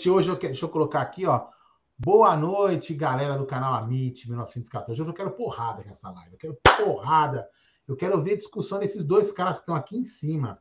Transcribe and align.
noite. 0.00 0.10
Hoje 0.10 0.30
eu 0.30 0.36
quero, 0.36 0.52
deixa 0.52 0.64
eu 0.64 0.70
colocar 0.70 1.02
aqui, 1.02 1.26
ó. 1.26 1.46
Boa 1.98 2.34
noite, 2.36 2.94
galera 2.94 3.36
do 3.36 3.44
canal 3.44 3.74
Amit 3.74 4.26
1914. 4.26 5.02
Hoje 5.02 5.10
eu 5.10 5.14
quero 5.14 5.32
porrada 5.32 5.84
nessa 5.84 6.10
live. 6.10 6.32
Eu 6.32 6.38
quero 6.38 6.58
porrada. 6.78 7.46
Eu 7.86 7.96
quero 7.96 8.22
ver 8.22 8.36
discussão 8.36 8.78
desses 8.78 9.04
dois 9.04 9.30
caras 9.30 9.56
que 9.56 9.62
estão 9.62 9.74
aqui 9.74 9.98
em 9.98 10.04
cima. 10.04 10.58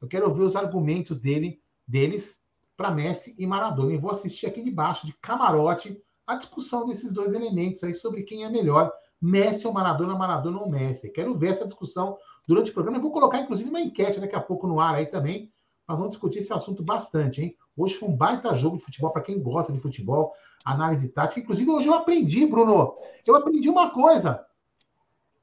Eu 0.00 0.06
quero 0.06 0.32
ver 0.32 0.44
os 0.44 0.54
argumentos 0.54 1.20
dele, 1.20 1.60
deles 1.86 2.40
para 2.76 2.92
Messi 2.92 3.34
e 3.38 3.46
Maradona. 3.46 3.92
E 3.92 3.98
vou 3.98 4.12
assistir 4.12 4.46
aqui 4.46 4.62
de 4.62 4.70
baixo, 4.70 5.06
de 5.06 5.14
camarote, 5.14 6.00
a 6.26 6.36
discussão 6.36 6.86
desses 6.86 7.12
dois 7.12 7.32
elementos 7.32 7.82
aí 7.82 7.92
sobre 7.92 8.22
quem 8.22 8.44
é 8.44 8.48
melhor, 8.48 8.92
Messi 9.20 9.66
ou 9.66 9.72
Maradona, 9.72 10.14
Maradona 10.16 10.60
ou 10.60 10.70
Messi. 10.70 11.10
Quero 11.10 11.36
ver 11.36 11.48
essa 11.48 11.66
discussão 11.66 12.16
durante 12.46 12.70
o 12.70 12.74
programa. 12.74 12.98
Eu 12.98 13.02
vou 13.02 13.10
colocar, 13.10 13.40
inclusive, 13.40 13.68
uma 13.68 13.80
enquete 13.80 14.20
daqui 14.20 14.36
a 14.36 14.40
pouco 14.40 14.68
no 14.68 14.78
ar 14.78 14.94
aí 14.94 15.06
também. 15.06 15.52
Nós 15.88 15.98
vamos 15.98 16.12
discutir 16.12 16.38
esse 16.38 16.52
assunto 16.52 16.84
bastante, 16.84 17.42
hein? 17.42 17.56
Hoje 17.76 17.94
foi 17.94 18.08
um 18.08 18.16
baita 18.16 18.54
jogo 18.54 18.76
de 18.76 18.84
futebol 18.84 19.10
para 19.10 19.22
quem 19.22 19.40
gosta 19.40 19.72
de 19.72 19.80
futebol, 19.80 20.32
análise 20.64 21.08
tática. 21.08 21.40
Inclusive, 21.40 21.70
hoje 21.70 21.88
eu 21.88 21.94
aprendi, 21.94 22.46
Bruno. 22.46 22.94
Eu 23.26 23.36
aprendi 23.36 23.68
uma 23.68 23.90
coisa. 23.90 24.44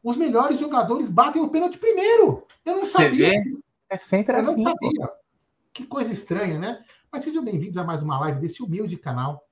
Os 0.04 0.16
melhores 0.16 0.60
jogadores 0.60 1.10
batem 1.10 1.42
o 1.42 1.50
pênalti 1.50 1.78
primeiro. 1.78 2.46
Eu 2.66 2.78
não 2.78 2.86
Você 2.86 2.92
sabia. 2.92 3.30
Vê? 3.30 3.60
É 3.90 3.98
sempre 3.98 4.36
eu 4.36 4.42
assim. 4.42 4.64
Não 4.64 4.72
sabia. 4.72 5.10
Que 5.74 5.86
coisa 5.86 6.12
estranha, 6.12 6.60
né? 6.60 6.84
Mas 7.12 7.24
sejam 7.24 7.44
bem-vindos 7.44 7.78
a 7.78 7.84
mais 7.84 8.04
uma 8.04 8.20
live 8.20 8.40
desse 8.40 8.62
humilde 8.62 8.98
canal 8.98 9.48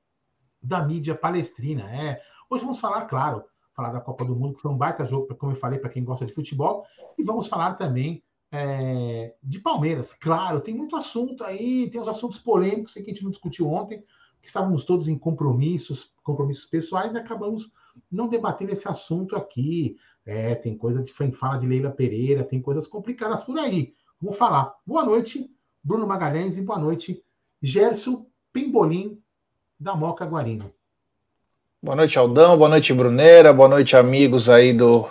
da 0.62 0.82
mídia 0.82 1.16
palestrina. 1.16 1.84
É. 1.84 2.22
Hoje 2.50 2.64
vamos 2.64 2.80
falar, 2.80 3.06
claro, 3.06 3.44
falar 3.76 3.92
da 3.92 4.02
Copa 4.02 4.26
do 4.26 4.36
Mundo, 4.36 4.56
que 4.56 4.62
foi 4.62 4.72
um 4.72 4.78
baita 4.78 5.06
jogo, 5.06 5.34
como 5.36 5.52
eu 5.52 5.58
falei, 5.58 5.80
para 5.80 5.90
quem 5.90 6.04
gosta 6.04 6.26
de 6.26 6.34
futebol, 6.34 6.86
e 7.18 7.24
vamos 7.24 7.48
falar 7.48 7.76
também 7.76 8.24
é, 8.52 9.36
de 9.44 9.60
Palmeiras. 9.60 10.14
Claro, 10.14 10.62
tem 10.62 10.74
muito 10.74 10.96
assunto 10.96 11.44
aí, 11.44 11.90
tem 11.90 12.00
os 12.00 12.08
assuntos 12.08 12.40
polêmicos 12.40 12.94
que 12.94 13.00
a 13.00 13.04
gente 13.04 13.24
não 13.24 13.32
discutiu 13.32 13.70
ontem, 13.70 14.04
que 14.42 14.48
estávamos 14.48 14.86
todos 14.86 15.08
em 15.08 15.18
compromissos, 15.18 16.12
compromissos 16.24 16.66
pessoais, 16.66 17.14
e 17.14 17.18
acabamos 17.18 17.72
não 18.12 18.28
debatendo 18.28 18.72
esse 18.72 18.88
assunto 18.88 19.36
aqui. 19.36 19.98
É, 20.26 20.56
tem 20.56 20.78
coisa 20.78 21.04
de 21.04 21.12
fala 21.12 21.58
de 21.58 21.68
Leila 21.68 21.92
Pereira, 21.92 22.44
tem 22.44 22.62
coisas 22.62 22.88
complicadas 22.88 23.44
por 23.44 23.58
aí. 23.58 23.94
Vamos 24.22 24.38
falar. 24.38 24.74
Boa 24.86 25.04
noite, 25.04 25.50
Bruno 25.84 26.08
Magalhães, 26.08 26.58
e 26.58 26.62
boa 26.62 26.80
noite, 26.80 27.24
Gerson 27.62 28.26
Pimbolim, 28.52 29.22
da 29.80 29.96
Moca 29.96 30.26
Guarino. 30.26 30.72
Boa 31.82 31.96
noite, 31.96 32.18
Aldão. 32.18 32.58
Boa 32.58 32.70
noite, 32.70 32.94
Bruneira. 32.94 33.54
Boa 33.54 33.68
noite, 33.68 33.96
amigos 33.96 34.50
aí 34.50 34.74
do, 34.74 35.08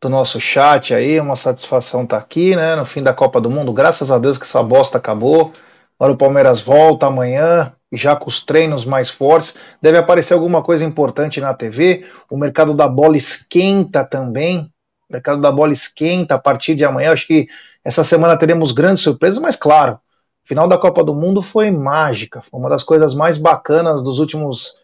do 0.00 0.08
nosso 0.08 0.40
chat 0.40 0.94
aí. 0.94 1.20
Uma 1.20 1.36
satisfação 1.36 2.04
estar 2.04 2.18
tá 2.18 2.22
aqui, 2.22 2.54
né? 2.54 2.76
No 2.76 2.84
fim 2.84 3.02
da 3.02 3.12
Copa 3.12 3.40
do 3.40 3.50
Mundo. 3.50 3.72
Graças 3.72 4.10
a 4.10 4.18
Deus 4.18 4.38
que 4.38 4.44
essa 4.44 4.62
bosta 4.62 4.98
acabou. 4.98 5.52
Agora 5.98 6.12
o 6.12 6.16
Palmeiras 6.16 6.60
volta 6.60 7.06
amanhã, 7.06 7.72
já 7.92 8.14
com 8.14 8.28
os 8.28 8.44
treinos 8.44 8.84
mais 8.84 9.10
fortes. 9.10 9.56
Deve 9.82 9.98
aparecer 9.98 10.34
alguma 10.34 10.62
coisa 10.62 10.84
importante 10.84 11.40
na 11.40 11.52
TV. 11.52 12.06
O 12.30 12.36
mercado 12.36 12.72
da 12.74 12.86
bola 12.86 13.16
esquenta 13.16 14.04
também. 14.04 14.70
O 15.08 15.12
mercado 15.12 15.40
da 15.40 15.50
bola 15.50 15.72
esquenta 15.72 16.36
a 16.36 16.38
partir 16.38 16.74
de 16.74 16.84
amanhã. 16.84 17.12
Acho 17.12 17.26
que 17.26 17.48
essa 17.84 18.04
semana 18.04 18.36
teremos 18.36 18.70
grandes 18.72 19.02
surpresas, 19.02 19.40
mas 19.40 19.56
claro, 19.56 19.98
final 20.44 20.68
da 20.68 20.78
Copa 20.78 21.04
do 21.04 21.14
Mundo 21.14 21.42
foi 21.42 21.70
mágica, 21.70 22.40
foi 22.40 22.58
uma 22.58 22.70
das 22.70 22.82
coisas 22.82 23.14
mais 23.14 23.36
bacanas 23.36 24.02
dos 24.02 24.18
últimos. 24.18 24.76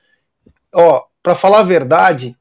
Ó, 0.75 1.05
para 1.23 1.35
falar 1.35 1.61
a 1.61 1.65
verdade, 1.65 2.37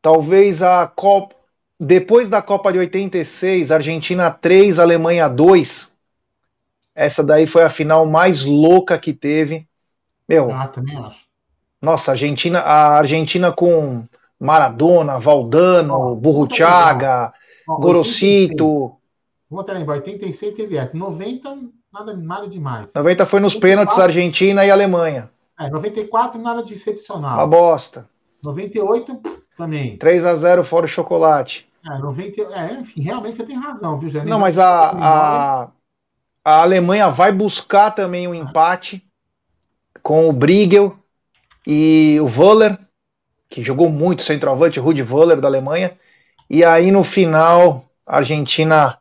talvez 0.00 0.62
a 0.62 0.86
Copa 0.86 1.37
depois 1.78 2.28
da 2.28 2.42
Copa 2.42 2.72
de 2.72 2.78
86, 2.78 3.70
Argentina 3.70 4.30
3, 4.30 4.78
Alemanha 4.78 5.28
2. 5.28 5.92
Essa 6.94 7.22
daí 7.22 7.46
foi 7.46 7.62
a 7.62 7.70
final 7.70 8.04
mais 8.06 8.44
louca 8.44 8.98
que 8.98 9.12
teve. 9.12 9.66
Meu. 10.28 10.50
Ah, 10.50 10.66
também 10.66 10.96
acho. 10.98 11.26
Nossa, 11.80 12.10
Argentina, 12.10 12.58
a 12.58 12.98
Argentina 12.98 13.52
com 13.52 14.04
Maradona, 14.38 15.20
Valdano, 15.20 15.94
oh, 15.94 16.14
Burruchaga, 16.16 17.32
oh, 17.68 17.76
Gorosito. 17.76 18.96
Vou 19.48 19.60
até 19.60 19.72
lembrar, 19.72 19.94
86 19.94 20.54
teve 20.54 20.76
essa. 20.76 20.96
90 20.96 21.56
nada, 21.92 22.16
nada 22.16 22.48
demais. 22.48 22.92
90 22.92 23.24
foi 23.26 23.38
nos 23.38 23.54
94, 23.54 23.60
pênaltis 23.60 23.98
Argentina 23.98 24.66
e 24.66 24.70
Alemanha. 24.70 25.30
É, 25.58 25.70
94 25.70 26.40
nada 26.40 26.64
de 26.64 26.74
excepcional. 26.74 27.38
Uma 27.38 27.46
bosta. 27.46 28.08
98 28.42 29.20
também. 29.56 29.96
3 29.96 30.26
a 30.26 30.34
0 30.34 30.64
fora 30.64 30.86
o 30.86 30.88
chocolate. 30.88 31.67
É, 31.84 31.98
90, 31.98 32.42
é, 32.42 32.72
enfim, 32.80 33.00
realmente 33.02 33.36
você 33.36 33.44
tem 33.44 33.56
razão, 33.56 33.98
viu, 33.98 34.08
Janine? 34.08 34.30
Não, 34.30 34.38
mas 34.38 34.58
a, 34.58 34.90
a, 34.90 35.70
a 36.44 36.62
Alemanha 36.62 37.08
vai 37.08 37.32
buscar 37.32 37.90
também 37.90 38.26
um 38.26 38.34
empate 38.34 39.04
com 40.02 40.28
o 40.28 40.32
Briegel 40.32 40.96
e 41.66 42.18
o 42.20 42.26
Wöller, 42.26 42.78
que 43.48 43.62
jogou 43.62 43.88
muito 43.88 44.22
centroavante, 44.22 44.80
Rudi 44.80 45.02
Wöller 45.02 45.40
da 45.40 45.48
Alemanha. 45.48 45.96
E 46.48 46.64
aí 46.64 46.90
no 46.90 47.04
final, 47.04 47.84
a 48.06 48.16
Argentina 48.16 48.98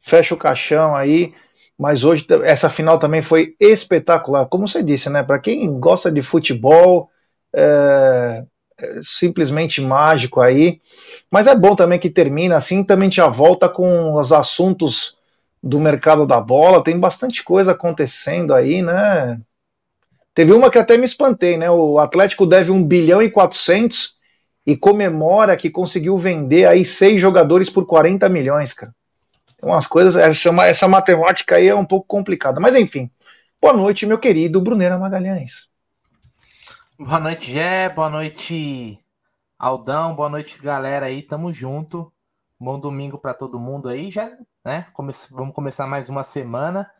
fecha 0.00 0.34
o 0.34 0.38
caixão 0.38 0.94
aí. 0.94 1.34
Mas 1.78 2.04
hoje 2.04 2.26
essa 2.44 2.70
final 2.70 2.98
também 2.98 3.20
foi 3.20 3.54
espetacular, 3.60 4.46
como 4.46 4.66
você 4.66 4.82
disse, 4.82 5.10
né? 5.10 5.22
Para 5.22 5.38
quem 5.38 5.78
gosta 5.78 6.10
de 6.10 6.22
futebol, 6.22 7.10
é, 7.54 7.62
é 7.62 8.46
simplesmente 9.02 9.80
mágico 9.80 10.40
aí. 10.40 10.80
Mas 11.30 11.46
é 11.46 11.54
bom 11.54 11.74
também 11.74 11.98
que 11.98 12.10
termina 12.10 12.56
assim, 12.56 12.84
também 12.84 13.10
já 13.10 13.28
volta 13.28 13.68
com 13.68 14.14
os 14.14 14.32
assuntos 14.32 15.16
do 15.62 15.80
mercado 15.80 16.26
da 16.26 16.40
bola. 16.40 16.84
Tem 16.84 16.98
bastante 16.98 17.42
coisa 17.42 17.72
acontecendo 17.72 18.54
aí, 18.54 18.82
né? 18.82 19.40
Teve 20.34 20.52
uma 20.52 20.70
que 20.70 20.78
até 20.78 20.96
me 20.96 21.04
espantei, 21.04 21.56
né? 21.56 21.70
O 21.70 21.98
Atlético 21.98 22.46
deve 22.46 22.70
1 22.70 22.84
bilhão 22.84 23.22
e 23.22 23.30
400 23.30 24.16
e 24.66 24.76
comemora 24.76 25.56
que 25.56 25.70
conseguiu 25.70 26.18
vender 26.18 26.66
aí 26.66 26.84
seis 26.84 27.20
jogadores 27.20 27.70
por 27.70 27.86
40 27.86 28.28
milhões, 28.28 28.72
cara 28.72 28.92
umas 29.62 29.86
coisas, 29.86 30.16
essa, 30.16 30.50
essa 30.64 30.88
matemática 30.88 31.56
aí 31.56 31.68
é 31.68 31.74
um 31.74 31.84
pouco 31.84 32.06
complicada. 32.06 32.60
Mas 32.60 32.74
enfim, 32.76 33.10
boa 33.60 33.74
noite, 33.74 34.06
meu 34.06 34.18
querido 34.18 34.60
Brunera 34.60 34.98
Magalhães. 34.98 35.68
Boa 36.98 37.20
noite, 37.20 37.52
Gé, 37.52 37.90
boa 37.90 38.08
noite, 38.08 38.98
Aldão, 39.58 40.14
boa 40.14 40.30
noite, 40.30 40.58
galera 40.58 41.04
aí, 41.04 41.20
tamo 41.22 41.52
junto. 41.52 42.10
Bom 42.58 42.80
domingo 42.80 43.18
para 43.18 43.34
todo 43.34 43.60
mundo 43.60 43.90
aí, 43.90 44.10
já, 44.10 44.34
né? 44.64 44.86
Come 44.94 45.12
vamos 45.30 45.54
começar 45.54 45.86
mais 45.86 46.08
uma 46.08 46.24
semana. 46.24 46.90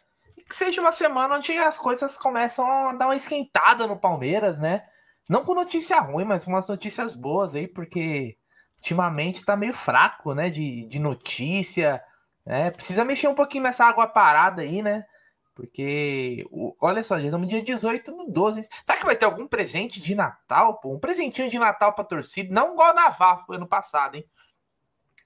Que 0.47 0.55
seja 0.55 0.83
uma 0.83 0.93
semana 0.93 1.37
onde 1.37 1.57
as 1.57 1.79
coisas 1.79 2.19
começam 2.19 2.67
a 2.91 2.93
dar 2.93 3.07
uma 3.07 3.17
esquentada 3.17 3.87
no 3.87 3.97
Palmeiras, 3.99 4.59
né? 4.59 4.85
Não 5.31 5.47
com 5.47 5.55
notícia 5.55 5.99
ruim, 5.99 6.27
mas 6.27 6.45
com 6.45 6.51
umas 6.51 6.69
notícias 6.69 7.15
boas 7.15 7.55
aí, 7.55 7.67
porque 7.67 8.37
ultimamente 8.77 9.47
tá 9.47 9.57
meio 9.57 9.73
fraco, 9.73 10.35
né? 10.35 10.51
De, 10.51 10.87
de 10.89 10.99
notícia, 10.99 12.05
é, 12.45 12.71
precisa 12.71 13.03
mexer 13.03 13.29
um 13.29 13.35
pouquinho 13.35 13.65
nessa 13.65 13.87
água 13.87 14.07
parada 14.07 14.61
aí, 14.61 14.83
né? 14.83 15.07
Porque, 15.57 16.47
olha 16.79 17.03
só, 17.03 17.19
já 17.19 17.25
estamos 17.25 17.49
dia 17.49 17.63
18 17.63 18.13
do 18.13 18.31
12. 18.31 18.63
Será 18.85 18.99
que 18.99 19.07
vai 19.07 19.17
ter 19.17 19.25
algum 19.25 19.49
presente 19.49 19.99
de 20.03 20.15
Natal, 20.15 20.75
pô? 20.75 20.93
Um 20.93 20.99
presentinho 20.99 21.49
de 21.49 21.59
Natal 21.59 21.95
pra 21.95 22.05
torcida? 22.05 22.53
Não 22.53 22.75
igual 22.75 22.95
na 22.95 23.09
VAR, 23.09 23.47
foi 23.47 23.57
ano 23.57 23.67
passado, 23.67 24.17
hein? 24.17 24.25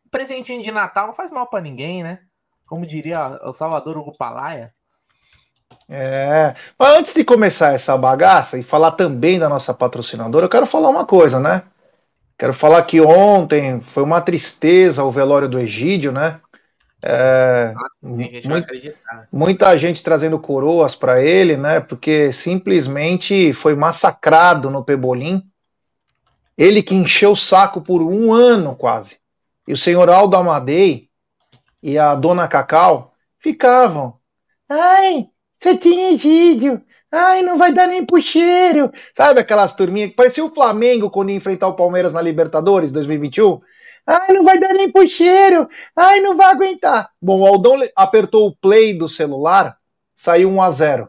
Um 0.07 0.09
presentinho 0.09 0.63
de 0.63 0.71
Natal 0.71 1.09
não 1.09 1.15
faz 1.15 1.33
mal 1.33 1.49
para 1.49 1.61
ninguém, 1.61 2.05
né? 2.05 2.21
Como 2.65 2.87
diria 2.87 3.41
o 3.43 3.53
Salvador 3.53 3.99
Hugo 3.99 4.17
Palaia. 4.17 4.73
É, 5.89 6.55
mas 6.79 6.99
antes 6.99 7.13
de 7.13 7.25
começar 7.25 7.75
essa 7.75 7.99
bagaça 7.99 8.57
e 8.57 8.63
falar 8.63 8.93
também 8.93 9.37
da 9.37 9.49
nossa 9.49 9.75
patrocinadora, 9.75 10.47
eu 10.47 10.51
quero 10.51 10.65
falar 10.65 10.91
uma 10.91 11.05
coisa, 11.05 11.41
né? 11.41 11.65
Quero 12.39 12.53
falar 12.53 12.85
que 12.85 13.01
ontem 13.01 13.81
foi 13.81 14.05
uma 14.05 14.21
tristeza 14.21 15.03
o 15.03 15.11
velório 15.11 15.49
do 15.49 15.59
Egídio, 15.59 16.13
né? 16.13 16.41
É, 17.03 17.73
muito, 18.03 18.67
muita 19.33 19.77
gente 19.79 20.03
trazendo 20.03 20.39
coroas 20.39 20.95
para 20.95 21.23
ele, 21.23 21.57
né? 21.57 21.81
Porque 21.81 22.33
simplesmente 22.33 23.53
foi 23.53 23.75
massacrado 23.75 24.71
no 24.71 24.85
Pebolim. 24.85 25.43
Ele 26.59 26.83
que 26.83 26.95
encheu 26.95 27.33
o 27.33 27.37
saco 27.37 27.81
por 27.81 28.03
um 28.03 28.33
ano 28.33 28.77
quase. 28.77 29.19
E 29.67 29.73
o 29.73 29.77
senhor 29.77 30.11
Aldo 30.11 30.37
Amadei 30.37 31.09
e 31.83 31.97
a 31.97 32.15
dona 32.15 32.47
Cacau 32.47 33.15
ficavam. 33.39 34.19
Ai, 34.69 35.29
você 35.59 35.77
tinha 35.77 36.13
Egídio. 36.13 36.83
Ai, 37.11 37.43
não 37.43 37.59
vai 37.59 37.73
dar 37.73 37.89
nem 37.89 38.05
pro 38.05 38.23
cheiro. 38.23 38.93
Sabe 39.15 39.41
aquelas 39.41 39.75
turminhas 39.75 40.11
que 40.11 40.17
parecia 40.17 40.45
o 40.45 40.55
Flamengo 40.55 41.11
quando 41.11 41.31
ia 41.31 41.37
enfrentar 41.37 41.67
o 41.67 41.75
Palmeiras 41.75 42.13
na 42.13 42.21
Libertadores 42.21 42.93
2021? 42.93 43.61
Ai, 44.11 44.33
não 44.33 44.45
vai 44.45 44.59
dar 44.59 44.75
nem 44.75 44.91
pro 44.91 45.09
cheiro. 45.09 45.69
Ai, 45.95 46.21
não 46.21 46.37
vai 46.37 46.51
aguentar. 46.51 47.11
Bom, 47.21 47.41
o 47.41 47.47
Aldão 47.47 47.79
apertou 47.95 48.49
o 48.49 48.57
play 48.57 48.97
do 48.97 49.09
celular, 49.09 49.79
saiu 50.17 50.51
1 50.51 50.63
a 50.63 50.71
0 50.71 51.09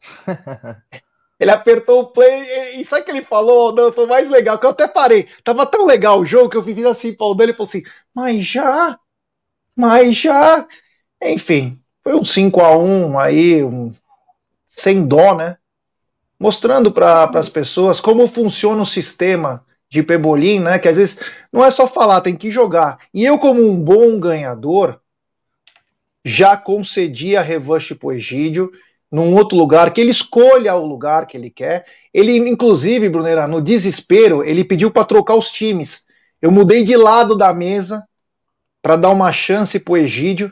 Ele 1.38 1.50
apertou 1.50 2.00
o 2.00 2.06
play 2.06 2.80
e 2.80 2.84
sabe 2.84 3.02
o 3.02 3.04
que 3.04 3.10
ele 3.10 3.24
falou? 3.24 3.68
Aldão? 3.68 3.92
Foi 3.92 4.06
mais 4.06 4.30
legal, 4.30 4.58
que 4.58 4.64
eu 4.64 4.70
até 4.70 4.86
parei. 4.86 5.28
Tava 5.42 5.66
tão 5.66 5.84
legal 5.84 6.20
o 6.20 6.26
jogo 6.26 6.48
que 6.48 6.56
eu 6.56 6.62
fiz 6.62 6.86
assim 6.86 7.12
para 7.12 7.26
o 7.26 7.28
Aldão, 7.28 7.44
ele 7.44 7.52
falou 7.52 7.68
assim, 7.68 7.82
mas 8.14 8.46
já? 8.46 8.98
Mas 9.76 10.16
já? 10.16 10.66
Enfim, 11.20 11.82
foi 12.02 12.14
um 12.14 12.24
5 12.24 12.60
a 12.60 12.76
1 12.78 13.18
aí, 13.18 13.64
um... 13.64 13.92
sem 14.66 15.06
dó, 15.06 15.34
né? 15.34 15.58
mostrando 16.38 16.92
para 16.92 17.24
as 17.38 17.48
pessoas 17.48 18.00
como 18.00 18.28
funciona 18.28 18.82
o 18.82 18.86
sistema 18.86 19.64
de 19.94 20.02
Pebolim, 20.02 20.58
né? 20.58 20.76
Que 20.76 20.88
às 20.88 20.96
vezes 20.96 21.20
não 21.52 21.64
é 21.64 21.70
só 21.70 21.86
falar, 21.86 22.20
tem 22.20 22.34
que 22.34 22.50
jogar. 22.50 22.98
E 23.14 23.24
eu, 23.24 23.38
como 23.38 23.62
um 23.62 23.80
bom 23.80 24.18
ganhador, 24.18 24.98
já 26.24 26.56
concedi 26.56 27.36
a 27.36 27.42
revanche 27.42 27.94
pro 27.94 28.10
Egídio 28.10 28.72
num 29.08 29.32
outro 29.36 29.56
lugar, 29.56 29.92
que 29.92 30.00
ele 30.00 30.10
escolha 30.10 30.74
o 30.74 30.84
lugar 30.84 31.28
que 31.28 31.36
ele 31.36 31.48
quer. 31.48 31.86
Ele, 32.12 32.36
inclusive, 32.36 33.08
Brunera, 33.08 33.46
no 33.46 33.62
desespero, 33.62 34.42
ele 34.42 34.64
pediu 34.64 34.90
para 34.90 35.04
trocar 35.04 35.36
os 35.36 35.48
times. 35.52 36.04
Eu 36.42 36.50
mudei 36.50 36.82
de 36.82 36.96
lado 36.96 37.38
da 37.38 37.54
mesa 37.54 38.04
para 38.82 38.96
dar 38.96 39.10
uma 39.10 39.30
chance 39.30 39.78
pro 39.78 39.96
Egídio. 39.96 40.50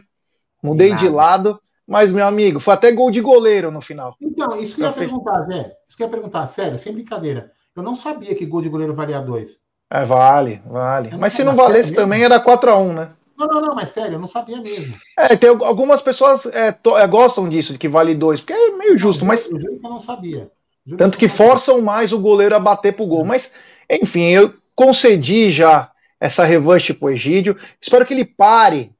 Mudei 0.62 0.94
de 0.94 1.08
lado, 1.08 1.60
mas, 1.84 2.12
meu 2.12 2.24
amigo, 2.24 2.60
foi 2.60 2.74
até 2.74 2.92
gol 2.92 3.10
de 3.10 3.20
goleiro 3.20 3.72
no 3.72 3.80
final. 3.80 4.14
Então, 4.20 4.56
isso 4.60 4.76
que 4.76 4.82
eu 4.82 4.86
ia 4.86 4.92
perguntar, 4.92 5.42
Zé. 5.46 5.72
Isso 5.88 5.96
que 5.96 6.02
eu 6.04 6.06
ia 6.06 6.12
perguntar, 6.12 6.46
sério, 6.46 6.78
sem 6.78 6.92
brincadeira. 6.92 7.50
Eu 7.74 7.82
não 7.82 7.96
sabia 7.96 8.34
que 8.34 8.46
gol 8.46 8.62
de 8.62 8.69
goleiro 8.69 8.94
valia 8.94 9.20
dois. 9.20 9.58
É, 9.90 10.04
vale, 10.04 10.62
vale. 10.66 11.16
Mas 11.16 11.34
se 11.34 11.44
não 11.44 11.54
valesse 11.54 11.94
também, 11.94 12.24
era 12.24 12.42
4x1, 12.42 12.94
né? 12.94 13.10
Não, 13.36 13.46
não, 13.46 13.60
não, 13.60 13.74
mas 13.74 13.90
sério, 13.90 14.14
eu 14.14 14.19
não 14.19 14.26
sabia 14.26 14.60
mesmo. 14.60 14.94
É, 15.19 15.36
tem 15.36 15.50
algumas 15.50 16.00
pessoas 16.00 16.46
é, 16.46 16.72
to, 16.72 16.96
é, 16.96 17.06
gostam 17.06 17.48
disso, 17.48 17.72
de 17.72 17.78
que 17.78 17.88
vale 17.88 18.14
dois, 18.14 18.40
porque 18.40 18.52
é 18.52 18.70
meio 18.70 18.96
justo, 18.96 19.24
mas. 19.24 19.50
Eu 19.50 19.60
juro 19.60 19.78
que 19.78 19.86
eu 19.86 19.90
não 19.90 20.00
sabia. 20.00 20.50
Tanto 20.96 21.19
que, 21.19 21.28
que 21.28 21.34
forçam 21.34 21.80
mais 21.80 22.12
o 22.12 22.19
goleiro 22.19 22.54
a 22.54 22.60
bater 22.60 22.94
pro 22.94 23.06
gol. 23.06 23.24
Mas, 23.24 23.52
enfim, 23.88 24.30
eu 24.30 24.54
concedi 24.75 25.50
já 25.50 25.90
essa 26.18 26.44
revanche 26.44 26.92
pro 26.92 27.10
Egídio. 27.10 27.56
Espero 27.80 28.06
que 28.06 28.14
ele 28.14 28.25
pare 28.25 28.94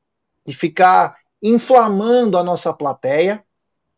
de 0.47 0.55
ficar 0.55 1.17
inflamando 1.43 2.39
a 2.39 2.45
nossa 2.45 2.73
plateia, 2.73 3.43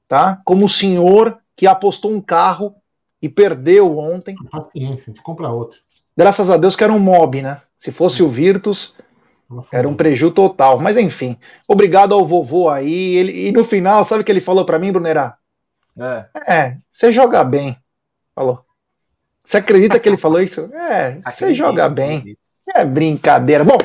tá? 0.09 0.41
Como 0.44 0.67
o 0.67 0.69
senhor 0.69 1.38
que 1.56 1.67
apostou 1.67 2.11
um 2.11 2.20
carro 2.20 2.75
e 3.25 3.29
perdeu 3.31 3.97
ontem. 3.97 4.37
Paciência, 4.50 5.05
a 5.11 5.15
gente 5.15 5.23
compra 5.23 5.49
outro. 5.49 5.79
Graças 6.15 6.50
a 6.50 6.59
Deus 6.59 6.76
que 6.76 6.85
era 6.85 6.93
um 6.93 6.99
mob, 6.99 7.41
né? 7.41 7.62
Se 7.75 7.91
fosse 7.91 8.23
o 8.23 8.29
Virtus, 8.29 8.99
era 9.73 9.88
um 9.88 9.97
preju 9.97 10.31
total. 10.31 10.79
Mas 10.79 10.99
enfim, 10.99 11.38
obrigado 11.67 12.12
ao 12.12 12.26
vovô 12.26 12.69
aí. 12.69 13.17
Ele, 13.17 13.49
e 13.49 13.50
no 13.53 13.65
final, 13.65 14.05
sabe 14.05 14.21
o 14.21 14.25
que 14.25 14.31
ele 14.31 14.43
falou 14.43 14.67
para 14.67 14.79
mim, 14.79 14.93
Brunerá? 14.93 15.38
É. 15.99 16.26
É, 16.47 16.76
você 16.91 17.11
joga 17.11 17.43
bem. 17.43 17.79
Falou. 18.35 18.62
Você 19.43 19.56
acredita 19.56 19.99
que 19.99 20.06
ele 20.06 20.19
falou 20.19 20.43
isso? 20.43 20.70
É, 20.75 21.19
você 21.25 21.55
joga 21.55 21.88
bem. 21.88 22.37
É 22.75 22.85
brincadeira. 22.85 23.65
Bom, 23.65 23.79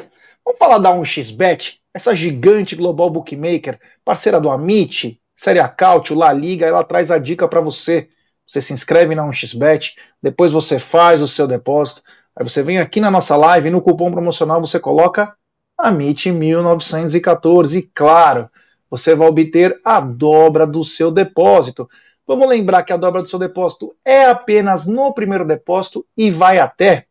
vamos 0.44 0.60
falar 0.60 0.80
da 0.80 0.94
1xBet, 0.94 1.78
essa 1.94 2.14
gigante 2.14 2.76
global 2.76 3.10
bookmaker, 3.10 3.80
parceira 4.04 4.40
do 4.42 4.50
Amit, 4.50 5.22
Série 5.34 5.60
Acaute, 5.60 6.14
La 6.14 6.34
Liga, 6.34 6.66
ela 6.66 6.84
traz 6.84 7.10
a 7.10 7.18
dica 7.18 7.48
para 7.48 7.62
você. 7.62 8.10
Você 8.50 8.62
se 8.62 8.74
inscreve 8.74 9.14
na 9.14 9.22
1xBet, 9.22 9.94
depois 10.24 10.52
você 10.52 10.80
faz 10.80 11.22
o 11.22 11.28
seu 11.28 11.48
depósito, 11.48 12.02
aí 12.36 12.44
você 12.44 12.64
vem 12.64 12.80
aqui 12.80 13.00
na 13.00 13.12
nossa 13.12 13.38
live, 13.38 13.70
no 13.70 13.80
cupom 13.80 14.12
promocional 14.12 14.60
você 14.60 14.80
coloca 14.80 15.36
AMIT 15.78 16.32
1914. 16.32 17.78
E 17.78 17.84
claro, 17.84 18.50
você 18.90 19.14
vai 19.14 19.28
obter 19.28 19.80
a 19.86 20.00
dobra 20.00 20.66
do 20.66 20.84
seu 20.84 21.12
depósito. 21.12 21.88
Vamos 22.26 22.50
lembrar 22.50 22.82
que 22.82 22.92
a 22.92 22.98
dobra 22.98 23.22
do 23.22 23.30
seu 23.30 23.38
depósito 23.38 23.96
é 24.04 24.26
apenas 24.26 24.88
no 24.88 25.14
primeiro 25.14 25.46
depósito 25.46 26.04
e 26.18 26.32
vai 26.32 26.58
até 26.58 27.06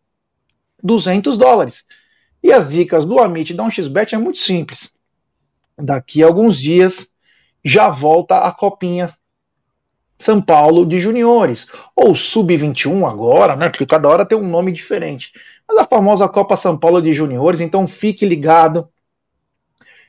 200 0.83 1.39
dólares. 1.39 1.87
E 2.43 2.53
as 2.53 2.71
dicas 2.71 3.05
do 3.05 3.21
Amit 3.21 3.55
da 3.55 3.63
1xBet 3.63 4.13
é 4.13 4.19
muito 4.19 4.41
simples. 4.41 4.93
Daqui 5.77 6.21
a 6.21 6.27
alguns 6.27 6.59
dias 6.59 7.13
já 7.65 7.91
volta 7.91 8.39
a 8.39 8.51
copinha 8.51 9.09
São 10.19 10.41
Paulo 10.41 10.85
de 10.85 10.99
juniores, 10.99 11.69
ou 11.95 12.15
Sub-21 12.15 13.09
agora, 13.09 13.55
né? 13.55 13.69
Porque 13.69 13.87
cada 13.87 14.09
hora 14.09 14.27
tem 14.27 14.37
um 14.37 14.49
nome 14.49 14.73
diferente 14.73 15.33
mas 15.69 15.77
a 15.77 15.85
famosa 15.85 16.27
Copa 16.27 16.57
São 16.57 16.79
Paulo 16.79 17.03
de 17.03 17.13
Juniores, 17.13 17.61
então 17.61 17.87
fique 17.87 18.25
ligado. 18.25 18.89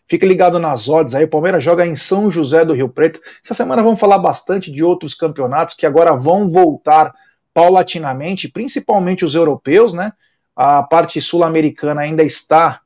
Fique 0.08 0.26
ligado 0.26 0.58
nas 0.58 0.88
odds 0.88 1.14
aí. 1.14 1.26
O 1.26 1.30
Palmeiras 1.30 1.62
joga 1.62 1.86
em 1.86 1.96
São 1.96 2.32
José 2.32 2.64
do 2.64 2.74
Rio 2.74 2.88
Preto. 2.88 3.20
Essa 3.44 3.54
semana 3.54 3.84
vamos 3.84 4.00
falar 4.00 4.18
bastante 4.18 4.72
de 4.72 4.84
outros 4.84 5.14
campeonatos 5.14 5.76
que 5.76 5.86
agora 5.86 6.16
vão 6.16 6.50
voltar 6.50 7.14
paulatinamente, 7.54 8.48
principalmente 8.48 9.26
os 9.26 9.36
europeus, 9.36 9.94
né? 9.94 10.14
A 10.56 10.82
parte 10.82 11.22
sul-americana 11.22 12.02
ainda 12.02 12.24
está 12.24 12.82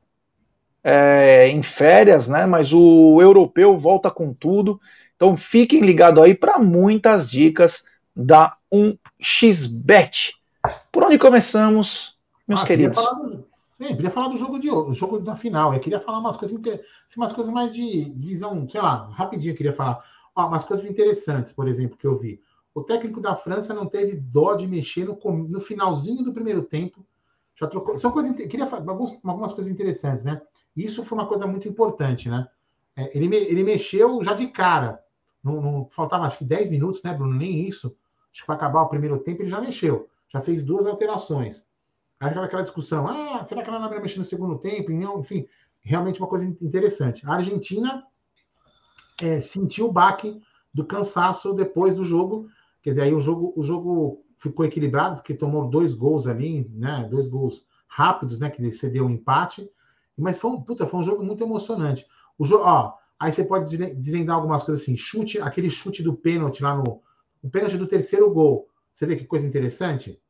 é, 0.84 1.48
em 1.48 1.62
férias, 1.62 2.28
né? 2.28 2.46
Mas 2.46 2.74
o 2.74 3.22
europeu 3.22 3.78
volta 3.78 4.10
com 4.10 4.34
tudo. 4.34 4.82
Então 5.24 5.38
fiquem 5.38 5.80
ligados 5.80 6.22
aí 6.22 6.36
para 6.36 6.60
muitas 6.60 7.32
dicas 7.32 7.86
da 8.14 8.58
1xBet. 8.70 10.34
Por 10.92 11.02
onde 11.02 11.18
começamos? 11.18 12.20
meus 12.46 12.62
ah, 12.62 12.66
queridos. 12.66 12.98
Queria 12.98 13.14
do, 13.14 13.46
sim, 13.78 13.96
queria 13.96 14.12
falar 14.12 14.28
do 14.28 14.38
jogo 14.38 14.60
de 14.60 14.70
do 14.70 14.94
jogo 14.94 15.20
da 15.20 15.34
final. 15.34 15.74
Eu 15.74 15.80
queria 15.80 16.02
falar 16.02 16.20
umas 16.20 16.36
coisas, 16.36 16.60
assim, 16.60 17.16
umas 17.16 17.32
coisas 17.32 17.54
mais 17.54 17.74
de 17.74 18.12
visão, 18.18 18.68
sei 18.68 18.82
lá, 18.82 19.08
rapidinho 19.14 19.54
eu 19.54 19.56
queria 19.56 19.72
falar. 19.72 20.04
Umas 20.36 20.66
coisas 20.66 20.86
interessantes, 20.86 21.54
por 21.54 21.70
exemplo, 21.70 21.98
que 21.98 22.06
eu 22.06 22.18
vi. 22.18 22.42
O 22.76 22.84
técnico 22.84 23.22
da 23.22 23.34
França 23.34 23.74
não 23.74 23.86
teve 23.86 24.18
dó 24.18 24.56
de 24.56 24.68
mexer 24.68 25.06
no, 25.06 25.18
no 25.48 25.62
finalzinho 25.62 26.22
do 26.22 26.34
primeiro 26.34 26.64
tempo. 26.64 27.06
Já 27.56 27.66
trocou. 27.66 27.98
São 27.98 28.12
coisas. 28.12 28.36
Queria 28.36 28.68
falar 28.68 28.92
alguns, 28.92 29.18
algumas 29.24 29.54
coisas 29.54 29.72
interessantes, 29.72 30.26
né? 30.26 30.42
Isso 30.76 31.02
foi 31.02 31.18
uma 31.18 31.28
coisa 31.28 31.48
muito 31.48 31.66
importante, 31.66 32.28
né? 32.28 32.46
É, 32.94 33.18
ele, 33.18 33.34
ele 33.34 33.64
mexeu 33.64 34.22
já 34.22 34.34
de 34.34 34.48
cara. 34.48 35.02
Não, 35.44 35.62
não, 35.62 35.90
faltava 35.90 36.26
acho 36.26 36.38
que 36.38 36.46
10 36.46 36.70
minutos, 36.70 37.04
né, 37.04 37.14
Bruno? 37.14 37.36
Nem 37.36 37.68
isso. 37.68 37.96
Acho 38.32 38.42
que 38.42 38.46
para 38.46 38.56
acabar 38.56 38.82
o 38.82 38.90
primeiro 38.90 39.20
tempo 39.20 39.42
ele 39.42 39.50
já 39.50 39.60
mexeu. 39.60 40.10
Já 40.30 40.42
fez 40.42 40.64
duas 40.64 40.86
alterações. 40.86 41.68
Aí 42.20 42.30
ficava 42.30 42.46
aquela 42.46 42.62
discussão: 42.62 43.08
ah, 43.08 43.44
será 43.44 43.62
que 43.62 43.70
ela 43.70 43.80
não 43.80 43.90
vai 43.90 44.02
mexer 44.02 44.18
no 44.18 44.24
segundo 44.24 44.58
tempo? 44.58 44.92
Enfim, 44.92 45.46
realmente 45.82 46.20
uma 46.20 46.28
coisa 46.28 46.46
interessante. 46.46 47.26
A 47.28 47.34
Argentina 47.34 48.04
é, 49.22 49.40
sentiu 49.40 49.88
o 49.88 49.92
baque 49.92 50.42
do 50.74 50.86
cansaço 50.86 51.54
depois 51.54 51.94
do 51.94 52.04
jogo. 52.04 52.48
Quer 52.82 52.92
dizer, 52.92 53.02
aí 53.04 53.14
o 53.14 53.20
jogo, 53.20 53.54
o 53.56 53.62
jogo 53.62 54.26
ficou 54.38 54.66
equilibrado, 54.66 55.18
porque 55.18 55.34
tomou 55.34 55.70
dois 55.70 55.94
gols 55.94 56.26
ali, 56.26 56.68
né? 56.74 57.08
Dois 57.10 57.28
gols 57.28 57.66
rápidos, 57.88 58.40
né? 58.40 58.50
Que 58.50 58.72
cedeu 58.74 59.06
um 59.06 59.10
empate. 59.10 59.70
Mas 60.18 60.38
foi 60.38 60.52
um, 60.52 60.62
puta, 60.62 60.88
foi 60.88 61.00
um 61.00 61.04
jogo 61.04 61.24
muito 61.24 61.44
emocionante. 61.44 62.06
O 62.38 62.46
jogo, 62.46 62.64
ó, 62.64 62.94
aí 63.20 63.32
você 63.32 63.44
pode 63.44 63.78
desvendar 63.78 64.36
algumas 64.36 64.64
coisas 64.64 64.84
assim. 64.84 64.98
Chute, 64.98 65.40
aquele 65.40 65.70
chute 65.70 66.04
do 66.04 66.14
pênalti 66.14 66.62
lá 66.64 66.76
no. 66.76 67.02
O 67.42 67.50
pênalti 67.50 67.78
do 67.78 67.88
terceiro 67.88 68.32
gol. 68.32 68.68
Você 68.92 69.06
vê 69.06 69.16
que 69.16 69.26
coisa 69.26 69.48
interessante? 69.48 70.22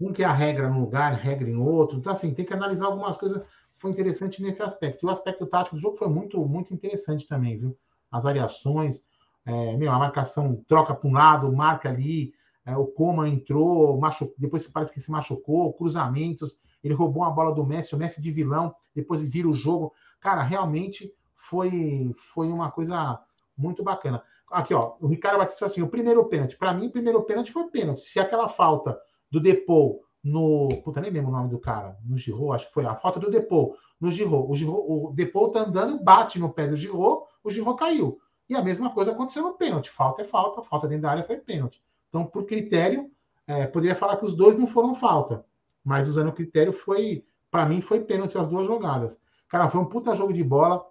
um 0.00 0.12
que 0.12 0.22
é 0.22 0.26
a 0.26 0.32
regra 0.32 0.68
num 0.68 0.80
lugar, 0.80 1.12
regra 1.14 1.48
em 1.48 1.56
outro. 1.56 1.98
Então, 1.98 2.12
assim, 2.12 2.34
tem 2.34 2.44
que 2.44 2.52
analisar 2.52 2.86
algumas 2.86 3.16
coisas. 3.16 3.42
Foi 3.74 3.90
interessante 3.90 4.42
nesse 4.42 4.62
aspecto. 4.62 5.04
E 5.04 5.06
o 5.06 5.10
aspecto 5.10 5.46
tático 5.46 5.76
do 5.76 5.82
jogo 5.82 5.96
foi 5.96 6.08
muito, 6.08 6.44
muito 6.46 6.72
interessante 6.74 7.26
também, 7.26 7.58
viu? 7.58 7.76
As 8.10 8.24
variações, 8.24 9.02
é, 9.44 9.76
meu, 9.76 9.90
a 9.90 9.98
marcação 9.98 10.62
troca 10.68 10.94
para 10.94 11.08
um 11.08 11.12
lado, 11.12 11.52
marca 11.52 11.88
ali, 11.88 12.32
é, 12.64 12.76
o 12.76 12.86
Coma 12.86 13.28
entrou, 13.28 13.98
machucou, 13.98 14.34
depois 14.38 14.66
parece 14.68 14.92
que 14.92 15.00
se 15.00 15.10
machucou, 15.10 15.72
cruzamentos, 15.72 16.56
ele 16.82 16.94
roubou 16.94 17.22
uma 17.22 17.30
bola 17.30 17.54
do 17.54 17.64
Messi, 17.64 17.94
o 17.94 17.98
Messi 17.98 18.22
de 18.22 18.30
vilão, 18.30 18.74
depois 18.94 19.22
vira 19.22 19.48
o 19.48 19.52
jogo. 19.52 19.92
Cara, 20.20 20.42
realmente 20.42 21.12
foi, 21.48 22.14
foi 22.32 22.48
uma 22.48 22.70
coisa 22.70 23.20
muito 23.56 23.82
bacana. 23.82 24.22
Aqui, 24.50 24.74
ó, 24.74 24.94
o 25.00 25.06
Ricardo 25.06 25.38
Batista 25.38 25.66
assim: 25.66 25.82
o 25.82 25.88
primeiro 25.88 26.24
pênalti. 26.26 26.56
Para 26.56 26.72
mim, 26.72 26.86
o 26.86 26.90
primeiro 26.90 27.22
pênalti 27.22 27.52
foi 27.52 27.64
pênalti. 27.68 28.00
Se 28.00 28.20
aquela 28.20 28.48
falta 28.48 28.98
do 29.30 29.40
Depou 29.40 30.04
no. 30.22 30.68
Puta, 30.82 31.00
nem 31.00 31.10
lembro 31.10 31.30
o 31.30 31.34
nome 31.34 31.50
do 31.50 31.58
cara. 31.58 31.96
No 32.04 32.16
Giro, 32.16 32.52
acho 32.52 32.68
que 32.68 32.74
foi 32.74 32.86
a 32.86 32.94
foto 32.94 33.20
do 33.20 33.30
Depou. 33.30 33.76
No 34.00 34.10
Giro. 34.10 34.50
O, 34.50 34.54
Giro, 34.54 34.72
o 34.72 35.48
tá 35.50 35.60
andando, 35.60 36.02
bate 36.02 36.38
no 36.38 36.52
pé 36.52 36.66
do 36.66 36.76
Giro, 36.76 37.26
o 37.42 37.50
Giro 37.50 37.74
caiu. 37.74 38.18
E 38.48 38.54
a 38.54 38.62
mesma 38.62 38.90
coisa 38.90 39.12
aconteceu 39.12 39.42
no 39.42 39.54
pênalti. 39.54 39.90
Falta 39.90 40.22
é 40.22 40.24
falta, 40.24 40.62
falta 40.62 40.86
dentro 40.86 41.02
da 41.02 41.10
área 41.10 41.24
foi 41.24 41.36
pênalti. 41.36 41.82
Então, 42.08 42.24
por 42.24 42.44
critério, 42.44 43.10
é, 43.46 43.66
poderia 43.66 43.94
falar 43.94 44.16
que 44.16 44.24
os 44.24 44.34
dois 44.34 44.56
não 44.56 44.66
foram 44.66 44.94
falta. 44.94 45.44
Mas 45.84 46.08
usando 46.08 46.28
o 46.28 46.32
critério, 46.32 46.72
foi. 46.72 47.24
para 47.50 47.66
mim, 47.66 47.80
foi 47.80 48.00
pênalti 48.00 48.38
as 48.38 48.48
duas 48.48 48.66
jogadas. 48.66 49.18
Cara, 49.48 49.68
foi 49.68 49.80
um 49.80 49.84
puta 49.84 50.14
jogo 50.14 50.32
de 50.32 50.42
bola, 50.42 50.84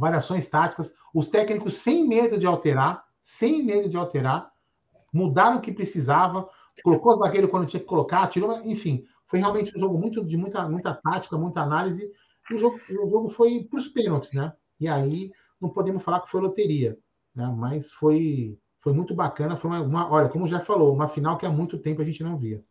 variações 0.00 0.48
táticas, 0.48 0.92
os 1.14 1.28
técnicos 1.28 1.74
sem 1.74 2.08
medo 2.08 2.38
de 2.38 2.46
alterar, 2.46 3.04
sem 3.20 3.62
medo 3.62 3.88
de 3.88 3.96
alterar, 3.96 4.50
mudaram 5.12 5.58
o 5.58 5.60
que 5.60 5.72
precisava 5.72 6.48
colocou 6.82 7.16
zagueiro 7.16 7.48
quando 7.48 7.66
tinha 7.66 7.80
que 7.80 7.86
colocar, 7.86 8.26
tirou, 8.28 8.60
enfim, 8.64 9.04
foi 9.26 9.38
realmente 9.38 9.76
um 9.76 9.80
jogo 9.80 9.98
muito 9.98 10.24
de 10.24 10.36
muita, 10.36 10.68
muita 10.68 10.94
tática, 10.94 11.36
muita 11.36 11.60
análise. 11.60 12.10
E 12.50 12.54
o 12.54 12.58
jogo, 12.58 12.80
o 13.04 13.08
jogo 13.08 13.28
foi 13.28 13.64
para 13.64 13.78
os 13.78 13.88
pênaltis, 13.88 14.32
né? 14.32 14.52
E 14.78 14.88
aí 14.88 15.30
não 15.60 15.68
podemos 15.68 16.02
falar 16.02 16.20
que 16.20 16.30
foi 16.30 16.40
loteria, 16.40 16.98
né? 17.34 17.46
Mas 17.56 17.92
foi, 17.92 18.58
foi 18.80 18.92
muito 18.92 19.14
bacana. 19.14 19.56
Foi 19.56 19.70
uma, 19.70 19.80
uma, 19.80 20.10
olha, 20.10 20.28
como 20.28 20.46
já 20.46 20.58
falou, 20.58 20.92
uma 20.92 21.06
final 21.06 21.36
que 21.38 21.46
há 21.46 21.50
muito 21.50 21.78
tempo 21.78 22.02
a 22.02 22.04
gente 22.04 22.24
não 22.24 22.36
via. 22.36 22.62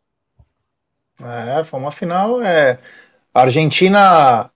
É, 1.20 1.64
foi 1.64 1.80
uma 1.80 1.92
final. 1.92 2.42
É... 2.42 2.78
Argentina 3.32 4.50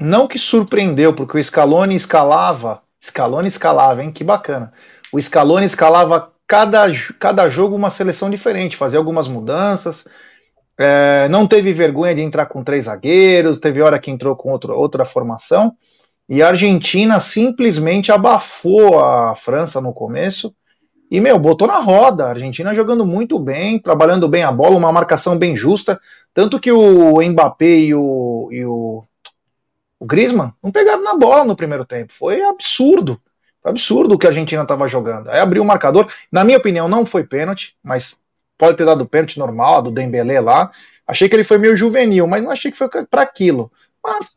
não 0.00 0.28
que 0.28 0.38
surpreendeu, 0.38 1.12
porque 1.12 1.38
o 1.38 1.42
Scaloni 1.42 1.94
escalava, 1.94 2.82
Scaloni 3.02 3.48
escalava, 3.48 4.02
hein? 4.02 4.12
Que 4.12 4.22
bacana. 4.22 4.72
O 5.12 5.20
Scaloni 5.20 5.66
escalava 5.66 6.32
cada, 6.46 6.86
cada 7.18 7.48
jogo 7.48 7.74
uma 7.74 7.90
seleção 7.90 8.30
diferente, 8.30 8.76
fazer 8.76 8.96
algumas 8.96 9.28
mudanças. 9.28 10.06
É, 10.78 11.28
não 11.28 11.46
teve 11.46 11.72
vergonha 11.72 12.14
de 12.14 12.22
entrar 12.22 12.46
com 12.46 12.62
três 12.62 12.84
zagueiros, 12.84 13.58
teve 13.58 13.82
hora 13.82 13.98
que 13.98 14.10
entrou 14.10 14.36
com 14.36 14.50
outro, 14.50 14.72
outra 14.74 15.04
formação. 15.04 15.74
E 16.28 16.42
a 16.42 16.48
Argentina 16.48 17.18
simplesmente 17.20 18.12
abafou 18.12 19.02
a 19.02 19.34
França 19.34 19.80
no 19.80 19.92
começo. 19.92 20.54
E, 21.10 21.20
meu, 21.20 21.38
botou 21.38 21.66
na 21.66 21.78
roda. 21.78 22.26
A 22.26 22.30
Argentina 22.30 22.74
jogando 22.74 23.06
muito 23.06 23.38
bem, 23.38 23.78
trabalhando 23.78 24.28
bem 24.28 24.42
a 24.42 24.52
bola, 24.52 24.76
uma 24.76 24.92
marcação 24.92 25.38
bem 25.38 25.56
justa. 25.56 25.98
Tanto 26.34 26.60
que 26.60 26.70
o 26.70 27.22
Mbappé 27.22 27.78
e 27.78 27.94
o, 27.94 28.48
e 28.52 28.64
o, 28.64 29.07
o 30.00 30.06
Griezmann 30.06 30.52
não 30.62 30.70
pegaram 30.70 31.02
na 31.02 31.14
bola 31.14 31.44
no 31.44 31.56
primeiro 31.56 31.84
tempo. 31.84 32.12
Foi 32.12 32.42
absurdo. 32.42 33.20
Foi 33.60 33.70
absurdo 33.70 34.14
o 34.14 34.18
que 34.18 34.26
a 34.26 34.30
Argentina 34.30 34.62
estava 34.62 34.88
jogando. 34.88 35.28
Aí 35.28 35.40
abriu 35.40 35.62
o 35.62 35.66
marcador. 35.66 36.10
Na 36.30 36.44
minha 36.44 36.58
opinião, 36.58 36.88
não 36.88 37.04
foi 37.04 37.24
pênalti, 37.24 37.76
mas 37.82 38.18
pode 38.56 38.76
ter 38.76 38.84
dado 38.84 39.06
pênalti 39.06 39.38
normal, 39.38 39.82
do 39.82 39.90
Dembélé 39.90 40.40
lá. 40.40 40.70
Achei 41.06 41.28
que 41.28 41.34
ele 41.34 41.44
foi 41.44 41.58
meio 41.58 41.76
juvenil, 41.76 42.26
mas 42.26 42.42
não 42.42 42.50
achei 42.50 42.70
que 42.70 42.78
foi 42.78 42.88
para 42.88 43.22
aquilo. 43.22 43.72
Mas 44.02 44.36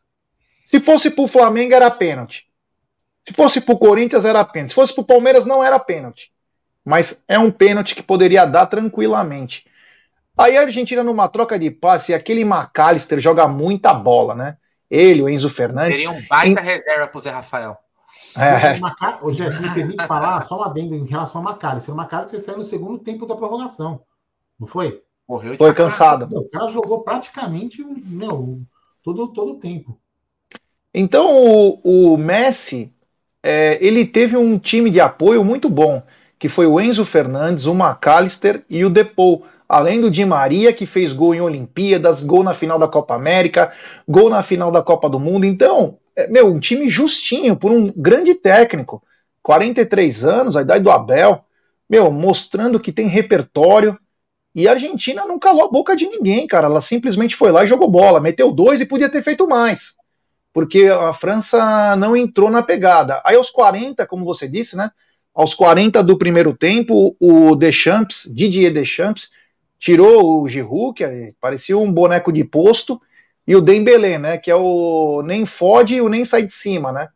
se 0.64 0.80
fosse 0.80 1.10
para 1.10 1.24
o 1.24 1.28
Flamengo, 1.28 1.74
era 1.74 1.90
pênalti. 1.90 2.46
Se 3.24 3.32
fosse 3.32 3.60
para 3.60 3.74
o 3.74 3.78
Corinthians, 3.78 4.24
era 4.24 4.44
pênalti. 4.44 4.70
Se 4.70 4.74
fosse 4.74 4.94
para 4.94 5.02
o 5.02 5.06
Palmeiras, 5.06 5.44
não 5.44 5.62
era 5.62 5.78
pênalti. 5.78 6.32
Mas 6.84 7.22
é 7.28 7.38
um 7.38 7.50
pênalti 7.50 7.94
que 7.94 8.02
poderia 8.02 8.44
dar 8.44 8.66
tranquilamente. 8.66 9.64
Aí 10.36 10.56
a 10.56 10.62
Argentina, 10.62 11.04
numa 11.04 11.28
troca 11.28 11.58
de 11.58 11.70
passe, 11.70 12.12
aquele 12.12 12.40
McAllister 12.40 13.20
joga 13.20 13.46
muita 13.46 13.94
bola, 13.94 14.34
né? 14.34 14.56
Ele, 14.92 15.22
o 15.22 15.28
Enzo 15.28 15.48
Fernandes. 15.48 16.00
Seria 16.00 16.10
um 16.10 16.22
baita 16.28 16.60
em... 16.60 16.64
reserva 16.64 17.06
pro 17.06 17.18
Zé 17.18 17.30
Rafael. 17.30 17.78
É. 18.36 18.78
O 19.22 19.32
Jé, 19.32 19.48
me 19.48 19.72
permite 19.72 20.06
falar 20.06 20.40
só 20.42 20.56
uma 20.56 20.66
adendo 20.66 20.94
em 20.94 21.06
relação 21.06 21.40
ao 21.40 21.50
McAllister. 21.50 21.94
O 21.94 21.98
McAllister 21.98 22.40
saiu 22.40 22.58
no 22.58 22.64
segundo 22.64 22.98
tempo 22.98 23.26
da 23.26 23.34
prorrogação. 23.34 24.02
Não 24.60 24.66
foi? 24.66 25.02
Morreu 25.26 25.54
foi 25.56 25.72
cansado. 25.72 26.28
O 26.38 26.48
cara 26.50 26.68
jogou 26.68 27.02
praticamente 27.02 27.82
meu, 27.82 28.60
todo, 29.02 29.28
todo 29.28 29.52
o 29.52 29.58
tempo. 29.58 29.98
Então 30.92 31.26
o, 31.34 32.12
o 32.12 32.16
Messi 32.18 32.92
é, 33.42 33.78
ele 33.84 34.06
teve 34.06 34.36
um 34.36 34.58
time 34.58 34.90
de 34.90 35.00
apoio 35.00 35.42
muito 35.42 35.70
bom, 35.70 36.02
que 36.38 36.50
foi 36.50 36.66
o 36.66 36.78
Enzo 36.78 37.06
Fernandes, 37.06 37.64
o 37.64 37.74
McAllister 37.74 38.62
e 38.68 38.84
o 38.84 38.90
Depou. 38.90 39.46
Além 39.72 40.02
do 40.02 40.10
Di 40.10 40.22
Maria, 40.22 40.70
que 40.70 40.84
fez 40.84 41.14
gol 41.14 41.34
em 41.34 41.40
Olimpíadas, 41.40 42.20
gol 42.22 42.44
na 42.44 42.52
final 42.52 42.78
da 42.78 42.86
Copa 42.86 43.14
América, 43.14 43.72
gol 44.06 44.28
na 44.28 44.42
final 44.42 44.70
da 44.70 44.82
Copa 44.82 45.08
do 45.08 45.18
Mundo. 45.18 45.46
Então, 45.46 45.98
é, 46.14 46.28
meu, 46.28 46.48
um 46.48 46.60
time 46.60 46.90
justinho, 46.90 47.56
por 47.56 47.72
um 47.72 47.90
grande 47.96 48.34
técnico. 48.34 49.02
43 49.42 50.26
anos, 50.26 50.56
a 50.56 50.60
idade 50.60 50.84
do 50.84 50.90
Abel, 50.90 51.42
meu, 51.88 52.10
mostrando 52.12 52.78
que 52.78 52.92
tem 52.92 53.06
repertório. 53.06 53.98
E 54.54 54.68
a 54.68 54.72
Argentina 54.72 55.24
não 55.24 55.38
calou 55.38 55.64
a 55.64 55.70
boca 55.70 55.96
de 55.96 56.06
ninguém, 56.06 56.46
cara. 56.46 56.66
Ela 56.66 56.82
simplesmente 56.82 57.34
foi 57.34 57.50
lá 57.50 57.64
e 57.64 57.66
jogou 57.66 57.90
bola, 57.90 58.20
meteu 58.20 58.52
dois 58.52 58.82
e 58.82 58.86
podia 58.86 59.08
ter 59.08 59.22
feito 59.22 59.48
mais 59.48 59.96
porque 60.52 60.84
a 60.86 61.14
França 61.14 61.96
não 61.96 62.14
entrou 62.14 62.50
na 62.50 62.62
pegada. 62.62 63.22
Aí 63.24 63.36
aos 63.36 63.48
40, 63.48 64.06
como 64.06 64.22
você 64.22 64.46
disse, 64.46 64.76
né? 64.76 64.90
Aos 65.34 65.54
40 65.54 66.02
do 66.02 66.18
primeiro 66.18 66.54
tempo, 66.54 67.16
o 67.18 67.56
Deschamps, 67.56 68.30
Didier 68.34 68.70
Deschamps, 68.70 69.30
tirou 69.82 70.40
o 70.40 70.48
Giroud, 70.48 70.94
que 70.94 71.34
parecia 71.40 71.76
um 71.76 71.92
boneco 71.92 72.32
de 72.32 72.44
posto, 72.44 73.02
e 73.44 73.56
o 73.56 73.60
Dembélé, 73.60 74.16
né, 74.16 74.38
que 74.38 74.48
é 74.48 74.54
o 74.54 75.22
nem 75.22 75.44
fode 75.44 75.96
e 75.96 76.00
o 76.00 76.08
nem 76.08 76.24
sai 76.24 76.42
de 76.42 76.52
cima, 76.52 76.92
né? 76.92 77.08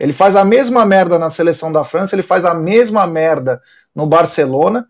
Ele 0.00 0.14
faz 0.14 0.34
a 0.34 0.42
mesma 0.42 0.86
merda 0.86 1.18
na 1.18 1.28
seleção 1.28 1.70
da 1.70 1.84
França, 1.84 2.14
ele 2.14 2.22
faz 2.22 2.46
a 2.46 2.54
mesma 2.54 3.06
merda 3.06 3.60
no 3.94 4.06
Barcelona, 4.06 4.88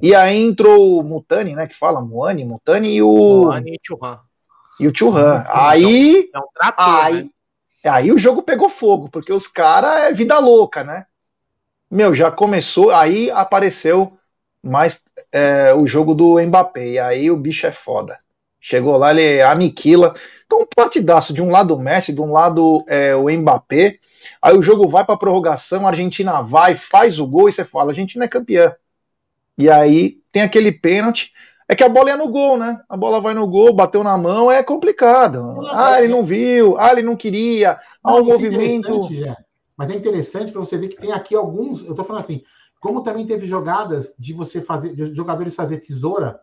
e 0.00 0.14
aí 0.14 0.36
entrou 0.36 1.00
o 1.00 1.02
Mutani, 1.02 1.56
né, 1.56 1.66
que 1.66 1.76
fala, 1.76 2.00
Moani, 2.00 2.44
Mutani 2.44 2.94
e 2.94 3.02
o... 3.02 3.52
E 3.52 3.76
Churran 3.82 4.20
e 4.80 4.88
o 4.88 4.96
Churran. 4.96 5.44
Aí, 5.48 6.30
é 6.34 6.38
um 6.38 6.48
trator, 6.54 7.04
aí, 7.04 7.24
né? 7.24 7.30
aí 7.84 8.12
o 8.12 8.18
jogo 8.18 8.42
pegou 8.42 8.70
fogo, 8.70 9.10
porque 9.10 9.30
os 9.30 9.46
caras 9.46 10.04
é 10.04 10.12
vida 10.12 10.38
louca, 10.38 10.82
né? 10.82 11.04
Meu, 11.90 12.14
já 12.14 12.30
começou, 12.30 12.90
aí 12.90 13.30
apareceu 13.30 14.16
mais 14.62 15.02
é, 15.32 15.74
o 15.74 15.86
jogo 15.86 16.14
do 16.14 16.40
Mbappé, 16.40 16.88
e 16.88 16.98
aí 16.98 17.30
o 17.30 17.36
bicho 17.36 17.66
é 17.66 17.72
foda. 17.72 18.18
Chegou 18.60 18.96
lá, 18.96 19.10
ele 19.10 19.40
aniquila. 19.42 20.14
Então, 20.44 20.60
um 20.60 20.66
partidaço, 20.66 21.32
de 21.32 21.40
um 21.40 21.50
lado 21.50 21.74
o 21.74 21.78
Messi, 21.78 22.12
de 22.12 22.20
um 22.20 22.32
lado 22.32 22.84
é, 22.86 23.16
o 23.16 23.30
Mbappé, 23.30 23.98
aí 24.42 24.56
o 24.56 24.62
jogo 24.62 24.88
vai 24.88 25.04
para 25.04 25.16
prorrogação, 25.16 25.86
a 25.86 25.90
Argentina 25.90 26.42
vai, 26.42 26.74
faz 26.74 27.18
o 27.18 27.26
gol, 27.26 27.48
e 27.48 27.52
você 27.52 27.64
fala, 27.64 27.86
a 27.86 27.92
Argentina 27.92 28.24
é 28.24 28.28
campeã. 28.28 28.74
E 29.56 29.70
aí 29.70 30.18
tem 30.30 30.42
aquele 30.42 30.72
pênalti, 30.72 31.32
é 31.68 31.74
que 31.76 31.84
a 31.84 31.88
bola 31.88 32.10
ia 32.10 32.16
no 32.16 32.28
gol, 32.28 32.58
né? 32.58 32.80
A 32.88 32.96
bola 32.96 33.20
vai 33.20 33.32
no 33.32 33.46
gol, 33.46 33.72
bateu 33.72 34.02
na 34.02 34.18
mão, 34.18 34.50
é 34.50 34.60
complicado. 34.60 35.60
Ah, 35.68 36.02
ele 36.02 36.12
não 36.12 36.24
viu, 36.24 36.76
ah, 36.76 36.90
ele 36.90 37.02
não 37.02 37.14
queria, 37.14 37.78
ah, 38.02 38.14
o 38.16 38.18
é 38.18 38.22
movimento. 38.24 39.08
Mas 39.76 39.90
é 39.90 39.94
interessante 39.94 40.50
para 40.50 40.60
você 40.60 40.76
ver 40.76 40.88
que 40.88 41.00
tem 41.00 41.12
aqui 41.12 41.34
alguns. 41.34 41.86
Eu 41.86 41.94
tô 41.94 42.02
falando 42.02 42.22
assim, 42.22 42.42
como 42.80 43.04
também 43.04 43.26
teve 43.26 43.46
jogadas 43.46 44.14
de 44.18 44.32
você 44.32 44.62
fazer, 44.62 44.94
de 44.94 45.14
jogadores 45.14 45.54
fazer 45.54 45.78
tesoura 45.78 46.40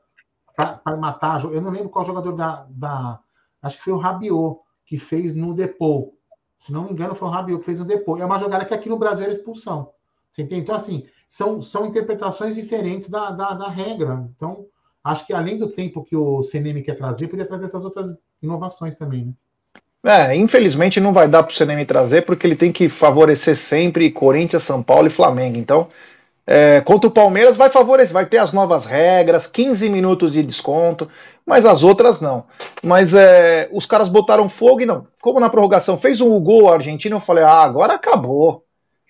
para 0.56 0.96
matar. 0.96 1.44
Eu 1.44 1.62
não 1.62 1.72
lembro 1.72 1.90
qual 1.90 2.06
jogador 2.06 2.32
da, 2.32 2.66
da. 2.70 3.20
Acho 3.62 3.78
que 3.78 3.84
foi 3.84 3.94
o 3.94 3.98
Rabiot 3.98 4.60
que 4.86 4.98
fez 4.98 5.34
no 5.34 5.54
Depou. 5.54 6.16
Se 6.58 6.72
não 6.72 6.84
me 6.84 6.92
engano, 6.92 7.16
foi 7.16 7.28
o 7.28 7.32
Rabiot 7.32 7.60
que 7.60 7.66
fez 7.66 7.80
no 7.80 7.86
Depou. 7.86 8.18
É 8.18 8.26
uma 8.26 8.38
jogada 8.38 8.66
que 8.66 8.74
aqui 8.74 8.88
no 8.88 9.00
Brasil 9.00 9.26
era 9.26 9.34
expulsão. 9.34 9.92
Você 10.30 10.44
entende? 10.44 10.62
Então, 10.62 10.76
assim, 10.76 11.06
são, 11.28 11.62
são 11.62 11.88
interpretações 11.88 12.56
diferentes 12.56 13.10
da, 13.10 13.32
da, 13.32 13.54
da 13.54 13.70
regra. 13.70 14.30
Então, 14.36 14.66
acho 15.04 15.26
que 15.26 15.34
além 15.34 15.58
do 15.58 15.70
tempo 15.70 16.04
que 16.04 16.16
o 16.16 16.44
CNM 16.44 16.84
quer 16.84 16.96
trazer, 16.96 17.28
poderia 17.28 17.48
trazer 17.48 17.66
essas 17.66 17.84
outras 17.84 18.16
inovações 18.42 18.96
também, 18.96 19.26
né? 19.26 19.34
É, 20.06 20.36
infelizmente 20.36 21.02
não 21.02 21.12
vai 21.12 21.28
dar 21.28 21.44
para 21.44 21.52
o 21.52 21.54
CNM 21.54 21.84
trazer, 21.86 22.22
porque 22.22 22.46
ele 22.46 22.56
tem 22.56 22.72
que 22.72 22.88
favorecer 22.88 23.58
sempre 23.58 24.12
Corinthians, 24.12 24.64
São 24.64 24.82
Paulo 24.82 25.08
e 25.08 25.10
Flamengo. 25.10 25.58
Então, 25.58 25.90
é, 26.50 26.80
contra 26.80 27.10
o 27.10 27.12
Palmeiras 27.12 27.58
vai 27.58 27.70
favorecer, 27.70 28.14
vai 28.14 28.26
ter 28.26 28.38
as 28.38 28.54
novas 28.54 28.86
regras, 28.86 29.48
15 29.48 29.90
minutos 29.90 30.32
de 30.32 30.42
desconto, 30.42 31.10
mas 31.46 31.66
as 31.66 31.84
outras 31.84 32.22
não. 32.22 32.46
Mas 32.82 33.14
é, 33.14 33.68
os 33.74 33.86
caras 33.86 34.08
botaram 34.08 34.48
fogo 34.48 34.80
e 34.80 34.86
não. 34.86 35.06
Como 35.22 35.42
na 35.42 35.50
prorrogação 35.50 35.98
fez 35.98 36.22
um 36.22 36.40
gol 36.40 36.72
argentino, 36.72 37.18
eu 37.18 37.22
falei, 37.22 37.44
ah, 37.44 37.62
agora 37.62 37.96
acabou. 37.96 38.64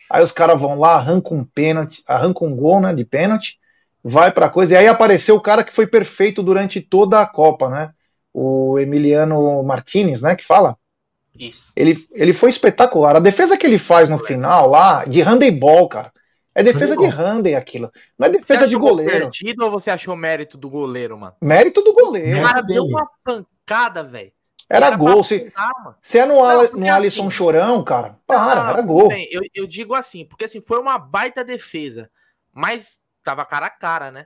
Aí 0.10 0.24
os 0.24 0.32
caras 0.32 0.60
vão 0.60 0.80
lá, 0.80 0.96
arrancam 0.96 1.38
um 1.38 1.44
pênalti, 1.44 2.02
arrancam 2.08 2.48
um 2.48 2.56
gol 2.56 2.82
né, 2.82 2.92
de 2.92 3.06
pênalti, 3.06 3.60
vai 4.04 4.32
para 4.32 4.50
coisa. 4.50 4.74
E 4.74 4.78
aí 4.78 4.88
apareceu 4.88 5.36
o 5.36 5.42
cara 5.42 5.64
que 5.64 5.74
foi 5.74 5.86
perfeito 5.86 6.42
durante 6.42 6.82
toda 6.82 7.22
a 7.22 7.28
Copa, 7.28 7.70
né? 7.70 7.92
O 8.34 8.80
Emiliano 8.80 9.62
Martinez, 9.64 10.22
né? 10.24 10.36
Que 10.36 10.46
fala. 10.46 10.76
Isso. 11.38 11.74
Ele, 11.76 12.08
ele 12.14 12.34
foi 12.34 12.50
espetacular. 12.50 13.16
A 13.16 13.20
defesa 13.20 13.58
que 13.58 13.68
ele 13.68 13.78
faz 13.78 14.10
no 14.10 14.18
final 14.18 14.70
lá, 14.70 15.06
de 15.06 15.22
handebol, 15.22 15.88
cara. 15.88 16.12
É 16.58 16.64
defesa 16.64 16.98
de 16.98 17.06
handem 17.06 17.54
aquilo. 17.54 17.92
Não 18.18 18.26
é 18.26 18.32
defesa 18.32 18.68
de 18.68 18.76
goleiro. 18.76 19.12
perdido 19.12 19.64
ou 19.64 19.70
você 19.70 19.92
achou 19.92 20.16
mérito 20.16 20.58
do 20.58 20.68
goleiro, 20.68 21.16
mano? 21.16 21.36
Mérito 21.40 21.84
do 21.84 21.94
goleiro. 21.94 22.40
O 22.40 22.42
cara 22.42 22.62
deu 22.62 22.84
uma 22.84 23.08
pancada, 23.24 24.04
velho. 24.04 24.32
Era, 24.68 24.88
era 24.88 24.98
gol. 24.98 25.24
Se, 25.24 25.54
se 26.02 26.18
é 26.18 26.26
no, 26.26 26.34
não, 26.34 26.72
no 26.72 26.92
Alisson 26.92 27.28
assim, 27.28 27.30
Chorão, 27.30 27.84
cara, 27.84 28.18
para, 28.26 28.56
não, 28.56 28.70
era 28.72 28.82
gol. 28.82 29.08
Bem, 29.08 29.30
eu, 29.32 29.44
eu 29.54 29.68
digo 29.68 29.94
assim, 29.94 30.26
porque 30.26 30.46
assim, 30.46 30.60
foi 30.60 30.80
uma 30.80 30.98
baita 30.98 31.44
defesa. 31.44 32.10
Mas 32.52 33.02
tava 33.24 33.46
cara 33.46 33.68
a 33.68 33.70
cara, 33.70 34.10
né? 34.10 34.26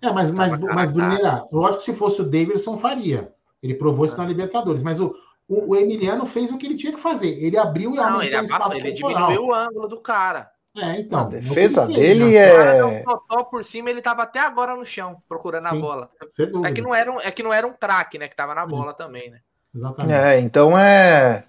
É, 0.00 0.12
mas, 0.12 0.30
mas, 0.30 0.56
mas 0.60 0.92
Bruneira, 0.92 1.44
lógico 1.50 1.80
que 1.80 1.90
se 1.90 1.98
fosse 1.98 2.22
o 2.22 2.24
Davidson, 2.24 2.78
faria. 2.78 3.34
Ele 3.60 3.74
provou 3.74 4.06
isso 4.06 4.14
é. 4.14 4.18
na 4.18 4.26
Libertadores. 4.26 4.84
Mas 4.84 5.00
o, 5.00 5.12
o, 5.48 5.70
o, 5.70 5.76
Emiliano 5.76 6.24
fez 6.24 6.52
o 6.52 6.56
que 6.56 6.66
ele 6.66 6.76
tinha 6.76 6.92
que 6.92 7.00
fazer. 7.00 7.30
Ele 7.44 7.58
abriu 7.58 7.92
e 7.92 7.96
Não, 7.96 8.22
ele, 8.22 8.38
espaço 8.38 8.76
ele 8.76 8.92
diminuiu 8.92 9.46
o 9.46 9.52
ângulo 9.54 9.88
do 9.88 10.00
cara. 10.00 10.48
É, 10.80 11.00
então. 11.00 11.20
A 11.20 11.24
defesa 11.24 11.86
dele 11.86 12.36
é. 12.36 12.82
O 12.84 13.04
totó 13.04 13.44
por 13.44 13.64
cima, 13.64 13.90
ele 13.90 14.02
tava 14.02 14.22
até 14.22 14.40
agora 14.40 14.74
no 14.74 14.84
chão, 14.84 15.16
procurando 15.28 15.68
Sim, 15.68 15.76
a 15.76 15.80
bola. 15.80 16.10
É 16.64 16.72
que 16.72 16.80
não 16.80 16.94
era 16.94 17.12
um, 17.12 17.20
é 17.20 17.30
que 17.30 17.42
não 17.42 17.52
era 17.52 17.66
um 17.66 17.72
craque, 17.72 18.18
né? 18.18 18.28
Que 18.28 18.36
tava 18.36 18.54
na 18.54 18.66
bola 18.66 18.92
Sim. 18.92 18.98
também, 18.98 19.30
né? 19.30 19.38
Exatamente. 19.74 20.14
É, 20.14 20.40
então 20.40 20.78
é. 20.78 21.44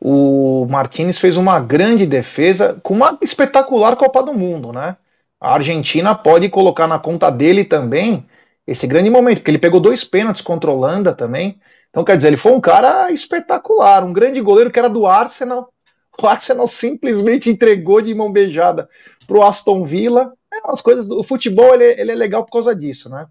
O 0.00 0.66
Martinez 0.70 1.18
fez 1.18 1.36
uma 1.36 1.60
grande 1.60 2.06
defesa 2.06 2.80
com 2.82 2.94
uma 2.94 3.18
espetacular 3.20 3.96
Copa 3.96 4.22
do 4.22 4.32
Mundo, 4.32 4.72
né? 4.72 4.96
a 5.40 5.54
Argentina 5.54 6.14
pode 6.14 6.48
colocar 6.50 6.86
na 6.86 6.98
conta 6.98 7.30
dele 7.30 7.64
também 7.64 8.26
esse 8.66 8.86
grande 8.86 9.08
momento, 9.08 9.38
porque 9.38 9.50
ele 9.50 9.58
pegou 9.58 9.80
dois 9.80 10.04
pênaltis 10.04 10.42
contra 10.42 10.70
a 10.70 10.74
Holanda 10.74 11.14
também. 11.14 11.58
Então, 11.88 12.04
quer 12.04 12.16
dizer, 12.16 12.28
ele 12.28 12.36
foi 12.36 12.52
um 12.52 12.60
cara 12.60 13.10
espetacular, 13.10 14.04
um 14.04 14.12
grande 14.12 14.40
goleiro 14.40 14.70
que 14.70 14.78
era 14.78 14.88
do 14.88 15.06
Arsenal. 15.06 15.72
O 16.18 16.26
Arsenal 16.26 16.66
simplesmente 16.66 17.50
entregou 17.50 18.00
de 18.00 18.14
mão 18.14 18.30
beijada 18.30 18.88
para 19.26 19.38
o 19.38 19.42
Aston 19.42 19.84
Villa. 19.84 20.32
É 20.52 20.66
umas 20.66 20.80
coisas 20.80 21.06
do 21.06 21.22
futebol 21.22 21.74
ele, 21.74 22.00
ele, 22.00 22.12
é 22.12 22.14
legal 22.14 22.44
por 22.44 22.52
causa 22.52 22.74
disso, 22.74 23.08
né? 23.08 23.26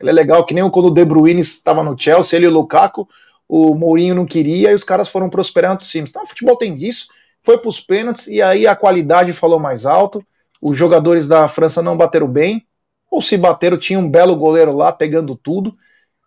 Ele 0.00 0.10
é 0.10 0.12
legal 0.12 0.44
que 0.44 0.52
nem 0.52 0.68
quando 0.70 0.86
o 0.86 0.90
De 0.90 1.04
Bruyne 1.04 1.40
estava 1.40 1.82
no 1.82 1.98
Chelsea, 1.98 2.36
ele 2.36 2.46
e 2.46 2.48
o 2.48 2.52
Lukaku, 2.52 3.08
o 3.48 3.74
Mourinho 3.74 4.14
não 4.14 4.26
queria 4.26 4.70
e 4.70 4.74
os 4.74 4.84
caras 4.84 5.08
foram 5.08 5.30
prosperando 5.30 5.78
times. 5.78 6.10
Então, 6.10 6.24
o 6.24 6.26
futebol 6.26 6.56
tem 6.56 6.74
disso. 6.74 7.06
Foi 7.42 7.58
para 7.58 7.68
os 7.68 7.80
pênaltis 7.80 8.26
e 8.26 8.42
aí 8.42 8.66
a 8.66 8.74
qualidade 8.74 9.32
falou 9.32 9.60
mais 9.60 9.86
alto 9.86 10.24
os 10.64 10.78
jogadores 10.78 11.28
da 11.28 11.46
França 11.46 11.82
não 11.82 11.94
bateram 11.94 12.26
bem, 12.26 12.66
ou 13.10 13.20
se 13.20 13.36
bateram, 13.36 13.76
tinha 13.76 13.98
um 13.98 14.10
belo 14.10 14.34
goleiro 14.34 14.74
lá 14.74 14.90
pegando 14.90 15.36
tudo. 15.36 15.76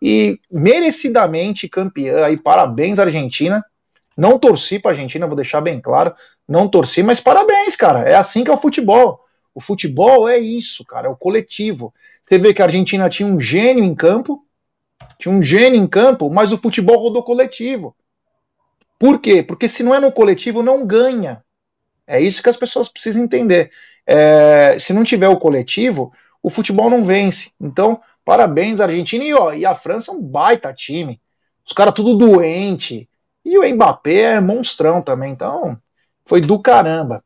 E 0.00 0.38
merecidamente 0.48 1.68
campeã, 1.68 2.24
aí 2.24 2.36
parabéns 2.36 3.00
Argentina. 3.00 3.64
Não 4.18 4.36
torci 4.36 4.80
para 4.80 4.90
Argentina, 4.90 5.28
vou 5.28 5.36
deixar 5.36 5.60
bem 5.60 5.80
claro, 5.80 6.12
não 6.48 6.66
torci, 6.66 7.04
mas 7.04 7.20
parabéns, 7.20 7.76
cara. 7.76 8.00
É 8.00 8.16
assim 8.16 8.42
que 8.42 8.50
é 8.50 8.52
o 8.52 8.58
futebol. 8.58 9.24
O 9.54 9.60
futebol 9.60 10.28
é 10.28 10.36
isso, 10.36 10.84
cara, 10.84 11.06
é 11.06 11.10
o 11.10 11.16
coletivo. 11.16 11.94
Você 12.20 12.36
vê 12.36 12.52
que 12.52 12.60
a 12.60 12.64
Argentina 12.64 13.08
tinha 13.08 13.28
um 13.28 13.40
gênio 13.40 13.84
em 13.84 13.94
campo, 13.94 14.44
tinha 15.20 15.32
um 15.32 15.40
gênio 15.40 15.80
em 15.80 15.86
campo, 15.86 16.28
mas 16.28 16.50
o 16.50 16.58
futebol 16.58 16.98
rodou 16.98 17.22
coletivo. 17.22 17.94
Por 18.98 19.20
quê? 19.20 19.40
Porque 19.40 19.68
se 19.68 19.84
não 19.84 19.94
é 19.94 20.00
no 20.00 20.10
coletivo, 20.10 20.64
não 20.64 20.84
ganha. 20.84 21.44
É 22.04 22.20
isso 22.20 22.42
que 22.42 22.50
as 22.50 22.56
pessoas 22.56 22.88
precisam 22.88 23.22
entender. 23.22 23.70
É, 24.04 24.76
se 24.80 24.92
não 24.92 25.04
tiver 25.04 25.28
o 25.28 25.38
coletivo, 25.38 26.12
o 26.42 26.50
futebol 26.50 26.90
não 26.90 27.04
vence. 27.04 27.52
Então, 27.60 28.00
parabéns, 28.24 28.80
Argentina. 28.80 29.22
E, 29.22 29.32
ó, 29.32 29.52
e 29.52 29.64
a 29.64 29.76
França 29.76 30.10
é 30.10 30.14
um 30.14 30.20
baita 30.20 30.72
time. 30.72 31.20
Os 31.64 31.72
caras 31.72 31.94
tudo 31.94 32.16
doente. 32.16 33.08
E 33.48 33.58
o 33.58 33.66
Mbappé 33.74 34.34
é 34.34 34.40
monstrão 34.42 35.00
também. 35.00 35.32
Então, 35.32 35.80
foi 36.26 36.38
do 36.38 36.60
caramba. 36.60 37.24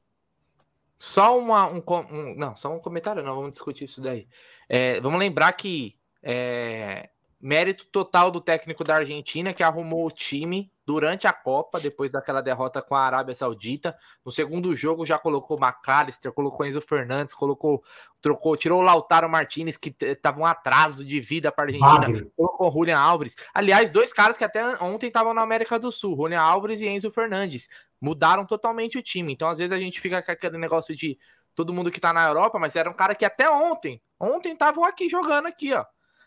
Só 0.97 1.37
uma, 1.37 1.69
um, 1.69 1.83
um, 2.13 2.35
não, 2.37 2.55
só 2.55 2.73
um 2.73 2.79
comentário, 2.79 3.25
não, 3.25 3.35
vamos 3.35 3.51
discutir 3.51 3.85
isso 3.85 4.01
daí. 4.01 4.29
É, 4.69 5.01
vamos 5.01 5.19
lembrar 5.19 5.53
que 5.55 5.97
é, 6.23 7.11
mérito 7.41 7.87
total 7.87 8.31
do 8.31 8.41
técnico 8.41 8.85
da 8.85 8.95
Argentina 8.95 9.53
que 9.53 9.65
arrumou 9.65 10.07
o 10.07 10.13
time 10.13 10.72
durante 10.85 11.27
a 11.27 11.33
Copa, 11.33 11.79
depois 11.79 12.11
daquela 12.11 12.41
derrota 12.41 12.83
com 12.83 12.95
a 12.95 13.03
Arábia 13.03 13.35
Saudita. 13.35 13.97
No 14.25 14.33
segundo 14.33 14.75
jogo 14.75 15.07
já 15.07 15.19
colocou 15.19 15.59
McAllister, 15.59 16.33
colocou 16.33 16.67
Enzo 16.67 16.81
Fernandes, 16.81 17.35
colocou, 17.35 17.83
trocou, 18.21 18.57
tirou 18.57 18.81
o 18.81 18.83
Lautaro 18.83 19.29
Martinez, 19.29 19.77
que 19.77 19.95
estava 20.01 20.41
um 20.41 20.47
atraso 20.47 21.05
de 21.05 21.21
vida 21.21 21.53
para 21.53 21.65
a 21.65 21.67
Argentina, 21.67 22.31
colocou 22.37 22.71
Julian 22.71 22.99
Alves. 22.99 23.37
Aliás, 23.55 23.91
dois 23.91 24.13
caras 24.13 24.37
que 24.37 24.45
até 24.45 24.83
ontem 24.83 25.07
estavam 25.07 25.33
na 25.33 25.43
América 25.43 25.79
do 25.79 25.93
Sul, 25.93 26.17
Julian 26.17 26.41
Alves 26.41 26.81
e 26.81 26.89
Enzo 26.89 27.11
Fernandes 27.11 27.69
mudaram 28.01 28.45
totalmente 28.45 28.99
o 28.99 29.03
time. 29.03 29.33
Então, 29.33 29.49
às 29.49 29.59
vezes, 29.59 29.73
a 29.73 29.79
gente 29.79 30.01
fica 30.01 30.21
com 30.21 30.33
aquele 30.33 30.59
negócio 30.59 30.95
de 30.97 31.17
todo 31.55 31.73
mundo 31.73 31.91
que 31.91 32.01
tá 32.01 32.13
na 32.13 32.27
Europa, 32.27 32.59
mas 32.59 32.75
era 32.75 32.91
um 32.91 32.95
cara 32.95 33.15
que 33.15 33.25
até 33.25 33.49
ontem, 33.49 34.03
ontem 34.19 34.53
estavam 34.53 34.85
aqui 34.85 35.09
jogando 35.09 35.47
aqui, 35.47 35.73
ó. 35.73 35.85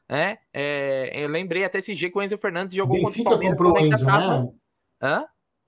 É, 0.08 0.38
é, 0.54 1.24
eu 1.24 1.28
lembrei 1.28 1.64
até 1.64 1.80
esse 1.80 1.96
dia 1.96 2.12
que 2.12 2.18
o 2.18 2.22
Enzo 2.22 2.38
Fernandes 2.38 2.76
jogou 2.76 2.98
Benfica 2.98 3.32
contra 3.32 3.34
o 3.34 3.40
Palmeiras. 3.40 3.58
Comprou 3.58 3.74
o 3.74 3.86
Enzo, 3.86 4.06
tava... 4.06 4.44
né? 4.44 4.50
Hã? 5.02 5.26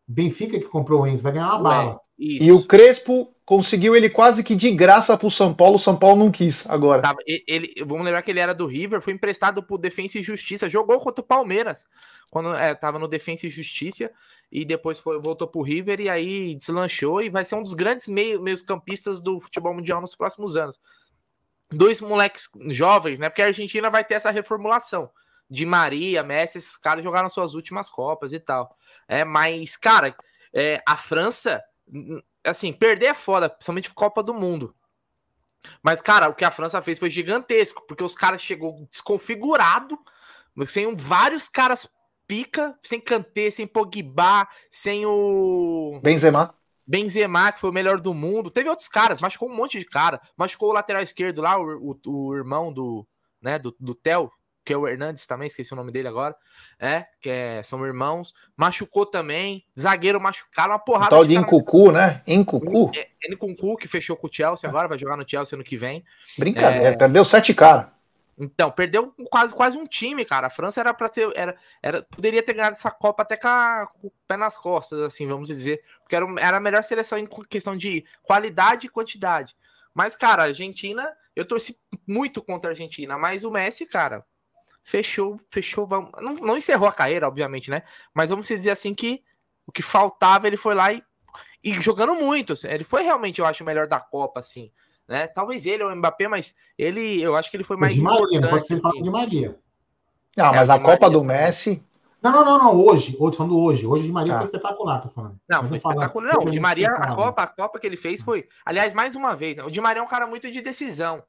Benfica 0.08 0.60
que 0.60 0.65
comprou 0.65 1.01
o 1.01 1.08
Enzo, 1.08 1.24
vai 1.24 1.34
ganhar 1.34 1.56
uma 1.56 1.56
Ué, 1.56 1.62
bala. 1.62 2.00
Isso. 2.17 2.44
E 2.44 2.51
o 2.51 2.65
Crespo 2.65 3.34
conseguiu 3.46 3.96
ele 3.96 4.10
quase 4.10 4.44
que 4.44 4.56
de 4.56 4.72
graça 4.72 5.17
pro 5.17 5.32
São 5.32 5.53
Paulo, 5.53 5.75
o 5.75 5.79
São 5.79 5.96
Paulo 5.96 6.17
não 6.17 6.32
quis 6.32 6.70
agora. 6.70 7.01
Tava, 7.01 7.20
ele, 7.25 7.74
vamos 7.86 8.03
lembrar 8.03 8.22
que 8.22 8.32
ele 8.32 8.39
era 8.39 8.53
do 8.53 8.65
River, 8.65 9.01
foi 9.01 9.13
emprestado 9.13 9.63
pro 9.63 9.77
Defensa 9.77 10.20
e 10.20 10.24
Justiça, 10.24 10.67
jogou 10.67 11.00
contra 11.00 11.24
o 11.24 11.27
Palmeiras, 11.27 11.86
quando 12.29 12.53
é, 12.56 12.74
tava 12.75 13.00
no 13.00 13.08
Defensa 13.08 13.48
e 13.48 13.50
Justiça, 13.50 14.12
e 14.51 14.65
depois 14.65 15.00
foi, 15.00 15.20
voltou 15.22 15.48
pro 15.48 15.62
River 15.62 16.01
e 16.01 16.09
aí 16.09 16.55
deslanchou 16.55 17.22
e 17.22 17.29
vai 17.29 17.46
ser 17.46 17.55
um 17.55 17.64
dos 17.64 17.74
grandes 17.74 18.07
meio, 18.07 18.42
meios 18.42 18.62
campistas 18.62 19.22
do 19.22 19.40
futebol 19.40 19.74
mundial 19.74 20.01
nos 20.01 20.16
próximos 20.16 20.57
anos. 20.57 20.79
Dois 21.70 22.00
moleques 22.01 22.50
jovens, 22.70 23.20
né? 23.20 23.30
Porque 23.30 23.42
a 23.42 23.48
Argentina 23.48 23.90
vai 23.90 24.03
ter 24.03 24.16
essa 24.16 24.32
reformulação. 24.32 25.10
De 25.50 25.66
Maria, 25.66 26.24
Messi, 26.24 26.58
esses 26.58 26.75
caras 26.75 27.03
jogaram 27.03 27.30
suas 27.30 27.53
últimas 27.53 27.90
Copas 27.90 28.34
e 28.34 28.40
tal. 28.40 28.77
É, 29.08 29.24
mas, 29.24 29.77
cara, 29.77 30.16
é, 30.53 30.82
a 30.86 30.98
França 30.98 31.64
assim, 32.44 32.74
perder 32.74 33.08
é 33.08 33.14
foda, 33.14 33.50
principalmente 33.50 33.94
Copa 33.94 34.24
do 34.24 34.34
Mundo. 34.34 34.75
Mas, 35.82 36.01
cara, 36.01 36.30
o 36.30 36.36
que 36.36 36.46
a 36.46 36.51
França 36.51 36.82
fez 36.82 37.00
foi 37.00 37.10
gigantesco, 37.10 37.86
porque 37.88 38.03
os 38.03 38.16
caras 38.16 38.42
chegou 38.42 38.88
desconfigurado, 38.90 39.98
sem 40.66 40.96
vários 40.96 41.48
caras 41.48 41.88
pica, 42.25 42.77
sem 42.84 43.00
Kanté, 43.00 43.50
sem 43.51 43.68
Pogba, 43.68 44.48
sem 44.70 45.06
o 45.06 46.00
Benzema. 46.03 46.53
Benzema, 46.88 47.52
que 47.52 47.60
foi 47.60 47.70
o 47.70 47.74
melhor 47.74 48.00
do 48.00 48.14
mundo. 48.14 48.50
Teve 48.50 48.70
outros 48.70 48.88
caras, 48.88 49.22
machucou 49.22 49.50
um 49.50 49.56
monte 49.56 49.78
de 49.78 49.86
cara. 49.86 50.22
Machucou 50.38 50.70
o 50.70 50.74
lateral 50.74 51.04
esquerdo 51.04 51.42
lá, 51.42 51.60
o, 51.60 51.98
o, 52.06 52.28
o 52.30 52.36
irmão 52.36 52.72
do, 52.72 53.06
né, 53.42 53.60
do, 53.60 53.76
do 53.80 53.94
Theo, 53.94 54.32
que 54.68 54.74
é 54.74 54.78
o 54.78 54.86
Hernandes 54.86 55.26
também, 55.26 55.48
esqueci 55.48 55.72
o 55.72 55.78
nome 55.78 55.94
dele 55.94 56.10
agora, 56.10 56.36
é, 56.78 57.06
que 57.22 57.30
é, 57.30 57.64
são 57.64 57.86
irmãos, 57.86 58.34
machucou 58.56 59.06
também, 59.06 59.64
zagueiro 59.80 60.20
machucado, 60.20 60.74
uma 60.74 60.80
porrada. 60.80 61.08
O 61.08 61.10
tal 61.10 61.24
de, 61.24 61.30
de 61.30 61.36
Incucu, 61.38 61.92
né? 61.92 62.22
Incucu. 62.28 62.92
É, 62.94 63.08
Incucu, 63.32 63.78
que 63.78 63.88
fechou 63.88 64.18
com 64.18 64.28
o 64.28 64.30
Chelsea 64.32 64.70
agora, 64.70 64.90
vai 64.90 64.98
jogar 64.98 65.16
no 65.16 65.28
Chelsea 65.28 65.56
ano 65.56 65.64
que 65.64 65.78
vem. 65.78 66.04
Brincadeira, 66.38 66.90
é... 66.90 66.98
perdeu 66.98 67.24
sete 67.24 67.54
caras. 67.54 67.97
Então, 68.38 68.72
perdeu 68.72 69.14
quase, 69.32 69.54
quase 69.54 69.78
um 69.78 69.86
time, 69.86 70.24
cara. 70.24 70.48
A 70.48 70.50
França 70.50 70.80
era 70.80 70.94
para 70.94 71.12
ser. 71.12 71.32
Era, 71.36 71.58
era, 71.82 72.04
poderia 72.04 72.44
ter 72.44 72.54
ganhado 72.54 72.74
essa 72.74 72.92
Copa 72.92 73.24
até 73.24 73.36
com, 73.36 73.48
a, 73.48 73.88
com 73.88 74.08
o 74.08 74.14
pé 74.28 74.38
nas 74.38 74.58
costas, 74.58 75.00
assim, 75.00 75.28
vamos 75.28 75.50
dizer. 75.50 75.84
Porque 76.02 76.16
era, 76.16 76.26
era 76.40 76.58
a 76.58 76.60
melhor 76.60 76.84
seleção 76.84 77.18
em 77.18 77.28
questão 77.50 77.76
de 77.76 78.06
qualidade 78.22 78.86
e 78.86 78.90
quantidade. 78.90 79.56
Mas, 79.94 80.16
cara, 80.16 80.44
a 80.44 80.46
Argentina, 80.46 81.12
eu 81.36 81.44
torci 81.44 81.76
muito 82.06 82.44
contra 82.44 82.70
a 82.70 82.74
Argentina, 82.74 83.18
mas 83.18 83.44
o 83.44 83.50
Messi, 83.50 83.88
cara, 83.88 84.24
fechou, 84.84 85.40
fechou, 85.50 85.88
vamos, 85.88 86.12
não, 86.22 86.36
não 86.36 86.58
encerrou 86.58 86.88
a 86.88 86.94
carreira, 86.94 87.28
obviamente, 87.28 87.72
né? 87.72 87.82
Mas 88.14 88.30
vamos 88.30 88.48
dizer 88.48 88.70
assim 88.70 88.94
que 88.94 89.24
o 89.66 89.72
que 89.72 89.82
faltava, 89.82 90.48
ele 90.48 90.56
foi 90.56 90.76
lá 90.76 90.94
e, 90.94 91.04
e 91.64 91.74
jogando 91.82 92.14
muito. 92.14 92.54
Assim, 92.54 92.68
ele 92.68 92.84
foi 92.84 93.02
realmente, 93.02 93.40
eu 93.40 93.46
acho, 93.46 93.64
o 93.64 93.66
melhor 93.66 93.88
da 93.88 94.00
Copa, 94.00 94.40
assim. 94.40 94.72
Né? 95.07 95.27
Talvez 95.27 95.65
ele 95.65 95.83
ou 95.83 95.91
o 95.91 95.96
Mbappé, 95.96 96.27
mas 96.27 96.55
ele, 96.77 97.22
eu 97.22 97.35
acho 97.35 97.50
que 97.50 97.57
ele 97.57 97.63
foi 97.63 97.77
mais 97.77 97.96
de 97.96 98.01
Maria, 98.01 98.41
não 98.41 98.50
pode 98.50 98.67
ser 98.67 98.75
assim. 98.75 99.01
de 99.01 99.09
Maria. 99.09 99.57
Não, 100.35 100.51
mas 100.51 100.70
é, 100.70 100.74
a 100.74 100.79
Copa 100.79 101.07
Maria, 101.07 101.09
do 101.09 101.24
Messi. 101.24 101.83
Não, 102.22 102.31
não, 102.31 102.43
não, 102.43 102.57
não, 102.57 102.85
hoje, 102.85 103.15
hoje 103.20 103.37
falando 103.37 103.57
hoje. 103.57 103.87
Hoje 103.87 104.03
de 104.03 104.11
Maria 104.11 104.35
ah. 104.35 104.37
foi 104.37 104.46
espetacular, 104.46 105.01
tô 105.01 105.09
falando. 105.09 105.39
Não, 105.48 105.63
foi 105.63 105.77
espetacular. 105.77 106.33
Não, 106.33 106.43
o 106.43 106.50
de 106.50 106.59
Maria, 106.59 106.89
a 106.89 107.15
Copa, 107.15 107.43
a 107.43 107.48
Copa 107.48 107.79
que 107.79 107.87
ele 107.87 107.98
fez 107.98 108.22
foi. 108.22 108.48
Aliás, 108.65 108.93
mais 108.93 109.15
uma 109.15 109.35
vez, 109.35 109.55
né? 109.57 109.63
o 109.63 109.72
de 109.72 109.79
Maria 109.79 110.01
é 110.01 110.03
um 110.03 110.07
cara 110.07 110.27
muito 110.27 110.51
de 110.51 110.61
decisão 110.61 111.24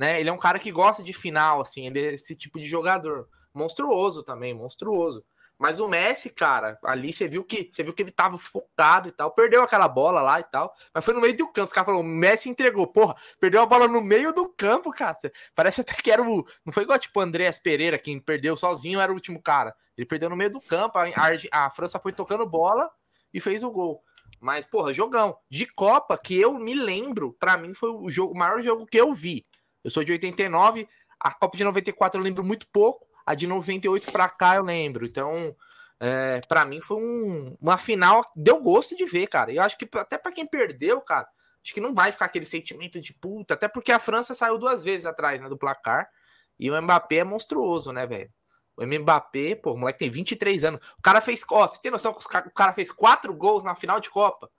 né? 0.00 0.18
Ele 0.18 0.30
é 0.30 0.32
um 0.32 0.38
cara 0.38 0.58
que 0.58 0.72
gosta 0.72 1.02
de 1.02 1.12
final, 1.12 1.60
assim, 1.60 1.86
ele 1.86 2.00
é 2.00 2.14
esse 2.14 2.34
tipo 2.34 2.58
de 2.58 2.64
jogador. 2.64 3.28
Monstruoso 3.52 4.22
também, 4.22 4.54
monstruoso. 4.54 5.22
Mas 5.60 5.78
o 5.78 5.86
Messi, 5.86 6.30
cara, 6.30 6.78
ali 6.82 7.12
você 7.12 7.28
viu 7.28 7.44
que 7.44 7.68
você 7.70 7.82
viu 7.82 7.92
que 7.92 8.00
ele 8.00 8.10
tava 8.10 8.38
focado 8.38 9.10
e 9.10 9.12
tal, 9.12 9.30
perdeu 9.30 9.62
aquela 9.62 9.86
bola 9.86 10.22
lá 10.22 10.40
e 10.40 10.44
tal, 10.44 10.74
mas 10.94 11.04
foi 11.04 11.12
no 11.12 11.20
meio 11.20 11.36
do 11.36 11.46
campo. 11.48 11.66
Os 11.66 11.72
caras 11.74 11.84
falaram, 11.84 12.02
Messi 12.02 12.48
entregou, 12.48 12.86
porra, 12.86 13.14
perdeu 13.38 13.60
a 13.60 13.66
bola 13.66 13.86
no 13.86 14.00
meio 14.00 14.32
do 14.32 14.48
campo, 14.48 14.90
cara. 14.90 15.14
Parece 15.54 15.82
até 15.82 15.92
que 15.92 16.10
era 16.10 16.22
o. 16.22 16.46
Não 16.64 16.72
foi 16.72 16.84
igual 16.84 16.98
tipo 16.98 17.20
o 17.20 17.22
Andréas 17.22 17.58
Pereira, 17.58 17.98
quem 17.98 18.18
perdeu 18.18 18.56
sozinho 18.56 19.02
era 19.02 19.12
o 19.12 19.14
último 19.14 19.38
cara. 19.42 19.76
Ele 19.98 20.06
perdeu 20.06 20.30
no 20.30 20.36
meio 20.36 20.50
do 20.50 20.62
campo, 20.62 20.98
a, 20.98 21.04
a, 21.04 21.66
a 21.66 21.70
França 21.70 21.98
foi 21.98 22.14
tocando 22.14 22.46
bola 22.46 22.90
e 23.34 23.38
fez 23.38 23.62
o 23.62 23.70
gol. 23.70 24.02
Mas, 24.40 24.64
porra, 24.64 24.94
jogão. 24.94 25.36
De 25.50 25.66
Copa, 25.66 26.16
que 26.16 26.40
eu 26.40 26.54
me 26.54 26.72
lembro, 26.72 27.36
para 27.38 27.58
mim 27.58 27.74
foi 27.74 27.90
o, 27.90 28.08
jogo, 28.08 28.32
o 28.32 28.38
maior 28.38 28.62
jogo 28.62 28.86
que 28.86 28.96
eu 28.96 29.12
vi. 29.12 29.46
Eu 29.84 29.90
sou 29.90 30.02
de 30.02 30.12
89, 30.12 30.88
a 31.20 31.34
Copa 31.34 31.58
de 31.58 31.64
94 31.64 32.18
eu 32.18 32.24
lembro 32.24 32.42
muito 32.42 32.66
pouco, 32.72 33.06
a 33.30 33.34
de 33.34 33.46
98 33.46 34.10
para 34.10 34.28
cá 34.28 34.56
eu 34.56 34.64
lembro. 34.64 35.06
Então, 35.06 35.54
é, 36.00 36.40
para 36.48 36.64
mim 36.64 36.80
foi 36.80 36.96
um, 36.96 37.56
uma 37.60 37.78
final, 37.78 38.28
deu 38.34 38.60
gosto 38.60 38.96
de 38.96 39.04
ver, 39.04 39.28
cara. 39.28 39.52
Eu 39.52 39.62
acho 39.62 39.78
que 39.78 39.88
até 39.94 40.18
para 40.18 40.32
quem 40.32 40.44
perdeu, 40.46 41.00
cara, 41.00 41.28
acho 41.62 41.72
que 41.72 41.80
não 41.80 41.94
vai 41.94 42.10
ficar 42.10 42.24
aquele 42.24 42.44
sentimento 42.44 43.00
de 43.00 43.14
puta, 43.14 43.54
até 43.54 43.68
porque 43.68 43.92
a 43.92 44.00
França 44.00 44.34
saiu 44.34 44.58
duas 44.58 44.82
vezes 44.82 45.06
atrás, 45.06 45.40
né, 45.40 45.48
do 45.48 45.56
placar. 45.56 46.10
E 46.58 46.70
o 46.70 46.82
Mbappé 46.82 47.16
é 47.16 47.24
monstruoso, 47.24 47.92
né, 47.92 48.04
velho? 48.04 48.30
O 48.76 48.84
Mbappé, 48.84 49.54
pô, 49.54 49.74
o 49.74 49.78
moleque 49.78 50.00
tem 50.00 50.10
23 50.10 50.64
anos. 50.64 50.80
O 50.98 51.02
cara 51.02 51.20
fez, 51.20 51.44
ó, 51.50 51.68
você 51.68 51.80
tem 51.80 51.92
noção 51.92 52.12
que 52.12 52.20
o 52.20 52.50
cara 52.50 52.72
fez 52.72 52.90
quatro 52.90 53.32
gols 53.32 53.62
na 53.62 53.76
final 53.76 54.00
de 54.00 54.10
Copa? 54.10 54.50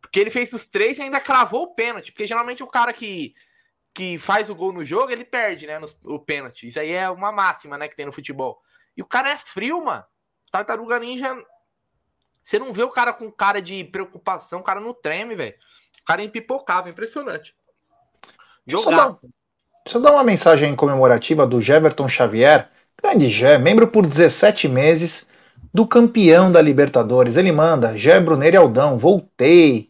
Porque 0.00 0.20
ele 0.20 0.30
fez 0.30 0.52
os 0.52 0.66
três 0.66 0.98
e 0.98 1.02
ainda 1.02 1.20
cravou 1.20 1.62
o 1.62 1.74
pênalti. 1.74 2.12
Porque 2.12 2.26
geralmente 2.26 2.62
o 2.62 2.66
cara 2.66 2.92
que 2.92 3.34
que 3.94 4.18
faz 4.18 4.48
o 4.48 4.54
gol 4.54 4.72
no 4.72 4.84
jogo, 4.84 5.10
ele 5.10 5.24
perde, 5.24 5.66
né? 5.66 5.78
No, 5.78 5.86
o 6.14 6.18
pênalti. 6.18 6.68
Isso 6.68 6.80
aí 6.80 6.92
é 6.92 7.10
uma 7.10 7.32
máxima, 7.32 7.76
né? 7.76 7.88
Que 7.88 7.96
tem 7.96 8.06
no 8.06 8.12
futebol. 8.12 8.60
E 8.96 9.02
o 9.02 9.06
cara 9.06 9.30
é 9.30 9.36
frio, 9.36 9.84
mano. 9.84 10.04
Tartaruga 10.50 10.98
Ninja. 10.98 11.36
Você 12.42 12.58
não 12.58 12.72
vê 12.72 12.82
o 12.82 12.90
cara 12.90 13.12
com 13.12 13.30
cara 13.30 13.60
de 13.60 13.84
preocupação, 13.84 14.60
o 14.60 14.64
cara 14.64 14.80
não 14.80 14.94
treme, 14.94 15.34
velho. 15.34 15.54
O 16.00 16.04
cara 16.04 16.22
é 16.22 16.24
impipocava, 16.24 16.88
impressionante. 16.88 17.54
Jogar. 18.66 19.16
Deixa 19.84 19.98
eu 19.98 20.02
dar 20.02 20.12
uma 20.12 20.24
mensagem 20.24 20.74
comemorativa 20.76 21.46
do 21.46 21.60
Jeverton 21.60 22.08
Xavier, 22.08 22.68
grande 23.02 23.28
Gé, 23.28 23.58
membro 23.58 23.88
por 23.88 24.06
17 24.06 24.68
meses 24.68 25.26
do 25.72 25.86
campeão 25.86 26.50
da 26.50 26.60
Libertadores. 26.60 27.36
Ele 27.36 27.52
manda: 27.52 27.96
Gé 27.96 28.20
Brunner 28.20 28.54
e 28.54 28.56
Aldão, 28.56 28.98
voltei 28.98 29.89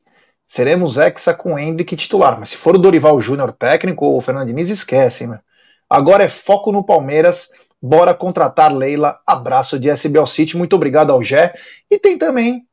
seremos 0.50 0.98
hexa 0.98 1.32
com 1.32 1.56
Hendrick 1.56 1.94
titular. 1.94 2.36
Mas 2.40 2.48
se 2.48 2.56
for 2.56 2.74
o 2.74 2.78
Dorival 2.78 3.20
Júnior 3.20 3.52
técnico 3.52 4.04
ou 4.04 4.18
o 4.18 4.20
Fernando 4.20 4.48
Diniz, 4.48 4.68
esquece, 4.68 5.24
né? 5.24 5.38
Agora 5.88 6.24
é 6.24 6.28
foco 6.28 6.72
no 6.72 6.82
Palmeiras. 6.82 7.52
Bora 7.80 8.12
contratar 8.12 8.74
Leila. 8.74 9.20
Abraço 9.24 9.78
de 9.78 9.88
SBL 9.88 10.26
City. 10.26 10.56
Muito 10.56 10.74
obrigado 10.74 11.12
ao 11.12 11.22
Gé. 11.22 11.54
E 11.88 12.00
tem 12.00 12.18
também 12.18 12.66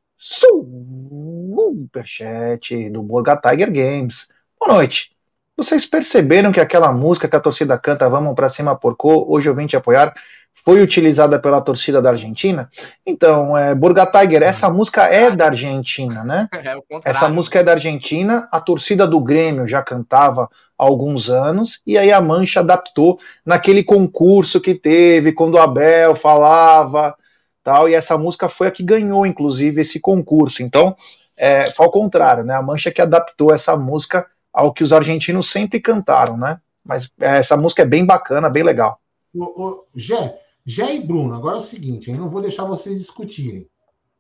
superchat 1.53 2.89
do 2.89 3.03
Borga 3.03 3.37
Tiger 3.37 3.71
Games. 3.71 4.27
Boa 4.59 4.73
noite. 4.73 5.11
Vocês 5.55 5.85
perceberam 5.85 6.51
que 6.51 6.59
aquela 6.59 6.91
música 6.91 7.27
que 7.27 7.35
a 7.35 7.39
torcida 7.39 7.77
canta, 7.77 8.09
Vamos 8.09 8.33
pra 8.33 8.49
cima, 8.49 8.75
porco, 8.75 9.31
hoje 9.31 9.49
eu 9.49 9.55
vim 9.55 9.67
te 9.67 9.77
apoiar, 9.77 10.15
foi 10.65 10.81
utilizada 10.81 11.39
pela 11.39 11.61
torcida 11.61 12.01
da 12.01 12.09
Argentina? 12.09 12.69
Então, 13.05 13.57
é, 13.57 13.73
Burga 13.73 14.05
Tiger, 14.05 14.43
essa 14.43 14.69
música 14.69 15.03
é 15.05 15.31
da 15.31 15.45
Argentina, 15.45 16.23
né? 16.23 16.47
É 17.05 17.09
essa 17.09 17.29
música 17.29 17.59
é 17.59 17.63
da 17.63 17.73
Argentina, 17.73 18.47
a 18.51 18.59
torcida 18.59 19.07
do 19.07 19.19
Grêmio 19.19 19.67
já 19.67 19.81
cantava 19.81 20.49
há 20.77 20.83
alguns 20.83 21.29
anos, 21.29 21.81
e 21.85 21.97
aí 21.97 22.11
a 22.11 22.21
Mancha 22.21 22.59
adaptou 22.59 23.19
naquele 23.45 23.83
concurso 23.83 24.59
que 24.59 24.75
teve, 24.75 25.31
quando 25.31 25.55
o 25.55 25.59
Abel 25.59 26.15
falava, 26.15 27.15
tal, 27.63 27.89
e 27.89 27.93
essa 27.93 28.17
música 28.17 28.47
foi 28.47 28.67
a 28.67 28.71
que 28.71 28.83
ganhou, 28.83 29.25
inclusive, 29.25 29.81
esse 29.81 29.99
concurso. 29.99 30.61
Então, 30.63 30.95
é, 31.37 31.67
foi 31.67 31.85
ao 31.85 31.91
contrário, 31.91 32.43
né? 32.43 32.55
A 32.55 32.61
Mancha 32.61 32.91
que 32.91 33.01
adaptou 33.01 33.53
essa 33.53 33.77
música 33.77 34.25
ao 34.51 34.73
que 34.73 34.83
os 34.83 34.91
argentinos 34.91 35.51
sempre 35.51 35.79
cantaram, 35.79 36.35
né? 36.35 36.59
Mas 36.83 37.11
é, 37.19 37.37
essa 37.37 37.55
música 37.55 37.83
é 37.83 37.85
bem 37.85 38.05
bacana, 38.05 38.49
bem 38.49 38.63
legal. 38.63 38.99
O, 39.35 39.43
o, 39.43 39.85
Gé, 39.95 40.39
Gé 40.69 40.95
e 40.97 41.07
Bruno, 41.07 41.33
agora 41.33 41.55
é 41.55 41.59
o 41.59 41.63
seguinte, 41.63 42.11
eu 42.11 42.17
não 42.17 42.27
vou 42.27 42.41
deixar 42.41 42.65
vocês 42.65 42.97
discutirem, 42.97 43.69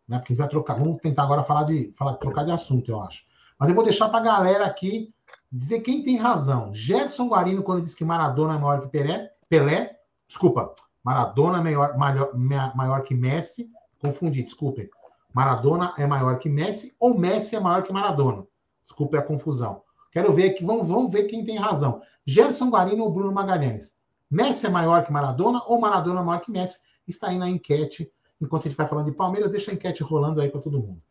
né? 0.07 0.17
Porque 0.17 0.33
vai 0.33 0.47
trocar, 0.47 0.75
vamos 0.75 1.01
tentar 1.01 1.23
agora 1.23 1.43
falar 1.43 1.63
de 1.63 1.91
falar, 1.97 2.13
trocar 2.13 2.45
de 2.45 2.53
assunto, 2.53 2.89
eu 2.89 3.01
acho. 3.01 3.25
Mas 3.59 3.67
eu 3.67 3.75
vou 3.75 3.83
deixar 3.83 4.07
para 4.07 4.19
a 4.19 4.23
galera 4.23 4.65
aqui 4.65 5.13
dizer 5.51 5.81
quem 5.81 6.03
tem 6.03 6.15
razão. 6.15 6.73
Gerson 6.73 7.27
Guarino, 7.27 7.63
quando 7.63 7.81
disse 7.81 7.97
que 7.97 8.05
Maradona 8.05 8.55
é 8.55 8.57
maior 8.57 8.79
que 8.79 8.87
Pelé, 8.87 9.29
Pelé, 9.49 9.99
desculpa, 10.25 10.73
Maradona 11.03 11.57
é 11.57 11.61
maior, 11.61 11.97
maior, 11.97 12.31
maior 12.33 13.03
que 13.03 13.13
Messi, 13.13 13.69
confundi, 13.99 14.41
desculpem. 14.41 14.89
Maradona 15.33 15.95
é 15.97 16.07
maior 16.07 16.39
que 16.39 16.47
Messi 16.47 16.95
ou 16.97 17.19
Messi 17.19 17.57
é 17.57 17.59
maior 17.59 17.83
que 17.83 17.91
Maradona. 17.91 18.47
Desculpe 18.85 19.17
a 19.17 19.21
confusão. 19.21 19.81
Quero 20.13 20.31
ver 20.31 20.51
aqui, 20.51 20.63
vamos, 20.63 20.87
vamos 20.87 21.11
ver 21.11 21.25
quem 21.25 21.43
tem 21.43 21.57
razão. 21.57 22.01
Gerson 22.25 22.69
Guarino 22.69 23.03
ou 23.03 23.11
Bruno 23.11 23.33
Magalhães? 23.33 23.96
Messi 24.29 24.65
é 24.65 24.69
maior 24.69 25.05
que 25.05 25.11
Maradona 25.11 25.63
ou 25.65 25.79
Maradona 25.79 26.21
é 26.21 26.23
maior 26.23 26.41
que 26.41 26.51
Messi? 26.51 26.79
Está 27.07 27.29
aí 27.29 27.37
na 27.37 27.49
enquete. 27.49 28.11
Enquanto 28.39 28.63
a 28.63 28.69
gente 28.69 28.77
vai 28.77 28.87
falando 28.87 29.09
de 29.09 29.17
Palmeiras, 29.17 29.51
deixa 29.51 29.71
a 29.71 29.73
enquete 29.73 30.03
rolando 30.03 30.41
aí 30.41 30.49
para 30.49 30.61
todo 30.61 30.79
mundo. 30.79 31.01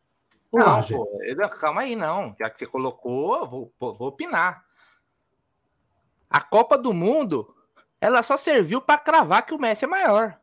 não, 0.52 0.80
lá, 1.36 1.48
calma 1.48 1.82
aí, 1.82 1.96
não. 1.96 2.34
Já 2.38 2.48
que 2.48 2.58
você 2.58 2.66
colocou, 2.66 3.46
vou, 3.48 3.72
vou 3.78 4.08
opinar. 4.08 4.64
A 6.30 6.40
Copa 6.40 6.76
do 6.78 6.92
Mundo, 6.92 7.54
ela 8.00 8.22
só 8.22 8.36
serviu 8.36 8.80
para 8.80 8.98
cravar 8.98 9.44
que 9.44 9.54
o 9.54 9.58
Messi 9.58 9.84
é 9.84 9.88
maior. 9.88 10.38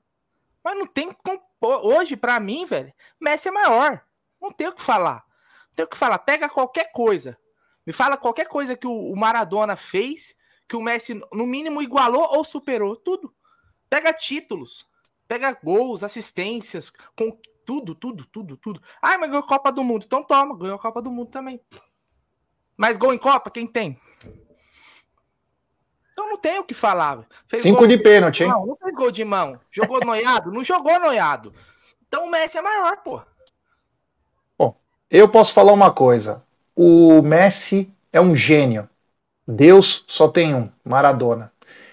Mas 0.64 0.78
não 0.78 0.88
tem 0.88 1.16
hoje 1.62 2.16
para 2.16 2.40
mim, 2.40 2.66
velho. 2.66 2.94
Messi 3.20 3.50
é 3.50 3.52
maior. 3.52 4.02
Não 4.42 4.52
tem 4.52 4.68
o 4.68 4.74
que 4.74 4.82
falar. 4.82 5.24
Não 5.68 5.76
tem 5.76 5.86
o 5.86 5.88
que 5.88 5.98
falar. 5.98 6.20
Pega 6.20 6.50
qualquer 6.50 6.92
coisa. 6.92 7.38
Me 7.86 7.92
fala 7.92 8.18
qualquer 8.18 8.48
coisa 8.48 8.76
que 8.76 8.88
o 8.88 9.16
Maradona 9.16 9.76
fez 9.76 10.38
que 10.74 10.78
o 10.78 10.82
Messi, 10.82 11.22
no 11.32 11.46
mínimo, 11.46 11.84
igualou 11.84 12.36
ou 12.36 12.44
superou. 12.44 12.96
Tudo. 12.96 13.32
Pega 13.88 14.12
títulos, 14.12 14.88
pega 15.28 15.56
gols, 15.64 16.04
assistências, 16.04 16.92
com 17.16 17.38
tudo, 17.64 17.94
tudo, 17.94 18.26
tudo, 18.26 18.58
tudo. 18.58 18.82
Ah, 19.00 19.16
mas 19.20 19.30
ganhou 19.30 19.44
a 19.44 19.48
Copa 19.48 19.72
do 19.72 19.84
Mundo. 19.84 20.04
Então 20.04 20.24
toma, 20.24 20.58
ganhou 20.58 20.76
a 20.76 20.80
Copa 20.80 21.00
do 21.00 21.12
Mundo 21.12 21.30
também. 21.30 21.62
Mas 22.76 22.98
gol 22.98 23.14
em 23.14 23.20
Copa, 23.20 23.52
quem 23.52 23.68
tem? 23.68 24.02
Então 26.12 26.28
não 26.28 26.38
tem 26.38 26.58
o 26.58 26.64
que 26.64 26.74
falar. 26.74 27.24
Fez 27.48 27.62
Cinco 27.62 27.88
de 27.88 28.00
pênalti, 28.00 28.42
hein? 28.42 28.50
Não, 28.50 28.66
não 28.66 28.76
fez 28.76 28.96
gol 28.96 29.12
de 29.12 29.24
mão. 29.24 29.60
Jogou 29.70 30.00
noiado? 30.04 30.52
Não 30.52 30.64
jogou 30.64 31.00
noiado. 31.00 31.54
Então 32.08 32.26
o 32.26 32.32
Messi 32.32 32.58
é 32.58 32.62
maior, 32.64 32.98
pô. 33.04 33.22
Bom, 34.58 34.76
eu 35.08 35.30
posso 35.30 35.54
falar 35.54 35.72
uma 35.72 35.94
coisa. 35.94 36.44
O 36.76 37.22
Messi 37.22 37.94
é 38.12 38.20
um 38.20 38.36
gênio. 38.36 38.90
Deus 39.48 40.06
só 40.08 40.28
tem 40.28 40.56
um, 40.56 40.70
Maradona. 40.84 41.52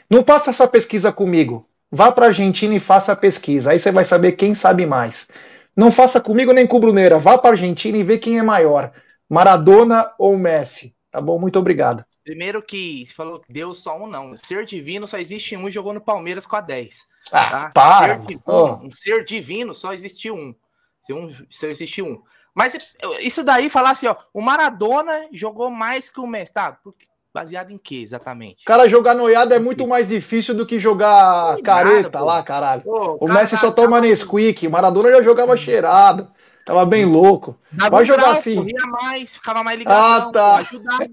Não 0.08 0.24
faça 0.24 0.50
essa 0.50 0.66
pesquisa 0.66 1.12
comigo. 1.12 1.66
Vá 1.90 2.12
para 2.12 2.26
a 2.26 2.28
Argentina 2.28 2.74
e 2.74 2.80
faça 2.80 3.12
a 3.12 3.16
pesquisa. 3.16 3.70
Aí 3.70 3.78
você 3.78 3.90
vai 3.90 4.04
saber 4.04 4.32
quem 4.32 4.54
sabe 4.54 4.86
mais. 4.86 5.28
Não 5.76 5.90
faça 5.90 6.20
comigo 6.20 6.52
nem 6.52 6.66
com 6.66 6.76
o 6.76 6.80
Bruneira. 6.80 7.18
Vá 7.18 7.38
para 7.38 7.50
a 7.50 7.52
Argentina 7.52 7.98
e 7.98 8.04
vê 8.04 8.18
quem 8.18 8.38
é 8.38 8.42
maior, 8.42 8.92
Maradona 9.28 10.12
ou 10.18 10.36
Messi. 10.36 10.94
Tá 11.10 11.20
bom? 11.20 11.38
Muito 11.38 11.58
obrigado. 11.58 12.04
Primeiro 12.22 12.62
que 12.62 13.04
você 13.04 13.14
falou 13.14 13.40
que 13.40 13.52
Deus 13.52 13.82
só 13.82 13.96
um 13.96 14.06
não. 14.06 14.36
Ser 14.36 14.64
divino 14.64 15.06
só 15.06 15.18
existe 15.18 15.56
um 15.56 15.68
e 15.68 15.72
jogou 15.72 15.92
no 15.92 16.00
Palmeiras 16.00 16.46
com 16.46 16.54
a 16.54 16.60
10. 16.60 17.08
Ah, 17.32 17.50
tá? 17.50 17.70
para! 17.70 18.14
Ser 18.14 18.20
divino, 18.20 18.42
oh. 18.46 18.74
Um 18.74 18.90
ser 18.90 19.24
divino 19.24 19.74
só 19.74 19.92
existe 19.92 20.30
um. 20.30 20.54
Se 21.02 21.12
um, 21.12 21.28
só 21.48 21.66
existe 21.66 22.02
um. 22.02 22.22
Mas 22.54 22.76
isso 23.20 23.42
daí 23.42 23.70
falar 23.70 23.90
assim, 23.90 24.06
ó, 24.06 24.16
o 24.34 24.40
Maradona 24.40 25.28
jogou 25.32 25.70
mais 25.70 26.08
que 26.08 26.20
o 26.20 26.26
Messi, 26.26 26.52
tá? 26.52 26.72
Porque 26.84 27.06
Baseado 27.32 27.70
em 27.70 27.78
que, 27.78 28.02
exatamente? 28.02 28.64
Cara, 28.64 28.88
jogar 28.88 29.14
noiado 29.14 29.54
é 29.54 29.58
muito 29.58 29.86
mais 29.86 30.08
difícil 30.08 30.54
do 30.54 30.66
que 30.66 30.80
jogar 30.80 31.56
careta 31.62 32.20
lá, 32.20 32.42
caralho. 32.42 32.82
Pô, 32.82 33.18
o 33.20 33.26
cara, 33.26 33.40
Messi 33.40 33.56
só 33.56 33.70
toma 33.70 33.98
cara, 33.98 34.08
Nesquik, 34.08 34.66
o 34.66 34.70
Maradona 34.70 35.10
já 35.10 35.22
jogava 35.22 35.56
cheirado. 35.56 36.28
Tava 36.66 36.84
bem 36.84 37.04
louco. 37.04 37.58
Dava 37.70 37.96
Vai 37.96 38.04
jogar 38.04 38.32
assim. 38.32 38.56
Corria 38.56 38.86
mais, 38.86 39.36
ficava 39.36 39.62
mais 39.62 39.78
ligado. 39.78 40.28
Ah, 40.28 40.32
tá. 40.32 40.56
Ajudava. 40.56 41.04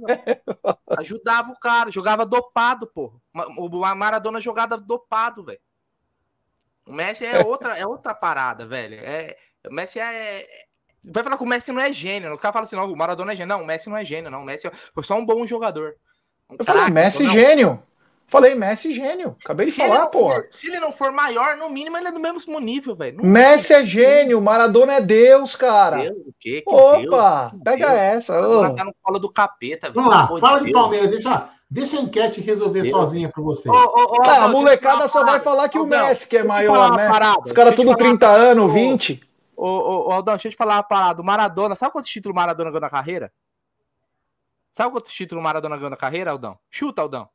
ajudava 0.99 1.51
o 1.51 1.59
cara. 1.59 1.91
Jogava 1.91 2.25
dopado, 2.25 2.87
pô. 2.87 3.13
O 3.57 3.69
Maradona 3.95 4.41
jogava 4.41 4.77
dopado, 4.77 5.43
velho. 5.45 5.59
O 6.85 6.93
Messi 6.93 7.25
é 7.25 7.43
outra, 7.43 7.77
é 7.77 7.85
outra 7.85 8.13
parada, 8.13 8.65
velho. 8.65 8.95
É, 8.95 9.35
o 9.69 9.73
Messi 9.73 9.99
é, 9.99 10.47
Vai 11.09 11.23
falar 11.23 11.37
que 11.37 11.43
o 11.43 11.47
Messi 11.47 11.71
não 11.71 11.81
é 11.81 11.91
gênio. 11.93 12.33
O 12.33 12.37
cara 12.37 12.53
fala 12.53 12.65
assim, 12.65 12.75
não, 12.75 12.91
o 12.91 12.97
Maradona 12.97 13.31
é 13.33 13.35
gênio. 13.35 13.55
Não, 13.55 13.63
o 13.63 13.65
Messi 13.65 13.89
não 13.89 13.97
é 13.97 14.03
gênio, 14.03 14.29
não. 14.29 14.41
O 14.41 14.45
Messi 14.45 14.69
foi 14.93 15.03
só 15.03 15.15
um 15.15 15.25
bom 15.25 15.45
jogador. 15.47 15.95
Um 16.49 16.55
eu 16.59 16.65
falei, 16.65 16.89
Messi 16.89 17.23
não. 17.23 17.31
gênio. 17.31 17.83
Falei, 18.29 18.55
Messi 18.55 18.93
gênio. 18.93 19.37
Acabei 19.43 19.65
de 19.65 19.71
se 19.71 19.77
falar, 19.77 20.07
pô. 20.07 20.29
Se 20.51 20.67
ele 20.67 20.79
não 20.79 20.91
for 20.91 21.11
maior, 21.13 21.55
no 21.55 21.69
mínimo 21.69 21.97
ele 21.97 22.09
é 22.09 22.11
do 22.11 22.19
mesmo 22.19 22.59
nível, 22.59 22.93
velho. 22.93 23.23
Messi 23.25 23.73
é 23.73 23.85
gênio, 23.85 24.41
Maradona 24.41 24.95
é 24.95 25.01
Deus, 25.01 25.55
cara. 25.55 25.97
Deus, 25.97 26.17
o 26.27 26.33
quê? 26.37 26.61
Que 26.61 26.75
Opa, 26.75 27.51
Deus? 27.53 27.63
pega 27.63 27.87
Deus. 27.87 27.99
essa. 27.99 28.33
Tá 28.75 28.83
no 28.83 28.93
colo 29.01 29.19
do 29.19 29.31
capeta, 29.31 29.89
Vamos 29.91 30.09
lá, 30.09 30.27
fala 30.39 30.59
de, 30.59 30.65
de 30.65 30.71
Palmeiras, 30.73 31.09
deixa, 31.09 31.49
deixa 31.69 31.97
a 31.97 32.01
enquete 32.01 32.41
resolver 32.41 32.81
Deus. 32.81 32.93
sozinha 32.93 33.29
pra 33.29 33.41
vocês. 33.41 33.73
Ô, 33.73 33.77
ô, 33.77 34.17
ô, 34.17 34.29
a 34.29 34.47
molecada 34.49 35.07
só 35.07 35.23
vai 35.23 35.39
falar 35.39 35.69
que 35.69 35.79
o 35.79 35.85
Messi 35.85 36.27
que 36.27 36.37
é 36.37 36.43
maior, 36.43 36.97
né? 36.97 37.09
Os 37.45 37.53
caras 37.53 37.75
tudo 37.75 37.95
30 37.95 38.27
anos, 38.27 38.73
20. 38.73 39.21
Ô, 39.55 39.65
ô, 39.65 40.07
ô, 40.09 40.11
Aldão, 40.11 40.33
deixa 40.35 40.49
eu 40.49 40.51
te 40.51 40.57
falar 40.57 40.75
uma 40.75 40.83
parada. 40.83 41.21
O 41.21 41.25
Maradona, 41.25 41.75
sabe 41.75 41.93
quantos 41.93 42.11
títulos 42.11 42.33
o 42.33 42.35
Maradona 42.35 42.69
ganhou 42.69 42.81
na 42.81 42.89
carreira? 42.89 43.31
Sabe 44.77 44.91
quantos 44.91 45.11
títulos 45.11 45.41
o 45.41 45.43
Maradona 45.43 45.75
ganhou 45.75 45.89
na 45.89 45.97
carreira, 45.97 46.29
Aldão? 46.29 46.55
Chuta, 46.69 47.01
Aldão. 47.01 47.27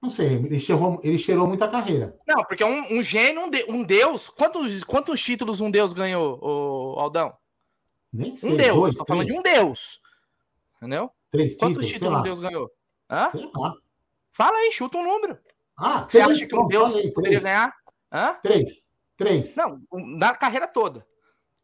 Não 0.00 0.08
sei, 0.08 0.34
ele 0.34 0.60
cheirou, 0.60 1.00
ele 1.02 1.18
cheirou 1.18 1.44
muita 1.44 1.66
carreira. 1.66 2.16
Não, 2.24 2.44
porque 2.44 2.62
um, 2.62 2.98
um 2.98 3.02
gênio, 3.02 3.42
um, 3.42 3.50
de, 3.50 3.64
um 3.68 3.82
deus. 3.82 4.30
Quantos, 4.30 4.84
quantos 4.84 5.20
títulos 5.20 5.60
um 5.60 5.72
deus 5.72 5.92
ganhou, 5.92 6.38
o 6.40 7.00
Aldão? 7.00 7.36
Nem 8.12 8.36
sei. 8.36 8.52
Um 8.52 8.56
deus, 8.56 8.76
dois, 8.76 8.94
tô 8.94 9.04
três. 9.04 9.08
falando 9.08 9.26
de 9.26 9.32
um 9.32 9.42
deus. 9.42 10.00
Entendeu? 10.76 11.10
Três 11.32 11.56
quantos 11.56 11.84
títulos, 11.84 11.92
títulos 11.92 12.20
um 12.20 12.22
deus 12.22 12.38
ganhou? 12.38 12.70
Hã? 13.10 13.32
Fala 14.30 14.56
aí, 14.56 14.70
chuta 14.70 14.98
um 14.98 15.02
número. 15.02 15.36
Ah, 15.76 16.06
Você 16.08 16.22
três, 16.22 16.38
acha 16.38 16.46
que 16.46 16.56
um 16.56 16.68
deus 16.68 16.94
poderia 17.12 17.40
ganhar? 17.40 17.74
Hã? 18.12 18.34
Três. 18.40 18.86
Três. 19.16 19.56
Não, 19.56 19.82
na 20.16 20.32
carreira 20.36 20.68
toda 20.68 21.04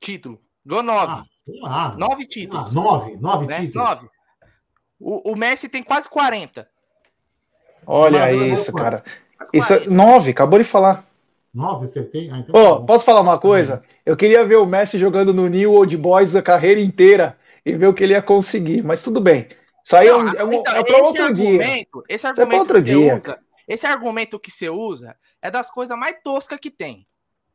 título. 0.00 0.42
Ganhou 0.66 0.82
nove. 0.82 1.12
Ah, 1.12 1.24
sei 1.34 1.60
lá. 1.60 1.96
Nove 1.96 2.26
títulos. 2.26 2.76
Ah, 2.76 2.80
nove, 2.80 3.16
nove 3.16 3.46
né? 3.46 3.60
títulos. 3.60 3.88
Nove. 3.88 4.17
O, 5.00 5.32
o, 5.32 5.36
Messi 5.36 5.68
tem 5.68 5.82
quase 5.82 6.08
40. 6.08 6.68
Olha 7.86 8.32
isso, 8.32 8.72
cara. 8.72 9.02
Isso 9.52 9.72
é 9.72 9.86
nove, 9.86 10.32
acabou 10.32 10.58
de 10.58 10.64
falar. 10.64 11.04
Nove, 11.54 11.86
acertei? 11.86 12.28
Ah, 12.30 12.38
então 12.38 12.54
oh, 12.54 12.84
posso 12.84 13.04
falar 13.04 13.20
uma 13.20 13.38
coisa? 13.38 13.82
Eu 14.04 14.16
queria 14.16 14.44
ver 14.44 14.56
o 14.56 14.66
Messi 14.66 14.98
jogando 14.98 15.32
no 15.32 15.48
New 15.48 15.72
Old 15.72 15.96
Boys 15.96 16.34
a 16.34 16.42
carreira 16.42 16.80
inteira 16.80 17.38
e 17.64 17.74
ver 17.74 17.86
o 17.86 17.94
que 17.94 18.02
ele 18.02 18.12
ia 18.12 18.22
conseguir, 18.22 18.82
mas 18.82 19.02
tudo 19.02 19.20
bem. 19.20 19.48
Isso 19.84 19.96
aí 19.96 20.08
Não, 20.08 20.28
é, 20.28 20.44
um, 20.44 20.52
então, 20.52 20.76
é 20.76 20.84
para 20.84 20.98
outro 20.98 21.34
dia. 21.34 21.86
Esse 22.08 22.26
argumento, 22.26 22.54
é 22.54 22.58
outro 22.58 22.82
dia. 22.82 23.16
Usa, 23.16 23.38
esse 23.66 23.86
argumento 23.86 24.38
que 24.38 24.50
você 24.50 24.68
usa 24.68 25.16
é 25.40 25.50
das 25.50 25.70
coisas 25.70 25.96
mais 25.96 26.16
toscas 26.22 26.58
que 26.60 26.70
tem. 26.70 27.06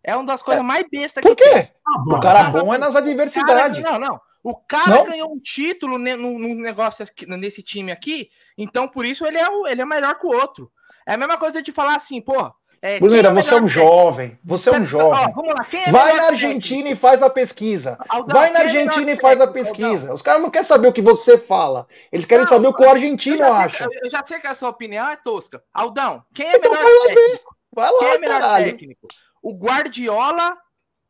É 0.03 0.15
uma 0.15 0.25
das 0.25 0.41
coisas 0.41 0.63
é. 0.63 0.67
mais 0.67 0.85
bestas 0.89 1.21
que 1.21 1.29
Por 1.29 1.35
quê? 1.35 1.49
Tem. 1.49 1.69
Ah, 1.87 2.03
o 2.05 2.19
cara 2.19 2.49
bom 2.49 2.73
é 2.73 2.77
nas 2.77 2.95
adversidades. 2.95 3.81
Cara, 3.81 3.99
não, 3.99 4.09
não. 4.09 4.21
O 4.43 4.55
cara 4.55 4.97
não? 4.97 5.05
ganhou 5.05 5.33
um 5.33 5.39
título 5.39 5.97
no, 5.97 6.55
negócio 6.55 7.05
aqui, 7.05 7.25
nesse 7.25 7.63
time 7.63 7.91
aqui, 7.91 8.29
então 8.57 8.87
por 8.87 9.05
isso 9.05 9.25
ele 9.25 9.37
é, 9.37 9.49
o, 9.49 9.65
ele 9.65 9.81
é 9.81 9.85
melhor 9.85 10.15
que 10.19 10.25
o 10.25 10.31
outro. 10.31 10.71
É 11.07 11.13
a 11.13 11.17
mesma 11.17 11.37
coisa 11.37 11.61
de 11.61 11.71
falar 11.71 11.95
assim, 11.95 12.21
pô. 12.21 12.53
É, 12.81 12.99
Bruneira, 12.99 13.29
é 13.29 13.33
você 13.33 13.53
é 13.53 13.61
um 13.61 13.67
jovem. 13.67 14.37
Você 14.43 14.69
é 14.69 14.73
um 14.73 14.85
jovem. 14.85 15.25
Ó, 15.29 15.31
vamos 15.31 15.53
lá, 15.57 15.63
quem 15.63 15.83
é 15.83 15.91
Vai 15.91 16.17
na 16.17 16.23
Argentina 16.27 16.89
e 16.89 16.95
faz 16.95 17.23
a 17.23 17.29
pesquisa. 17.29 17.97
Aldão, 18.09 18.37
Vai 18.37 18.51
na 18.51 18.59
é 18.59 18.63
Argentina 18.63 19.11
e 19.11 19.15
faz 19.15 19.39
a 19.39 19.47
pesquisa. 19.47 20.01
Aldão. 20.01 20.15
Os 20.15 20.21
caras 20.21 20.41
não 20.41 20.51
querem 20.51 20.67
saber 20.67 20.87
o 20.89 20.93
que 20.93 21.01
você 21.01 21.37
fala. 21.37 21.87
Eles 22.11 22.25
querem 22.25 22.43
não, 22.43 22.49
saber 22.49 22.67
o 22.67 22.73
que 22.73 22.83
o 22.83 22.89
argentino 22.89 23.41
eu 23.41 23.53
acha. 23.53 23.87
eu 24.03 24.09
já 24.09 24.21
sei 24.25 24.39
que 24.39 24.47
a 24.47 24.53
sua 24.53 24.69
opinião 24.69 25.07
é 25.09 25.15
tosca. 25.15 25.63
Aldão, 25.73 26.25
quem 26.33 26.45
é 26.45 26.57
então 26.57 26.71
melhor 26.71 26.89
técnico? 27.07 27.55
Vai 27.73 27.89
lá, 27.89 27.99
quem 27.99 28.09
é 28.09 28.17
melhor 28.19 28.41
caralho. 28.41 28.65
técnico? 28.65 29.07
o 29.43 29.53
Guardiola 29.53 30.57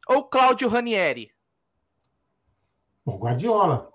ou 0.08 0.24
Cláudio 0.24 0.68
Ranieri? 0.68 1.32
O 3.06 3.18
Guardiola. 3.18 3.94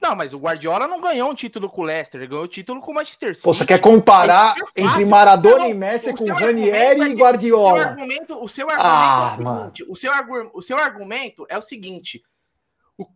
Não, 0.00 0.16
mas 0.16 0.34
o 0.34 0.38
Guardiola 0.38 0.88
não 0.88 1.00
ganhou 1.00 1.30
um 1.30 1.34
título 1.34 1.70
com 1.70 1.82
o 1.82 1.84
Leicester, 1.84 2.20
ele 2.20 2.28
ganhou 2.28 2.44
o 2.44 2.48
título 2.48 2.80
com 2.80 2.90
o 2.90 2.94
Manchester 2.94 3.36
City. 3.36 3.44
Pô, 3.44 3.54
você 3.54 3.64
quer 3.64 3.78
comparar 3.78 4.56
é 4.74 4.82
entre 4.82 5.06
Maradona 5.06 5.68
e 5.68 5.74
Messi 5.74 6.12
com 6.12 6.26
Ranieri 6.32 7.02
é 7.02 7.08
e 7.08 7.14
Guardiola? 7.14 7.72
O 7.72 7.76
seu 7.76 7.88
argumento, 7.88 8.44
o 8.44 8.48
seu 8.48 8.70
argumento 8.70 8.84
ah, 8.84 9.30
é 9.30 9.38
o 9.38 9.62
seguinte, 9.62 9.84
o 9.88 9.96
seu, 9.96 10.12
o 10.54 10.62
seu 10.62 10.78
argumento 10.78 11.46
é 11.48 11.58
o 11.58 11.62
seguinte, 11.62 12.22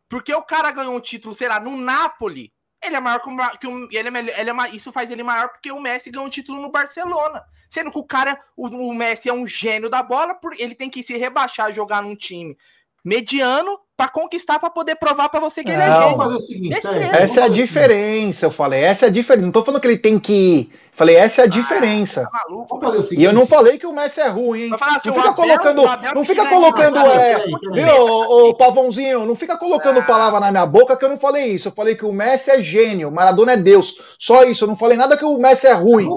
porque 0.08 0.32
o 0.32 0.42
cara 0.42 0.70
ganhou 0.70 0.94
um 0.94 1.00
título, 1.00 1.34
será, 1.34 1.58
no 1.58 1.76
Napoli, 1.76 2.52
ele 2.80 2.94
é 2.94 3.00
maior 3.00 3.20
que 3.58 3.66
o, 3.66 3.88
ele 3.90 4.08
é, 4.08 4.40
ele 4.40 4.50
é, 4.50 4.70
isso 4.72 4.92
faz 4.92 5.10
ele 5.10 5.24
maior 5.24 5.48
porque 5.48 5.72
o 5.72 5.80
Messi 5.80 6.10
ganhou 6.10 6.26
um 6.26 6.30
título 6.30 6.62
no 6.62 6.70
Barcelona. 6.70 7.42
Sendo 7.68 7.90
que 7.90 7.98
o 7.98 8.04
cara, 8.04 8.40
o, 8.56 8.68
o 8.68 8.94
Messi 8.94 9.28
é 9.28 9.32
um 9.32 9.46
gênio 9.46 9.90
da 9.90 10.04
bola, 10.04 10.38
ele 10.56 10.74
tem 10.74 10.88
que 10.88 11.02
se 11.02 11.16
rebaixar, 11.16 11.72
jogar 11.72 12.00
num 12.00 12.14
time 12.14 12.56
mediano 13.04 13.80
para 13.96 14.08
conquistar, 14.08 14.58
para 14.58 14.68
poder 14.68 14.96
provar 14.96 15.28
para 15.28 15.40
você 15.40 15.64
que 15.64 15.70
ele 15.70 15.82
é 15.82 15.90
gênio. 15.90 16.40
Seguinte, 16.40 16.74
essa 17.12 17.40
é 17.40 17.44
a 17.44 17.48
diferença, 17.48 18.46
eu 18.46 18.50
falei. 18.50 18.82
Essa 18.82 19.06
é 19.06 19.08
a 19.08 19.12
diferença. 19.12 19.46
Não 19.46 19.52
tô 19.52 19.64
falando 19.64 19.80
que 19.80 19.86
ele 19.86 19.98
tem 19.98 20.18
que 20.18 20.70
Falei, 20.96 21.14
essa 21.14 21.42
é 21.42 21.44
a 21.44 21.46
ah, 21.46 21.50
diferença. 21.50 22.22
Tá 22.22 22.30
maluco, 22.48 22.80
e 23.12 23.22
eu 23.22 23.30
não 23.30 23.46
falei 23.46 23.76
que 23.76 23.86
o 23.86 23.92
Messi 23.92 24.18
é 24.18 24.28
ruim, 24.28 24.62
hein? 24.62 24.76
Assim, 24.80 25.10
não 25.10 25.16
fica 25.16 25.28
Abel, 25.28 25.34
colocando, 25.34 25.82
não 26.14 26.24
fica 26.24 26.46
colocando, 26.46 26.96
é, 26.96 27.44
viu, 27.74 28.02
ô, 28.02 28.54
Pavãozinho, 28.54 29.26
não 29.26 29.36
fica 29.36 29.58
colocando 29.58 29.98
ah. 29.98 30.02
palavra 30.02 30.40
na 30.40 30.50
minha 30.50 30.64
boca 30.64 30.96
que 30.96 31.04
eu 31.04 31.10
não 31.10 31.18
falei 31.18 31.48
isso. 31.48 31.68
Eu 31.68 31.72
falei 31.72 31.96
que 31.96 32.06
o 32.06 32.12
Messi 32.14 32.50
é 32.50 32.62
gênio, 32.62 33.12
Maradona 33.12 33.52
é 33.52 33.56
Deus. 33.58 34.00
Só 34.18 34.44
isso, 34.44 34.64
eu 34.64 34.68
não 34.68 34.76
falei 34.76 34.96
nada 34.96 35.18
que 35.18 35.24
o 35.26 35.36
Messi 35.36 35.66
é 35.66 35.74
ruim. 35.74 36.08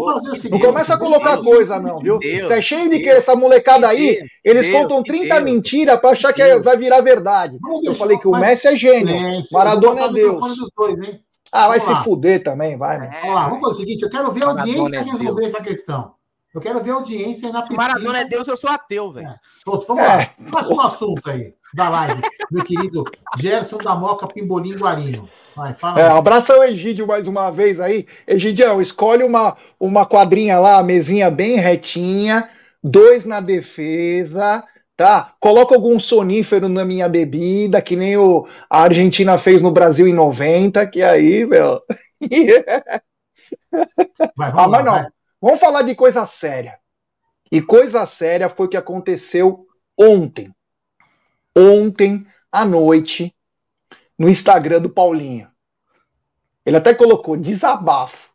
Não 0.50 0.60
começa 0.60 0.94
a 0.94 0.98
colocar 0.98 1.40
coisa, 1.40 1.78
não, 1.78 2.00
viu? 2.00 2.18
Você 2.18 2.54
é 2.54 2.62
cheio 2.62 2.90
de 2.90 3.00
que 3.00 3.10
essa 3.10 3.36
molecada 3.36 3.86
aí, 3.86 4.18
eles 4.46 4.72
contam 4.72 5.04
30 5.04 5.42
mentiras 5.42 6.00
pra 6.00 6.12
achar 6.12 6.32
que 6.32 6.42
vai 6.60 6.78
virar 6.78 7.02
verdade. 7.02 7.58
Eu 7.84 7.96
falei 7.96 8.18
que 8.18 8.28
o 8.28 8.32
Messi 8.32 8.68
é 8.68 8.76
gênio, 8.76 9.16
Maradona 9.52 10.06
é 10.06 10.14
Deus. 10.14 10.42
Ah, 11.52 11.68
vai 11.68 11.80
se 11.80 11.96
fuder 12.04 12.44
também, 12.44 12.78
vai. 12.78 12.98
É. 12.98 13.22
Vamos 13.22 13.36
lá, 13.36 13.48
vamos 13.48 13.62
fazer 13.62 13.74
o 13.74 13.78
seguinte: 13.78 14.04
eu 14.04 14.10
quero 14.10 14.32
ver 14.32 14.44
a 14.44 14.48
audiência 14.50 14.98
é 14.98 15.02
resolver 15.02 15.46
essa 15.46 15.62
questão. 15.62 16.14
Eu 16.54 16.60
quero 16.60 16.84
ver 16.84 16.92
a 16.92 16.96
audiência 16.96 17.52
na 17.52 17.60
pesquisa. 17.60 17.82
Maradona 17.82 18.20
é 18.20 18.26
Deus, 18.26 18.48
eu 18.48 18.58
sou 18.58 18.70
ateu, 18.72 19.12
velho. 19.12 19.28
É. 19.28 19.40
Vamos 19.66 19.88
lá. 20.04 20.30
Passa 20.52 20.74
um 20.74 20.82
assunto 20.82 21.30
aí 21.30 21.54
da 21.76 21.90
live, 21.90 22.22
meu 22.50 22.64
querido 22.64 23.04
Gerson 23.38 23.78
da 23.78 23.96
Moca 23.96 24.28
Pimbolim 24.28 24.76
Guarino. 24.76 25.30
Vai, 25.56 25.74
fala. 25.74 26.00
É, 26.00 26.08
abraça 26.10 26.58
o 26.58 26.64
Egídio 26.64 27.06
mais 27.06 27.28
uma 27.28 27.52
vez 27.52 27.80
aí. 27.80 28.08
Egidião, 28.26 28.82
escolhe 28.82 29.24
uma, 29.24 29.58
uma 29.80 30.06
quadrinha 30.06 30.58
lá, 30.58 30.82
mesinha 30.82 31.30
bem 31.30 31.58
retinha, 31.58 32.50
dois 32.84 33.26
na 33.26 33.40
defesa, 33.40 34.64
tá? 35.00 35.34
Coloca 35.40 35.74
algum 35.74 35.98
sonífero 35.98 36.68
na 36.68 36.84
minha 36.84 37.08
bebida, 37.08 37.82
que 37.82 37.96
nem 37.96 38.18
o, 38.18 38.46
a 38.70 38.82
Argentina 38.82 39.38
fez 39.38 39.62
no 39.62 39.72
Brasil 39.72 40.06
em 40.10 40.14
90, 40.14 40.86
que 40.88 41.02
aí, 41.02 41.46
meu. 41.46 41.82
Vai, 44.36 44.52
ah, 44.52 44.68
mas 44.68 44.84
não. 44.84 44.96
Vai. 44.96 45.08
Vamos 45.42 45.62
falar 45.62 45.84
de 45.84 45.96
coisa 45.96 46.26
séria. 46.26 46.78
E 47.50 47.62
coisa 47.62 48.06
séria 48.06 48.50
foi 48.50 48.66
o 48.66 48.70
que 48.70 48.76
aconteceu 48.76 49.66
ontem. 49.98 50.54
Ontem 51.58 52.28
à 52.52 52.66
noite, 52.66 53.34
no 54.18 54.28
Instagram 54.28 54.82
do 54.82 54.90
Paulinho. 54.90 55.48
Ele 56.66 56.76
até 56.76 56.94
colocou 56.94 57.38
desabafo. 57.38 58.32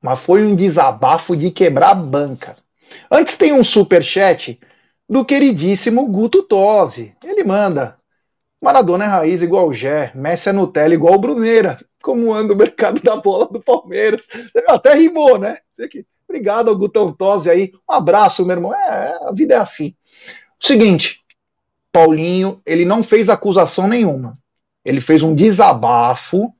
Mas 0.00 0.18
foi 0.20 0.42
um 0.42 0.56
desabafo 0.56 1.36
de 1.36 1.50
quebrar 1.50 1.90
a 1.90 1.94
banca. 1.94 2.56
Antes 3.10 3.36
tem 3.36 3.52
um 3.52 3.62
super 3.62 4.02
chat 4.02 4.58
do 5.08 5.24
queridíssimo 5.24 6.06
Guto 6.06 6.42
Tosi. 6.42 7.16
Ele 7.24 7.44
manda. 7.44 7.96
Maradona 8.60 9.04
é 9.04 9.08
raiz 9.08 9.40
igual 9.40 9.68
o 9.68 9.72
Gé, 9.72 10.12
Messi 10.14 10.48
é 10.48 10.52
Nutella 10.52 10.94
igual 10.94 11.14
o 11.14 11.18
Bruneira. 11.18 11.78
Como 12.02 12.32
anda 12.32 12.54
o 12.54 12.56
mercado 12.56 13.00
da 13.00 13.16
bola 13.16 13.46
do 13.46 13.60
Palmeiras? 13.60 14.28
Até 14.68 14.94
rimou, 14.94 15.38
né? 15.38 15.58
Obrigado 16.28 16.68
ao 16.68 16.76
Gutão 16.76 17.12
Tosi 17.12 17.48
aí. 17.50 17.72
Um 17.88 17.92
abraço, 17.92 18.44
meu 18.44 18.56
irmão. 18.56 18.74
É, 18.74 19.18
a 19.22 19.32
vida 19.32 19.54
é 19.54 19.58
assim. 19.58 19.94
Seguinte, 20.60 21.24
Paulinho, 21.92 22.60
ele 22.66 22.84
não 22.84 23.02
fez 23.02 23.28
acusação 23.28 23.88
nenhuma. 23.88 24.38
Ele 24.84 25.00
fez 25.00 25.22
um 25.22 25.34
desabafo 25.34 26.52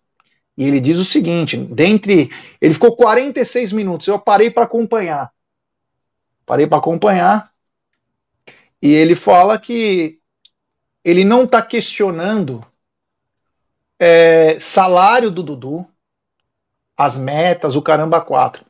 e 0.57 0.65
ele 0.65 0.81
diz 0.81 0.99
o 0.99 1.05
seguinte: 1.05 1.57
dentre. 1.57 2.31
Ele 2.61 2.75
ficou 2.75 2.97
46 2.97 3.73
minutos. 3.73 4.09
Eu 4.09 4.19
parei 4.19 4.51
para 4.51 4.65
acompanhar. 4.65 5.31
Parei 6.45 6.67
para 6.67 6.79
acompanhar. 6.79 7.51
E 8.81 8.93
ele 8.93 9.15
fala 9.15 9.59
que 9.59 10.21
ele 11.05 11.25
não 11.25 11.45
está 11.45 11.63
questionando 11.63 12.65
é, 13.99 14.61
salário 14.61 15.31
do 15.31 15.43
Dudu, 15.43 15.87
as 16.97 17.17
metas, 17.17 17.75
o 17.77 17.83
caramba 17.83 18.21
4. 18.21 18.65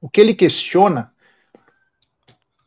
O 0.00 0.08
que 0.08 0.20
ele 0.20 0.34
questiona 0.34 1.12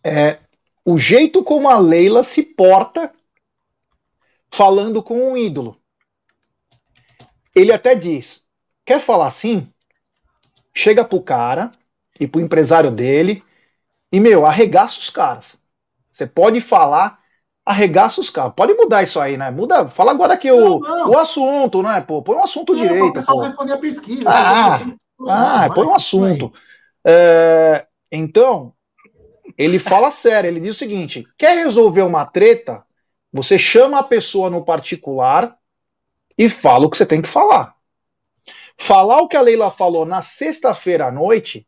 é 0.04 0.40
o 0.84 0.98
jeito 0.98 1.44
como 1.44 1.70
a 1.70 1.78
Leila 1.78 2.24
se 2.24 2.44
porta 2.44 3.14
falando 4.50 5.02
com 5.02 5.32
um 5.32 5.38
ídolo. 5.38 5.80
Ele 7.56 7.72
até 7.72 7.96
diz: 7.96 8.44
quer 8.84 9.00
falar 9.00 9.28
assim? 9.28 9.72
Chega 10.74 11.04
pro 11.04 11.22
cara 11.22 11.72
e 12.20 12.28
pro 12.28 12.42
empresário 12.42 12.92
dele 12.92 13.44
e, 14.12 14.20
meu, 14.20 14.46
arregaça 14.46 15.00
os 15.00 15.10
caras. 15.10 15.61
Você 16.12 16.28
pode 16.28 16.60
falar, 16.62 17.20
arregaça 17.66 18.20
os 18.20 18.30
caras. 18.30 18.54
Pode 18.56 18.74
mudar 18.74 19.04
isso 19.04 19.20
aí, 19.20 19.38
né? 19.38 19.50
Muda, 19.50 19.88
fala 19.90 20.12
agora 20.12 20.38
que 20.38 20.52
o, 20.52 20.80
o 20.80 21.18
assunto, 21.18 21.82
né? 21.82 22.02
Pô, 22.02 22.22
põe 22.22 22.36
um 22.36 22.44
assunto 22.44 22.74
não, 22.74 22.82
direito. 22.82 23.10
O 23.10 23.14
pessoal 23.14 23.40
responder 23.40 23.74
a 23.74 23.78
pesquisa. 23.78 24.30
Ah, 24.30 24.80
ah, 25.28 25.70
põe 25.74 25.86
um 25.86 25.96
assunto. 25.96 26.54
É, 27.06 27.88
então, 28.12 28.74
ele 29.58 29.80
fala 29.80 30.10
sério, 30.12 30.48
ele 30.48 30.60
diz 30.60 30.76
o 30.76 30.80
seguinte: 30.80 31.26
quer 31.38 31.58
resolver 31.58 32.02
uma 32.02 32.26
treta? 32.26 32.84
Você 33.34 33.58
chama 33.58 34.00
a 34.00 34.04
pessoa 34.04 34.50
no 34.50 34.66
particular 34.66 35.56
e 36.38 36.50
fala 36.50 36.86
o 36.86 36.90
que 36.90 36.98
você 36.98 37.06
tem 37.06 37.22
que 37.22 37.30
falar. 37.30 37.76
Falar 38.78 39.22
o 39.22 39.28
que 39.28 39.38
a 39.38 39.42
Leila 39.42 39.72
falou 39.72 40.06
na 40.06 40.22
sexta-feira 40.22 41.06
à 41.06 41.12
noite 41.12 41.66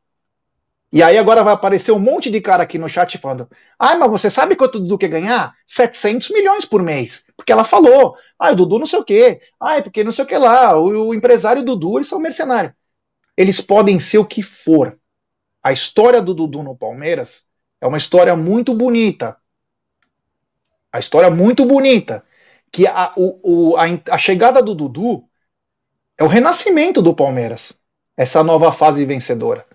e 0.96 1.02
aí 1.02 1.18
agora 1.18 1.44
vai 1.44 1.56
aparecer 1.56 1.92
um 1.92 1.98
monte 1.98 2.30
de 2.30 2.40
cara 2.40 2.62
aqui 2.62 2.78
no 2.78 2.88
chat 2.88 3.18
falando: 3.18 3.50
ah, 3.80 3.96
mas 3.98 4.12
você 4.12 4.30
sabe 4.30 4.56
quanto 4.56 4.76
o 4.76 4.80
Dudu 4.80 5.00
quer 5.00 5.08
ganhar? 5.08 5.52
700 5.66 6.30
milhões 6.30 6.66
por 6.66 6.84
mês. 6.84 7.26
Porque 7.36 7.52
ela 7.52 7.64
falou: 7.64 8.16
ah, 8.38 8.52
o 8.52 8.56
Dudu 8.56 8.78
não 8.78 8.86
sei 8.86 9.00
o 9.00 9.04
quê. 9.04 9.42
Ah, 9.60 9.82
porque 9.82 10.04
não 10.04 10.12
sei 10.12 10.24
o 10.24 10.28
que 10.28 10.38
lá. 10.38 10.78
O, 10.78 11.08
o 11.08 11.14
empresário 11.16 11.66
Dudu, 11.66 11.98
eles 11.98 12.08
são 12.08 12.20
mercenários. 12.20 12.74
Eles 13.36 13.60
podem 13.60 14.00
ser 14.00 14.20
o 14.20 14.26
que 14.26 14.44
for. 14.44 14.96
A 15.64 15.72
história 15.74 16.22
do 16.22 16.32
Dudu 16.32 16.62
no 16.62 16.78
Palmeiras 16.78 17.46
é 17.82 17.88
uma 17.88 17.98
história 17.98 18.36
muito 18.36 18.76
bonita. 18.76 19.36
A 20.92 21.00
história 21.00 21.32
muito 21.32 21.66
bonita. 21.66 22.24
Que 22.72 22.86
a, 22.86 23.14
o, 23.18 23.72
o, 23.72 23.78
a, 23.78 23.86
a 24.12 24.18
chegada 24.20 24.62
do 24.62 24.76
Dudu 24.76 25.28
é 26.20 26.24
o 26.24 26.28
renascimento 26.28 27.02
do 27.02 27.16
Palmeiras. 27.16 27.76
Essa 28.16 28.44
nova 28.44 28.72
fase 28.72 29.04
vencedora. 29.06 29.66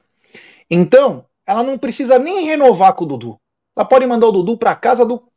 Então, 0.71 1.25
ela 1.47 1.63
não 1.63 1.79
precisa 1.79 2.19
nem 2.19 2.45
renovar 2.45 2.95
com 2.95 3.05
o 3.05 3.07
Dudu. 3.07 3.41
Ela 3.77 3.87
pode 3.87 4.07
mandar 4.07 4.27
o 4.27 4.33
Dudu 4.33 4.59
para 4.59 4.77
casa 4.77 5.05
do 5.05 5.29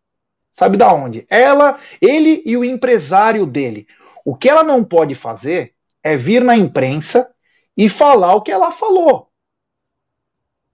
sabe 0.52 0.76
da 0.78 0.94
onde? 0.94 1.26
Ela, 1.30 1.80
ele 2.02 2.44
e 2.46 2.58
o 2.58 2.65
empresário 2.65 3.46
dele. 3.46 3.88
O 4.26 4.36
que 4.36 4.50
ela 4.50 4.63
não 4.63 4.84
pode 4.84 5.15
fazer 5.15 5.74
é 6.04 6.17
vir 6.17 6.44
na 6.44 6.56
imprensa 6.56 7.30
e 7.78 7.89
falar 7.89 8.36
o 8.36 8.41
que 8.41 8.52
ela 8.52 8.72
falou. 8.72 9.30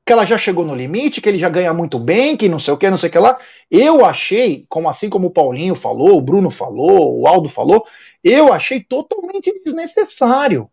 Que 0.06 0.14
ela 0.14 0.26
já 0.26 0.38
chegou 0.38 0.66
no 0.66 0.74
limite, 0.74 1.22
que 1.22 1.30
ele 1.30 1.38
já 1.38 1.50
ganha 1.50 1.74
muito 1.74 2.00
bem, 2.00 2.36
que 2.36 2.50
não 2.50 2.60
sei 2.60 2.74
o 2.74 2.78
que, 2.78 2.90
não 2.90 2.98
sei 2.98 3.10
o 3.10 3.12
que 3.12 3.20
lá. 3.20 3.38
Eu 3.70 4.06
achei, 4.06 4.66
como 4.70 4.90
assim 4.90 5.10
como 5.10 5.28
o 5.28 5.32
Paulinho 5.32 5.76
falou, 5.76 6.18
o 6.18 6.22
Bruno 6.22 6.50
falou, 6.50 7.20
o 7.20 7.28
Aldo 7.28 7.50
falou, 7.50 7.86
eu 8.24 8.52
achei 8.52 8.82
totalmente 8.82 9.54
desnecessário. 9.64 10.70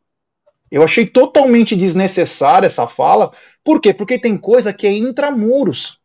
Eu 0.74 0.82
achei 0.82 1.06
totalmente 1.06 1.76
desnecessária 1.76 2.66
essa 2.66 2.88
fala. 2.88 3.30
Por 3.62 3.80
quê? 3.80 3.94
Porque 3.94 4.18
tem 4.18 4.37
coisa 4.37 4.72
que 4.72 4.88
é 4.88 4.92
intramuros. 4.92 6.00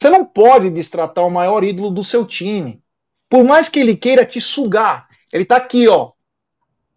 Você 0.00 0.08
não 0.08 0.24
pode 0.24 0.70
destratar 0.70 1.26
o 1.26 1.30
maior 1.30 1.62
ídolo 1.62 1.90
do 1.90 2.02
seu 2.02 2.24
time. 2.24 2.82
Por 3.28 3.44
mais 3.44 3.68
que 3.68 3.78
ele 3.78 3.98
queira 3.98 4.24
te 4.24 4.40
sugar. 4.40 5.06
Ele 5.30 5.44
tá 5.44 5.56
aqui, 5.56 5.86
ó. 5.86 6.12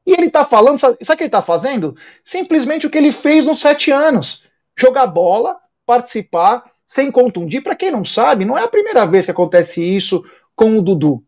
E 0.05 0.13
ele 0.13 0.31
tá 0.31 0.45
falando, 0.45 0.79
sabe, 0.79 0.97
sabe 1.01 1.15
o 1.15 1.17
que 1.17 1.23
ele 1.25 1.29
tá 1.29 1.41
fazendo? 1.41 1.97
Simplesmente 2.23 2.87
o 2.87 2.89
que 2.89 2.97
ele 2.97 3.11
fez 3.11 3.45
nos 3.45 3.59
sete 3.59 3.91
anos. 3.91 4.45
Jogar 4.73 5.07
bola, 5.07 5.57
participar, 5.85 6.63
sem 6.87 7.11
contundir. 7.11 7.61
Para 7.61 7.75
quem 7.75 7.91
não 7.91 8.05
sabe, 8.05 8.45
não 8.45 8.57
é 8.57 8.63
a 8.63 8.69
primeira 8.69 9.05
vez 9.05 9.25
que 9.25 9.31
acontece 9.31 9.83
isso 9.83 10.23
com 10.55 10.77
o 10.77 10.81
Dudu. 10.81 11.25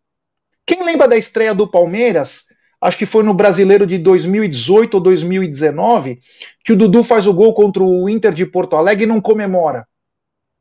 Quem 0.65 0.81
lembra 0.81 1.09
da 1.09 1.17
estreia 1.17 1.53
do 1.53 1.67
Palmeiras 1.67 2.47
acho 2.81 2.97
que 2.97 3.05
foi 3.05 3.23
no 3.23 3.33
Brasileiro 3.33 3.85
de 3.85 3.97
2018 3.97 4.95
ou 4.95 5.01
2019, 5.01 6.19
que 6.63 6.73
o 6.73 6.77
Dudu 6.77 7.03
faz 7.03 7.27
o 7.27 7.33
gol 7.33 7.53
contra 7.53 7.83
o 7.83 8.09
Inter 8.09 8.33
de 8.33 8.45
Porto 8.45 8.75
Alegre 8.75 9.03
e 9.03 9.07
não 9.07 9.21
comemora, 9.21 9.87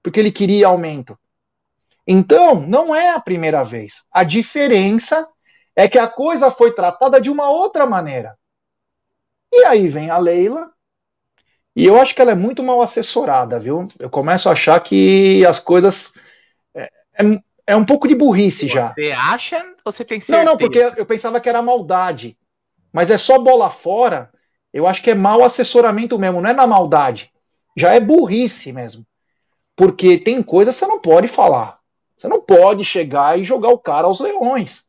porque 0.03 0.21
ele 0.21 0.33
queria 0.33 0.67
aumento. 0.69 1.19
Então, 2.07 2.61
não 2.61 2.95
é 2.95 3.11
a 3.11 3.21
primeira 3.21 3.63
vez. 3.65 4.05
A 4.11 4.25
diferença 4.25 5.29
É 5.77 5.89
que 5.89 5.99
a 5.99 6.09
coisa 6.09 6.51
foi 6.51 6.75
tratada 6.75 7.21
de 7.21 7.31
uma 7.31 7.49
outra 7.51 7.87
maneira. 7.87 8.37
E 9.53 9.65
aí 9.65 9.89
vem 9.89 10.11
a 10.11 10.19
Leila, 10.19 10.73
e 11.75 11.85
eu 11.87 12.01
acho 12.01 12.13
que 12.15 12.21
ela 12.21 12.33
é 12.33 12.35
muito 12.35 12.63
mal 12.63 12.83
assessorada, 12.83 13.61
viu? 13.61 13.87
Eu 14.01 14.11
começo 14.11 14.49
a 14.49 14.53
achar 14.53 14.81
que 14.81 15.47
as 15.47 15.61
coisas. 15.61 16.13
É, 16.75 16.91
é, 17.21 17.41
é 17.69 17.77
um 17.77 17.85
pouco 17.85 18.09
de 18.09 18.15
burrice 18.15 18.67
já. 18.67 18.95
Você 18.95 19.13
acha 19.15 19.63
ou 19.85 19.93
você 19.93 20.03
tem 20.03 20.19
certeza? 20.19 20.43
Não, 20.43 20.53
não, 20.53 20.59
porque 20.59 20.79
eu 20.79 21.05
pensava 21.05 21.39
que 21.39 21.51
era 21.51 21.61
maldade. 21.61 22.35
Mas 22.91 23.11
é 23.11 23.19
só 23.19 23.39
bola 23.39 23.69
fora. 23.69 24.31
Eu 24.73 24.87
acho 24.87 25.03
que 25.03 25.11
é 25.11 25.15
mau 25.15 25.45
assessoramento 25.45 26.19
mesmo, 26.19 26.41
não 26.41 26.49
é 26.49 26.55
na 26.55 26.67
maldade. 26.67 27.31
Já 27.77 27.93
é 27.93 28.01
burrice 28.01 28.73
mesmo. 28.73 29.07
Porque 29.77 30.17
tem 30.17 30.43
coisas 30.43 30.75
que 30.75 30.79
você 30.79 30.87
não 30.87 30.99
pode 30.99 31.29
falar. 31.29 31.79
Você 32.17 32.27
não 32.27 32.41
pode 32.41 32.87
chegar 32.87 33.39
e 33.39 33.45
jogar 33.45 33.69
o 33.69 33.79
cara 33.79 34.07
aos 34.07 34.19
leões. 34.19 34.87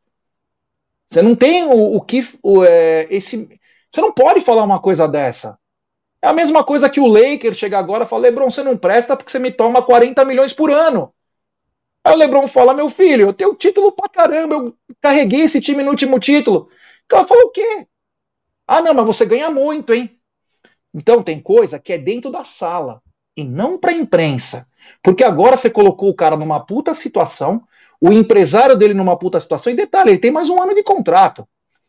Você 1.10 1.20
não 1.20 1.34
tem 1.34 1.64
o, 1.64 1.96
o 1.96 2.00
que. 2.00 2.26
O, 2.42 2.64
é, 2.64 3.06
esse, 3.10 3.60
você 3.92 4.00
não 4.00 4.10
pode 4.10 4.40
falar 4.40 4.64
uma 4.64 4.80
coisa 4.80 5.06
dessa. 5.06 5.58
É 6.22 6.28
a 6.28 6.32
mesma 6.32 6.64
coisa 6.64 6.88
que 6.88 7.00
o 7.00 7.06
Lakers 7.06 7.58
chega 7.58 7.78
agora 7.78 8.04
e 8.04 8.08
fala: 8.08 8.22
Lebron, 8.22 8.50
você 8.50 8.62
não 8.62 8.76
presta 8.76 9.14
porque 9.14 9.30
você 9.30 9.38
me 9.38 9.50
toma 9.50 9.82
40 9.82 10.24
milhões 10.24 10.54
por 10.54 10.70
ano. 10.70 11.12
Aí 12.04 12.14
o 12.14 12.16
Lebron 12.16 12.48
fala: 12.48 12.74
Meu 12.74 12.90
filho, 12.90 13.26
eu 13.26 13.32
tenho 13.32 13.54
título 13.54 13.92
pra 13.92 14.08
caramba, 14.08 14.54
eu 14.54 14.76
carreguei 15.00 15.42
esse 15.42 15.60
time 15.60 15.82
no 15.82 15.90
último 15.90 16.18
título. 16.18 16.68
O 17.04 17.08
cara 17.08 17.26
fala: 17.26 17.44
O 17.44 17.50
quê? 17.50 17.86
Ah, 18.66 18.80
não, 18.80 18.94
mas 18.94 19.06
você 19.06 19.26
ganha 19.26 19.50
muito, 19.50 19.92
hein? 19.92 20.18
Então 20.94 21.22
tem 21.22 21.40
coisa 21.40 21.78
que 21.78 21.92
é 21.92 21.98
dentro 21.98 22.30
da 22.30 22.44
sala 22.44 23.02
e 23.36 23.44
não 23.44 23.78
para 23.78 23.92
imprensa. 23.92 24.66
Porque 25.02 25.24
agora 25.24 25.56
você 25.56 25.70
colocou 25.70 26.08
o 26.08 26.14
cara 26.14 26.36
numa 26.36 26.64
puta 26.64 26.94
situação, 26.94 27.62
o 28.00 28.12
empresário 28.12 28.76
dele 28.76 28.94
numa 28.94 29.18
puta 29.18 29.38
situação, 29.38 29.72
e 29.72 29.76
detalhe, 29.76 30.10
ele 30.10 30.18
tem 30.18 30.30
mais 30.30 30.48
um 30.48 30.60
ano 30.60 30.74
de 30.74 30.82
contrato. 30.82 31.46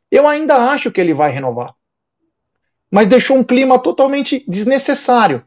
Eu 0.10 0.28
ainda 0.28 0.56
acho 0.72 0.92
que 0.92 1.00
ele 1.00 1.14
vai 1.14 1.32
renovar. 1.32 1.74
Mas 2.92 3.08
deixou 3.08 3.38
um 3.38 3.44
clima 3.44 3.80
totalmente 3.80 4.44
desnecessário. 4.48 5.44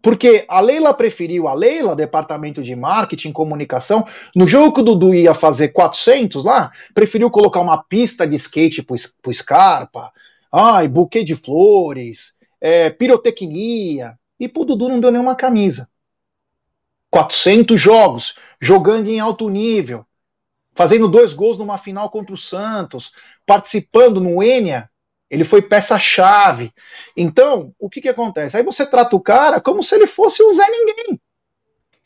Porque 0.00 0.44
a 0.48 0.60
Leila 0.60 0.94
preferiu, 0.94 1.48
a 1.48 1.54
Leila, 1.54 1.96
departamento 1.96 2.62
de 2.62 2.76
marketing, 2.76 3.32
comunicação, 3.32 4.06
no 4.34 4.46
jogo 4.46 4.72
que 4.72 4.80
o 4.80 4.84
Dudu 4.84 5.12
ia 5.12 5.34
fazer 5.34 5.68
400 5.68 6.44
lá, 6.44 6.70
preferiu 6.94 7.30
colocar 7.30 7.60
uma 7.60 7.82
pista 7.82 8.26
de 8.26 8.36
skate 8.36 8.82
pro, 8.82 8.96
Scarpa, 9.34 10.12
ai, 10.52 10.86
buquê 10.86 11.24
de 11.24 11.34
flores, 11.34 12.36
é, 12.60 12.90
pirotecnia, 12.90 14.16
e 14.38 14.48
pro 14.48 14.64
Dudu 14.64 14.88
não 14.88 15.00
deu 15.00 15.10
nenhuma 15.10 15.34
camisa. 15.34 15.88
400 17.10 17.80
jogos, 17.80 18.36
jogando 18.60 19.08
em 19.08 19.18
alto 19.18 19.48
nível, 19.48 20.06
fazendo 20.74 21.08
dois 21.08 21.32
gols 21.34 21.58
numa 21.58 21.76
final 21.76 22.08
contra 22.08 22.34
o 22.34 22.38
Santos, 22.38 23.12
participando 23.44 24.20
no 24.20 24.40
Enia, 24.42 24.88
ele 25.30 25.44
foi 25.44 25.60
peça-chave. 25.60 26.72
Então, 27.20 27.74
o 27.80 27.90
que, 27.90 28.00
que 28.00 28.08
acontece? 28.08 28.56
Aí 28.56 28.62
você 28.62 28.86
trata 28.86 29.16
o 29.16 29.20
cara 29.20 29.60
como 29.60 29.82
se 29.82 29.92
ele 29.92 30.06
fosse 30.06 30.40
o 30.40 30.52
Zé 30.52 30.64
Ninguém. 30.70 31.20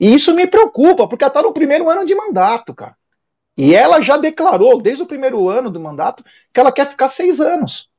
E 0.00 0.14
isso 0.14 0.34
me 0.34 0.46
preocupa, 0.46 1.06
porque 1.06 1.22
ela 1.22 1.28
está 1.28 1.42
no 1.42 1.52
primeiro 1.52 1.90
ano 1.90 2.06
de 2.06 2.14
mandato, 2.14 2.74
cara. 2.74 2.96
E 3.54 3.74
ela 3.74 4.00
já 4.00 4.16
declarou, 4.16 4.80
desde 4.80 5.02
o 5.02 5.06
primeiro 5.06 5.50
ano 5.50 5.68
do 5.68 5.78
mandato, 5.78 6.24
que 6.50 6.58
ela 6.58 6.72
quer 6.72 6.88
ficar 6.88 7.10
seis 7.10 7.42
anos. 7.42 7.90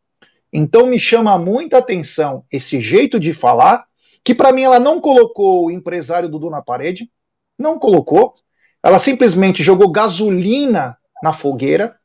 Então 0.51 0.87
me 0.87 0.97
chama 0.97 1.37
muita 1.37 1.77
atenção 1.77 2.45
esse 2.51 2.81
jeito 2.81 3.19
de 3.19 3.31
falar, 3.31 3.85
que 4.23 4.33
para 4.33 4.51
mim 4.51 4.63
ela 4.63 4.79
não 4.79 4.99
colocou 4.99 5.67
o 5.67 5.71
empresário 5.71 6.27
Dudu 6.27 6.49
na 6.49 6.63
parede, 6.63 7.11
não 7.59 7.77
colocou. 7.77 8.33
Ela 8.81 8.97
simplesmente 8.97 9.61
jogou 9.61 9.91
gasolina 9.91 10.97
na 11.21 11.31
fogueira 11.31 11.95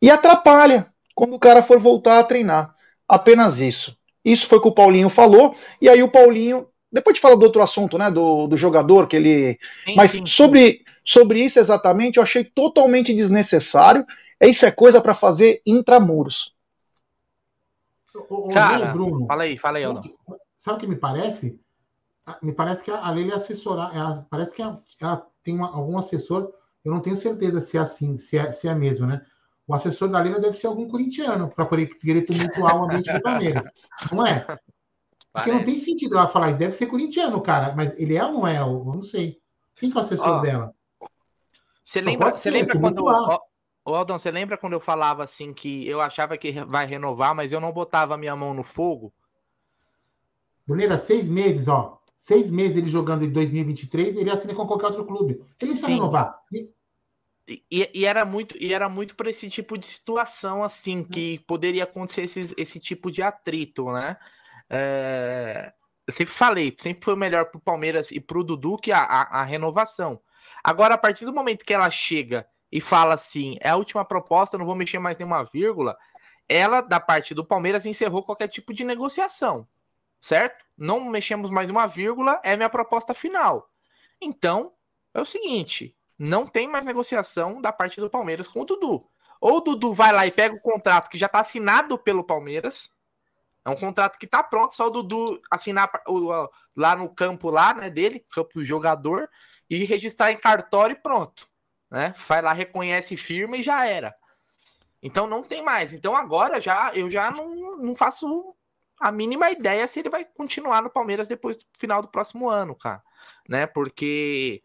e 0.00 0.10
atrapalha 0.10 0.90
quando 1.14 1.34
o 1.34 1.38
cara 1.38 1.62
for 1.62 1.78
voltar 1.78 2.18
a 2.18 2.24
treinar. 2.24 2.74
Apenas 3.06 3.60
isso. 3.60 3.94
Isso 4.24 4.46
foi 4.46 4.58
o 4.58 4.60
que 4.60 4.68
o 4.68 4.72
Paulinho 4.72 5.08
falou, 5.08 5.54
e 5.80 5.88
aí 5.88 6.02
o 6.02 6.10
Paulinho, 6.10 6.66
depois 6.90 7.14
de 7.14 7.20
falar 7.20 7.34
do 7.36 7.44
outro 7.44 7.62
assunto, 7.62 7.98
né, 7.98 8.10
do, 8.10 8.46
do 8.46 8.56
jogador, 8.56 9.06
que 9.06 9.16
ele. 9.16 9.58
Sim, 9.84 9.96
Mas 9.96 10.12
sim, 10.12 10.26
sobre, 10.26 10.82
sobre 11.04 11.44
isso 11.44 11.58
exatamente, 11.58 12.16
eu 12.16 12.22
achei 12.22 12.44
totalmente 12.44 13.12
desnecessário. 13.12 14.06
Isso 14.40 14.66
é 14.66 14.70
coisa 14.70 15.00
para 15.00 15.14
fazer 15.14 15.60
intramuros. 15.66 16.54
O, 18.28 18.48
Cara, 18.50 18.92
Bruno, 18.92 19.26
fala 19.26 19.42
aí, 19.42 19.56
fala 19.56 19.78
aí, 19.78 19.84
Aldo. 19.84 20.00
Sabe 20.56 20.76
o 20.76 20.80
que 20.80 20.86
me 20.86 20.96
parece? 20.96 21.60
Ah, 22.24 22.38
me 22.40 22.52
parece 22.52 22.82
que 22.82 22.90
a 22.90 23.10
Leila 23.10 23.32
é 23.32 23.36
assessorar, 23.36 23.94
ela, 23.94 24.26
parece 24.30 24.54
que 24.54 24.62
ela, 24.62 24.82
ela 24.98 25.26
tem 25.42 25.54
uma, 25.54 25.68
algum 25.68 25.98
assessor, 25.98 26.52
eu 26.82 26.92
não 26.92 27.00
tenho 27.00 27.16
certeza 27.16 27.60
se 27.60 27.76
é 27.76 27.80
assim, 27.80 28.16
se 28.16 28.38
é, 28.38 28.50
se 28.50 28.66
é 28.66 28.74
mesmo, 28.74 29.06
né? 29.06 29.24
O 29.66 29.74
assessor 29.74 30.08
da 30.08 30.20
Leila 30.20 30.38
deve 30.38 30.52
ser 30.54 30.66
algum 30.66 30.88
corintiano, 30.88 31.48
para 31.48 31.64
poder 31.64 31.86
querer 31.86 32.22
tumultuar 32.22 32.76
o 32.76 32.84
ambiente 32.84 33.12
do 33.12 33.22
Palmeiras. 33.22 33.64
Não 34.12 34.26
é? 34.26 34.44
Porque 35.32 35.50
não 35.50 35.64
tem 35.64 35.76
sentido 35.78 36.16
ela 36.16 36.28
falar 36.28 36.50
isso. 36.50 36.58
Deve 36.58 36.72
ser 36.72 36.86
corintiano, 36.86 37.40
cara. 37.40 37.74
Mas 37.74 37.98
ele 37.98 38.16
é 38.16 38.24
ou 38.24 38.32
não 38.32 38.46
é? 38.46 38.60
Eu 38.60 38.84
não 38.84 39.02
sei. 39.02 39.40
Quem 39.74 39.90
que 39.90 39.96
é 39.96 40.00
o 40.00 40.04
assessor 40.04 40.38
oh, 40.38 40.40
dela? 40.40 40.74
Você 41.84 42.00
lembra, 42.00 42.30
você 42.30 42.50
lembra 42.50 42.78
quando. 42.78 43.04
Ô, 43.86 43.94
Aldão, 43.94 44.18
você 44.18 44.30
lembra 44.30 44.56
quando 44.56 44.74
eu 44.74 44.80
falava 44.80 45.24
assim 45.24 45.52
que 45.52 45.86
eu 45.86 46.00
achava 46.00 46.38
que 46.38 46.52
vai 46.64 46.86
renovar, 46.86 47.34
mas 47.34 47.52
eu 47.52 47.60
não 47.60 47.72
botava 47.72 48.16
minha 48.16 48.34
mão 48.36 48.54
no 48.54 48.62
fogo? 48.62 49.12
Bruneira, 50.66 50.96
seis 50.96 51.28
meses, 51.28 51.68
ó. 51.68 51.98
Seis 52.16 52.50
meses 52.50 52.78
ele 52.78 52.88
jogando 52.88 53.24
em 53.24 53.30
2023, 53.30 54.16
ele 54.16 54.30
assina 54.30 54.54
com 54.54 54.66
qualquer 54.66 54.86
outro 54.86 55.04
clube. 55.04 55.34
Ele 55.34 55.40
não 55.40 55.56
precisa 55.56 55.88
renovar. 55.88 56.40
E, 56.50 56.70
e, 57.46 57.90
e, 57.94 58.06
era 58.06 58.24
muito 58.24 58.56
e 58.58 58.72
era 58.72 58.88
muito 58.88 59.14
para 59.14 59.28
esse 59.28 59.50
tipo 59.50 59.76
de 59.76 59.84
situação 59.84 60.64
assim 60.64 61.04
que 61.04 61.38
poderia 61.40 61.84
acontecer 61.84 62.22
esse, 62.22 62.54
esse 62.56 62.80
tipo 62.80 63.10
de 63.10 63.22
atrito, 63.22 63.90
né? 63.92 64.16
É, 64.70 65.72
eu 66.06 66.12
sempre 66.12 66.32
falei, 66.32 66.74
sempre 66.78 67.04
foi 67.04 67.16
melhor 67.16 67.46
para 67.46 67.58
o 67.58 67.62
Palmeiras 67.62 68.10
e 68.10 68.20
para 68.20 68.38
o 68.38 68.44
Dudu 68.44 68.76
que 68.76 68.92
a, 68.92 69.00
a, 69.00 69.40
a, 69.40 69.44
renovação. 69.44 70.20
Agora, 70.62 70.94
a 70.94 70.98
partir 70.98 71.24
do 71.26 71.34
momento 71.34 71.64
que 71.64 71.74
ela 71.74 71.90
chega 71.90 72.46
e 72.72 72.80
fala 72.80 73.14
assim: 73.14 73.58
é 73.60 73.70
a 73.70 73.76
última 73.76 74.04
proposta, 74.04 74.56
não 74.56 74.66
vou 74.66 74.74
mexer 74.74 74.98
mais 74.98 75.18
nenhuma 75.18 75.44
vírgula. 75.44 75.96
Ela, 76.48 76.80
da 76.80 77.00
parte 77.00 77.34
do 77.34 77.44
Palmeiras, 77.44 77.86
encerrou 77.86 78.22
qualquer 78.22 78.48
tipo 78.48 78.72
de 78.72 78.84
negociação, 78.84 79.66
certo? 80.20 80.64
Não 80.76 81.04
mexemos 81.04 81.50
mais 81.50 81.70
uma 81.70 81.86
vírgula, 81.86 82.40
é 82.42 82.56
minha 82.56 82.68
proposta 82.70 83.14
final. 83.14 83.70
Então, 84.20 84.72
é 85.12 85.20
o 85.20 85.24
seguinte: 85.24 85.96
não 86.18 86.46
tem 86.46 86.68
mais 86.68 86.84
negociação 86.84 87.60
da 87.60 87.72
parte 87.72 88.00
do 88.00 88.10
Palmeiras 88.10 88.48
com 88.48 88.60
o 88.60 88.64
Dudu. 88.64 89.08
Ou 89.40 89.58
o 89.58 89.60
Dudu 89.60 89.92
vai 89.92 90.12
lá 90.12 90.26
e 90.26 90.30
pega 90.30 90.54
o 90.54 90.60
contrato 90.60 91.08
que 91.10 91.18
já 91.18 91.26
está 91.26 91.40
assinado 91.40 91.98
pelo 91.98 92.24
Palmeiras. 92.24 92.90
É 93.64 93.70
um 93.70 93.76
contrato 93.76 94.18
que 94.18 94.26
está 94.26 94.42
pronto, 94.42 94.74
só 94.74 94.86
o 94.86 94.90
Dudu 94.90 95.40
assinar 95.50 95.90
lá 96.76 96.96
no 96.96 97.08
campo 97.08 97.50
lá, 97.50 97.74
né, 97.74 97.90
dele, 97.90 98.24
campo 98.30 98.54
do 98.54 98.64
jogador, 98.64 99.28
e 99.68 99.84
registrar 99.84 100.30
em 100.32 100.36
cartório 100.36 100.94
e 100.94 101.00
pronto 101.00 101.48
né? 101.94 102.12
Vai 102.26 102.42
lá, 102.42 102.52
reconhece 102.52 103.16
firma 103.16 103.56
e 103.56 103.62
já 103.62 103.86
era. 103.86 104.12
Então 105.00 105.28
não 105.28 105.44
tem 105.44 105.62
mais. 105.62 105.92
Então 105.92 106.16
agora 106.16 106.60
já 106.60 106.90
eu 106.92 107.08
já 107.08 107.30
não, 107.30 107.76
não 107.76 107.94
faço 107.94 108.52
a 108.98 109.12
mínima 109.12 109.48
ideia 109.50 109.86
se 109.86 110.00
ele 110.00 110.10
vai 110.10 110.24
continuar 110.24 110.82
no 110.82 110.90
Palmeiras 110.90 111.28
depois 111.28 111.56
do 111.56 111.64
final 111.78 112.02
do 112.02 112.08
próximo 112.08 112.50
ano, 112.50 112.74
cara, 112.74 113.00
né? 113.48 113.64
Porque 113.64 114.60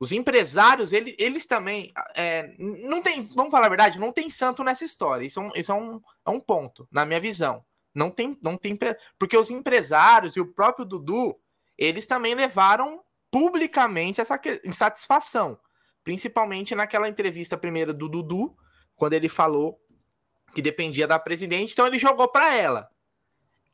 os 0.00 0.12
empresários, 0.12 0.94
eles, 0.94 1.14
eles 1.18 1.44
também 1.44 1.92
é, 2.16 2.54
não 2.58 3.02
tem, 3.02 3.26
vamos 3.34 3.50
falar 3.50 3.66
a 3.66 3.68
verdade, 3.68 4.00
não 4.00 4.10
tem 4.10 4.30
santo 4.30 4.64
nessa 4.64 4.82
história. 4.82 5.26
Isso, 5.26 5.38
é 5.38 5.42
um, 5.42 5.50
isso 5.54 5.70
é, 5.70 5.74
um, 5.74 6.00
é 6.26 6.30
um 6.30 6.40
ponto, 6.40 6.88
na 6.90 7.04
minha 7.04 7.20
visão. 7.20 7.62
Não 7.94 8.10
tem, 8.10 8.38
não 8.42 8.56
tem, 8.56 8.78
porque 9.18 9.36
os 9.36 9.50
empresários 9.50 10.36
e 10.36 10.40
o 10.40 10.50
próprio 10.54 10.86
Dudu, 10.86 11.38
eles 11.76 12.06
também 12.06 12.34
levaram 12.34 13.02
publicamente 13.30 14.22
essa 14.22 14.40
insatisfação. 14.64 15.60
Principalmente 16.02 16.74
naquela 16.74 17.08
entrevista 17.08 17.58
primeiro 17.58 17.92
do 17.92 18.08
Dudu, 18.08 18.56
quando 18.96 19.12
ele 19.12 19.28
falou 19.28 19.78
que 20.54 20.62
dependia 20.62 21.06
da 21.06 21.18
presidente, 21.18 21.72
então 21.72 21.86
ele 21.86 21.98
jogou 21.98 22.26
para 22.26 22.56
ela. 22.56 22.88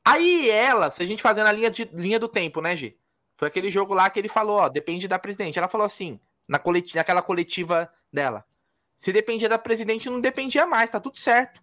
Aí 0.04 0.50
ela, 0.50 0.90
se 0.90 1.02
a 1.02 1.06
gente 1.06 1.22
fazer 1.22 1.44
na 1.44 1.52
linha, 1.52 1.70
de, 1.70 1.84
linha 1.92 2.18
do 2.18 2.28
tempo, 2.28 2.60
né, 2.60 2.74
G? 2.74 2.98
Foi 3.36 3.48
aquele 3.48 3.70
jogo 3.70 3.94
lá 3.94 4.10
que 4.10 4.18
ele 4.18 4.28
falou, 4.28 4.58
ó, 4.58 4.68
depende 4.68 5.06
da 5.06 5.18
presidente. 5.18 5.58
Ela 5.58 5.68
falou 5.68 5.84
assim, 5.84 6.18
na 6.48 6.58
coletiva, 6.58 6.98
naquela 6.98 7.22
coletiva 7.22 7.88
dela. 8.12 8.44
Se 8.96 9.12
dependia 9.12 9.48
da 9.48 9.58
presidente, 9.58 10.10
não 10.10 10.20
dependia 10.20 10.66
mais, 10.66 10.90
tá 10.90 10.98
tudo 10.98 11.18
certo. 11.18 11.62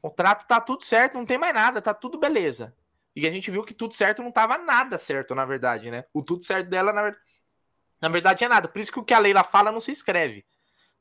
O 0.00 0.08
contrato 0.08 0.46
tá 0.46 0.60
tudo 0.60 0.82
certo, 0.84 1.18
não 1.18 1.26
tem 1.26 1.36
mais 1.36 1.52
nada, 1.52 1.82
tá 1.82 1.92
tudo 1.92 2.18
beleza. 2.18 2.74
E 3.14 3.26
a 3.26 3.30
gente 3.30 3.50
viu 3.50 3.64
que 3.64 3.74
tudo 3.74 3.94
certo 3.94 4.22
não 4.22 4.30
tava 4.30 4.56
nada 4.56 4.96
certo, 4.96 5.34
na 5.34 5.44
verdade, 5.44 5.90
né? 5.90 6.04
O 6.14 6.22
tudo 6.22 6.44
certo 6.44 6.70
dela, 6.70 6.92
na 6.92 7.02
verdade 7.02 7.26
na 8.00 8.08
verdade 8.08 8.44
é 8.44 8.48
nada. 8.48 8.68
Por 8.68 8.78
isso 8.78 8.92
que 8.92 8.98
o 8.98 9.04
que 9.04 9.14
a 9.14 9.18
Leila 9.18 9.42
fala 9.42 9.72
não 9.72 9.80
se 9.80 9.90
escreve. 9.90 10.44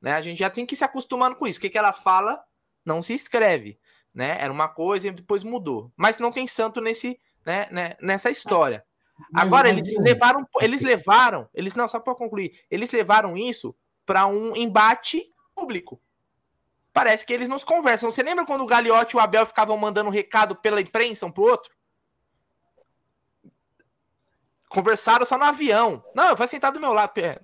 Né? 0.01 0.13
A 0.13 0.21
gente 0.21 0.39
já 0.39 0.49
tem 0.49 0.65
que 0.65 0.75
se 0.75 0.83
acostumando 0.83 1.35
com 1.35 1.47
isso. 1.47 1.59
O 1.59 1.61
que, 1.61 1.69
que 1.69 1.77
ela 1.77 1.93
fala 1.93 2.41
não 2.85 3.01
se 3.01 3.13
escreve. 3.13 3.79
Né? 4.13 4.37
Era 4.39 4.51
uma 4.51 4.67
coisa 4.67 5.07
e 5.07 5.11
depois 5.11 5.43
mudou. 5.43 5.91
Mas 5.95 6.19
não 6.19 6.31
tem 6.31 6.47
santo 6.47 6.79
nesse, 6.79 7.19
né, 7.45 7.67
né 7.71 7.97
nessa 8.01 8.29
história. 8.29 8.85
Agora, 9.33 9.69
eles 9.69 9.95
levaram, 9.97 10.45
eles 10.59 10.81
levaram, 10.81 11.49
eles 11.53 11.73
não, 11.73 11.87
só 11.87 11.99
para 11.99 12.15
concluir, 12.15 12.59
eles 12.69 12.91
levaram 12.91 13.37
isso 13.37 13.75
para 14.05 14.27
um 14.27 14.55
embate 14.55 15.25
público. 15.53 16.01
parece 16.93 17.25
que 17.25 17.33
eles 17.33 17.49
não 17.49 17.57
se 17.57 17.65
conversam. 17.65 18.09
Você 18.09 18.23
lembra 18.23 18.45
quando 18.45 18.61
o 18.61 18.65
Gagliotti 18.65 19.15
e 19.15 19.17
o 19.17 19.19
Abel 19.19 19.45
ficavam 19.45 19.77
mandando 19.77 20.09
recado 20.09 20.55
pela 20.55 20.79
imprensa 20.79 21.25
um 21.25 21.31
pro 21.31 21.43
outro? 21.43 21.73
Conversaram 24.69 25.25
só 25.25 25.37
no 25.37 25.43
avião. 25.43 26.03
Não, 26.13 26.35
vai 26.35 26.47
sentar 26.47 26.71
do 26.71 26.79
meu 26.79 26.93
lado. 26.93 27.17
É, 27.17 27.37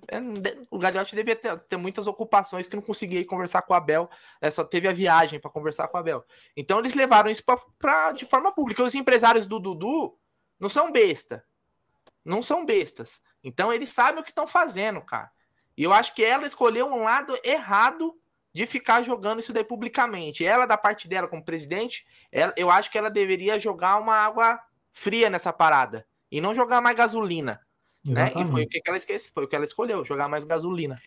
o 0.70 0.78
Gagliotti 0.78 1.14
devia 1.14 1.36
ter, 1.36 1.58
ter, 1.60 1.76
muitas 1.76 2.06
ocupações 2.06 2.66
que 2.66 2.76
não 2.76 2.82
conseguia 2.82 3.24
conversar 3.26 3.62
com 3.62 3.74
o 3.74 3.76
Abel. 3.76 4.08
É, 4.40 4.50
só 4.50 4.64
teve 4.64 4.88
a 4.88 4.92
viagem 4.92 5.38
para 5.38 5.50
conversar 5.50 5.88
com 5.88 5.96
o 5.96 6.00
Abel. 6.00 6.24
Então 6.56 6.78
eles 6.78 6.94
levaram 6.94 7.30
isso 7.30 7.44
pra, 7.44 7.58
pra, 7.78 8.12
de 8.12 8.24
forma 8.24 8.52
pública. 8.52 8.82
Os 8.82 8.94
empresários 8.94 9.46
do 9.46 9.58
Dudu 9.58 10.18
não 10.58 10.68
são 10.68 10.90
besta. 10.90 11.44
Não 12.24 12.42
são 12.42 12.64
bestas. 12.64 13.22
Então 13.42 13.72
eles 13.72 13.90
sabem 13.90 14.20
o 14.20 14.24
que 14.24 14.30
estão 14.30 14.46
fazendo, 14.46 15.00
cara. 15.00 15.30
E 15.76 15.82
eu 15.82 15.92
acho 15.92 16.14
que 16.14 16.24
ela 16.24 16.46
escolheu 16.46 16.86
um 16.86 17.02
lado 17.02 17.38
errado 17.42 18.14
de 18.52 18.66
ficar 18.66 19.02
jogando 19.02 19.40
isso 19.40 19.52
daí 19.52 19.64
publicamente. 19.64 20.44
Ela, 20.44 20.66
da 20.66 20.76
parte 20.76 21.08
dela 21.08 21.26
como 21.26 21.44
presidente, 21.44 22.06
ela, 22.30 22.52
eu 22.56 22.70
acho 22.70 22.90
que 22.90 22.98
ela 22.98 23.10
deveria 23.10 23.58
jogar 23.58 23.98
uma 23.98 24.14
água 24.14 24.60
fria 24.92 25.30
nessa 25.30 25.52
parada 25.52 26.06
e 26.30 26.40
não 26.40 26.54
jogar 26.54 26.80
mais 26.80 26.96
gasolina. 26.96 27.60
Né? 28.04 28.32
E 28.36 28.44
foi 28.44 28.64
o 28.64 28.68
que 28.68 28.82
ela 28.84 28.96
esqueceu, 28.96 29.32
foi 29.32 29.44
o 29.44 29.48
que 29.48 29.56
ela 29.56 29.64
escolheu, 29.64 30.04
jogar 30.04 30.28
mais 30.28 30.44
gasolina. 30.44 30.98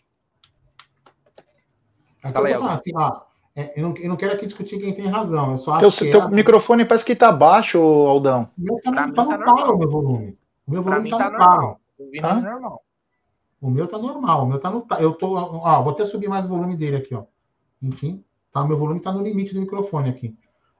É 2.23 2.31
tá 2.31 2.73
assim, 2.73 2.91
ó, 2.95 3.21
é, 3.55 3.79
eu, 3.79 3.87
não, 3.87 3.97
eu 3.97 4.09
não 4.09 4.17
quero 4.17 4.33
aqui 4.33 4.45
discutir 4.45 4.79
quem 4.79 4.93
tem 4.93 5.07
razão. 5.07 5.51
Eu 5.51 5.57
só 5.57 5.77
teu, 5.77 5.91
teu 5.91 6.21
ela... 6.21 6.29
microfone 6.29 6.85
parece 6.85 7.05
que 7.05 7.15
tá 7.15 7.31
baixo, 7.31 7.77
Aldão. 7.79 8.49
Meu 8.57 8.79
tá, 8.81 8.91
tá, 8.91 9.11
tá 9.11 9.23
no 9.23 9.45
paro, 9.45 9.75
o 9.75 9.77
meu 9.77 9.89
volume. 9.89 10.37
O 10.67 10.71
meu 10.71 10.81
volume 10.81 11.09
tá, 11.09 11.17
tá 11.17 11.29
no 11.29 11.37
paro. 11.37 11.77
Tá? 12.21 12.39
normal. 12.39 12.83
O 13.61 13.69
meu 13.69 13.87
tá 13.87 13.97
normal, 13.97 14.43
o 14.43 14.47
meu 14.47 14.59
tá 14.59 14.69
no. 14.69 14.85
Eu 14.99 15.13
tô. 15.13 15.33
Ó, 15.35 15.83
vou 15.83 15.93
até 15.93 16.05
subir 16.05 16.27
mais 16.27 16.45
o 16.45 16.49
volume 16.49 16.75
dele 16.75 16.97
aqui, 16.97 17.15
ó. 17.15 17.23
Enfim, 17.81 18.23
tá, 18.51 18.63
meu 18.63 18.77
volume 18.77 18.99
tá 18.99 19.11
no 19.11 19.23
limite 19.23 19.53
do 19.53 19.61
microfone 19.61 20.09
aqui. 20.09 20.37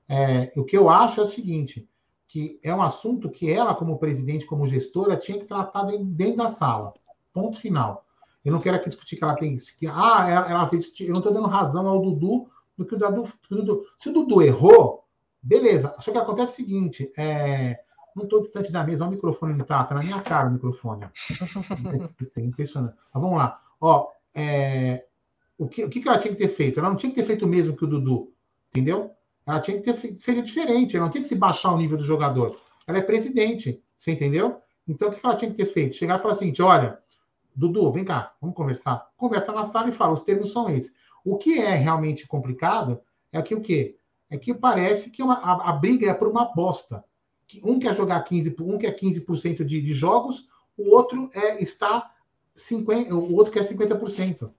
É, 0.08 0.52
o 0.56 0.64
que 0.64 0.78
eu 0.78 0.90
acho 0.90 1.20
é 1.20 1.24
o 1.24 1.28
seguinte: 1.28 1.88
que 2.28 2.60
é 2.62 2.74
um 2.74 2.82
assunto 2.82 3.30
que 3.30 3.50
ela, 3.50 3.74
como 3.74 3.98
presidente, 3.98 4.46
como 4.46 4.68
gestora, 4.68 5.18
tinha 5.18 5.40
que 5.40 5.46
tratar 5.46 5.84
dentro 5.84 6.38
da 6.38 6.50
sala. 6.50 6.94
Ponto 7.34 7.60
final. 7.60 8.06
Eu 8.44 8.52
não 8.52 8.60
quero 8.60 8.78
aqui 8.78 8.90
discutir 8.90 9.16
que 9.16 9.24
ela 9.24 9.36
tem. 9.36 9.56
Que, 9.56 9.88
ah, 9.88 10.28
ela, 10.30 10.50
ela 10.50 10.68
fez. 10.68 10.94
Eu 11.00 11.08
não 11.08 11.20
estou 11.20 11.34
dando 11.34 11.48
razão 11.48 11.88
ao 11.88 12.02
Dudu 12.02 12.48
do 12.78 12.86
que 12.86 12.94
o 12.94 12.98
Dudu. 13.50 13.86
Se 13.98 14.10
o 14.10 14.14
Dudu 14.14 14.42
errou, 14.42 15.06
beleza. 15.42 15.96
Só 16.00 16.12
que 16.12 16.18
acontece 16.18 16.54
o 16.54 16.56
seguinte: 16.56 17.12
é, 17.18 17.80
não 18.16 18.24
estou 18.24 18.41
distante 18.41 18.72
da 18.72 18.84
mesa, 18.84 19.03
olha 19.03 19.09
o 19.09 19.16
microfone 19.16 19.53
não 19.53 19.66
tá, 19.66 19.84
tá 19.84 19.95
na 19.95 20.01
minha 20.01 20.22
cara 20.22 20.47
o 20.47 20.53
microfone. 20.53 21.05
É 22.36 22.41
impressionante. 22.41 22.95
Mas 23.13 23.22
vamos 23.22 23.38
lá. 23.38 23.61
Ó, 23.80 24.07
é, 24.34 25.05
o, 25.57 25.68
que, 25.68 25.84
o 25.84 25.89
que 25.89 26.07
ela 26.07 26.18
tinha 26.18 26.34
que 26.34 26.39
ter 26.39 26.47
feito? 26.47 26.80
Ela 26.80 26.89
não 26.89 26.95
tinha 26.95 27.09
que 27.09 27.20
ter 27.20 27.26
feito 27.26 27.45
o 27.45 27.47
mesmo 27.47 27.76
que 27.76 27.84
o 27.84 27.88
Dudu, 27.88 28.34
entendeu? 28.70 29.11
Ela 29.45 29.59
tinha 29.59 29.78
que 29.78 29.84
ter 29.84 29.93
feito 29.93 30.41
diferente, 30.41 30.95
ela 30.95 31.05
não 31.05 31.11
tinha 31.11 31.22
que 31.22 31.28
se 31.28 31.36
baixar 31.36 31.74
o 31.74 31.78
nível 31.78 31.97
do 31.97 32.03
jogador. 32.03 32.59
Ela 32.88 32.99
é 32.99 33.01
presidente, 33.01 33.84
você 33.95 34.11
entendeu? 34.11 34.61
Então, 34.88 35.09
o 35.09 35.11
que 35.11 35.20
ela 35.24 35.36
tinha 35.36 35.51
que 35.51 35.57
ter 35.57 35.66
feito? 35.66 35.95
Chegar 35.95 36.18
e 36.18 36.22
falar 36.22 36.34
assim: 36.34 36.53
olha, 36.61 36.99
Dudu, 37.55 37.91
vem 37.91 38.05
cá, 38.05 38.34
vamos 38.39 38.55
conversar. 38.55 39.07
Conversa 39.18 39.51
na 39.51 39.66
sala 39.66 39.89
e 39.89 39.91
fala, 39.91 40.13
os 40.13 40.24
termos 40.24 40.51
são 40.51 40.70
esses. 40.70 40.95
O 41.24 41.38
que 41.38 41.59
é 41.59 41.76
realmente 41.76 42.28
complicado 42.28 43.01
é 43.32 43.41
que 43.41 43.55
o 43.55 43.61
quê? 43.61 43.97
É 44.30 44.38
que 44.38 44.53
parece 44.53 45.11
que 45.11 45.22
uma, 45.22 45.36
a, 45.36 45.70
a 45.70 45.74
briga 45.74 46.09
é 46.09 46.13
por 46.13 46.28
uma 46.28 46.45
bosta 46.53 47.03
um 47.64 47.80
quer 47.80 47.96
jogar 47.96 48.22
15, 48.24 48.56
um 48.62 48.78
quer 48.78 48.96
15% 48.96 49.64
de, 49.64 49.82
de 49.82 49.93
jogos, 49.93 50.48
o 50.78 50.93
outro 50.93 51.30
é 51.34 51.62
está 51.62 52.12
50, 52.56 53.14
o 53.14 53.36
outro 53.36 53.54
quer 53.54 53.62
50%. 53.62 54.50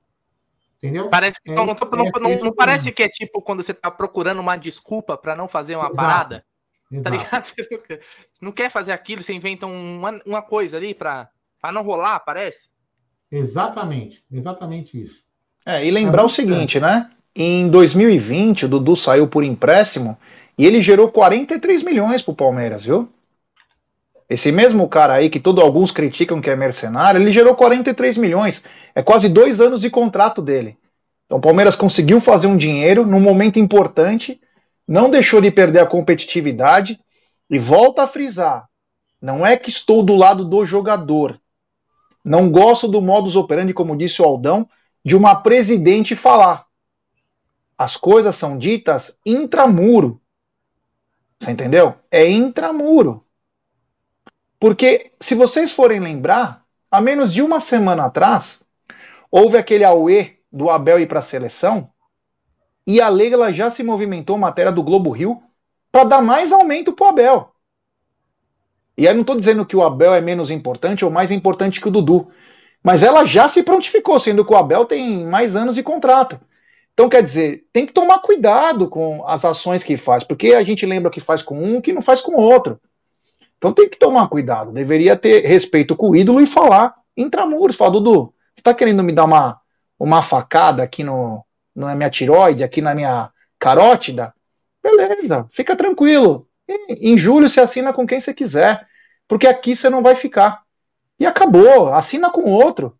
Entendeu? 0.78 1.08
Parece 1.08 1.40
que 1.42 1.50
é, 1.50 1.54
não, 1.54 1.66
não, 1.66 1.72
é, 1.72 2.20
não, 2.20 2.44
não 2.44 2.52
parece 2.52 2.92
que 2.92 3.02
é 3.02 3.08
tipo 3.08 3.40
quando 3.40 3.62
você 3.62 3.72
está 3.72 3.90
procurando 3.90 4.40
uma 4.40 4.56
desculpa 4.56 5.16
para 5.16 5.34
não 5.34 5.48
fazer 5.48 5.74
uma 5.74 5.88
Exato. 5.88 5.96
parada. 5.96 6.44
Exato. 6.90 7.04
Tá 7.04 7.10
ligado? 7.10 7.44
Você 7.46 8.00
não 8.40 8.52
quer 8.52 8.70
fazer 8.70 8.92
aquilo, 8.92 9.20
você 9.20 9.32
inventa 9.32 9.66
uma, 9.66 10.20
uma 10.24 10.40
coisa 10.40 10.76
ali 10.76 10.94
para 10.94 11.28
não 11.72 11.82
rolar, 11.82 12.20
parece? 12.20 12.68
Exatamente, 13.28 14.24
exatamente 14.30 15.02
isso. 15.02 15.24
É, 15.66 15.84
e 15.84 15.90
lembrar 15.90 16.22
é 16.22 16.26
o 16.26 16.28
seguinte, 16.28 16.78
né? 16.78 17.10
Em 17.34 17.68
2020, 17.68 18.66
o 18.66 18.68
Dudu 18.68 18.94
saiu 18.94 19.26
por 19.26 19.42
empréstimo 19.42 20.16
e 20.58 20.66
ele 20.66 20.80
gerou 20.80 21.10
43 21.10 21.82
milhões 21.82 22.22
pro 22.22 22.34
Palmeiras, 22.34 22.84
viu? 22.84 23.08
Esse 24.28 24.50
mesmo 24.50 24.88
cara 24.88 25.14
aí 25.14 25.30
que 25.30 25.38
todos 25.38 25.62
alguns 25.62 25.92
criticam 25.92 26.40
que 26.40 26.50
é 26.50 26.56
mercenário, 26.56 27.20
ele 27.20 27.30
gerou 27.30 27.54
43 27.54 28.16
milhões. 28.16 28.64
É 28.94 29.02
quase 29.02 29.28
dois 29.28 29.60
anos 29.60 29.80
de 29.80 29.88
contrato 29.88 30.42
dele. 30.42 30.76
Então 31.26 31.38
o 31.38 31.40
Palmeiras 31.40 31.76
conseguiu 31.76 32.20
fazer 32.20 32.46
um 32.46 32.56
dinheiro 32.56 33.06
num 33.06 33.20
momento 33.20 33.58
importante, 33.58 34.40
não 34.86 35.10
deixou 35.10 35.40
de 35.40 35.50
perder 35.50 35.80
a 35.80 35.86
competitividade 35.86 36.98
e 37.50 37.58
volta 37.58 38.02
a 38.02 38.08
frisar. 38.08 38.68
Não 39.20 39.46
é 39.46 39.56
que 39.56 39.70
estou 39.70 40.02
do 40.02 40.14
lado 40.14 40.44
do 40.44 40.64
jogador. 40.64 41.40
Não 42.24 42.50
gosto 42.50 42.88
do 42.88 43.00
modus 43.00 43.36
operandi, 43.36 43.72
como 43.72 43.96
disse 43.96 44.20
o 44.20 44.24
Aldão, 44.24 44.68
de 45.04 45.14
uma 45.16 45.36
presidente 45.36 46.16
falar. 46.16 46.66
As 47.78 47.96
coisas 47.96 48.34
são 48.34 48.58
ditas 48.58 49.16
intramuro. 49.24 50.20
Você 51.38 51.50
entendeu? 51.50 51.94
É 52.10 52.28
intramuro. 52.30 53.24
Porque, 54.58 55.12
se 55.20 55.34
vocês 55.34 55.72
forem 55.72 56.00
lembrar, 56.00 56.64
há 56.90 57.00
menos 57.00 57.32
de 57.32 57.42
uma 57.42 57.60
semana 57.60 58.06
atrás, 58.06 58.64
houve 59.30 59.56
aquele 59.58 59.84
auê 59.84 60.36
do 60.50 60.70
Abel 60.70 60.98
ir 60.98 61.06
para 61.06 61.18
a 61.18 61.22
seleção, 61.22 61.90
e 62.86 63.00
a 63.00 63.08
Leila 63.08 63.52
já 63.52 63.70
se 63.70 63.82
movimentou, 63.82 64.38
matéria 64.38 64.72
do 64.72 64.82
Globo 64.82 65.10
Rio, 65.10 65.42
para 65.90 66.04
dar 66.04 66.22
mais 66.22 66.52
aumento 66.52 66.92
para 66.92 67.06
o 67.06 67.08
Abel. 67.08 67.52
E 68.96 69.06
aí 69.06 69.12
não 69.12 69.20
estou 69.20 69.38
dizendo 69.38 69.66
que 69.66 69.76
o 69.76 69.82
Abel 69.82 70.14
é 70.14 70.20
menos 70.20 70.50
importante 70.50 71.04
ou 71.04 71.10
mais 71.10 71.30
importante 71.30 71.80
que 71.80 71.88
o 71.88 71.90
Dudu, 71.90 72.30
mas 72.82 73.02
ela 73.02 73.26
já 73.26 73.48
se 73.48 73.62
prontificou, 73.62 74.18
sendo 74.18 74.44
que 74.44 74.52
o 74.52 74.56
Abel 74.56 74.84
tem 74.86 75.26
mais 75.26 75.56
anos 75.56 75.74
de 75.74 75.82
contrato. 75.82 76.40
Então, 76.96 77.10
quer 77.10 77.22
dizer, 77.22 77.66
tem 77.74 77.84
que 77.84 77.92
tomar 77.92 78.20
cuidado 78.20 78.88
com 78.88 79.22
as 79.28 79.44
ações 79.44 79.84
que 79.84 79.98
faz, 79.98 80.24
porque 80.24 80.54
a 80.54 80.62
gente 80.62 80.86
lembra 80.86 81.10
que 81.10 81.20
faz 81.20 81.42
com 81.42 81.62
um 81.62 81.78
que 81.78 81.92
não 81.92 82.00
faz 82.00 82.22
com 82.22 82.32
o 82.32 82.40
outro. 82.40 82.80
Então 83.58 83.70
tem 83.70 83.86
que 83.86 83.98
tomar 83.98 84.28
cuidado. 84.28 84.72
Deveria 84.72 85.14
ter 85.14 85.46
respeito 85.46 85.94
com 85.94 86.08
o 86.10 86.16
ídolo 86.16 86.40
e 86.40 86.46
falar 86.46 86.94
intramuros. 87.14 87.76
Falar, 87.76 87.90
Dudu, 87.90 88.32
você 88.54 88.60
está 88.60 88.72
querendo 88.72 89.02
me 89.04 89.12
dar 89.12 89.24
uma, 89.24 89.60
uma 89.98 90.22
facada 90.22 90.82
aqui 90.82 91.04
no, 91.04 91.44
na 91.74 91.94
minha 91.94 92.08
tiroide, 92.08 92.64
aqui 92.64 92.80
na 92.80 92.94
minha 92.94 93.30
carótida? 93.58 94.32
Beleza, 94.82 95.46
fica 95.50 95.76
tranquilo. 95.76 96.48
em 96.88 97.18
julho 97.18 97.46
você 97.46 97.60
assina 97.60 97.92
com 97.92 98.06
quem 98.06 98.20
você 98.20 98.32
quiser, 98.32 98.86
porque 99.28 99.46
aqui 99.46 99.76
você 99.76 99.90
não 99.90 100.02
vai 100.02 100.14
ficar. 100.14 100.62
E 101.20 101.26
acabou, 101.26 101.92
assina 101.92 102.30
com 102.30 102.50
outro. 102.50 102.96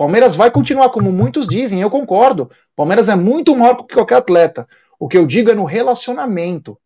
Palmeiras 0.00 0.34
vai 0.34 0.50
continuar, 0.50 0.88
como 0.88 1.12
muitos 1.12 1.46
dizem, 1.46 1.82
eu 1.82 1.90
concordo. 1.90 2.50
Palmeiras 2.74 3.10
é 3.10 3.14
muito 3.14 3.54
maior 3.54 3.74
que 3.82 3.94
qualquer 3.94 4.14
atleta. 4.14 4.66
O 4.98 5.06
que 5.06 5.18
eu 5.18 5.26
digo 5.26 5.50
é 5.50 5.54
no 5.54 5.66
relacionamento. 5.66 6.80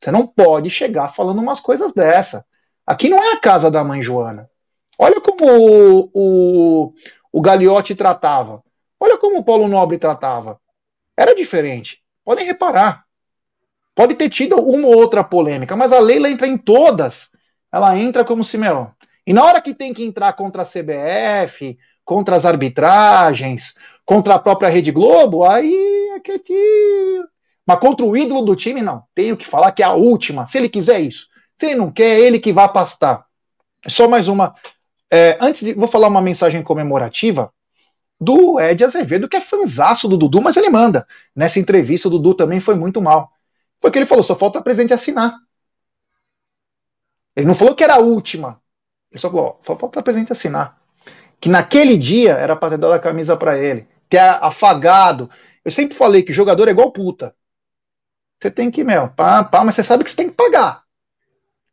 Você 0.00 0.10
não 0.10 0.26
pode 0.26 0.68
chegar 0.68 1.14
falando 1.14 1.38
umas 1.38 1.60
coisas 1.60 1.92
dessa. 1.92 2.44
Aqui 2.84 3.08
não 3.08 3.22
é 3.22 3.34
a 3.34 3.40
casa 3.40 3.70
da 3.70 3.84
mãe 3.84 4.02
Joana. 4.02 4.50
Olha 4.98 5.20
como 5.20 5.46
o, 5.46 6.10
o, 6.12 6.92
o 7.32 7.40
Gagliotti 7.40 7.94
tratava. 7.94 8.64
Olha 8.98 9.16
como 9.16 9.38
o 9.38 9.44
Paulo 9.44 9.68
Nobre 9.68 9.96
tratava. 9.96 10.58
Era 11.16 11.36
diferente. 11.36 12.02
Podem 12.24 12.44
reparar. 12.44 13.04
Pode 13.94 14.16
ter 14.16 14.28
tido 14.28 14.56
uma 14.56 14.88
ou 14.88 14.96
outra 14.96 15.22
polêmica, 15.22 15.76
mas 15.76 15.92
a 15.92 16.00
Leila 16.00 16.28
entra 16.28 16.48
em 16.48 16.58
todas. 16.58 17.30
Ela 17.70 17.96
entra 17.96 18.24
como 18.24 18.42
se, 18.42 18.58
meu. 18.58 18.90
E 19.24 19.32
na 19.32 19.44
hora 19.44 19.60
que 19.60 19.72
tem 19.72 19.94
que 19.94 20.04
entrar 20.04 20.32
contra 20.32 20.62
a 20.62 20.66
CBF, 20.66 21.78
contra 22.06 22.36
as 22.36 22.46
arbitragens, 22.46 23.74
contra 24.06 24.36
a 24.36 24.38
própria 24.38 24.70
Rede 24.70 24.92
Globo, 24.92 25.44
aí 25.44 26.08
é 26.14 26.38
te... 26.38 26.54
Mas 27.66 27.80
contra 27.80 28.06
o 28.06 28.16
ídolo 28.16 28.42
do 28.42 28.54
time, 28.54 28.80
não. 28.80 29.02
Tenho 29.12 29.36
que 29.36 29.44
falar 29.44 29.72
que 29.72 29.82
é 29.82 29.86
a 29.86 29.92
última. 29.92 30.46
Se 30.46 30.56
ele 30.56 30.68
quiser 30.68 31.00
isso. 31.00 31.28
Se 31.58 31.66
ele 31.66 31.74
não 31.74 31.90
quer, 31.90 32.16
é 32.16 32.20
ele 32.20 32.38
que 32.38 32.52
vai 32.52 32.72
pastar. 32.72 33.26
Só 33.88 34.06
mais 34.06 34.28
uma. 34.28 34.54
É, 35.10 35.36
antes 35.40 35.64
de. 35.64 35.74
Vou 35.74 35.88
falar 35.88 36.06
uma 36.06 36.22
mensagem 36.22 36.62
comemorativa 36.62 37.52
do 38.20 38.60
Ed 38.60 38.84
Azevedo, 38.84 39.28
que 39.28 39.36
é 39.36 39.40
fanzaço 39.40 40.06
do 40.06 40.16
Dudu, 40.16 40.40
mas 40.40 40.56
ele 40.56 40.70
manda. 40.70 41.04
Nessa 41.34 41.58
entrevista, 41.58 42.06
o 42.06 42.10
Dudu 42.10 42.34
também 42.34 42.60
foi 42.60 42.76
muito 42.76 43.02
mal. 43.02 43.32
Foi 43.80 43.90
que 43.90 43.98
ele 43.98 44.06
falou: 44.06 44.22
só 44.22 44.36
falta 44.36 44.60
a 44.60 44.62
presidente 44.62 44.94
assinar. 44.94 45.34
Ele 47.34 47.48
não 47.48 47.54
falou 47.54 47.74
que 47.74 47.82
era 47.82 47.94
a 47.94 48.00
última. 48.00 48.60
Ele 49.10 49.20
só 49.20 49.28
falou: 49.28 49.60
só 49.66 49.76
falta 49.76 49.98
a 49.98 50.02
presidente 50.04 50.30
assinar 50.30 50.85
que 51.40 51.48
naquele 51.48 51.96
dia 51.96 52.32
era 52.32 52.56
para 52.56 52.70
ter 52.70 52.78
dado 52.78 52.94
a 52.94 52.98
camisa 52.98 53.36
para 53.36 53.58
ele, 53.58 53.86
ter 54.08 54.18
afagado. 54.18 55.30
Eu 55.64 55.70
sempre 55.70 55.96
falei 55.96 56.22
que 56.22 56.32
jogador 56.32 56.68
é 56.68 56.70
igual 56.70 56.92
puta. 56.92 57.34
Você 58.40 58.50
tem 58.50 58.70
que, 58.70 58.84
meu, 58.84 59.08
pá, 59.08 59.42
pá, 59.44 59.64
mas 59.64 59.74
você 59.74 59.82
sabe 59.82 60.04
que 60.04 60.10
você 60.10 60.16
tem 60.16 60.28
que 60.28 60.36
pagar. 60.36 60.82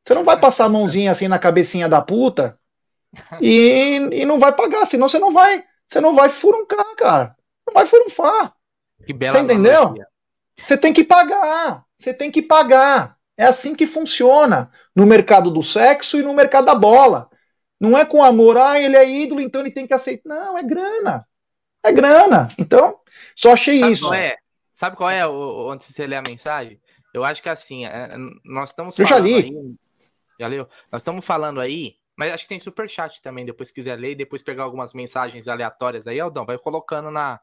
Você 0.04 0.14
não 0.14 0.24
vai 0.24 0.40
passar 0.40 0.66
a 0.66 0.70
mãozinha 0.70 1.12
assim 1.12 1.28
na 1.28 1.40
cabecinha 1.40 1.88
da 1.88 2.02
puta 2.02 2.58
e, 3.42 3.96
e 4.12 4.26
não 4.26 4.40
vai 4.40 4.52
pagar, 4.52 4.86
senão 4.86 5.08
você 5.08 5.20
não 5.20 5.32
vai, 5.32 5.64
você 5.88 6.02
não 6.02 6.16
vai 6.16 6.30
furuncar, 6.30 6.96
cara. 6.96 7.36
Não 7.66 7.74
vai 7.74 7.86
furunfar. 7.86 8.54
Que 9.06 9.14
bela 9.14 9.34
você 9.34 9.40
entendeu? 9.44 9.96
Você 10.58 10.78
tem 10.78 10.94
que 10.94 11.04
pagar. 11.04 11.84
Você 11.98 12.14
tem 12.14 12.32
que 12.32 12.42
pagar. 12.42 13.18
É 13.38 13.46
assim 13.46 13.76
que 13.76 13.88
funciona 13.88 14.70
no 14.96 15.06
mercado 15.06 15.50
do 15.50 15.64
sexo 15.64 16.18
e 16.18 16.24
no 16.24 16.34
mercado 16.34 16.66
da 16.66 16.76
bola. 16.76 17.30
Não 17.84 17.98
é 17.98 18.06
com 18.06 18.24
amor, 18.24 18.58
ah, 18.58 18.80
ele 18.80 18.96
é 18.96 19.06
ídolo, 19.06 19.42
então 19.42 19.60
ele 19.60 19.70
tem 19.70 19.86
que 19.86 19.94
aceitar. 19.94 20.30
Não, 20.30 20.58
é 20.58 20.64
grana. 20.64 21.28
É 21.84 21.92
grana. 21.92 22.48
Então, 22.58 23.02
só 23.36 23.52
achei 23.52 23.82
Sabe 23.82 23.92
isso. 23.92 24.06
Qual 24.06 24.14
é? 24.14 24.38
Sabe 24.74 24.96
qual 24.96 25.10
é, 25.10 25.28
onde 25.28 25.84
você 25.84 26.08
lê 26.08 26.16
a 26.16 26.22
mensagem? 26.26 26.80
Eu 27.14 27.26
acho 27.26 27.44
que 27.44 27.50
assim, 27.50 27.86
é, 27.86 28.16
nós 28.46 28.70
estamos 28.70 28.98
Eu 28.98 29.06
já 29.06 29.20
li. 29.20 29.36
Aí, 29.36 29.76
já 30.40 30.48
leu? 30.48 30.66
Nós 30.90 31.02
estamos 31.02 31.26
falando 31.26 31.60
aí, 31.60 31.98
mas 32.16 32.32
acho 32.32 32.46
que 32.46 32.50
tem 32.50 32.60
super 32.60 32.90
chat 32.90 33.22
também, 33.22 33.46
depois 33.46 33.68
se 33.68 33.76
quiser 33.76 34.00
ler 34.00 34.12
e 34.12 34.16
depois 34.16 34.42
pegar 34.42 34.64
algumas 34.64 34.94
mensagens 34.94 35.46
aleatórias 35.50 36.08
aí, 36.08 36.22
Aldão, 36.22 36.46
vai 36.46 36.58
colocando 36.58 37.12
na, 37.12 37.42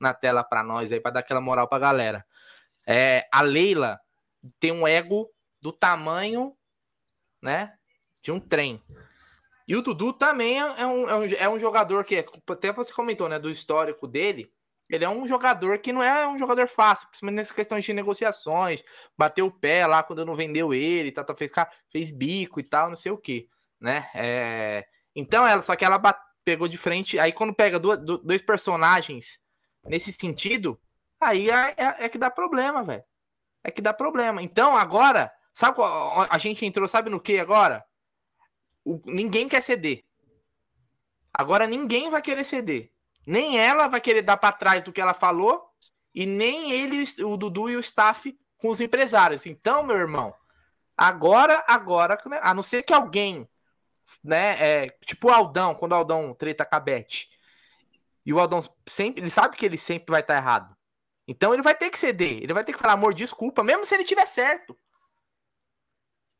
na 0.00 0.14
tela 0.14 0.42
para 0.42 0.62
nós 0.62 0.90
aí, 0.90 1.00
para 1.00 1.10
dar 1.10 1.20
aquela 1.20 1.40
moral 1.42 1.68
pra 1.68 1.78
galera. 1.78 2.24
É, 2.86 3.28
a 3.30 3.42
Leila 3.42 4.00
tem 4.58 4.72
um 4.72 4.88
ego 4.88 5.30
do 5.60 5.70
tamanho, 5.70 6.56
né, 7.42 7.74
de 8.22 8.32
um 8.32 8.40
trem. 8.40 8.82
E 9.66 9.76
o 9.76 9.82
Dudu 9.82 10.12
também 10.12 10.60
é, 10.60 10.82
é 10.82 10.86
um, 10.86 11.08
é 11.08 11.16
um, 11.16 11.24
é 11.24 11.48
um 11.48 11.58
jogador 11.58 12.04
que, 12.04 12.24
até 12.48 12.72
você 12.72 12.92
comentou, 12.92 13.28
né, 13.28 13.38
do 13.38 13.50
histórico 13.50 14.06
dele, 14.06 14.52
ele 14.88 15.04
é 15.04 15.08
um 15.08 15.26
jogador 15.26 15.78
que 15.78 15.92
não 15.92 16.02
é 16.02 16.26
um 16.28 16.38
jogador 16.38 16.68
fácil, 16.68 17.08
principalmente 17.08 17.36
nessa 17.36 17.54
questão 17.54 17.78
de 17.78 17.92
negociações, 17.92 18.82
bateu 19.16 19.46
o 19.46 19.50
pé 19.50 19.86
lá 19.86 20.02
quando 20.02 20.26
não 20.26 20.34
vendeu 20.34 20.74
ele, 20.74 21.10
tá, 21.10 21.24
tá, 21.24 21.34
fez, 21.34 21.50
fez 21.90 22.12
bico 22.12 22.60
e 22.60 22.62
tal, 22.62 22.88
não 22.88 22.96
sei 22.96 23.10
o 23.10 23.16
que, 23.16 23.48
né? 23.80 24.08
É... 24.14 24.86
Então, 25.14 25.46
ela, 25.46 25.62
só 25.62 25.74
que 25.76 25.84
ela 25.84 26.00
pegou 26.44 26.68
de 26.68 26.76
frente, 26.76 27.18
aí 27.18 27.32
quando 27.32 27.54
pega 27.54 27.78
duas, 27.78 27.98
dois 27.98 28.42
personagens 28.42 29.38
nesse 29.84 30.12
sentido, 30.12 30.78
aí 31.20 31.48
é, 31.48 31.74
é, 31.76 32.04
é 32.04 32.08
que 32.08 32.18
dá 32.18 32.30
problema, 32.30 32.82
velho. 32.82 33.04
É 33.64 33.70
que 33.70 33.80
dá 33.80 33.94
problema. 33.94 34.42
Então, 34.42 34.76
agora, 34.76 35.32
sabe 35.52 35.78
a 36.28 36.38
gente 36.38 36.66
entrou, 36.66 36.88
sabe 36.88 37.08
no 37.08 37.20
que 37.20 37.38
agora? 37.38 37.84
O, 38.84 39.00
ninguém 39.04 39.48
quer 39.48 39.62
ceder. 39.62 40.04
Agora 41.32 41.66
ninguém 41.66 42.10
vai 42.10 42.20
querer 42.20 42.44
ceder. 42.44 42.90
Nem 43.26 43.58
ela 43.58 43.86
vai 43.86 44.00
querer 44.00 44.22
dar 44.22 44.36
para 44.36 44.52
trás 44.52 44.82
do 44.82 44.92
que 44.92 45.00
ela 45.00 45.14
falou, 45.14 45.70
e 46.14 46.26
nem 46.26 46.72
ele, 46.72 47.04
o 47.24 47.36
Dudu 47.36 47.70
e 47.70 47.76
o 47.76 47.80
staff 47.80 48.36
com 48.58 48.68
os 48.68 48.80
empresários. 48.80 49.46
Então, 49.46 49.82
meu 49.82 49.96
irmão, 49.96 50.34
agora, 50.96 51.64
agora, 51.66 52.18
a 52.42 52.52
não 52.52 52.62
ser 52.62 52.82
que 52.82 52.92
alguém, 52.92 53.48
né, 54.22 54.56
é, 54.58 54.90
tipo 55.06 55.28
o 55.28 55.32
Aldão, 55.32 55.74
quando 55.74 55.92
o 55.92 55.94
Aldão 55.94 56.34
treta 56.34 56.64
com 56.64 56.76
a 56.76 56.80
Beth, 56.80 57.28
e 58.24 58.32
o 58.32 58.38
Aldão 58.38 58.60
sempre, 58.86 59.22
ele 59.22 59.30
sabe 59.30 59.56
que 59.56 59.64
ele 59.64 59.78
sempre 59.78 60.10
vai 60.10 60.20
estar 60.20 60.36
errado. 60.36 60.76
Então 61.26 61.54
ele 61.54 61.62
vai 61.62 61.74
ter 61.74 61.90
que 61.90 61.98
ceder, 61.98 62.42
ele 62.42 62.52
vai 62.52 62.64
ter 62.64 62.72
que 62.72 62.78
falar, 62.78 62.94
amor, 62.94 63.14
desculpa, 63.14 63.62
mesmo 63.62 63.86
se 63.86 63.94
ele 63.94 64.04
tiver 64.04 64.26
certo. 64.26 64.76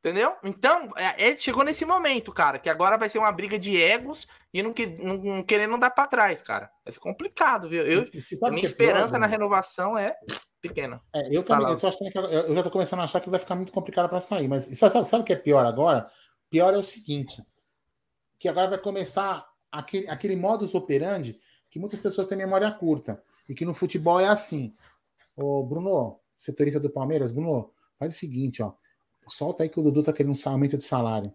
Entendeu? 0.02 0.34
Então, 0.42 0.90
é, 0.96 1.28
é, 1.28 1.36
chegou 1.36 1.62
nesse 1.62 1.84
momento, 1.84 2.32
cara, 2.32 2.58
que 2.58 2.68
agora 2.68 2.98
vai 2.98 3.08
ser 3.08 3.18
uma 3.18 3.30
briga 3.30 3.56
de 3.56 3.80
egos 3.80 4.26
e 4.52 4.60
não, 4.60 4.72
que, 4.72 4.84
não, 4.84 5.16
não 5.16 5.42
querer 5.44 5.68
não 5.68 5.78
dar 5.78 5.90
para 5.90 6.08
trás, 6.08 6.42
cara. 6.42 6.68
Vai 6.84 6.92
ser 6.92 6.98
complicado, 6.98 7.68
viu? 7.68 7.84
Eu, 7.84 8.04
a 8.42 8.50
minha 8.50 8.64
é 8.64 8.64
esperança 8.64 9.14
pior, 9.14 9.20
na 9.20 9.28
renovação 9.28 9.96
é 9.96 10.16
pequena. 10.60 11.00
É, 11.14 11.28
eu 11.30 11.44
também, 11.44 11.68
eu, 11.68 11.78
tô 11.78 11.86
achando 11.86 12.10
que, 12.10 12.18
eu 12.18 12.52
já 12.52 12.64
tô 12.64 12.70
começando 12.72 12.98
a 12.98 13.04
achar 13.04 13.20
que 13.20 13.30
vai 13.30 13.38
ficar 13.38 13.54
muito 13.54 13.70
complicado 13.70 14.08
para 14.08 14.18
sair, 14.18 14.48
mas 14.48 14.64
sabe, 14.76 15.08
sabe 15.08 15.22
o 15.22 15.24
que 15.24 15.34
é 15.34 15.36
pior 15.36 15.64
agora? 15.64 16.08
Pior 16.50 16.74
é 16.74 16.78
o 16.78 16.82
seguinte, 16.82 17.40
que 18.40 18.48
agora 18.48 18.70
vai 18.70 18.78
começar 18.78 19.46
aquele, 19.70 20.08
aquele 20.08 20.34
modus 20.34 20.74
operandi 20.74 21.40
que 21.70 21.78
muitas 21.78 22.00
pessoas 22.00 22.26
têm 22.26 22.36
memória 22.36 22.72
curta 22.72 23.22
e 23.48 23.54
que 23.54 23.64
no 23.64 23.72
futebol 23.72 24.18
é 24.18 24.26
assim. 24.26 24.72
Ô, 25.36 25.62
Bruno, 25.62 26.18
setorista 26.36 26.80
do 26.80 26.90
Palmeiras, 26.90 27.30
Bruno, 27.30 27.72
faz 28.00 28.16
o 28.16 28.18
seguinte, 28.18 28.64
ó 28.64 28.72
solta 29.26 29.62
aí 29.62 29.68
que 29.68 29.78
o 29.78 29.82
Dudu 29.82 30.02
tá 30.02 30.12
querendo 30.12 30.34
um 30.34 30.50
aumento 30.50 30.76
de 30.76 30.84
salário. 30.84 31.32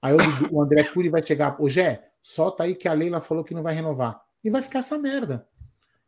Aí 0.00 0.14
o, 0.14 0.54
o 0.54 0.62
André 0.62 0.84
Cury 0.84 1.08
vai 1.08 1.22
chegar, 1.22 1.60
ô 1.60 1.68
Gé, 1.68 2.10
solta 2.22 2.64
aí 2.64 2.74
que 2.74 2.88
a 2.88 2.92
Leila 2.92 3.20
falou 3.20 3.44
que 3.44 3.54
não 3.54 3.62
vai 3.62 3.74
renovar. 3.74 4.20
E 4.42 4.50
vai 4.50 4.62
ficar 4.62 4.78
essa 4.80 4.98
merda. 4.98 5.48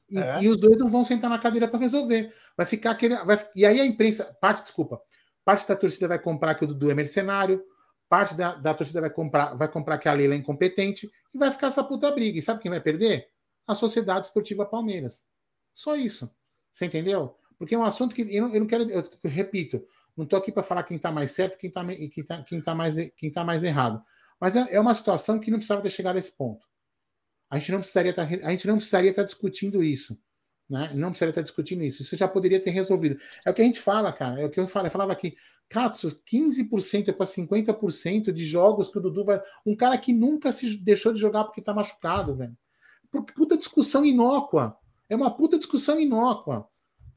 E, 0.09 0.19
é. 0.19 0.43
e 0.43 0.49
os 0.49 0.61
dois 0.61 0.79
não 0.79 0.89
vão 0.89 1.05
sentar 1.05 1.31
na 1.31 1.39
cadeira 1.39 1.69
para 1.69 1.79
resolver. 1.79 2.35
Vai 2.57 2.67
ficar 2.67 2.93
aquele. 2.93 3.17
Vai, 3.25 3.39
e 3.55 3.65
aí 3.65 3.81
a 3.81 3.85
imprensa, 3.85 4.25
parte, 4.41 4.63
desculpa, 4.63 5.01
parte 5.45 5.67
da 5.67 5.77
torcida 5.77 6.09
vai 6.09 6.19
comprar 6.19 6.55
que 6.55 6.65
o 6.65 6.67
Dudu 6.67 6.91
é 6.91 6.95
mercenário, 6.95 7.63
parte 8.09 8.35
da, 8.35 8.55
da 8.57 8.75
torcida 8.75 9.01
vai 9.01 9.11
comprar, 9.11 9.55
vai 9.55 9.69
comprar 9.69 9.99
que 9.99 10.09
a 10.09 10.13
Leila 10.13 10.35
é 10.35 10.37
incompetente, 10.37 11.11
e 11.33 11.39
vai 11.39 11.51
ficar 11.51 11.69
essa 11.69 11.83
puta 11.85 12.11
briga. 12.11 12.39
E 12.39 12.43
sabe 12.43 12.61
quem 12.61 12.71
vai 12.71 12.81
perder? 12.81 13.29
A 13.67 13.75
Sociedade 13.75 14.27
Esportiva 14.27 14.67
Palmeiras. 14.67 15.25
Só 15.73 15.97
isso. 15.97 16.29
Você 16.73 16.87
entendeu? 16.87 17.37
Porque 17.57 17.75
é 17.75 17.79
um 17.79 17.85
assunto 17.85 18.15
que 18.15 18.23
eu 18.23 18.47
não, 18.47 18.55
eu 18.55 18.61
não 18.61 18.67
quero. 18.67 18.91
Eu 18.91 19.05
repito, 19.25 19.85
não 20.21 20.25
estou 20.25 20.39
aqui 20.39 20.53
para 20.53 20.63
falar 20.63 20.83
quem 20.83 20.99
está 20.99 21.11
mais 21.11 21.33
certo 21.33 21.55
e 21.55 21.59
quem 21.59 21.69
está 21.69 21.85
quem 21.85 22.25
tá, 22.25 22.43
quem 22.43 22.61
tá 22.61 22.75
mais, 22.75 22.95
quem 23.17 23.31
tá 23.31 23.43
mais 23.43 23.65
errado. 23.65 24.03
Mas 24.39 24.55
é, 24.55 24.75
é, 24.75 24.81
uma 24.81 24.95
situação 24.95 25.39
que 25.39 25.51
não 25.51 25.59
precisava 25.59 25.81
ter 25.81 25.91
chegado 25.91 26.17
a 26.17 26.19
esse 26.19 26.37
ponto. 26.37 26.67
A 27.51 27.59
gente 27.59 27.73
não 27.73 27.79
precisaria 27.79 28.11
estar, 28.11 28.27
tá, 28.27 28.47
a 28.47 28.51
gente 28.51 28.67
não 28.67 28.77
precisaria 28.77 29.11
estar 29.11 29.23
tá 29.23 29.27
discutindo 29.27 29.83
isso. 29.83 30.21
Né? 30.69 30.93
Não 30.95 31.09
precisaria 31.09 31.31
estar 31.31 31.43
discutindo 31.43 31.83
isso. 31.83 32.03
Isso 32.03 32.17
já 32.17 32.29
poderia 32.29 32.61
ter 32.61 32.71
resolvido. 32.71 33.19
É 33.45 33.51
o 33.51 33.55
que 33.55 33.63
a 33.63 33.65
gente 33.65 33.81
fala, 33.81 34.13
cara. 34.13 34.41
É 34.41 34.45
o 34.45 34.51
que 34.51 34.61
eu, 34.61 34.69
falo, 34.69 34.87
eu 34.87 34.91
falava 34.91 35.13
aqui. 35.13 35.35
Katsu, 35.69 36.09
15% 36.25 37.13
para 37.15 37.27
50% 37.27 38.33
de 38.33 38.45
jogos 38.45 38.89
que 38.89 38.99
o 38.99 39.01
Dudu 39.01 39.25
vai. 39.25 39.41
Um 39.65 39.75
cara 39.75 39.97
que 39.97 40.13
nunca 40.13 40.53
se 40.53 40.77
deixou 40.77 41.13
de 41.13 41.21
jogar 41.21 41.45
porque 41.45 41.61
está 41.61 41.75
machucado, 41.75 42.37
velho. 42.37 42.57
Puta 43.35 43.57
discussão 43.57 44.05
inócua. 44.05 44.77
É 45.09 45.17
uma 45.17 45.35
puta 45.35 45.59
discussão 45.59 45.99
inócua. 45.99 46.69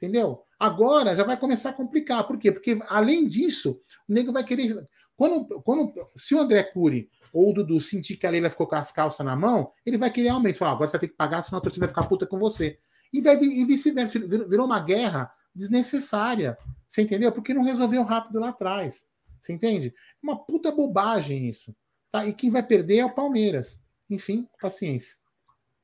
Entendeu? 0.04 0.44
Agora 0.60 1.16
já 1.16 1.24
vai 1.24 1.40
começar 1.40 1.70
a 1.70 1.74
complicar. 1.74 2.28
Por 2.28 2.38
quê? 2.38 2.52
Porque, 2.52 2.78
além 2.90 3.26
disso, 3.26 3.82
o 4.06 4.14
nego 4.14 4.34
vai 4.34 4.44
querer. 4.44 4.86
Quando, 5.16 5.62
quando, 5.62 5.94
se 6.14 6.36
o 6.36 6.40
André 6.40 6.62
Cury 6.62 7.10
ou 7.32 7.52
o 7.52 7.54
Dudu 7.54 7.80
sentir 7.80 8.18
que 8.18 8.28
a 8.28 8.30
Leila 8.30 8.50
ficou 8.50 8.68
com 8.68 8.76
as 8.76 8.92
calças 8.92 9.26
na 9.26 9.34
mão, 9.34 9.72
ele 9.86 9.98
vai 9.98 10.12
querer 10.12 10.28
aumento. 10.28 10.58
Falar, 10.58 10.72
agora 10.72 10.88
você 10.88 10.92
vai 10.92 11.00
ter 11.00 11.08
que 11.08 11.16
pagar, 11.16 11.42
senão 11.42 11.60
a 11.60 11.62
torcida 11.62 11.86
vai 11.86 11.96
ficar 11.96 12.06
puta 12.10 12.28
com 12.28 12.38
você. 12.38 12.78
E, 13.14 13.20
e 13.20 13.66
vice-versa. 13.66 14.20
Virou 14.20 14.66
uma 14.66 14.82
guerra 14.82 15.32
desnecessária. 15.56 16.58
Você 16.86 17.02
entendeu? 17.02 17.32
Porque 17.32 17.54
não 17.54 17.64
resolveu 17.64 18.04
rápido 18.04 18.42
lá 18.42 18.50
atrás. 18.50 19.06
Você 19.40 19.54
entende? 19.54 19.88
É 19.88 19.94
uma 20.22 20.38
puta 20.44 20.70
bobagem 20.70 21.48
isso. 21.48 21.74
Tá? 22.12 22.26
E 22.26 22.34
quem 22.34 22.50
vai 22.50 22.62
perder 22.62 22.98
é 22.98 23.06
o 23.06 23.16
Palmeiras. 23.16 23.80
Enfim, 24.10 24.50
paciência. 24.60 25.16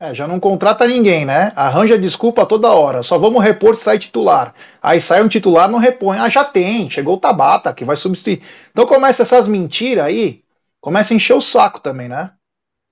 É, 0.02 0.16
já 0.16 0.26
não 0.26 0.40
contrata 0.40 0.88
ninguém, 0.88 1.26
né? 1.26 1.52
Arranja 1.58 2.00
desculpa 2.00 2.46
toda 2.46 2.72
hora. 2.72 3.04
Só 3.04 3.18
vamos 3.18 3.44
repor 3.44 3.76
se 3.76 3.84
sai 3.84 4.00
titular. 4.00 4.56
Aí 4.82 5.02
sai 5.02 5.22
um 5.22 5.28
titular, 5.28 5.70
não 5.70 5.78
repõe. 5.78 6.18
Ah, 6.18 6.30
já 6.30 6.46
tem. 6.46 6.90
Chegou 6.90 7.16
o 7.16 7.20
Tabata, 7.20 7.74
que 7.74 7.84
vai 7.84 7.98
substituir. 7.98 8.42
Então 8.72 8.86
começa 8.86 9.24
essas 9.24 9.46
mentiras 9.46 10.06
aí. 10.06 10.42
Começa 10.80 11.14
a 11.14 11.18
encher 11.18 11.34
o 11.34 11.42
saco 11.42 11.82
também, 11.82 12.08
né? 12.08 12.32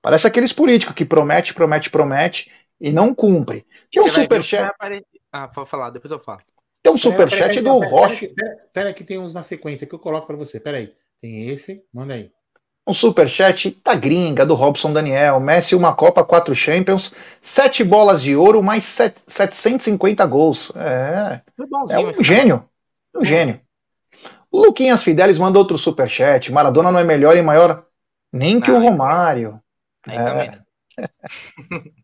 Parece 0.02 0.26
aqueles 0.26 0.52
políticos 0.52 0.94
que 0.94 1.04
promete, 1.04 1.54
promete, 1.54 1.88
promete 1.88 2.52
e 2.78 2.92
não 2.92 3.14
cumpre. 3.14 3.66
Tem 3.90 4.04
um 4.04 4.08
superchat. 4.10 4.70
Ah, 5.32 5.48
pode 5.48 5.68
falar, 5.68 5.88
depois 5.88 6.10
eu 6.10 6.20
falo. 6.20 6.40
Tem 6.82 6.92
um 6.92 6.98
superchat 6.98 7.58
do 7.62 7.78
Rocha. 7.78 8.28
Pera, 8.28 8.56
pera, 8.72 8.92
que 8.92 9.02
tem 9.02 9.18
uns 9.18 9.32
na 9.32 9.42
sequência 9.42 9.86
que 9.86 9.94
eu 9.94 9.98
coloco 9.98 10.26
para 10.26 10.36
você. 10.36 10.60
Pera 10.60 10.76
aí. 10.76 10.92
Tem 11.22 11.48
esse, 11.48 11.82
manda 11.92 12.14
aí. 12.14 12.30
Um 12.88 12.94
superchat 12.94 13.78
da 13.84 13.94
gringa, 13.94 14.46
do 14.46 14.54
Robson 14.54 14.94
Daniel. 14.94 15.38
Messi, 15.38 15.74
uma 15.74 15.94
Copa, 15.94 16.24
quatro 16.24 16.54
Champions, 16.54 17.12
sete 17.42 17.84
bolas 17.84 18.22
de 18.22 18.34
ouro, 18.34 18.62
mais 18.62 18.84
set, 18.84 19.14
750 19.26 20.24
gols. 20.24 20.72
É, 20.74 21.42
é 21.90 21.98
um 21.98 22.24
gênio. 22.24 22.64
Um 23.14 23.22
gênio. 23.22 23.60
Luquinhas 24.50 25.02
Fidelis 25.02 25.38
manda 25.38 25.58
outro 25.58 25.76
superchat. 25.76 26.50
Maradona 26.50 26.90
não 26.90 26.98
é 26.98 27.04
melhor 27.04 27.36
e 27.36 27.42
maior 27.42 27.84
nem 28.32 28.58
que 28.58 28.70
o 28.70 28.80
Romário. 28.80 29.60
Aí 30.06 30.16
é. 30.16 30.58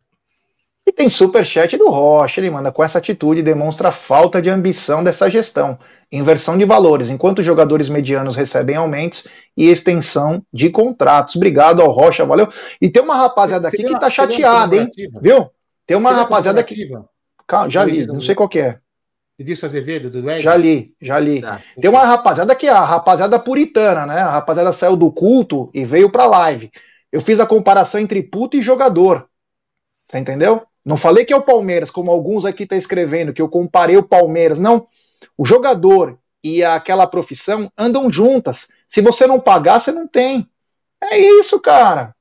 E 0.86 0.92
tem 0.92 1.08
superchat 1.08 1.78
do 1.78 1.88
Rocha, 1.88 2.40
ele 2.40 2.50
manda 2.50 2.70
com 2.70 2.84
essa 2.84 2.98
atitude 2.98 3.42
demonstra 3.42 3.90
falta 3.90 4.42
de 4.42 4.50
ambição 4.50 5.02
dessa 5.02 5.30
gestão, 5.30 5.78
inversão 6.12 6.58
de 6.58 6.64
valores, 6.66 7.08
enquanto 7.08 7.38
os 7.38 7.44
jogadores 7.44 7.88
medianos 7.88 8.36
recebem 8.36 8.76
aumentos 8.76 9.26
e 9.56 9.68
extensão 9.68 10.44
de 10.52 10.68
contratos. 10.68 11.36
Obrigado 11.36 11.80
ao 11.80 11.90
Rocha, 11.90 12.26
valeu. 12.26 12.48
E 12.80 12.90
tem 12.90 13.02
uma 13.02 13.16
rapaziada 13.16 13.68
aqui 13.68 13.82
que 13.82 13.98
tá 13.98 14.10
chateada, 14.10 14.76
hein? 14.76 14.90
Viu? 15.22 15.50
Tem 15.86 15.96
uma 15.96 16.12
rapaziada 16.12 16.62
que 16.62 16.88
Calma, 17.46 17.68
já 17.68 17.84
li, 17.84 18.06
não 18.06 18.20
sei 18.20 18.34
qual 18.34 18.48
que 18.48 18.58
é. 18.58 18.78
Disso 19.38 19.66
Azevedo, 19.66 20.10
do 20.10 20.30
Ed? 20.30 20.42
Já 20.42 20.56
li, 20.56 20.94
já 21.00 21.18
li. 21.18 21.40
Tá, 21.40 21.60
tem 21.80 21.90
uma 21.90 22.04
rapaziada 22.04 22.54
que 22.54 22.66
é 22.66 22.70
a 22.70 22.84
rapaziada 22.84 23.38
puritana, 23.38 24.06
né? 24.06 24.20
A 24.20 24.30
rapaziada 24.30 24.72
saiu 24.72 24.96
do 24.96 25.10
culto 25.10 25.70
e 25.74 25.84
veio 25.84 26.10
pra 26.10 26.26
live. 26.26 26.70
Eu 27.10 27.20
fiz 27.20 27.40
a 27.40 27.46
comparação 27.46 28.00
entre 28.00 28.22
puto 28.22 28.56
e 28.56 28.62
jogador. 28.62 29.28
Você 30.08 30.18
entendeu? 30.18 30.62
Não 30.84 30.96
falei 30.96 31.24
que 31.24 31.32
é 31.32 31.36
o 31.36 31.42
Palmeiras, 31.42 31.90
como 31.90 32.10
alguns 32.10 32.44
aqui 32.44 32.64
estão 32.64 32.76
tá 32.76 32.78
escrevendo, 32.78 33.32
que 33.32 33.40
eu 33.40 33.48
comparei 33.48 33.96
o 33.96 34.02
Palmeiras. 34.02 34.58
Não. 34.58 34.86
O 35.36 35.44
jogador 35.46 36.18
e 36.42 36.62
aquela 36.62 37.06
profissão 37.06 37.72
andam 37.76 38.10
juntas. 38.10 38.68
Se 38.86 39.00
você 39.00 39.26
não 39.26 39.40
pagar, 39.40 39.80
você 39.80 39.90
não 39.90 40.06
tem. 40.06 40.46
É 41.02 41.18
isso, 41.18 41.58
cara. 41.58 42.14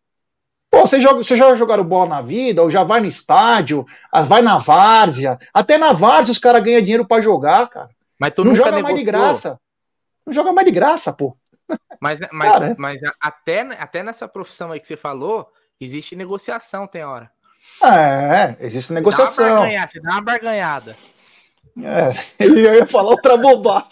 Pô, 0.72 0.88
você, 0.88 1.00
joga, 1.00 1.24
você 1.24 1.36
já 1.38 1.56
jogaram 1.56 1.84
bola 1.84 2.10
na 2.10 2.22
vida, 2.22 2.64
ou 2.64 2.72
já 2.72 2.84
vai 2.84 3.00
no 3.00 3.06
estádio, 3.06 3.86
vai 4.28 4.42
na 4.42 4.58
várzea. 4.58 5.38
Até 5.54 5.78
na 5.78 5.94
várzea 5.94 6.32
os 6.32 6.40
caras 6.40 6.64
ganham 6.64 6.82
dinheiro 6.82 7.06
para 7.06 7.22
jogar, 7.22 7.70
cara. 7.70 7.90
Mas 8.18 8.34
tu 8.34 8.44
não 8.44 8.56
joga 8.56 8.82
mais 8.82 8.96
de 8.96 9.04
graça. 9.04 9.60
Não 10.26 10.34
joga 10.34 10.54
mais 10.54 10.66
de 10.66 10.72
graça, 10.72 11.12
pô. 11.12 11.36
Mas, 12.00 12.20
mas, 12.32 12.52
cara, 12.52 12.76
mas 12.80 13.02
até, 13.22 13.62
até 13.78 14.02
nessa 14.02 14.28
profissão 14.28 14.72
aí 14.72 14.80
que 14.80 14.88
você 14.88 14.98
falou, 14.98 15.48
existe 15.80 16.16
negociação, 16.16 16.88
tem 16.88 17.04
hora. 17.04 17.30
É, 17.84 18.56
existe 18.62 18.94
negociação. 18.94 19.46
Dá 19.46 19.52
uma 19.52 19.60
barganhada. 19.60 19.92
Você 19.92 20.00
dá 20.00 20.12
uma 20.12 20.22
barganhada. 20.22 20.98
É, 21.78 22.24
ele 22.44 22.62
ia 22.62 22.86
falar 22.88 23.12
outra 23.12 23.38
bobagem. 23.38 23.90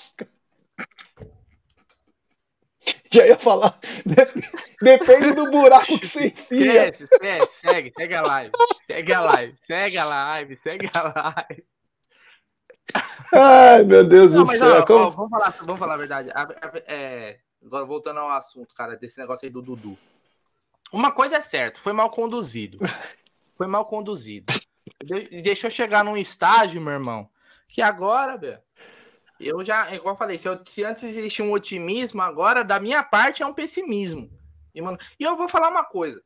Já 3.11 3.27
ia 3.27 3.37
falar. 3.37 3.77
Depende 4.81 5.33
do 5.33 5.51
buraco 5.51 5.99
que 5.99 6.07
você 6.07 6.27
enfia. 6.27 6.87
Esquece, 6.89 7.03
esquece, 7.03 7.59
segue, 7.59 7.91
segue 7.93 8.15
a 8.15 8.21
live. 8.21 8.51
Segue 8.77 9.13
a 9.13 9.21
live, 9.21 9.53
segue 9.59 9.97
a 9.97 10.05
live, 10.05 10.55
segue 10.55 10.89
a 10.93 11.33
live. 11.35 11.65
Ai, 13.33 13.83
meu 13.83 14.03
Deus 14.05 14.33
Não, 14.33 14.43
do 14.43 14.47
mas, 14.47 14.59
céu. 14.59 14.77
Ó, 14.77 14.85
Como... 14.85 14.99
ó, 15.05 15.09
vamos, 15.09 15.29
falar, 15.29 15.55
vamos 15.61 15.79
falar 15.79 15.93
a 15.95 15.97
verdade. 15.97 16.29
É, 16.87 17.37
agora, 17.65 17.85
voltando 17.85 18.19
ao 18.21 18.29
assunto, 18.29 18.73
cara, 18.73 18.95
desse 18.95 19.19
negócio 19.19 19.45
aí 19.45 19.51
do 19.51 19.61
Dudu. 19.61 19.97
Uma 20.91 21.11
coisa 21.11 21.37
é 21.37 21.41
certa, 21.41 21.79
foi 21.79 21.93
mal 21.93 22.09
conduzido. 22.09 22.79
Foi 23.55 23.67
mal 23.67 23.85
conduzido. 23.85 24.53
De 25.03 25.41
deixou 25.41 25.69
chegar 25.69 26.03
num 26.03 26.17
estágio, 26.17 26.81
meu 26.81 26.93
irmão, 26.93 27.29
que 27.67 27.81
agora, 27.81 28.37
velho, 28.37 28.59
eu 29.39 29.63
já, 29.63 29.93
igual 29.93 30.13
eu 30.13 30.17
falei, 30.17 30.37
se, 30.37 30.47
eu, 30.47 30.59
se 30.65 30.83
antes 30.83 31.03
existia 31.03 31.43
um 31.43 31.51
otimismo, 31.51 32.21
agora 32.21 32.63
da 32.63 32.79
minha 32.79 33.03
parte 33.03 33.41
é 33.41 33.45
um 33.45 33.53
pessimismo. 33.53 34.29
E, 34.73 34.81
mano, 34.81 34.97
e 35.19 35.23
eu 35.23 35.35
vou 35.35 35.49
falar 35.49 35.69
uma 35.69 35.83
coisa. 35.83 36.21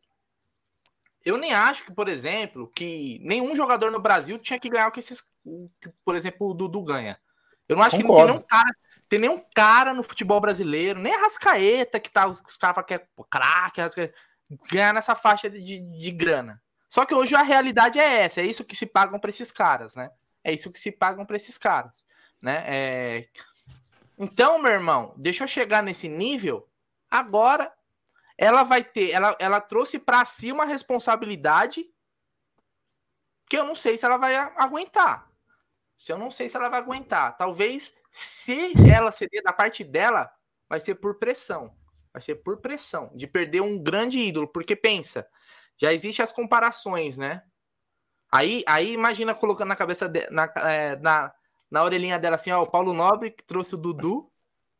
Eu 1.23 1.37
nem 1.37 1.53
acho 1.53 1.85
que, 1.85 1.91
por 1.91 2.07
exemplo, 2.07 2.71
que 2.75 3.19
nenhum 3.23 3.55
jogador 3.55 3.91
no 3.91 3.99
Brasil 3.99 4.37
tinha 4.37 4.59
que 4.59 4.69
ganhar 4.69 4.87
o 4.87 4.91
que 4.91 4.99
esses, 4.99 5.21
que, 5.81 5.89
por 6.03 6.15
exemplo, 6.15 6.49
o 6.49 6.53
Dudu 6.53 6.83
ganha. 6.83 7.19
Eu 7.67 7.75
não 7.75 7.83
acho 7.83 7.97
Concordo. 7.97 8.33
que 8.33 8.33
não 8.33 8.37
tem 8.37 8.37
nenhum 8.37 8.47
cara, 8.47 8.75
tem 9.09 9.19
nenhum 9.19 9.43
cara 9.55 9.93
no 9.93 10.03
futebol 10.03 10.39
brasileiro, 10.39 10.99
nem 10.99 11.15
a 11.15 11.21
Rascaeta, 11.21 11.99
que 11.99 12.11
tá, 12.11 12.27
os, 12.27 12.41
os 12.47 12.57
caras 12.57 12.85
que 12.85 12.93
é 12.93 13.07
craque, 13.29 13.81
ganhar 14.71 14.93
nessa 14.93 15.15
faixa 15.15 15.49
de, 15.49 15.59
de, 15.59 15.79
de 15.79 16.11
grana. 16.11 16.61
Só 16.87 17.05
que 17.05 17.15
hoje 17.15 17.35
a 17.35 17.41
realidade 17.41 17.99
é 17.99 18.21
essa, 18.21 18.41
é 18.41 18.45
isso 18.45 18.65
que 18.65 18.75
se 18.75 18.85
pagam 18.85 19.19
para 19.19 19.29
esses 19.29 19.51
caras, 19.51 19.95
né? 19.95 20.11
É 20.43 20.53
isso 20.53 20.71
que 20.71 20.79
se 20.79 20.91
pagam 20.91 21.25
para 21.25 21.35
esses 21.35 21.57
caras 21.57 22.05
né? 22.41 22.63
É... 22.67 23.27
Então, 24.17 24.61
meu 24.61 24.71
irmão, 24.71 25.13
deixa 25.17 25.43
eu 25.43 25.47
chegar 25.47 25.83
nesse 25.83 26.07
nível. 26.07 26.69
Agora, 27.09 27.73
ela 28.37 28.63
vai 28.63 28.83
ter, 28.83 29.11
ela, 29.11 29.35
ela 29.39 29.59
trouxe 29.59 29.99
para 29.99 30.23
si 30.25 30.51
uma 30.51 30.65
responsabilidade 30.65 31.85
que 33.49 33.57
eu 33.57 33.65
não 33.65 33.75
sei 33.75 33.97
se 33.97 34.05
ela 34.05 34.17
vai 34.17 34.35
aguentar. 34.35 35.29
Se 35.97 36.11
eu 36.11 36.17
não 36.17 36.29
sei 36.29 36.47
se 36.47 36.55
ela 36.55 36.69
vai 36.69 36.79
aguentar. 36.79 37.35
Talvez, 37.35 37.99
se 38.11 38.73
ela 38.93 39.11
ceder 39.11 39.43
da 39.43 39.53
parte 39.53 39.83
dela, 39.83 40.31
vai 40.69 40.79
ser 40.79 40.95
por 40.95 41.17
pressão. 41.17 41.75
Vai 42.13 42.21
ser 42.21 42.35
por 42.35 42.57
pressão 42.57 43.11
de 43.15 43.27
perder 43.27 43.61
um 43.61 43.81
grande 43.81 44.19
ídolo. 44.19 44.47
Porque 44.47 44.75
pensa, 44.75 45.27
já 45.77 45.93
existem 45.93 46.23
as 46.23 46.31
comparações, 46.31 47.17
né? 47.17 47.43
Aí, 48.31 48.63
aí 48.67 48.93
imagina 48.93 49.33
colocando 49.33 49.69
na 49.69 49.75
cabeça 49.75 50.09
de, 50.09 50.29
na, 50.29 50.51
é, 50.57 50.95
na, 50.97 51.33
na 51.69 51.83
orelhinha 51.83 52.19
dela 52.19 52.35
assim, 52.35 52.51
ó, 52.51 52.61
o 52.61 52.69
Paulo 52.69 52.93
Nobre 52.93 53.31
que 53.31 53.43
trouxe 53.43 53.75
o 53.75 53.77
Dudu, 53.77 54.29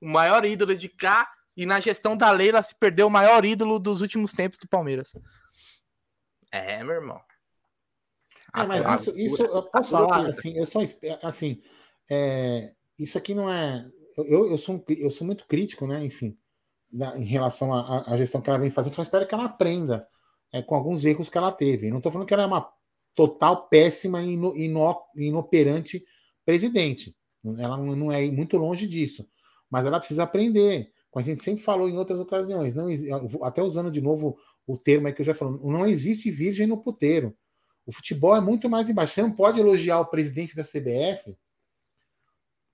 o 0.01 0.07
maior 0.07 0.43
ídolo 0.45 0.75
de 0.75 0.89
cá, 0.89 1.31
e 1.55 1.65
na 1.65 1.79
gestão 1.79 2.17
da 2.17 2.31
Leila 2.31 2.61
se 2.61 2.75
perdeu 2.75 3.07
o 3.07 3.11
maior 3.11 3.45
ídolo 3.45 3.79
dos 3.79 4.01
últimos 4.01 4.33
tempos 4.33 4.59
do 4.59 4.67
Palmeiras. 4.67 5.13
É, 6.51 6.83
meu 6.83 6.95
irmão. 6.95 7.21
É, 8.53 8.65
mas 8.65 8.87
isso, 9.01 9.17
isso 9.17 9.43
eu 9.43 9.63
posso 9.63 9.91
falar, 9.91 10.27
assim, 10.27 10.57
eu 10.57 10.65
só 10.65 10.79
assim, 11.21 11.61
é, 12.09 12.73
isso 12.97 13.17
aqui 13.17 13.33
não 13.33 13.51
é. 13.51 13.85
Eu, 14.17 14.49
eu, 14.51 14.57
sou, 14.57 14.83
eu 14.87 15.09
sou 15.09 15.27
muito 15.27 15.45
crítico, 15.45 15.85
né? 15.85 16.03
Enfim, 16.03 16.37
na, 16.91 17.17
em 17.17 17.25
relação 17.25 17.73
à, 17.73 18.15
gestão 18.15 18.41
que 18.41 18.49
ela 18.49 18.59
vem 18.59 18.69
fazendo, 18.69 18.95
só 18.95 19.03
espero 19.03 19.27
que 19.27 19.33
ela 19.33 19.45
aprenda 19.45 20.07
é, 20.51 20.61
com 20.61 20.75
alguns 20.75 21.05
erros 21.05 21.29
que 21.29 21.37
ela 21.37 21.51
teve. 21.51 21.89
não 21.89 21.97
estou 21.97 22.11
falando 22.11 22.27
que 22.27 22.33
ela 22.33 22.43
é 22.43 22.47
uma 22.47 22.71
total 23.13 23.67
péssima 23.67 24.21
e 24.21 24.33
ino, 24.33 24.55
ino, 24.55 25.01
inoperante 25.15 26.03
presidente. 26.45 27.15
Ela 27.59 27.77
não 27.77 28.11
é 28.11 28.29
muito 28.31 28.57
longe 28.57 28.87
disso. 28.87 29.27
Mas 29.69 29.85
ela 29.85 29.99
precisa 29.99 30.23
aprender. 30.23 30.91
Como 31.09 31.23
a 31.23 31.25
gente 31.25 31.43
sempre 31.43 31.63
falou 31.63 31.89
em 31.89 31.97
outras 31.97 32.19
ocasiões, 32.19 32.75
não, 32.75 32.87
até 33.43 33.61
usando 33.61 33.89
de 33.89 34.01
novo 34.01 34.37
o 34.67 34.77
termo 34.77 35.11
que 35.13 35.21
eu 35.21 35.25
já 35.25 35.33
falei, 35.33 35.59
não 35.63 35.85
existe 35.85 36.31
virgem 36.31 36.67
no 36.67 36.81
puteiro. 36.81 37.35
O 37.85 37.91
futebol 37.91 38.35
é 38.35 38.41
muito 38.41 38.69
mais 38.69 38.89
embaixo. 38.89 39.13
Você 39.13 39.21
não 39.21 39.31
pode 39.31 39.59
elogiar 39.59 39.99
o 39.99 40.07
presidente 40.07 40.55
da 40.55 40.63
CBF 40.63 41.37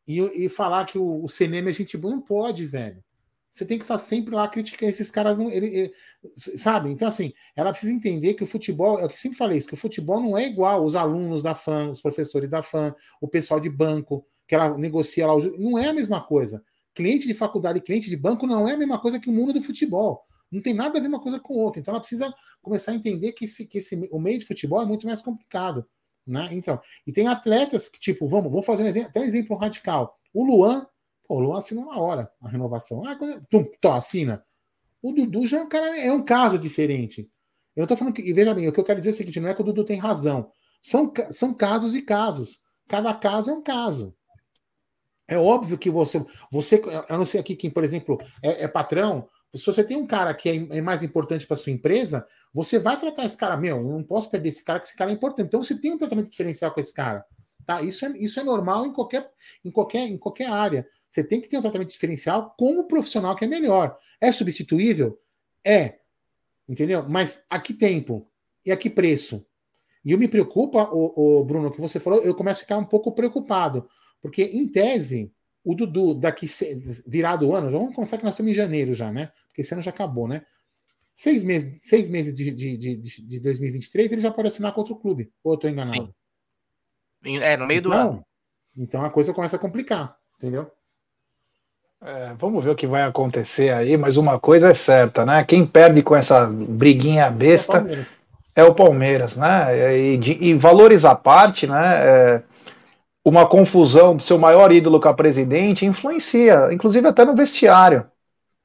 e, 0.08 0.46
e 0.46 0.50
falar 0.50 0.86
que 0.86 0.98
o, 0.98 1.24
o 1.24 1.28
cinema 1.28 1.70
é 1.70 1.74
gente 1.74 1.98
boa. 1.98 2.16
Não 2.16 2.22
pode, 2.22 2.66
velho. 2.66 3.04
Você 3.52 3.66
tem 3.66 3.78
que 3.78 3.84
estar 3.84 3.98
sempre 3.98 4.34
lá 4.34 4.48
criticando 4.48 4.90
esses 4.90 5.12
caras. 5.12 5.38
Não, 5.38 5.52
ele, 5.52 5.68
ele, 5.68 5.94
sabe? 6.34 6.90
Então, 6.90 7.06
assim, 7.06 7.34
ela 7.54 7.72
precisa 7.72 7.92
entender 7.92 8.34
que 8.34 8.44
o 8.44 8.48
futebol, 8.48 8.98
é 9.00 9.08
que 9.10 9.20
sempre 9.20 9.38
falei 9.38 9.58
isso, 9.58 9.68
que 9.68 9.74
o 9.74 9.78
futebol 9.78 10.22
não 10.22 10.38
é 10.38 10.48
igual 10.48 10.86
os 10.86 10.96
alunos 10.96 11.44
da 11.44 11.54
FAM, 11.54 11.90
os 11.90 12.02
professores 12.02 12.50
da 12.50 12.64
FAM, 12.64 12.96
o 13.20 13.28
pessoal 13.28 13.60
de 13.60 13.70
banco, 13.70 14.26
que 14.48 14.56
ela 14.56 14.78
negocia 14.78 15.28
lá. 15.28 15.34
Não 15.58 15.78
é 15.78 15.90
a 15.90 15.94
mesma 15.94 16.22
coisa. 16.22 16.64
Cliente 16.94 17.28
de 17.28 17.34
faculdade 17.34 17.80
e 17.80 17.82
cliente 17.82 18.10
de 18.10 18.16
banco 18.16 18.48
não 18.48 18.68
é 18.68 18.74
a 18.74 18.78
mesma 18.78 19.00
coisa 19.00 19.20
que 19.20 19.30
o 19.30 19.34
mundo 19.34 19.52
do 19.52 19.62
futebol. 19.62 20.26
Não 20.50 20.62
tem 20.62 20.74
nada 20.74 20.98
a 20.98 21.02
ver 21.02 21.08
uma 21.08 21.20
coisa 21.20 21.40
com 21.40 21.54
outra. 21.56 21.82
Então 21.82 21.94
ela 21.94 22.00
precisa 22.00 22.34
começar 22.62 22.94
a 22.94 22.96
entender 22.96 23.34
que, 23.34 23.46
esse, 23.46 23.66
que 23.68 23.80
esse, 23.80 23.96
o 24.12 24.20
meio 24.20 24.40
de 24.40 24.46
futebol 24.46 24.82
é 24.82 24.86
muito 24.86 25.06
mais 25.06 25.22
complicado. 25.22 25.86
Né? 26.26 26.50
Então, 26.52 26.80
e 27.06 27.12
tem 27.12 27.28
atletas 27.28 27.90
que, 27.90 28.00
tipo, 28.00 28.28
vamos, 28.28 28.52
vou 28.52 28.62
fazer 28.62 28.84
um 28.84 28.88
exemplo, 28.88 29.10
até 29.10 29.20
um 29.20 29.26
exemplo 29.26 29.58
radical. 29.58 30.18
O 30.34 30.46
Luan 30.46 30.88
Pô, 31.32 31.38
o 31.38 31.40
Luan 31.40 31.60
assinou 31.60 31.86
na 31.86 31.98
hora 31.98 32.30
a 32.42 32.50
renovação. 32.50 33.06
Ah, 33.06 33.18
tum, 33.50 33.66
tô, 33.80 33.94
assina. 33.94 34.44
O 35.02 35.14
Dudu 35.14 35.46
já 35.46 35.60
é 35.60 35.62
um, 35.62 35.70
cara, 35.70 35.98
é 35.98 36.12
um 36.12 36.26
caso 36.26 36.60
diferente. 36.60 37.32
Eu 37.74 37.84
não 37.84 37.88
tô 37.88 37.96
falando 37.96 38.14
que. 38.14 38.22
E 38.22 38.34
veja 38.34 38.54
bem, 38.54 38.68
o 38.68 38.74
que 38.74 38.80
eu 38.82 38.84
quero 38.84 39.00
dizer 39.00 39.12
é 39.12 39.14
o 39.14 39.16
seguinte: 39.16 39.40
não 39.40 39.48
é 39.48 39.54
que 39.54 39.62
o 39.62 39.64
Dudu 39.64 39.86
tem 39.86 39.98
razão. 39.98 40.52
São, 40.84 41.10
são 41.30 41.54
casos 41.54 41.96
e 41.96 42.02
casos. 42.02 42.60
Cada 42.86 43.14
caso 43.14 43.50
é 43.50 43.54
um 43.54 43.64
caso. 43.64 44.14
É 45.26 45.38
óbvio 45.38 45.78
que 45.78 45.90
você. 45.90 46.22
você 46.52 46.82
eu 47.08 47.18
não 47.18 47.26
sei 47.26 47.40
aqui 47.40 47.56
quem, 47.56 47.70
por 47.70 47.86
exemplo, 47.86 48.18
é, 48.44 48.66
é 48.66 48.68
patrão. 48.68 49.30
Se 49.56 49.66
você 49.66 49.86
tem 49.86 49.96
um 49.96 50.06
cara 50.06 50.34
que 50.34 50.50
é, 50.50 50.80
é 50.80 50.82
mais 50.82 51.02
importante 51.02 51.48
para 51.48 51.56
sua 51.56 51.72
empresa, 51.72 52.28
você 52.54 52.78
vai 52.78 53.00
tratar 53.00 53.24
esse 53.24 53.38
cara, 53.38 53.56
meu, 53.56 53.78
eu 53.78 53.84
não 53.84 54.04
posso 54.04 54.30
perder 54.30 54.50
esse 54.50 54.66
cara, 54.66 54.82
que 54.82 54.88
esse 54.88 54.98
cara 54.98 55.10
é 55.10 55.14
importante. 55.14 55.48
Então 55.48 55.64
você 55.64 55.80
tem 55.80 55.94
um 55.94 55.98
tratamento 55.98 56.30
diferencial 56.30 56.74
com 56.74 56.82
esse 56.82 56.94
cara. 56.94 57.26
Tá? 57.66 57.82
Isso, 57.82 58.06
é, 58.06 58.10
isso 58.18 58.38
é 58.38 58.44
normal 58.44 58.86
em 58.86 58.92
qualquer, 58.92 59.32
em, 59.64 59.72
qualquer, 59.72 60.08
em 60.10 60.18
qualquer 60.18 60.50
área. 60.50 60.86
Você 61.12 61.26
tem 61.26 61.42
que 61.42 61.50
ter 61.50 61.58
um 61.58 61.62
tratamento 61.62 61.90
diferencial 61.90 62.56
com 62.58 62.80
o 62.80 62.86
profissional 62.86 63.36
que 63.36 63.44
é 63.44 63.48
melhor. 63.48 63.98
É 64.22 64.32
substituível? 64.32 65.20
É. 65.62 66.00
Entendeu? 66.70 67.06
Mas 67.08 67.44
a 67.50 67.60
que 67.60 67.74
tempo? 67.74 68.32
E 68.66 68.72
a 68.72 68.78
que 68.78 68.90
preço? 68.90 69.46
E 70.06 70.14
eu 70.14 70.18
me 70.18 70.30
preocupa, 70.30 70.90
o, 70.90 71.40
o 71.42 71.44
Bruno, 71.44 71.70
que 71.70 71.82
você 71.82 72.00
falou, 72.00 72.22
eu 72.24 72.34
começo 72.34 72.62
a 72.62 72.64
ficar 72.64 72.78
um 72.78 72.86
pouco 72.86 73.12
preocupado. 73.12 73.90
Porque, 74.22 74.42
em 74.42 74.66
tese, 74.66 75.34
o 75.66 75.76
Dudu, 75.76 76.16
daqui 76.16 76.48
virado 77.06 77.46
o 77.46 77.54
ano, 77.54 77.70
vamos 77.70 77.94
começar 77.94 78.18
que 78.18 78.24
nós 78.24 78.34
estamos 78.34 78.54
em 78.54 78.56
janeiro 78.56 78.94
já, 78.94 79.12
né? 79.12 79.34
Porque 79.48 79.62
esse 79.62 79.74
ano 79.74 79.84
já 79.84 79.92
acabou, 79.92 80.30
né? 80.30 80.46
Seis 81.14 81.44
meses, 81.44 81.84
seis 81.84 82.10
meses 82.10 82.34
de, 82.34 82.52
de, 82.52 82.78
de, 82.78 83.28
de 83.28 83.40
2023, 83.42 84.14
ele 84.14 84.22
já 84.22 84.32
pode 84.32 84.48
assinar 84.48 84.74
com 84.74 84.80
outro 84.80 84.96
clube. 84.96 85.30
Ou 85.44 85.52
eu 85.52 85.56
estou 85.56 85.70
enganado? 85.70 86.16
Sim. 87.22 87.38
É, 87.40 87.58
no 87.58 87.68
meio 87.68 87.80
então, 87.80 87.92
do 87.92 87.98
ano. 87.98 88.26
Então 88.78 89.04
a 89.04 89.10
coisa 89.10 89.34
começa 89.34 89.58
a 89.58 89.60
complicar, 89.60 90.18
entendeu? 90.38 90.72
É, 92.04 92.34
vamos 92.34 92.64
ver 92.64 92.72
o 92.72 92.76
que 92.76 92.88
vai 92.88 93.04
acontecer 93.04 93.72
aí, 93.72 93.96
mas 93.96 94.18
uma 94.18 94.40
coisa 94.40 94.70
é 94.70 94.74
certa, 94.74 95.24
né? 95.24 95.44
Quem 95.44 95.66
perde 95.68 96.02
com 96.02 96.16
essa 96.16 96.48
briguinha 96.48 97.30
besta 97.30 97.86
é 98.56 98.64
o 98.64 98.74
Palmeiras, 98.74 99.38
né? 99.38 99.98
E, 99.98 100.18
de, 100.18 100.32
e 100.44 100.54
valores 100.56 101.06
à 101.06 101.16
parte, 101.16 101.68
né? 101.68 102.08
É, 102.08 102.44
uma 103.24 103.48
confusão 103.48 104.16
do 104.16 104.24
seu 104.24 104.40
maior 104.40 104.72
ídolo 104.72 105.00
com 105.00 105.08
a 105.08 105.14
presidente 105.14 105.86
influencia, 105.86 106.74
inclusive 106.74 107.08
até 107.08 107.24
no 107.24 107.36
vestiário. 107.36 108.10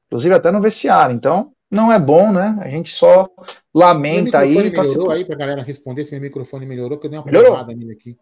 Inclusive 0.07 0.33
até 0.33 0.51
no 0.51 0.61
vestiário. 0.61 1.15
Então, 1.15 1.51
não 1.69 1.91
é 1.91 1.99
bom, 1.99 2.31
né? 2.31 2.57
A 2.61 2.69
gente 2.69 2.91
só 2.91 3.29
lamenta 3.73 4.39
aí. 4.39 4.71
Melhorou 4.71 5.11
aí 5.11 5.25
pra 5.25 5.35
galera 5.35 5.61
responder 5.61 6.03
se 6.03 6.11
meu 6.13 6.21
microfone 6.21 6.65
melhorou, 6.65 6.97
que 6.97 7.05
eu 7.05 7.11
dei 7.11 7.19
uma 7.19 7.25
porrada 7.25 7.75
nele 7.75 7.91
aqui. 7.91 8.17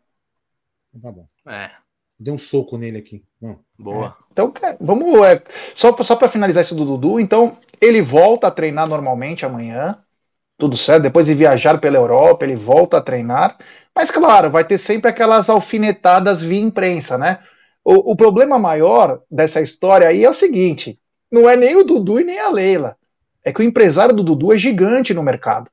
Então, 0.94 1.02
tá 1.02 1.12
bom. 1.12 1.28
É. 1.48 1.85
Deu 2.18 2.34
um 2.34 2.38
soco 2.38 2.78
nele 2.78 2.98
aqui. 2.98 3.24
Não. 3.42 3.60
Boa. 3.78 4.18
É. 4.20 4.24
Então, 4.32 4.54
vamos. 4.80 5.26
É, 5.26 5.44
só 5.74 5.96
só 6.04 6.16
para 6.16 6.30
finalizar 6.30 6.64
isso 6.64 6.76
do 6.76 6.86
Dudu, 6.86 7.20
então, 7.20 7.58
ele 7.82 8.02
volta 8.02 8.48
a 8.48 8.52
treinar 8.52 8.88
normalmente 8.88 9.46
amanhã. 9.46 9.98
Tudo 10.58 10.78
certo. 10.78 11.04
Depois 11.04 11.26
de 11.26 11.34
viajar 11.34 11.80
pela 11.80 11.98
Europa, 11.98 12.46
ele 12.46 12.56
volta 12.56 12.98
a 12.98 13.02
treinar. 13.02 13.58
Mas, 13.94 14.12
claro, 14.12 14.50
vai 14.50 14.64
ter 14.66 14.78
sempre 14.78 15.10
aquelas 15.10 15.50
alfinetadas 15.50 16.42
via 16.42 16.60
imprensa, 16.60 17.18
né? 17.18 17.40
O, 17.84 18.12
o 18.14 18.16
problema 18.16 18.58
maior 18.58 19.22
dessa 19.30 19.62
história 19.62 20.08
aí 20.08 20.24
é 20.24 20.30
o 20.30 20.34
seguinte: 20.34 21.00
não 21.32 21.50
é 21.50 21.56
nem 21.56 21.76
o 21.76 21.84
Dudu 21.84 22.20
e 22.20 22.24
nem 22.24 22.40
a 22.40 22.50
Leila. 22.50 22.98
É 23.44 23.54
que 23.54 23.62
o 23.62 23.64
empresário 23.64 24.16
do 24.16 24.24
Dudu 24.24 24.54
é 24.54 24.58
gigante 24.58 25.14
no 25.14 25.22
mercado. 25.22 25.70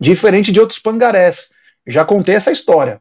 Diferente 0.00 0.50
de 0.50 0.58
outros 0.58 0.78
pangarés. 0.78 1.50
Já 1.86 2.04
contei 2.04 2.34
essa 2.34 2.50
história. 2.50 3.00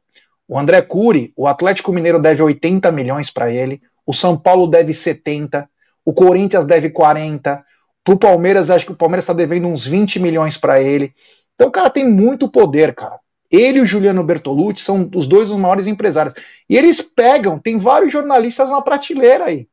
O 0.50 0.58
André 0.58 0.82
Cury, 0.82 1.32
o 1.38 1.46
Atlético 1.46 1.94
Mineiro 1.94 2.20
deve 2.20 2.42
80 2.42 2.92
milhões 2.92 3.30
para 3.30 3.54
ele, 3.54 3.80
o 4.04 4.12
São 4.12 4.36
Paulo 4.36 4.66
deve 4.66 4.96
70, 4.96 5.70
o 6.04 6.12
Corinthians 6.12 6.66
deve 6.66 6.90
40, 6.90 7.64
pro 8.04 8.18
Palmeiras, 8.18 8.72
acho 8.72 8.88
que 8.88 8.92
o 8.92 8.96
Palmeiras 8.96 9.26
está 9.26 9.34
devendo 9.34 9.68
uns 9.68 9.86
20 9.86 10.20
milhões 10.20 10.58
para 10.58 10.82
ele. 10.82 11.14
Então 11.54 11.68
o 11.68 11.72
cara 11.72 11.92
tem 11.92 12.10
muito 12.10 12.50
poder, 12.50 12.96
cara. 12.96 13.20
Ele 13.52 13.78
e 13.78 13.82
o 13.82 13.86
Juliano 13.86 14.24
Bertolucci 14.24 14.84
são 14.84 15.08
os 15.16 15.28
dois 15.28 15.52
os 15.52 15.58
maiores 15.58 15.86
empresários. 15.86 16.34
E 16.68 16.76
eles 16.76 17.00
pegam, 17.00 17.60
tem 17.60 17.78
vários 17.78 18.12
jornalistas 18.12 18.72
na 18.72 18.82
prateleira 18.82 19.46
aí. 19.46 19.68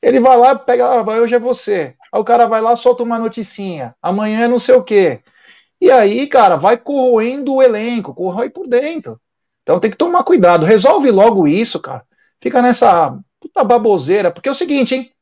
Ele 0.00 0.20
vai 0.20 0.36
lá, 0.36 0.54
pega, 0.54 0.86
ah, 0.86 1.02
vai, 1.02 1.20
hoje 1.20 1.34
é 1.34 1.38
você. 1.40 1.94
Aí 2.12 2.20
o 2.20 2.24
cara 2.24 2.46
vai 2.46 2.60
lá, 2.60 2.76
solta 2.76 3.02
uma 3.02 3.18
noticinha. 3.18 3.92
Amanhã 4.00 4.44
é 4.44 4.48
não 4.48 4.60
sei 4.60 4.76
o 4.76 4.84
quê. 4.84 5.20
E 5.80 5.90
aí, 5.90 6.26
cara, 6.26 6.56
vai 6.56 6.76
corroendo 6.76 7.54
o 7.54 7.62
elenco, 7.62 8.14
corrói 8.14 8.50
por 8.50 8.68
dentro. 8.68 9.20
Então 9.62 9.80
tem 9.80 9.90
que 9.90 9.96
tomar 9.96 10.24
cuidado. 10.24 10.66
Resolve 10.66 11.10
logo 11.10 11.48
isso, 11.48 11.80
cara. 11.80 12.04
Fica 12.40 12.60
nessa 12.60 13.18
puta 13.40 13.64
baboseira. 13.64 14.30
Porque 14.30 14.48
é 14.48 14.52
o 14.52 14.54
seguinte, 14.54 14.94
hein? 14.94 15.12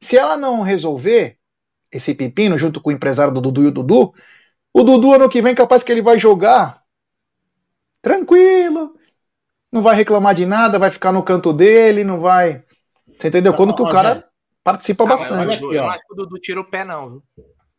Se 0.00 0.16
ela 0.16 0.36
não 0.36 0.62
resolver 0.62 1.38
esse 1.90 2.14
pepino 2.14 2.58
junto 2.58 2.80
com 2.80 2.90
o 2.90 2.92
empresário 2.92 3.32
do 3.32 3.40
Dudu 3.40 3.62
e 3.62 3.66
o 3.68 3.70
Dudu, 3.70 4.14
o 4.74 4.82
Dudu, 4.82 5.14
ano 5.14 5.30
que 5.30 5.40
vem, 5.40 5.54
capaz 5.54 5.82
que 5.82 5.90
ele 5.90 6.02
vai 6.02 6.18
jogar 6.18 6.82
tranquilo, 8.02 8.94
não 9.72 9.82
vai 9.82 9.96
reclamar 9.96 10.34
de 10.34 10.44
nada, 10.44 10.78
vai 10.78 10.90
ficar 10.90 11.12
no 11.12 11.22
canto 11.22 11.52
dele, 11.52 12.04
não 12.04 12.20
vai. 12.20 12.62
Você 13.16 13.28
entendeu? 13.28 13.54
Quando 13.54 13.74
que 13.74 13.82
o 13.82 13.88
cara 13.88 14.28
participa 14.62 15.04
ah, 15.04 15.06
bastante. 15.06 15.62
Eu, 15.62 15.88
acho 15.88 16.06
que 16.06 16.12
o 16.12 16.16
Dudu 16.16 16.38
tira 16.38 16.60
o 16.60 16.64
pé, 16.64 16.84
não. 16.84 17.22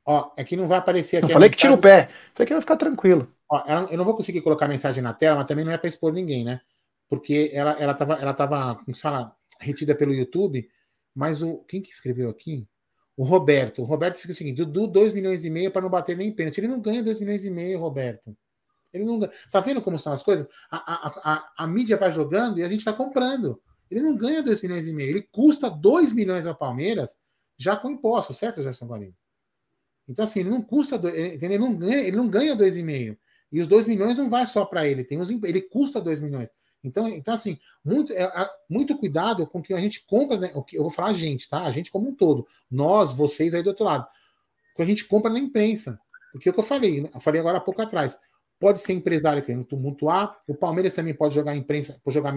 Ó, 0.09 0.31
é 0.37 0.43
que 0.45 0.55
não 0.55 0.69
vai 0.69 0.77
aparecer 0.77 1.17
aqui. 1.17 1.25
Eu 1.25 1.33
falei 1.33 1.49
que 1.49 1.57
tira 1.57 1.73
o 1.73 1.77
pé. 1.77 2.09
Falei 2.33 2.47
que 2.47 2.53
vai 2.53 2.61
ficar 2.61 2.77
tranquilo. 2.77 3.29
Ó, 3.51 3.61
eu 3.89 3.97
não 3.97 4.05
vou 4.05 4.15
conseguir 4.15 4.39
colocar 4.39 4.63
a 4.63 4.69
mensagem 4.69 5.03
na 5.03 5.13
tela, 5.13 5.35
mas 5.35 5.45
também 5.45 5.65
não 5.65 5.71
é 5.73 5.77
para 5.77 5.89
expor 5.89 6.13
ninguém, 6.13 6.45
né? 6.45 6.61
Porque 7.09 7.51
ela, 7.53 7.71
ela, 7.73 7.93
tava, 7.93 8.13
ela 8.13 8.33
tava 8.33 8.75
com 8.85 8.93
sala 8.93 9.35
retida 9.59 9.93
pelo 9.93 10.13
YouTube, 10.13 10.65
mas 11.13 11.43
o. 11.43 11.57
Quem 11.67 11.81
que 11.81 11.91
escreveu 11.91 12.29
aqui? 12.29 12.65
O 13.17 13.25
Roberto. 13.25 13.81
O 13.81 13.85
Roberto 13.85 14.15
disse 14.15 14.31
o 14.31 14.33
seguinte: 14.33 14.63
Dudu, 14.63 14.87
2 14.87 15.13
milhões 15.13 15.43
e 15.43 15.49
meio 15.49 15.71
para 15.71 15.81
não 15.81 15.89
bater 15.89 16.15
nem 16.15 16.31
pênalti. 16.31 16.59
Ele 16.59 16.69
não 16.69 16.79
ganha 16.79 17.03
2 17.03 17.19
milhões 17.19 17.43
e 17.43 17.51
meio, 17.51 17.77
Roberto. 17.77 18.33
Ele 18.93 19.03
não 19.03 19.19
ganha. 19.19 19.31
Tá 19.51 19.59
vendo 19.59 19.81
como 19.81 19.99
são 19.99 20.13
as 20.13 20.23
coisas? 20.23 20.47
A, 20.71 20.77
a, 20.77 21.33
a, 21.33 21.51
a 21.65 21.67
mídia 21.67 21.97
vai 21.97 22.11
jogando 22.11 22.59
e 22.59 22.63
a 22.63 22.67
gente 22.69 22.85
vai 22.85 22.95
comprando. 22.95 23.61
Ele 23.91 24.01
não 24.01 24.15
ganha 24.15 24.41
2 24.41 24.61
milhões 24.61 24.87
e 24.87 24.93
meio. 24.93 25.09
Ele 25.09 25.27
custa 25.29 25.69
2 25.69 26.13
milhões 26.13 26.47
ao 26.47 26.55
Palmeiras 26.55 27.17
já 27.57 27.75
com 27.75 27.89
imposto, 27.89 28.33
certo, 28.33 28.63
Gerson 28.63 28.85
Guarino? 28.85 29.13
Então, 30.07 30.23
assim, 30.23 30.41
ele 30.41 30.49
não 30.49 30.61
custa. 30.61 30.99
Ele 31.13 31.57
não 31.57 31.75
ganha, 31.75 31.99
ele 31.99 32.17
não 32.17 32.27
ganha 32.27 32.55
2,5. 32.55 33.17
E 33.51 33.59
os 33.59 33.67
2 33.67 33.87
milhões 33.87 34.17
não 34.17 34.29
vai 34.29 34.45
só 34.45 34.65
para 34.65 34.87
ele. 34.87 35.03
Tem 35.03 35.19
os, 35.19 35.29
ele 35.29 35.61
custa 35.61 36.01
2 36.01 36.19
milhões. 36.19 36.49
Então, 36.83 37.07
então 37.09 37.33
assim, 37.33 37.57
muito, 37.83 38.13
é, 38.13 38.49
muito 38.69 38.97
cuidado 38.97 39.45
com 39.47 39.61
que 39.61 39.73
a 39.73 39.79
gente 39.79 40.05
compra, 40.05 40.37
né? 40.37 40.51
eu 40.73 40.81
vou 40.81 40.91
falar 40.91 41.09
a 41.09 41.13
gente, 41.13 41.47
tá? 41.49 41.63
A 41.63 41.71
gente 41.71 41.91
como 41.91 42.09
um 42.09 42.15
todo. 42.15 42.47
Nós, 42.69 43.15
vocês 43.15 43.53
aí 43.53 43.63
do 43.63 43.69
outro 43.69 43.85
lado. 43.85 44.05
O 44.73 44.77
que 44.77 44.81
a 44.81 44.85
gente 44.85 45.05
compra 45.05 45.31
na 45.31 45.39
imprensa. 45.39 45.99
Porque 46.31 46.49
é 46.49 46.51
o 46.51 46.53
que 46.53 46.59
eu 46.59 46.63
falei, 46.63 47.09
eu 47.13 47.19
falei 47.19 47.39
agora 47.39 47.57
há 47.57 47.61
pouco 47.61 47.81
atrás. 47.81 48.19
Pode 48.59 48.79
ser 48.79 48.93
empresário 48.93 49.43
querendo 49.43 49.65
tumultuar, 49.65 50.35
o 50.47 50.55
Palmeiras 50.55 50.93
também 50.93 51.13
pode 51.13 51.33
jogar 51.33 51.55
imprensa, 51.55 51.99
pode 52.03 52.15
jogar 52.15 52.33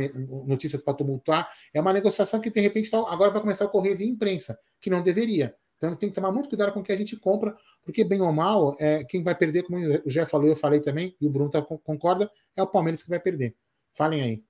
notícias 0.46 0.82
para 0.82 0.94
tumultuar. 0.94 1.48
É 1.72 1.80
uma 1.80 1.92
negociação 1.92 2.40
que, 2.40 2.50
de 2.50 2.60
repente, 2.60 2.90
tá, 2.90 2.98
agora 2.98 3.30
vai 3.30 3.40
começar 3.40 3.64
a 3.64 3.68
ocorrer 3.68 3.96
via 3.96 4.06
imprensa, 4.06 4.58
que 4.80 4.90
não 4.90 5.02
deveria. 5.02 5.54
Então 5.81 5.97
tem 5.97 6.11
que 6.11 6.14
tomar 6.14 6.31
muito 6.31 6.51
cuidado 6.51 6.72
com 6.72 6.81
o 6.81 6.83
que 6.83 6.93
a 6.93 6.97
gente 6.97 7.16
compra, 7.16 7.57
porque, 7.83 8.05
bem 8.05 8.20
ou 8.20 8.31
mal, 8.31 8.76
é, 8.78 9.03
quem 9.05 9.22
vai 9.22 9.35
perder, 9.35 9.62
como 9.62 9.78
o 9.78 10.11
Jé 10.11 10.26
falou, 10.26 10.47
eu 10.47 10.55
falei 10.55 10.78
também, 10.78 11.16
e 11.18 11.26
o 11.26 11.31
Bruno 11.31 11.49
tá, 11.49 11.62
concorda, 11.62 12.31
é 12.55 12.62
o 12.62 12.66
Palmeiras 12.66 13.03
que 13.03 13.09
vai 13.09 13.18
perder. 13.18 13.57
Falem 13.95 14.20
aí. 14.20 14.45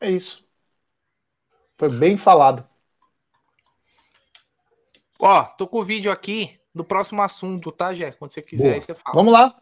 É 0.00 0.08
isso. 0.08 0.46
Foi 1.76 1.88
bem 1.88 2.16
falado. 2.16 2.64
Ó, 5.18 5.42
tô 5.42 5.66
com 5.66 5.80
o 5.80 5.84
vídeo 5.84 6.12
aqui 6.12 6.60
do 6.72 6.84
próximo 6.84 7.20
assunto, 7.20 7.72
tá, 7.72 7.92
Jé? 7.92 8.12
Quando 8.12 8.30
você 8.30 8.40
quiser, 8.40 8.74
aí 8.74 8.80
você 8.80 8.94
fala. 8.94 9.16
Vamos 9.16 9.32
lá. 9.32 9.52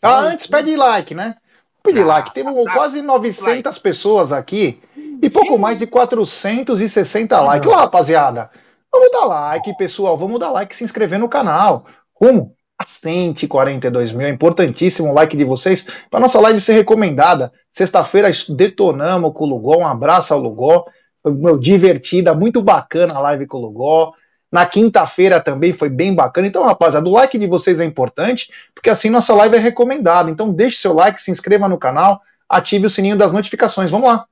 Ah, 0.00 0.20
antes 0.20 0.46
pede 0.46 0.76
like, 0.76 1.12
né? 1.12 1.36
Pede 1.82 2.02
ah, 2.02 2.06
like. 2.06 2.32
Temos 2.32 2.64
tá, 2.64 2.72
quase 2.72 3.02
900 3.02 3.64
like. 3.64 3.80
pessoas 3.80 4.30
aqui 4.30 4.80
e 5.20 5.28
pouco 5.28 5.58
mais 5.58 5.80
de 5.80 5.88
460 5.88 7.40
likes. 7.40 7.68
Ô, 7.68 7.74
rapaziada, 7.74 8.48
vamos 8.92 9.10
dar 9.10 9.24
like, 9.24 9.76
pessoal. 9.76 10.16
Vamos 10.16 10.38
dar 10.38 10.50
like 10.50 10.74
e 10.74 10.76
se 10.76 10.84
inscrever 10.84 11.18
no 11.18 11.28
canal. 11.28 11.86
Rumo 12.14 12.54
a 12.78 12.84
142 12.84 14.12
mil. 14.12 14.26
É 14.26 14.30
importantíssimo 14.30 15.10
o 15.10 15.14
like 15.14 15.36
de 15.36 15.44
vocês 15.44 15.86
para 16.10 16.20
nossa 16.20 16.40
live 16.40 16.60
ser 16.60 16.74
recomendada. 16.74 17.52
Sexta-feira 17.70 18.30
detonamos 18.50 19.32
com 19.32 19.44
o 19.44 19.48
Lugol. 19.48 19.80
Um 19.80 19.86
abraço 19.86 20.34
ao 20.34 20.40
Lugol. 20.40 20.86
Foi 21.22 21.32
meu, 21.32 21.56
divertida, 21.56 22.34
muito 22.34 22.60
bacana 22.60 23.14
a 23.14 23.20
live 23.20 23.46
com 23.46 23.58
o 23.58 23.62
Lugol. 23.62 24.14
Na 24.50 24.66
quinta-feira 24.66 25.40
também 25.40 25.72
foi 25.72 25.88
bem 25.88 26.14
bacana. 26.14 26.46
Então, 26.46 26.62
rapaziada, 26.62 27.08
o 27.08 27.12
like 27.12 27.38
de 27.38 27.46
vocês 27.46 27.80
é 27.80 27.84
importante, 27.84 28.52
porque 28.74 28.90
assim 28.90 29.08
nossa 29.08 29.34
live 29.34 29.56
é 29.56 29.58
recomendada. 29.58 30.30
Então, 30.30 30.52
deixe 30.52 30.76
seu 30.76 30.92
like, 30.92 31.22
se 31.22 31.30
inscreva 31.30 31.68
no 31.68 31.78
canal, 31.78 32.20
ative 32.46 32.86
o 32.86 32.90
sininho 32.90 33.16
das 33.16 33.32
notificações. 33.32 33.90
Vamos 33.90 34.08
lá. 34.08 34.26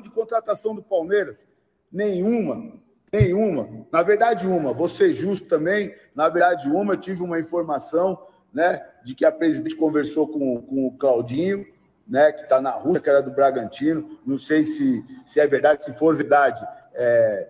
De 0.00 0.10
contratação 0.10 0.74
do 0.74 0.82
Palmeiras? 0.82 1.48
Nenhuma. 1.92 2.72
Nenhuma. 3.12 3.86
Na 3.90 4.02
verdade, 4.02 4.46
uma. 4.46 4.72
Vou 4.72 4.88
ser 4.88 5.12
justo 5.12 5.48
também. 5.48 5.94
Na 6.14 6.28
verdade, 6.28 6.68
uma, 6.68 6.94
eu 6.94 7.00
tive 7.00 7.22
uma 7.22 7.40
informação 7.40 8.26
né, 8.52 8.84
de 9.04 9.14
que 9.14 9.24
a 9.24 9.32
presidente 9.32 9.74
conversou 9.74 10.28
com, 10.28 10.62
com 10.62 10.86
o 10.86 10.92
Claudinho, 10.96 11.66
né, 12.06 12.32
que 12.32 12.42
está 12.42 12.60
na 12.60 12.70
Rússia, 12.70 13.00
que 13.00 13.10
era 13.10 13.22
do 13.22 13.32
Bragantino. 13.32 14.18
Não 14.24 14.38
sei 14.38 14.64
se, 14.64 15.04
se 15.26 15.40
é 15.40 15.46
verdade, 15.46 15.82
se 15.82 15.92
for 15.92 16.14
verdade, 16.14 16.66
é, 16.94 17.48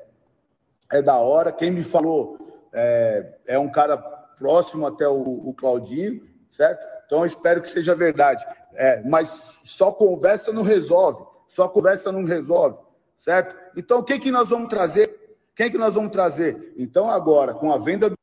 é 0.92 1.02
da 1.02 1.16
hora. 1.16 1.52
Quem 1.52 1.70
me 1.70 1.82
falou 1.82 2.38
é, 2.72 3.34
é 3.46 3.58
um 3.58 3.70
cara 3.70 3.96
próximo 3.96 4.86
até 4.86 5.06
o, 5.06 5.48
o 5.48 5.52
Claudinho, 5.52 6.26
certo? 6.48 6.86
Então, 7.06 7.26
espero 7.26 7.60
que 7.60 7.68
seja 7.68 7.94
verdade. 7.94 8.46
É, 8.74 9.02
mas 9.02 9.52
só 9.62 9.92
conversa 9.92 10.52
não 10.52 10.62
resolve. 10.62 11.24
Só 11.48 11.68
conversa 11.68 12.12
não 12.12 12.24
resolve, 12.24 12.78
certo? 13.16 13.56
Então, 13.76 13.98
o 13.98 14.04
que, 14.04 14.18
que 14.18 14.30
nós 14.30 14.48
vamos 14.48 14.68
trazer 14.68 15.19
quem 15.60 15.70
que 15.70 15.76
nós 15.76 15.92
vamos 15.92 16.10
trazer? 16.10 16.72
Então, 16.78 17.10
agora, 17.10 17.52
com 17.52 17.70
a 17.70 17.76
venda 17.76 18.08
do. 18.08 18.16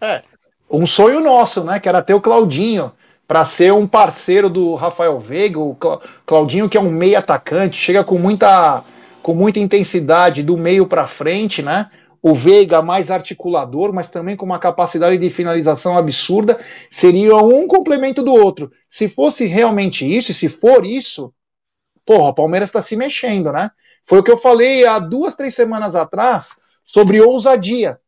É, 0.00 0.22
um 0.70 0.86
sonho 0.86 1.20
nosso, 1.20 1.62
né? 1.62 1.78
Que 1.78 1.90
era 1.90 2.00
ter 2.00 2.14
o 2.14 2.22
Claudinho 2.22 2.90
para 3.28 3.44
ser 3.44 3.70
um 3.74 3.86
parceiro 3.86 4.48
do 4.48 4.74
Rafael 4.76 5.20
Veiga, 5.20 5.60
o 5.60 5.76
Claudinho 6.24 6.66
que 6.66 6.78
é 6.78 6.80
um 6.80 6.90
meio 6.90 7.18
atacante, 7.18 7.76
chega 7.76 8.02
com 8.02 8.18
muita 8.18 8.82
com 9.22 9.34
muita 9.34 9.58
intensidade 9.58 10.42
do 10.42 10.56
meio 10.56 10.86
para 10.86 11.06
frente, 11.06 11.62
né? 11.62 11.90
O 12.22 12.34
Veiga 12.34 12.80
mais 12.80 13.10
articulador, 13.10 13.92
mas 13.92 14.08
também 14.08 14.36
com 14.36 14.46
uma 14.46 14.58
capacidade 14.58 15.18
de 15.18 15.28
finalização 15.28 15.98
absurda, 15.98 16.58
seria 16.90 17.36
um 17.36 17.66
complemento 17.66 18.22
do 18.22 18.32
outro. 18.32 18.72
Se 18.88 19.06
fosse 19.06 19.44
realmente 19.44 20.06
isso, 20.06 20.30
e 20.30 20.34
se 20.34 20.48
for 20.48 20.86
isso, 20.86 21.30
porra, 22.04 22.30
o 22.30 22.34
Palmeiras 22.34 22.68
está 22.68 22.82
se 22.82 22.96
mexendo, 22.96 23.52
né? 23.52 23.70
Foi 24.04 24.18
o 24.18 24.22
que 24.22 24.30
eu 24.30 24.36
falei 24.36 24.84
há 24.86 24.98
duas, 24.98 25.34
três 25.34 25.54
semanas 25.54 25.94
atrás 25.94 26.60
sobre 26.84 27.20
ousadia. 27.20 27.98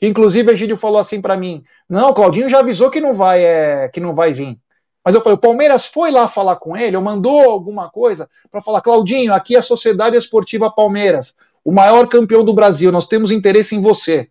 Inclusive, 0.00 0.50
a 0.50 0.56
Gílio 0.56 0.76
falou 0.76 0.98
assim 0.98 1.20
para 1.20 1.36
mim: 1.36 1.62
não, 1.88 2.10
o 2.10 2.14
Claudinho 2.14 2.48
já 2.48 2.58
avisou 2.58 2.90
que 2.90 3.00
não 3.00 3.14
vai, 3.14 3.44
é, 3.44 3.88
que 3.88 4.00
não 4.00 4.14
vai 4.14 4.32
vir. 4.32 4.58
Mas 5.04 5.14
eu 5.14 5.20
falei: 5.20 5.36
o 5.36 5.40
Palmeiras 5.40 5.86
foi 5.86 6.10
lá 6.10 6.26
falar 6.26 6.56
com 6.56 6.76
ele, 6.76 6.96
ou 6.96 7.02
mandou 7.02 7.40
alguma 7.48 7.88
coisa 7.88 8.28
para 8.50 8.60
falar: 8.60 8.80
Claudinho, 8.80 9.32
aqui 9.32 9.54
é 9.54 9.60
a 9.60 9.62
Sociedade 9.62 10.16
Esportiva 10.16 10.70
Palmeiras, 10.70 11.36
o 11.64 11.70
maior 11.70 12.08
campeão 12.08 12.44
do 12.44 12.52
Brasil, 12.52 12.90
nós 12.90 13.06
temos 13.06 13.30
interesse 13.30 13.76
em 13.76 13.80
você. 13.80 14.28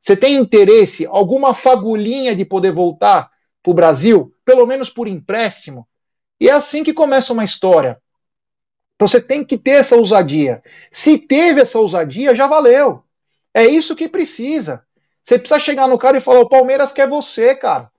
Você 0.00 0.16
tem 0.16 0.36
interesse, 0.36 1.06
alguma 1.06 1.52
fagulhinha 1.52 2.34
de 2.34 2.46
poder 2.46 2.72
voltar 2.72 3.30
para 3.62 3.70
o 3.70 3.74
Brasil, 3.74 4.32
pelo 4.46 4.66
menos 4.66 4.88
por 4.88 5.06
empréstimo? 5.06 5.86
E 6.40 6.48
é 6.48 6.52
assim 6.52 6.82
que 6.82 6.94
começa 6.94 7.34
uma 7.34 7.44
história. 7.44 8.00
Então 9.00 9.08
você 9.08 9.18
tem 9.18 9.42
que 9.42 9.56
ter 9.56 9.70
essa 9.70 9.96
ousadia. 9.96 10.62
Se 10.92 11.16
teve 11.16 11.62
essa 11.62 11.78
ousadia, 11.78 12.34
já 12.34 12.46
valeu. 12.46 13.02
É 13.54 13.64
isso 13.64 13.96
que 13.96 14.06
precisa. 14.06 14.84
Você 15.22 15.38
precisa 15.38 15.58
chegar 15.58 15.88
no 15.88 15.96
cara 15.96 16.18
e 16.18 16.20
falar: 16.20 16.40
o 16.40 16.48
Palmeiras 16.50 16.92
quer 16.92 17.08
você, 17.08 17.54
cara. 17.54 17.90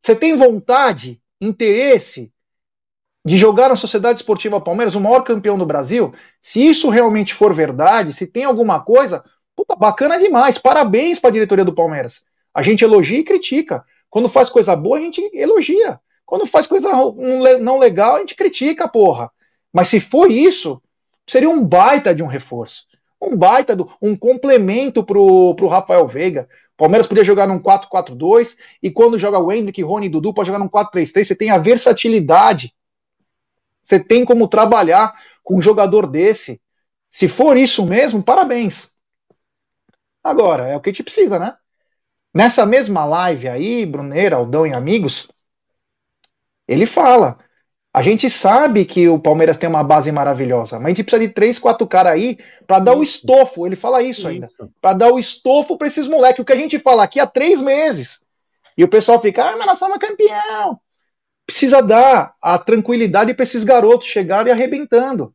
Você 0.00 0.16
tem 0.16 0.34
vontade, 0.34 1.20
interesse 1.38 2.32
de 3.22 3.36
jogar 3.36 3.68
na 3.68 3.76
Sociedade 3.76 4.20
Esportiva 4.20 4.58
Palmeiras, 4.58 4.94
o 4.94 5.00
maior 5.00 5.24
campeão 5.24 5.58
do 5.58 5.66
Brasil? 5.66 6.14
Se 6.40 6.66
isso 6.66 6.88
realmente 6.88 7.34
for 7.34 7.52
verdade, 7.52 8.14
se 8.14 8.26
tem 8.26 8.44
alguma 8.44 8.80
coisa, 8.80 9.22
puta, 9.54 9.76
bacana 9.76 10.18
demais. 10.18 10.56
Parabéns 10.56 11.18
para 11.18 11.28
a 11.28 11.34
diretoria 11.34 11.66
do 11.66 11.74
Palmeiras. 11.74 12.24
A 12.54 12.62
gente 12.62 12.82
elogia 12.82 13.18
e 13.18 13.24
critica. 13.24 13.84
Quando 14.08 14.26
faz 14.26 14.48
coisa 14.48 14.74
boa, 14.74 14.96
a 14.96 15.02
gente 15.02 15.20
elogia. 15.34 16.00
Quando 16.24 16.46
faz 16.46 16.66
coisa 16.66 16.90
não 17.60 17.76
legal, 17.76 18.16
a 18.16 18.20
gente 18.20 18.34
critica, 18.34 18.88
porra. 18.88 19.30
Mas 19.76 19.88
se 19.88 20.00
for 20.00 20.30
isso, 20.30 20.82
seria 21.26 21.50
um 21.50 21.62
baita 21.62 22.14
de 22.14 22.22
um 22.22 22.26
reforço. 22.26 22.86
um 23.20 23.36
baita, 23.36 23.76
do, 23.76 23.94
um 24.00 24.16
complemento 24.16 25.04
pro, 25.04 25.54
pro 25.54 25.68
Rafael 25.68 26.08
Veiga. 26.08 26.48
Palmeiras 26.78 27.06
podia 27.06 27.22
jogar 27.22 27.46
num 27.46 27.58
4-4-2 27.58 28.56
e 28.82 28.90
quando 28.90 29.18
joga 29.18 29.38
o 29.38 29.52
Hendrick, 29.52 29.82
Rony 29.82 30.06
e 30.06 30.08
Dudu 30.08 30.32
pode 30.32 30.46
jogar 30.46 30.58
num 30.58 30.68
4-3-3. 30.68 31.24
Você 31.24 31.34
tem 31.34 31.50
a 31.50 31.58
versatilidade. 31.58 32.74
Você 33.82 34.02
tem 34.02 34.24
como 34.24 34.48
trabalhar 34.48 35.14
com 35.44 35.58
um 35.58 35.60
jogador 35.60 36.06
desse. 36.06 36.58
Se 37.10 37.28
for 37.28 37.58
isso 37.58 37.84
mesmo, 37.84 38.22
parabéns. 38.22 38.94
Agora, 40.24 40.68
é 40.68 40.74
o 40.74 40.80
que 40.80 40.88
a 40.88 40.92
gente 40.92 41.04
precisa, 41.04 41.38
né? 41.38 41.54
Nessa 42.32 42.64
mesma 42.64 43.04
live 43.04 43.46
aí, 43.46 43.84
Bruneira, 43.84 44.36
Aldão 44.36 44.66
e 44.66 44.72
amigos, 44.72 45.28
ele 46.66 46.86
fala: 46.86 47.38
a 47.96 48.02
gente 48.02 48.28
sabe 48.28 48.84
que 48.84 49.08
o 49.08 49.18
Palmeiras 49.18 49.56
tem 49.56 49.66
uma 49.66 49.82
base 49.82 50.12
maravilhosa, 50.12 50.76
mas 50.76 50.84
a 50.84 50.88
gente 50.90 51.02
precisa 51.02 51.26
de 51.26 51.32
três, 51.32 51.58
quatro 51.58 51.86
caras 51.86 52.12
aí 52.12 52.38
para 52.66 52.78
dar 52.78 52.94
o 52.94 53.02
estofo. 53.02 53.66
Ele 53.66 53.74
fala 53.74 54.02
isso, 54.02 54.20
isso. 54.20 54.28
ainda. 54.28 54.50
Para 54.82 54.92
dar 54.92 55.10
o 55.10 55.18
estofo 55.18 55.78
para 55.78 55.86
esses 55.86 56.06
moleques. 56.06 56.38
O 56.38 56.44
que 56.44 56.52
a 56.52 56.56
gente 56.56 56.78
fala 56.78 57.02
aqui 57.02 57.18
há 57.18 57.26
três 57.26 57.58
meses. 57.58 58.20
E 58.76 58.84
o 58.84 58.88
pessoal 58.88 59.18
fica, 59.18 59.44
ah, 59.44 59.56
mas 59.56 59.66
nós 59.66 59.78
somos 59.78 59.96
campeão. 59.96 60.78
Precisa 61.46 61.80
dar 61.80 62.34
a 62.42 62.58
tranquilidade 62.58 63.32
para 63.32 63.44
esses 63.44 63.64
garotos 63.64 64.08
chegarem 64.08 64.52
arrebentando. 64.52 65.34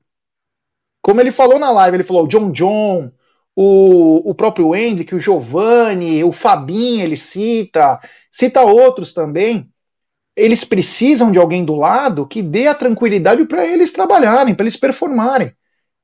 Como 1.02 1.20
ele 1.20 1.32
falou 1.32 1.58
na 1.58 1.72
live, 1.72 1.98
ele 1.98 2.04
falou: 2.04 2.26
o 2.26 2.28
John 2.28 2.52
John, 2.52 3.12
o, 3.56 4.30
o 4.30 4.36
próprio 4.36 4.76
Hendrick, 4.76 5.16
o 5.16 5.20
Giovanni, 5.20 6.24
o 6.24 6.32
Fabinho, 6.32 7.04
ele 7.04 7.18
cita, 7.18 8.00
cita 8.32 8.62
outros 8.62 9.16
também 9.16 9.71
eles 10.36 10.64
precisam 10.64 11.32
de 11.32 11.38
alguém 11.38 11.66
do 11.66 11.76
lado 11.76 12.26
que 12.26 12.42
dê 12.42 12.68
a 12.68 12.76
tranquilidade 12.76 13.46
para 13.46 13.66
eles 13.66 13.92
trabalharem, 13.92 14.56
para 14.56 14.64
eles 14.64 14.78
performarem. 14.78 15.54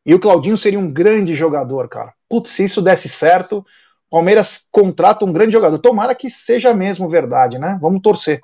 E 0.06 0.14
o 0.14 0.20
Claudinho 0.20 0.58
seria 0.58 0.80
um 0.80 0.92
grande 0.92 1.34
jogador, 1.34 1.90
cara. 1.90 2.14
Putz, 2.30 2.52
se 2.52 2.64
isso 2.64 2.82
desse 2.82 3.10
certo, 3.10 3.66
Palmeiras 4.10 4.68
contrata 4.72 5.26
um 5.26 5.34
grande 5.34 5.52
jogador. 5.52 5.80
Tomara 5.80 6.16
que 6.16 6.30
seja 6.30 6.74
mesmo 6.74 7.10
verdade, 7.10 7.60
né? 7.60 7.78
Vamos 7.82 8.02
torcer. 8.02 8.40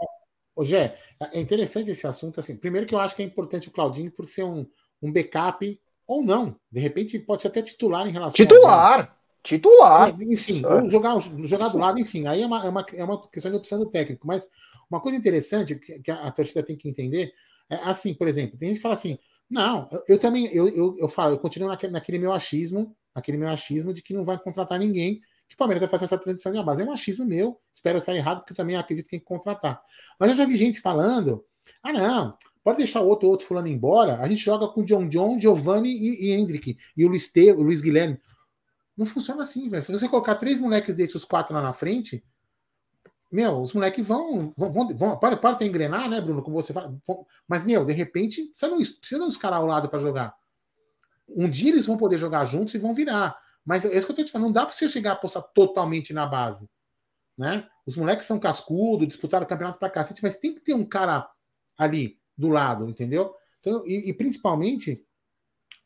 Ô, 0.55 0.63
Gé, 0.63 0.95
é 1.31 1.39
interessante 1.39 1.89
esse 1.89 2.05
assunto. 2.05 2.39
Assim, 2.39 2.55
primeiro 2.55 2.85
que 2.85 2.93
eu 2.93 2.99
acho 2.99 3.15
que 3.15 3.21
é 3.21 3.25
importante 3.25 3.69
o 3.69 3.71
Claudinho 3.71 4.11
por 4.11 4.27
ser 4.27 4.43
um, 4.43 4.65
um 5.01 5.11
backup 5.11 5.79
ou 6.07 6.21
não. 6.21 6.55
De 6.71 6.79
repente 6.79 7.17
pode 7.19 7.41
ser 7.41 7.47
até 7.47 7.61
titular 7.61 8.07
em 8.07 8.11
relação 8.11 8.35
Titular! 8.35 9.17
Titular! 9.41 10.15
Enfim, 10.21 10.63
ou 10.65 10.89
jogar, 10.89 11.19
jogar 11.19 11.67
do 11.67 11.77
lado, 11.77 11.99
enfim. 11.99 12.27
Aí 12.27 12.41
é 12.41 12.45
uma, 12.45 12.65
é 12.65 12.69
uma, 12.69 12.85
é 12.93 13.03
uma 13.03 13.27
questão 13.27 13.51
de 13.51 13.57
opção 13.57 13.79
do 13.79 13.85
técnico. 13.85 14.25
Mas 14.25 14.49
uma 14.93 15.01
coisa 15.01 15.17
interessante 15.17 15.75
que 15.75 16.11
a 16.11 16.31
torcida 16.31 16.63
tem 16.63 16.75
que 16.75 16.87
entender 16.89 17.33
é 17.69 17.75
assim, 17.75 18.13
por 18.13 18.27
exemplo, 18.27 18.57
tem 18.57 18.69
gente 18.69 18.77
que 18.77 18.81
fala 18.81 18.93
assim: 18.93 19.17
não, 19.49 19.89
eu, 19.91 20.03
eu 20.09 20.19
também, 20.19 20.45
eu, 20.53 20.67
eu, 20.69 20.97
eu, 20.97 21.07
falo, 21.07 21.33
eu 21.33 21.39
continuo 21.39 21.69
naquele, 21.69 21.93
naquele 21.93 22.19
meu 22.19 22.31
achismo, 22.31 22.95
naquele 23.15 23.37
meu 23.37 23.49
achismo 23.49 23.93
de 23.93 24.01
que 24.01 24.13
não 24.13 24.23
vai 24.23 24.37
contratar 24.37 24.79
ninguém, 24.79 25.21
que 25.47 25.55
o 25.55 25.57
Palmeiras 25.57 25.81
vai 25.81 25.89
fazer 25.89 26.05
essa 26.05 26.17
transição 26.17 26.51
de 26.51 26.63
base. 26.63 26.81
É 26.81 26.85
um 26.85 26.91
achismo 26.91 27.25
meu, 27.25 27.59
espero 27.73 27.97
estar 27.97 28.15
errado, 28.15 28.39
porque 28.39 28.53
eu 28.53 28.57
também 28.57 28.75
acredito 28.75 29.05
que 29.05 29.11
tem 29.11 29.19
que 29.19 29.25
contratar. 29.25 29.81
Mas 30.19 30.29
eu 30.29 30.35
já 30.35 30.45
vi 30.45 30.55
gente 30.55 30.79
falando: 30.81 31.45
ah, 31.81 31.93
não, 31.93 32.37
pode 32.63 32.77
deixar 32.77 33.01
outro, 33.01 33.29
outro 33.29 33.45
fulano 33.45 33.67
embora, 33.67 34.17
a 34.19 34.27
gente 34.27 34.43
joga 34.43 34.67
com 34.67 34.83
John 34.83 35.07
John, 35.07 35.39
Giovanni 35.39 35.89
e, 35.89 36.27
e 36.27 36.31
Hendrick, 36.31 36.77
e 36.95 37.05
o 37.05 37.07
Luiz, 37.07 37.31
Te, 37.31 37.51
o 37.51 37.61
Luiz 37.61 37.81
Guilherme. 37.81 38.19
Não 38.95 39.07
funciona 39.07 39.41
assim, 39.41 39.67
velho. 39.69 39.81
Se 39.81 39.91
você 39.91 40.07
colocar 40.07 40.35
três 40.35 40.59
moleques 40.59 40.95
desses, 40.95 41.15
os 41.15 41.25
quatro 41.25 41.55
lá 41.55 41.61
na 41.63 41.73
frente, 41.73 42.23
meu, 43.33 43.61
os 43.61 43.73
moleques 43.73 44.05
vão, 44.05 44.53
vão, 44.55 44.71
vão, 44.71 44.95
vão 44.95 45.17
para, 45.17 45.35
para 45.35 45.55
ter 45.55 45.65
engrenar, 45.65 46.07
né, 46.07 46.21
Bruno? 46.21 46.43
Como 46.43 46.61
você 46.61 46.71
fala. 46.71 46.95
Mas, 47.47 47.65
meu, 47.65 47.83
de 47.83 47.91
repente, 47.91 48.51
você 48.53 48.67
não 48.67 48.77
precisa 48.77 49.25
dos 49.25 49.37
caras 49.37 49.57
ao 49.57 49.65
lado 49.65 49.89
para 49.89 49.97
jogar. 49.97 50.35
Um 51.27 51.49
dia 51.49 51.71
eles 51.71 51.87
vão 51.87 51.97
poder 51.97 52.19
jogar 52.19 52.45
juntos 52.45 52.75
e 52.75 52.77
vão 52.77 52.93
virar. 52.93 53.35
Mas 53.65 53.85
é 53.85 53.97
isso 53.97 54.05
que 54.05 54.11
eu 54.11 54.17
tô 54.17 54.23
te 54.23 54.31
falando, 54.31 54.47
não 54.47 54.53
dá 54.53 54.67
para 54.67 54.75
você 54.75 54.87
chegar 54.87 55.11
a 55.11 55.13
apostar 55.13 55.41
totalmente 55.51 56.13
na 56.13 56.27
base. 56.27 56.69
Né? 57.35 57.67
Os 57.87 57.97
moleques 57.97 58.27
são 58.27 58.39
cascudo, 58.39 59.07
disputaram 59.07 59.45
o 59.45 59.49
campeonato 59.49 59.79
para 59.79 59.89
cacete, 59.89 60.21
mas 60.21 60.35
tem 60.35 60.53
que 60.53 60.61
ter 60.61 60.75
um 60.75 60.85
cara 60.85 61.27
ali 61.75 62.19
do 62.37 62.49
lado, 62.49 62.87
entendeu? 62.87 63.33
Então, 63.59 63.83
e, 63.87 64.09
e 64.09 64.13
principalmente, 64.13 65.03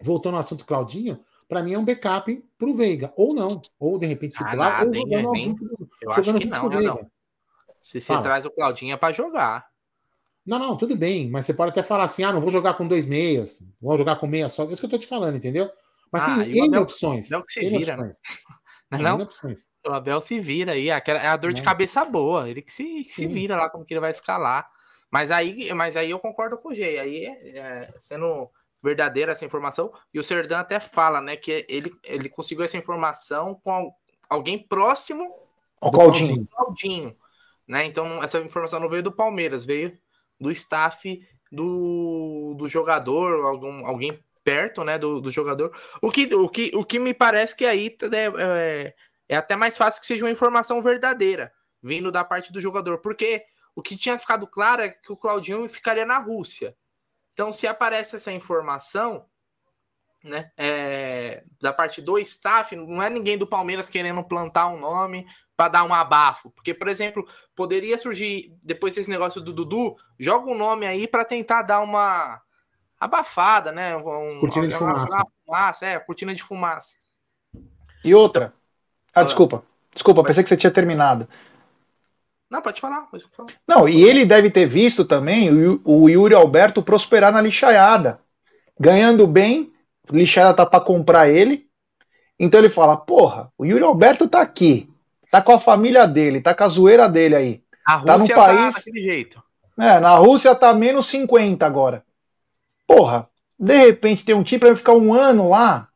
voltando 0.02 0.34
ao 0.34 0.42
assunto 0.42 0.66
Claudinho, 0.66 1.24
para 1.48 1.64
mim 1.64 1.76
é 1.76 1.80
um 1.80 1.86
backup 1.86 2.44
para 2.58 2.68
o 2.68 2.74
Veiga, 2.74 3.14
ou 3.16 3.34
não, 3.34 3.62
ou 3.80 3.98
de 3.98 4.06
repente 4.06 4.34
titular, 4.34 4.82
ah, 4.82 4.86
nada, 4.86 4.98
ou 4.98 5.08
jogando 5.08 5.40
junto, 5.40 5.90
eu 6.02 6.12
acho 6.12 6.34
que 6.34 6.46
não, 6.46 6.70
não, 6.70 6.82
não. 6.82 7.12
Se 7.82 8.02
você 8.02 8.08
Fala. 8.08 8.22
traz 8.22 8.46
o 8.46 8.52
Claudinho 8.52 8.94
é 8.94 8.98
para 8.98 9.14
jogar. 9.14 9.68
Não, 10.46 10.58
não, 10.58 10.78
tudo 10.78 10.96
bem, 10.96 11.30
mas 11.30 11.46
você 11.46 11.54
pode 11.54 11.72
até 11.72 11.84
falar 11.84 12.04
assim: 12.04 12.24
ah, 12.24 12.32
não 12.32 12.42
vou 12.42 12.52
jogar 12.52 12.76
com 12.76 12.88
dois 12.88 13.08
meias, 13.08 13.62
vou 13.82 13.98
jogar 13.98 14.16
com 14.16 14.28
meia 14.28 14.48
só. 14.48 14.64
É 14.64 14.68
isso 14.68 14.80
que 14.80 14.86
eu 14.86 14.90
tô 14.90 14.98
te 14.98 15.08
falando, 15.08 15.36
entendeu? 15.36 15.70
Mas 16.12 16.24
ah, 16.24 16.44
tem 16.44 16.64
N 16.66 16.78
opções. 16.78 17.30
Não 17.30 17.42
que 17.42 17.52
se 17.52 17.70
vira, 17.70 17.98
né? 17.98 18.12
Não, 18.90 19.18
não? 19.18 19.30
O 19.86 19.92
Abel 19.92 20.22
se 20.22 20.40
vira 20.40 20.72
aí, 20.72 20.90
aquela, 20.90 21.20
é 21.20 21.28
a 21.28 21.36
dor 21.36 21.52
de 21.52 21.62
cabeça 21.62 22.06
boa, 22.06 22.50
ele 22.50 22.62
que 22.62 22.72
se, 22.72 23.04
se 23.04 23.28
vira 23.28 23.58
lá 23.58 23.70
como 23.70 23.84
que 23.84 23.94
ele 23.94 24.00
vai 24.00 24.12
escalar. 24.12 24.66
Mas 25.12 25.32
aí, 25.32 25.74
mas 25.74 25.98
aí 25.98 26.12
eu 26.12 26.20
concordo 26.20 26.58
com 26.58 26.70
o 26.70 26.76
G. 26.76 26.98
Aí, 26.98 27.26
é, 27.26 27.94
sendo 27.98 28.50
verdadeira 28.82 29.32
essa 29.32 29.46
informação, 29.46 29.92
e 30.14 30.20
o 30.20 30.24
Serdan 30.24 30.60
até 30.60 30.80
fala, 30.80 31.20
né, 31.20 31.36
que 31.36 31.66
ele, 31.68 31.92
ele 32.04 32.30
conseguiu 32.30 32.64
essa 32.64 32.78
informação 32.78 33.60
com 33.64 33.92
alguém 34.30 34.58
próximo 34.58 35.34
ao 35.82 35.92
Claudinho. 35.92 36.48
Claudinho. 36.48 37.16
Né? 37.68 37.86
Então, 37.86 38.24
essa 38.24 38.40
informação 38.40 38.80
não 38.80 38.90
veio 38.90 39.04
do 39.04 39.12
Palmeiras, 39.12 39.66
veio 39.66 39.98
do 40.40 40.50
staff 40.52 41.28
do, 41.52 42.56
do 42.58 42.68
jogador, 42.68 43.46
algum, 43.46 43.86
alguém 43.86 44.24
perto 44.44 44.84
né, 44.84 44.98
do, 44.98 45.20
do 45.20 45.30
jogador. 45.30 45.76
O 46.02 46.10
que, 46.10 46.34
o, 46.34 46.48
que, 46.48 46.72
o 46.74 46.86
que 46.86 47.00
me 47.00 47.14
parece 47.14 47.56
que 47.56 47.66
aí 47.66 47.98
é, 48.14 48.26
é, 48.44 48.96
é 49.30 49.36
até 49.36 49.56
mais 49.56 49.78
fácil 49.78 50.00
que 50.00 50.08
seja 50.08 50.24
uma 50.24 50.32
informação 50.32 50.82
verdadeira, 50.82 51.52
vindo 51.84 52.12
da 52.12 52.24
parte 52.24 52.54
do 52.54 52.62
jogador, 52.62 53.00
porque 53.00 53.44
o 53.76 53.82
que 53.82 53.98
tinha 53.98 54.18
ficado 54.18 54.48
claro 54.48 54.84
é 54.84 54.90
que 54.90 55.12
o 55.12 55.18
Claudinho 55.18 55.68
ficaria 55.68 56.06
na 56.06 56.18
Rússia. 56.18 56.76
Então, 57.34 57.52
se 57.52 57.68
aparece 57.68 58.16
essa 58.16 58.32
informação, 58.32 59.26
né, 60.24 60.52
é, 60.58 61.44
da 61.62 61.72
parte 61.72 62.02
do 62.02 62.18
staff, 62.18 62.76
não 62.76 63.04
é 63.04 63.10
ninguém 63.10 63.38
do 63.38 63.46
Palmeiras 63.46 63.90
querendo 63.90 64.24
plantar 64.24 64.68
um 64.68 64.80
nome, 64.80 65.28
para 65.58 65.70
dar 65.70 65.84
um 65.84 65.94
abafo. 65.94 66.52
Porque, 66.52 66.74
por 66.74 66.88
exemplo, 66.88 67.28
poderia 67.56 67.98
surgir, 67.98 68.56
depois 68.64 68.94
desse 68.94 69.10
negócio 69.10 69.42
do 69.42 69.52
Dudu, 69.52 69.96
joga 70.20 70.50
um 70.50 70.58
nome 70.58 70.86
aí 70.86 71.08
para 71.08 71.26
tentar 71.26 71.64
dar 71.64 71.82
uma 71.82 72.40
abafada, 73.00 73.72
né? 73.72 73.98
Um, 73.98 74.40
cortina 74.40 74.68
de 74.68 74.76
fumaça. 74.76 75.24
fumaça. 75.44 75.86
É, 75.88 76.00
cortina 76.00 76.36
de 76.36 76.44
fumaça. 76.44 76.98
E 78.06 78.14
outra. 78.14 78.54
Ah, 79.14 79.24
desculpa. 79.24 79.64
Desculpa, 79.92 80.24
pensei 80.24 80.44
que 80.44 80.50
você 80.50 80.58
tinha 80.58 80.72
terminado. 80.72 81.28
Não, 82.50 82.62
pode 82.62 82.80
falar, 82.80 83.02
pode 83.10 83.26
falar. 83.36 83.50
Não, 83.68 83.90
e 83.90 84.04
ele 84.04 84.26
deve 84.26 84.52
ter 84.52 84.68
visto 84.68 85.04
também 85.04 85.50
o, 85.52 85.82
o 85.84 86.08
Yuri 86.08 86.36
Alberto 86.36 86.84
prosperar 86.84 87.34
na 87.34 87.42
lixaiada. 87.42 88.22
Ganhando 88.80 89.26
bem, 89.26 89.74
lixaiada 90.10 90.54
tá 90.56 90.66
para 90.66 90.80
comprar 90.86 91.28
ele. 91.28 91.68
Então 92.40 92.60
ele 92.60 92.70
fala: 92.70 92.96
porra, 92.96 93.52
o 93.58 93.66
Yuri 93.66 93.84
Alberto 93.84 94.30
tá 94.30 94.40
aqui 94.40 94.88
tá 95.32 95.42
com 95.42 95.54
a 95.54 95.60
família 95.60 96.08
dele, 96.08 96.42
tá 96.42 96.54
com 96.54 96.64
a 96.64 96.70
zoeira 96.70 97.08
dele 97.10 97.36
aí. 97.36 97.64
A 97.86 98.00
tá 98.00 98.14
Rússia 98.14 98.36
tá 98.36 98.42
no 98.42 98.48
país. 98.48 98.74
Tá 98.74 98.80
daquele 98.80 99.02
jeito. 99.02 99.44
É, 99.80 100.00
na 100.00 100.16
Rússia 100.16 100.56
tá 100.56 100.74
menos 100.74 101.06
50 101.08 101.66
agora. 101.66 102.04
Porra, 102.88 103.30
de 103.60 103.76
repente 103.78 104.26
tem 104.26 104.36
um 104.36 104.44
time 104.44 104.60
para 104.60 104.76
ficar 104.76 104.94
um 104.94 105.14
ano 105.14 105.50
lá. 105.50 105.90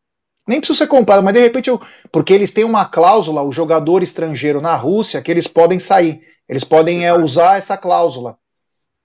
Nem 0.47 0.59
precisa 0.59 0.79
ser 0.79 0.87
comprado, 0.87 1.23
mas 1.23 1.33
de 1.33 1.39
repente 1.39 1.69
eu. 1.69 1.81
Porque 2.11 2.33
eles 2.33 2.51
têm 2.51 2.63
uma 2.63 2.85
cláusula, 2.85 3.41
o 3.41 3.51
jogador 3.51 4.03
estrangeiro 4.03 4.59
na 4.59 4.75
Rússia, 4.75 5.21
que 5.21 5.31
eles 5.31 5.47
podem 5.47 5.79
sair. 5.79 6.21
Eles 6.47 6.63
podem 6.63 7.05
é, 7.05 7.13
usar 7.13 7.57
essa 7.57 7.77
cláusula 7.77 8.37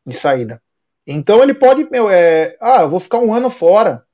de 0.04 0.14
saída. 0.14 0.60
Então 1.06 1.42
ele 1.42 1.54
pode. 1.54 1.88
Meu, 1.90 2.10
é, 2.10 2.56
ah, 2.60 2.82
eu 2.82 2.90
vou 2.90 3.00
ficar 3.00 3.18
um 3.18 3.32
ano 3.32 3.50
fora. 3.50 4.04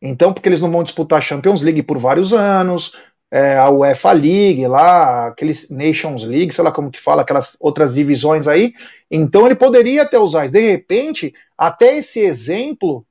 Então, 0.00 0.32
porque 0.32 0.48
eles 0.48 0.60
não 0.60 0.70
vão 0.70 0.84
disputar 0.84 1.18
a 1.18 1.22
Champions 1.22 1.60
League 1.60 1.82
por 1.82 1.98
vários 1.98 2.32
anos, 2.32 2.96
é, 3.30 3.58
a 3.58 3.68
UEFA 3.70 4.12
League 4.12 4.66
lá, 4.66 5.28
aqueles 5.28 5.68
Nations 5.68 6.24
League, 6.24 6.52
sei 6.52 6.64
lá 6.64 6.72
como 6.72 6.90
que 6.90 7.00
fala, 7.00 7.22
aquelas 7.22 7.56
outras 7.60 7.94
divisões 7.94 8.48
aí. 8.48 8.72
Então 9.10 9.46
ele 9.46 9.54
poderia 9.54 10.02
até 10.02 10.18
usar. 10.18 10.48
De 10.48 10.60
repente, 10.60 11.34
até 11.56 11.98
esse 11.98 12.20
exemplo 12.20 13.06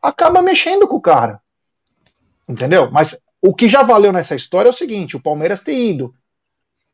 acaba 0.00 0.42
mexendo 0.42 0.86
com 0.88 0.96
o 0.96 1.00
cara. 1.00 1.40
Entendeu? 2.48 2.90
Mas 2.90 3.18
o 3.42 3.54
que 3.54 3.68
já 3.68 3.82
valeu 3.82 4.12
nessa 4.12 4.34
história 4.34 4.68
é 4.68 4.70
o 4.70 4.74
seguinte: 4.74 5.16
o 5.16 5.22
Palmeiras 5.22 5.62
ter 5.62 5.74
ido. 5.74 6.14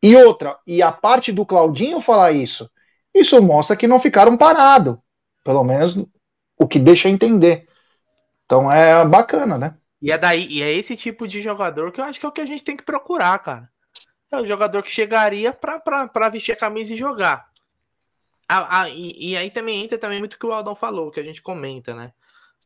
E 0.02 0.14
outra, 0.16 0.58
e 0.66 0.82
a 0.82 0.92
parte 0.92 1.32
do 1.32 1.46
Claudinho 1.46 2.00
falar 2.00 2.32
isso, 2.32 2.68
isso 3.14 3.40
mostra 3.40 3.76
que 3.76 3.86
não 3.86 4.00
ficaram 4.00 4.36
parados. 4.36 4.96
Pelo 5.42 5.62
menos 5.62 5.96
o 6.58 6.66
que 6.66 6.78
deixa 6.78 7.08
entender. 7.08 7.66
Então 8.44 8.70
é 8.70 9.04
bacana, 9.06 9.56
né? 9.56 9.76
E 10.04 10.12
é 10.12 10.18
daí, 10.18 10.46
e 10.50 10.62
é 10.62 10.70
esse 10.70 10.94
tipo 10.98 11.26
de 11.26 11.40
jogador 11.40 11.90
que 11.90 11.98
eu 11.98 12.04
acho 12.04 12.20
que 12.20 12.26
é 12.26 12.28
o 12.28 12.32
que 12.32 12.42
a 12.42 12.44
gente 12.44 12.62
tem 12.62 12.76
que 12.76 12.82
procurar, 12.82 13.38
cara. 13.38 13.72
É 14.30 14.36
o 14.36 14.44
jogador 14.44 14.82
que 14.82 14.90
chegaria 14.90 15.50
pra 15.50 16.28
vestir 16.28 16.52
a 16.52 16.56
camisa 16.56 16.92
e 16.92 16.96
jogar. 16.96 17.50
Ah, 18.46 18.82
ah, 18.82 18.88
e, 18.90 19.30
e, 19.30 19.34
aí 19.34 19.50
também 19.50 19.82
entra 19.82 19.96
também 19.96 20.18
muito 20.18 20.34
o 20.34 20.38
que 20.38 20.44
o 20.44 20.52
Aldão 20.52 20.74
falou, 20.74 21.10
que 21.10 21.18
a 21.18 21.22
gente 21.22 21.40
comenta, 21.40 21.94
né? 21.94 22.12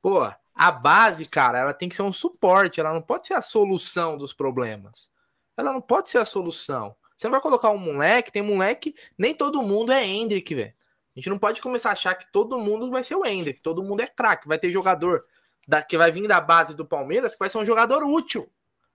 Pô, 0.03 0.29
a 0.53 0.71
base, 0.73 1.27
cara, 1.27 1.59
ela 1.59 1.73
tem 1.73 1.89
que 1.89 1.95
ser 1.95 2.03
um 2.03 2.11
suporte, 2.11 2.81
ela 2.81 2.93
não 2.93 3.01
pode 3.01 3.29
ser 3.29 3.35
a 3.35 3.41
solução 3.41 4.19
dos 4.19 4.33
problemas. 4.33 5.09
Ela 5.57 5.73
não 5.73 5.81
pode 5.81 6.11
ser 6.11 6.19
a 6.19 6.25
solução. 6.25 6.97
Você 7.17 7.29
não 7.29 7.33
vai 7.33 7.41
colocar 7.41 7.71
um 7.71 7.79
moleque, 7.79 8.33
tem 8.33 8.43
moleque, 8.43 8.97
nem 9.17 9.33
todo 9.33 9.63
mundo 9.63 9.93
é 9.93 10.05
Hendrick, 10.05 10.53
velho. 10.57 10.75
A 11.15 11.21
gente 11.21 11.31
não 11.31 11.39
pode 11.39 11.61
começar 11.61 11.91
a 11.91 11.93
achar 11.93 12.17
que 12.17 12.33
todo 12.33 12.59
mundo 12.59 12.91
vai 12.91 13.05
ser 13.05 13.15
o 13.15 13.25
Hendrick, 13.25 13.61
todo 13.61 13.81
mundo 13.81 14.01
é 14.01 14.09
craque. 14.09 14.49
Vai 14.49 14.59
ter 14.59 14.73
jogador 14.73 15.25
da, 15.69 15.83
que 15.83 15.99
vai 15.99 16.11
vir 16.11 16.27
da 16.27 16.41
base 16.41 16.75
do 16.75 16.87
Palmeiras 16.87 17.35
que 17.35 17.39
vai 17.39 17.51
ser 17.51 17.59
um 17.59 17.65
jogador 17.65 18.03
útil. 18.03 18.51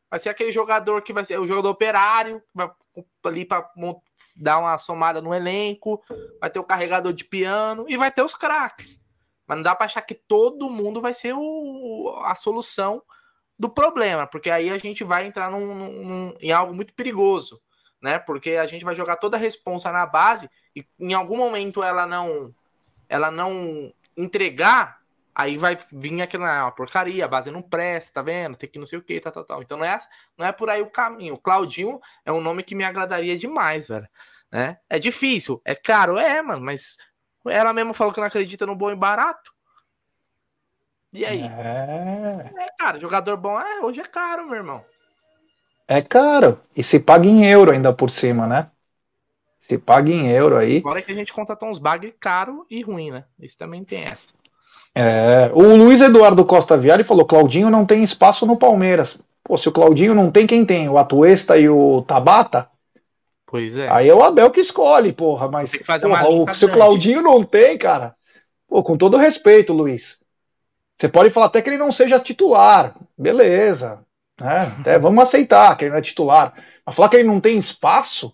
Vai 0.09 0.19
ser 0.19 0.29
aquele 0.29 0.51
jogador 0.51 1.01
que 1.03 1.13
vai 1.13 1.23
ser 1.23 1.39
o 1.39 1.47
jogador 1.47 1.69
operário, 1.69 2.41
vai 2.53 2.69
ali 3.23 3.45
para 3.45 3.67
dar 4.37 4.59
uma 4.59 4.77
somada 4.77 5.21
no 5.21 5.33
elenco, 5.33 6.03
vai 6.39 6.49
ter 6.49 6.59
o 6.59 6.63
carregador 6.63 7.13
de 7.13 7.23
piano 7.23 7.85
e 7.87 7.95
vai 7.95 8.11
ter 8.11 8.23
os 8.23 8.35
craques. 8.35 9.07
Mas 9.47 9.57
não 9.57 9.63
dá 9.63 9.75
para 9.75 9.85
achar 9.85 10.01
que 10.01 10.13
todo 10.13 10.69
mundo 10.69 10.99
vai 10.99 11.13
ser 11.13 11.33
o, 11.33 12.13
a 12.25 12.35
solução 12.35 13.01
do 13.57 13.69
problema, 13.69 14.27
porque 14.27 14.49
aí 14.49 14.69
a 14.69 14.77
gente 14.77 15.03
vai 15.03 15.25
entrar 15.25 15.49
num, 15.49 15.73
num, 15.73 16.35
em 16.39 16.51
algo 16.51 16.73
muito 16.73 16.93
perigoso 16.93 17.61
né? 18.03 18.19
Porque 18.19 18.51
a 18.51 18.65
gente 18.65 18.83
vai 18.83 18.93
jogar 18.93 19.15
toda 19.15 19.37
a 19.37 19.39
responsa 19.39 19.89
na 19.89 20.05
base 20.05 20.49
e 20.75 20.85
em 20.99 21.13
algum 21.13 21.37
momento 21.37 21.81
ela 21.81 22.05
não 22.05 22.53
ela 23.07 23.31
não 23.31 23.93
entregar, 24.17 25.01
aí 25.35 25.57
vai 25.57 25.77
vir 25.91 26.21
aquela 26.21 26.67
ah, 26.67 26.71
porcaria, 26.71 27.25
a 27.25 27.27
base 27.27 27.51
não 27.51 27.61
presta, 27.61 28.15
tá 28.15 28.21
vendo? 28.21 28.57
Tem 28.57 28.69
que 28.69 28.79
não 28.79 28.85
sei 28.85 28.99
o 28.99 29.01
que, 29.01 29.19
tal, 29.19 29.31
tal, 29.31 29.45
tal. 29.45 29.61
Então 29.61 29.77
não 29.77 29.85
é, 29.85 29.97
não 30.37 30.45
é 30.45 30.51
por 30.51 30.69
aí 30.69 30.81
o 30.81 30.89
caminho. 30.89 31.35
O 31.35 31.39
Claudinho 31.39 31.99
é 32.25 32.31
um 32.31 32.41
nome 32.41 32.63
que 32.63 32.75
me 32.75 32.83
agradaria 32.83 33.37
demais, 33.37 33.87
velho. 33.87 34.07
Né? 34.51 34.77
É 34.89 34.99
difícil, 34.99 35.61
é 35.65 35.73
caro, 35.73 36.17
é, 36.17 36.41
mano, 36.41 36.61
mas 36.61 36.97
ela 37.47 37.73
mesmo 37.73 37.93
falou 37.93 38.13
que 38.13 38.19
não 38.19 38.27
acredita 38.27 38.65
no 38.65 38.75
bom 38.75 38.91
e 38.91 38.95
barato. 38.95 39.51
E 41.11 41.25
aí? 41.25 41.41
É, 41.41 42.51
é 42.57 42.69
cara, 42.77 42.99
jogador 42.99 43.37
bom 43.37 43.59
é, 43.59 43.81
hoje 43.81 44.01
é 44.01 44.05
caro, 44.05 44.45
meu 44.45 44.55
irmão. 44.55 44.85
É 45.87 46.01
caro. 46.01 46.59
E 46.75 46.83
se 46.83 46.99
paga 46.99 47.27
em 47.27 47.45
euro 47.45 47.71
ainda 47.71 47.93
por 47.93 48.09
cima, 48.09 48.47
né? 48.47 48.71
Se 49.59 49.77
paga 49.77 50.11
em 50.11 50.29
euro 50.29 50.57
aí. 50.57 50.77
Agora 50.77 51.01
que 51.01 51.11
a 51.11 51.15
gente 51.15 51.33
contratou 51.33 51.69
uns 51.69 51.77
bagre 51.77 52.11
caro 52.19 52.65
e 52.69 52.81
ruim, 52.81 53.11
né? 53.11 53.25
Isso 53.39 53.57
também 53.57 53.83
tem 53.83 54.03
essa. 54.03 54.33
É, 54.95 55.49
o 55.53 55.75
Luiz 55.75 56.01
Eduardo 56.01 56.45
Costa 56.45 56.77
Viari 56.77 57.03
falou: 57.03 57.25
Claudinho 57.25 57.69
não 57.69 57.85
tem 57.85 58.03
espaço 58.03 58.45
no 58.45 58.57
Palmeiras. 58.57 59.19
Pô, 59.43 59.57
se 59.57 59.67
o 59.67 59.71
Claudinho 59.71 60.13
não 60.13 60.31
tem, 60.31 60.47
quem 60.47 60.65
tem? 60.65 60.87
O 60.87 60.97
Atuesta 60.97 61.57
e 61.57 61.67
o 61.67 62.01
Tabata? 62.03 62.69
Pois 63.45 63.75
é. 63.75 63.87
Aí 63.91 64.07
é 64.07 64.13
o 64.13 64.23
Abel 64.23 64.49
que 64.51 64.61
escolhe, 64.61 65.11
porra. 65.11 65.47
Mas 65.47 65.71
porra, 65.75 66.29
o, 66.29 66.53
se 66.53 66.65
o 66.65 66.71
Claudinho 66.71 67.21
não 67.21 67.43
tem, 67.43 67.77
cara. 67.77 68.15
Pô, 68.67 68.81
com 68.83 68.97
todo 68.97 69.17
respeito, 69.17 69.73
Luiz. 69.73 70.23
Você 70.97 71.09
pode 71.09 71.29
falar 71.29 71.47
até 71.47 71.61
que 71.61 71.69
ele 71.69 71.77
não 71.77 71.91
seja 71.91 72.19
titular. 72.19 72.95
Beleza. 73.17 74.03
Né? 74.39 74.73
Até 74.79 74.97
vamos 74.97 75.23
aceitar 75.23 75.75
que 75.77 75.85
ele 75.85 75.91
não 75.91 75.97
é 75.97 76.01
titular. 76.01 76.53
Mas 76.85 76.95
falar 76.95 77.09
que 77.09 77.17
ele 77.17 77.27
não 77.27 77.39
tem 77.39 77.57
espaço, 77.57 78.33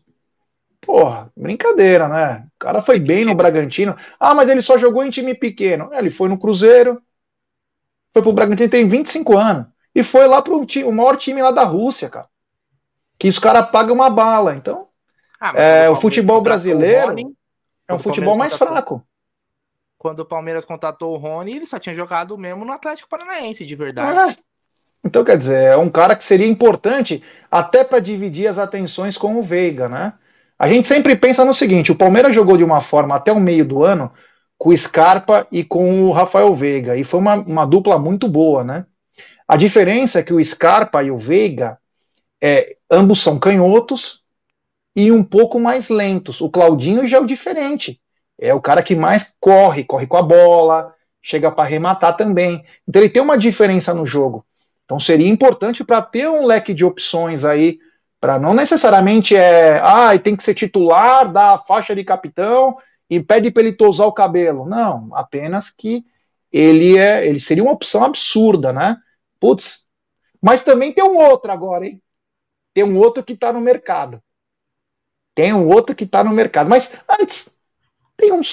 porra, 0.90 1.32
brincadeira, 1.38 2.08
né? 2.08 2.48
O 2.56 2.58
cara 2.58 2.82
foi 2.82 3.00
bem 3.00 3.24
no 3.24 3.36
Bragantino. 3.36 3.96
Ah, 4.20 4.34
mas 4.34 4.50
ele 4.50 4.60
só 4.60 4.76
jogou 4.76 5.04
em 5.04 5.12
time 5.12 5.36
pequeno. 5.36 5.94
É, 5.94 6.00
ele 6.00 6.10
foi 6.10 6.28
no 6.28 6.40
Cruzeiro, 6.40 7.00
foi 8.12 8.24
pro 8.24 8.34
Bragantino, 8.34 8.72
tem 8.72 8.88
25 8.88 9.38
anos. 9.38 9.68
E 9.94 10.02
foi 10.02 10.28
lá 10.28 10.42
pro 10.42 10.66
time, 10.66 10.86
o 10.86 10.92
maior 10.92 11.16
time 11.16 11.44
lá 11.44 11.52
da 11.52 11.64
Rússia, 11.64 12.10
cara. 12.10 12.28
Que 13.20 13.30
os 13.30 13.38
caras 13.38 13.70
pagam 13.70 13.94
uma 13.94 14.10
bala. 14.10 14.56
Então, 14.56 14.88
ah, 15.40 15.54
é, 15.56 15.88
o 15.92 15.96
futebol 15.96 16.42
brasileiro 16.42 17.10
Rony, 17.10 17.36
é 17.88 17.94
um 17.94 18.00
futebol 18.00 18.36
mais 18.36 18.56
fraco. 18.56 19.06
Quando 19.96 20.22
o 20.22 20.26
Palmeiras 20.26 20.66
contratou 20.66 21.14
o 21.14 21.18
Rony, 21.18 21.58
ele 21.58 21.68
só 21.68 21.78
tinha 21.78 21.94
jogado 21.94 22.36
mesmo 22.36 22.66
no 22.66 22.74
Atlético 22.74 23.10
Paranaense, 23.10 23.64
de 23.64 23.76
verdade. 23.76 24.32
É. 24.32 24.44
Então, 25.04 25.24
quer 25.24 25.38
dizer, 25.38 25.66
é 25.66 25.78
um 25.78 25.90
cara 25.90 26.16
que 26.16 26.26
seria 26.26 26.48
importante 26.48 27.24
até 27.52 27.84
para 27.84 28.00
dividir 28.00 28.48
as 28.48 28.58
atenções 28.58 29.20
com 29.20 29.36
o 29.36 29.44
Veiga, 29.44 29.88
né? 29.88 30.14
A 30.60 30.68
gente 30.68 30.88
sempre 30.88 31.16
pensa 31.16 31.46
no 31.46 31.54
seguinte: 31.54 31.92
o 31.92 31.96
Palmeiras 31.96 32.36
jogou 32.36 32.58
de 32.58 32.64
uma 32.64 32.82
forma 32.82 33.16
até 33.16 33.32
o 33.32 33.40
meio 33.40 33.64
do 33.64 33.84
ano 33.84 34.12
com 34.58 34.70
o 34.70 34.78
Scarpa 34.78 35.48
e 35.50 35.64
com 35.64 36.04
o 36.04 36.12
Rafael 36.12 36.54
Veiga, 36.54 36.98
e 36.98 37.04
foi 37.06 37.22
uma, 37.22 37.36
uma 37.36 37.66
dupla 37.66 37.98
muito 37.98 38.28
boa, 38.28 38.62
né? 38.62 38.86
A 39.48 39.56
diferença 39.56 40.20
é 40.20 40.24
que 40.24 40.34
o 40.34 40.44
Scarpa 40.44 41.02
e 41.02 41.10
o 41.10 41.18
Veiga, 41.18 41.80
é, 42.42 42.76
ambos 42.92 43.22
são 43.22 43.40
canhotos 43.40 44.22
e 44.96 45.12
um 45.12 45.24
pouco 45.24 45.60
mais 45.60 45.90
lentos. 45.90 46.42
O 46.42 46.50
Claudinho 46.50 47.08
já 47.08 47.18
é 47.18 47.22
o 47.22 47.26
diferente. 47.26 48.02
É 48.38 48.54
o 48.54 48.62
cara 48.62 48.84
que 48.84 48.96
mais 48.96 49.34
corre, 49.40 49.84
corre 49.84 50.06
com 50.06 50.18
a 50.18 50.22
bola, 50.22 50.94
chega 51.22 51.50
para 51.50 51.64
arrematar 51.64 52.16
também. 52.18 52.64
Então 52.88 53.02
ele 53.02 53.10
tem 53.10 53.22
uma 53.22 53.38
diferença 53.38 53.94
no 53.94 54.06
jogo. 54.06 54.46
Então 54.86 55.00
seria 55.00 55.28
importante 55.28 55.84
para 55.84 56.02
ter 56.02 56.30
um 56.30 56.46
leque 56.46 56.74
de 56.74 56.84
opções 56.84 57.46
aí, 57.46 57.80
para 58.20 58.38
não 58.38 58.54
necessariamente 58.54 59.36
é, 59.36 59.80
ah, 59.80 60.18
tem 60.20 60.36
que 60.36 60.44
ser 60.44 60.54
titular 60.54 61.32
da 61.32 61.58
faixa 61.58 61.96
de 61.96 62.04
capitão 62.04 62.78
e 63.10 63.22
pede 63.22 63.50
para 63.50 63.64
ele 63.64 63.74
tosar 63.74 64.08
o 64.08 64.14
cabelo. 64.14 64.66
Não, 64.68 65.10
apenas 65.16 65.72
que 65.72 66.06
ele 66.52 66.98
é, 66.98 67.26
ele 67.26 67.40
seria 67.40 67.64
uma 67.64 67.72
opção 67.72 68.04
absurda, 68.04 68.74
né? 68.74 68.98
Putz. 69.40 69.88
Mas 70.42 70.64
também 70.64 70.94
tem 70.94 71.04
um 71.04 71.18
outro 71.18 71.52
agora, 71.52 71.86
hein? 71.86 72.02
Tem 72.74 72.84
um 72.84 72.98
outro 72.98 73.24
que 73.24 73.34
está 73.34 73.54
no 73.54 73.62
mercado. 73.62 74.22
Tem 75.34 75.54
um 75.54 75.68
outro 75.70 75.96
que 75.96 76.04
está 76.04 76.24
no 76.24 76.32
mercado. 76.32 76.70
Mas 76.70 76.94
antes, 77.10 77.50
tem 78.18 78.32
um 78.34 78.44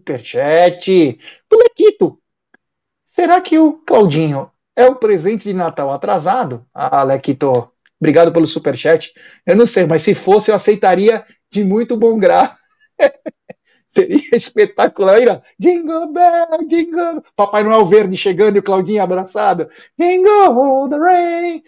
superchat 0.00 1.18
do 1.50 1.58
Lequito. 1.58 2.18
Será 3.04 3.40
que 3.40 3.58
o 3.58 3.74
Claudinho 3.74 4.50
é 4.76 4.86
o 4.86 4.94
presente 4.94 5.44
de 5.44 5.54
Natal 5.54 5.90
atrasado? 5.90 6.64
Ah, 6.72 7.02
Lequito, 7.02 7.70
obrigado 7.98 8.32
pelo 8.32 8.46
superchat. 8.46 9.12
Eu 9.46 9.56
não 9.56 9.66
sei, 9.66 9.86
mas 9.86 10.02
se 10.02 10.14
fosse, 10.14 10.50
eu 10.50 10.54
aceitaria 10.54 11.24
de 11.50 11.64
muito 11.64 11.96
bom 11.96 12.18
grado. 12.18 12.54
Seria 13.88 14.36
espetacular. 14.36 15.20
Ira. 15.20 15.42
Jingle 15.58 16.12
Bell, 16.12 16.68
Jingle 16.68 17.24
Papai 17.34 17.62
Noel 17.62 17.86
Verde 17.86 18.16
chegando 18.16 18.56
e 18.56 18.58
o 18.58 18.62
Claudinho 18.62 19.02
abraçado. 19.02 19.70
Jingle 19.98 20.90
the 20.90 20.98
rain. 20.98 21.62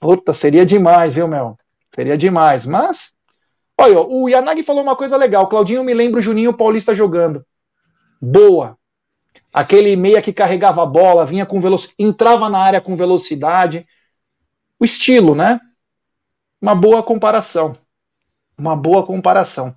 Puta, 0.00 0.32
seria 0.32 0.64
demais, 0.64 1.16
viu, 1.16 1.28
meu? 1.28 1.58
Seria 1.94 2.16
demais. 2.16 2.64
Mas, 2.64 3.12
olha, 3.78 4.00
o 4.00 4.26
Yanagi 4.28 4.62
falou 4.62 4.82
uma 4.82 4.96
coisa 4.96 5.18
legal. 5.18 5.46
Claudinho 5.48 5.84
me 5.84 5.92
lembra 5.92 6.18
o 6.18 6.22
Juninho 6.22 6.56
Paulista 6.56 6.94
jogando. 6.94 7.44
Boa. 8.20 8.78
Aquele 9.52 9.94
meia 9.96 10.22
que 10.22 10.32
carregava 10.32 10.82
a 10.82 10.86
bola, 10.86 11.26
vinha 11.26 11.44
com 11.44 11.60
velocidade, 11.60 11.94
entrava 11.98 12.48
na 12.48 12.58
área 12.58 12.80
com 12.80 12.96
velocidade. 12.96 13.86
O 14.80 14.84
estilo, 14.84 15.34
né? 15.34 15.60
Uma 16.60 16.74
boa 16.74 17.02
comparação. 17.02 17.76
Uma 18.56 18.74
boa 18.74 19.04
comparação. 19.04 19.76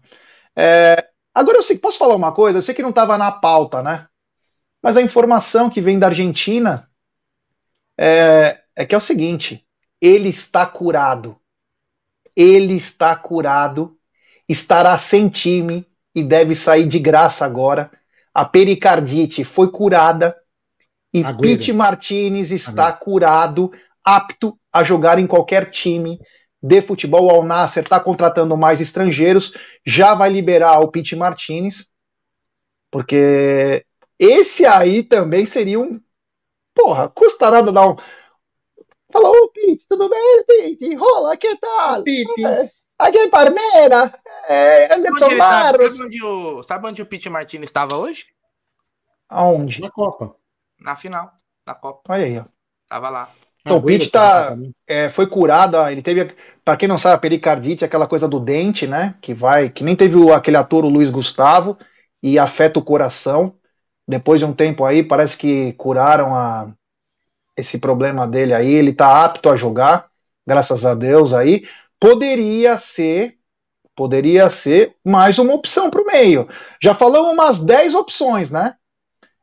É, 0.56 1.10
agora 1.34 1.58
eu 1.58 1.64
sei, 1.64 1.78
posso 1.78 1.98
falar 1.98 2.16
uma 2.16 2.32
coisa? 2.32 2.60
Eu 2.60 2.62
sei 2.62 2.74
que 2.74 2.82
não 2.82 2.92
estava 2.92 3.18
na 3.18 3.32
pauta, 3.32 3.82
né? 3.82 4.08
Mas 4.82 4.96
a 4.96 5.02
informação 5.02 5.70
que 5.70 5.82
vem 5.82 6.00
da 6.00 6.08
Argentina 6.08 6.90
é, 7.98 8.62
é 8.76 8.86
que 8.86 8.96
é 8.96 8.98
o 8.98 9.02
seguinte: 9.02 9.68
ele 10.00 10.30
está 10.30 10.66
curado. 10.66 11.38
Ele 12.34 12.76
está 12.76 13.16
curado, 13.16 13.98
estará 14.48 14.98
sem 14.98 15.28
time 15.28 15.86
e 16.14 16.24
deve 16.24 16.54
sair 16.54 16.88
de 16.88 17.00
graça 17.00 17.46
agora 17.46 17.90
a 18.36 18.44
pericardite 18.44 19.46
foi 19.46 19.72
curada 19.72 20.36
e 21.14 21.24
Agüero. 21.24 21.40
Pete 21.40 21.72
Martinez 21.72 22.52
está 22.52 22.88
Agüero. 22.88 23.00
curado, 23.00 23.72
apto 24.04 24.60
a 24.74 24.84
jogar 24.84 25.18
em 25.18 25.26
qualquer 25.26 25.72
time 25.72 26.20
de 26.62 26.82
futebol. 26.82 27.28
O 27.28 27.30
Al 27.30 27.44
Nasser 27.44 27.84
está 27.84 27.98
contratando 27.98 28.58
mais 28.58 28.82
estrangeiros, 28.82 29.54
já 29.86 30.14
vai 30.14 30.30
liberar 30.30 30.82
o 30.82 30.92
Pete 30.92 31.16
Martinez, 31.16 31.90
porque 32.92 33.86
esse 34.20 34.66
aí 34.66 35.02
também 35.02 35.46
seria 35.46 35.80
um. 35.80 36.02
Porra, 36.74 37.08
custa 37.08 37.50
nada 37.50 37.72
dar 37.72 37.88
um. 37.88 37.96
Fala, 39.14 39.30
ô 39.30 39.48
Pete, 39.48 39.86
tudo 39.88 40.10
bem, 40.10 40.44
Pete? 40.46 40.94
Rola, 40.96 41.38
que 41.38 41.56
tal? 41.56 42.04
Pete. 42.04 42.46
É. 42.46 42.70
Aqui 42.98 43.18
em 43.18 43.30
Parmeira, 43.30 44.14
é, 44.48 44.94
Anderson 44.94 45.26
onde 45.26 45.38
tá? 45.38 45.74
Sabe 45.74 46.02
onde, 46.02 46.24
o, 46.24 46.64
sabe 46.64 46.88
onde 46.88 47.02
o 47.02 47.06
Pete 47.06 47.30
Martins 47.30 47.64
estava 47.64 47.98
hoje? 47.98 48.26
Aonde? 49.28 49.82
Na 49.82 49.92
Copa. 49.92 50.36
Na 50.80 50.96
final, 50.96 51.32
na 51.68 51.76
Copa. 51.76 52.02
Olha 52.08 52.26
aí, 52.26 52.40
ó. 52.40 52.46
Tava 52.88 53.10
lá. 53.10 53.30
Então, 53.60 53.78
o 53.78 53.82
Pete 53.82 54.10
tá, 54.10 54.56
é, 54.88 55.10
foi 55.10 55.28
curado, 55.28 55.76
ele 55.90 56.02
teve, 56.02 56.34
para 56.64 56.78
quem 56.78 56.88
não 56.88 56.98
sabe, 56.98 57.16
a 57.16 57.20
pericardite, 57.20 57.84
aquela 57.84 58.08
coisa 58.08 58.28
do 58.28 58.40
dente, 58.40 58.88
né, 58.88 59.16
que 59.20 59.34
vai, 59.34 59.70
que 59.70 59.84
nem 59.84 59.96
teve 59.96 60.16
o, 60.16 60.32
aquele 60.32 60.56
ator, 60.56 60.86
o 60.86 60.90
Luiz 60.90 61.10
Gustavo, 61.10 61.78
e 62.22 62.40
afeta 62.40 62.80
o 62.80 62.84
coração. 62.84 63.56
Depois 64.08 64.40
de 64.40 64.46
um 64.46 64.54
tempo 64.54 64.86
aí, 64.86 65.04
parece 65.04 65.36
que 65.36 65.74
curaram 65.74 66.36
a, 66.36 66.72
esse 67.58 67.80
problema 67.80 68.28
dele 68.28 68.54
aí, 68.54 68.72
ele 68.72 68.94
tá 68.94 69.26
apto 69.26 69.50
a 69.50 69.58
jogar, 69.58 70.10
graças 70.46 70.86
a 70.86 70.94
Deus 70.94 71.34
aí 71.34 71.66
poderia 72.06 72.78
ser 72.78 73.40
Poderia 73.96 74.50
ser 74.50 74.94
mais 75.06 75.40
uma 75.40 75.54
opção 75.54 75.90
para 75.90 76.02
o 76.02 76.06
meio. 76.06 76.50
Já 76.84 76.94
falamos 76.94 77.32
umas 77.32 77.62
10 77.62 77.96
opções, 77.96 78.52
né? 78.52 78.76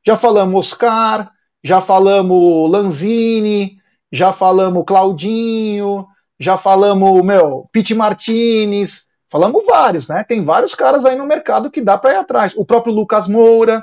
Já 0.07 0.15
falamos 0.15 0.67
Oscar, 0.67 1.33
já 1.65 1.81
falamos 1.81 2.71
Lanzini, 2.71 3.79
já 4.13 4.31
falamos 4.31 4.85
Claudinho, 4.87 6.07
já 6.39 6.59
falamos, 6.59 7.25
meu, 7.25 7.67
Pete 7.73 7.95
Martinez, 7.95 9.07
falamos 9.31 9.65
vários, 9.65 10.07
né? 10.07 10.23
Tem 10.23 10.45
vários 10.45 10.75
caras 10.75 11.07
aí 11.07 11.17
no 11.17 11.25
mercado 11.25 11.71
que 11.71 11.81
dá 11.81 11.97
para 11.97 12.13
ir 12.13 12.17
atrás. 12.17 12.53
O 12.55 12.67
próprio 12.67 12.93
Lucas 12.93 13.27
Moura. 13.27 13.83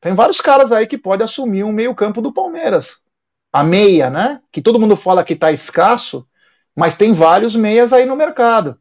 Tem 0.00 0.14
vários 0.14 0.40
caras 0.40 0.70
aí 0.70 0.86
que 0.86 0.96
pode 0.96 1.24
assumir 1.24 1.64
um 1.64 1.72
meio-campo 1.72 2.22
do 2.22 2.32
Palmeiras. 2.32 3.02
A 3.52 3.64
meia, 3.64 4.10
né? 4.10 4.40
Que 4.52 4.62
todo 4.62 4.78
mundo 4.78 4.94
fala 4.94 5.24
que 5.24 5.34
tá 5.34 5.50
escasso, 5.50 6.24
mas 6.74 6.96
tem 6.96 7.12
vários 7.12 7.54
meias 7.54 7.92
aí 7.92 8.04
no 8.04 8.16
mercado. 8.16 8.78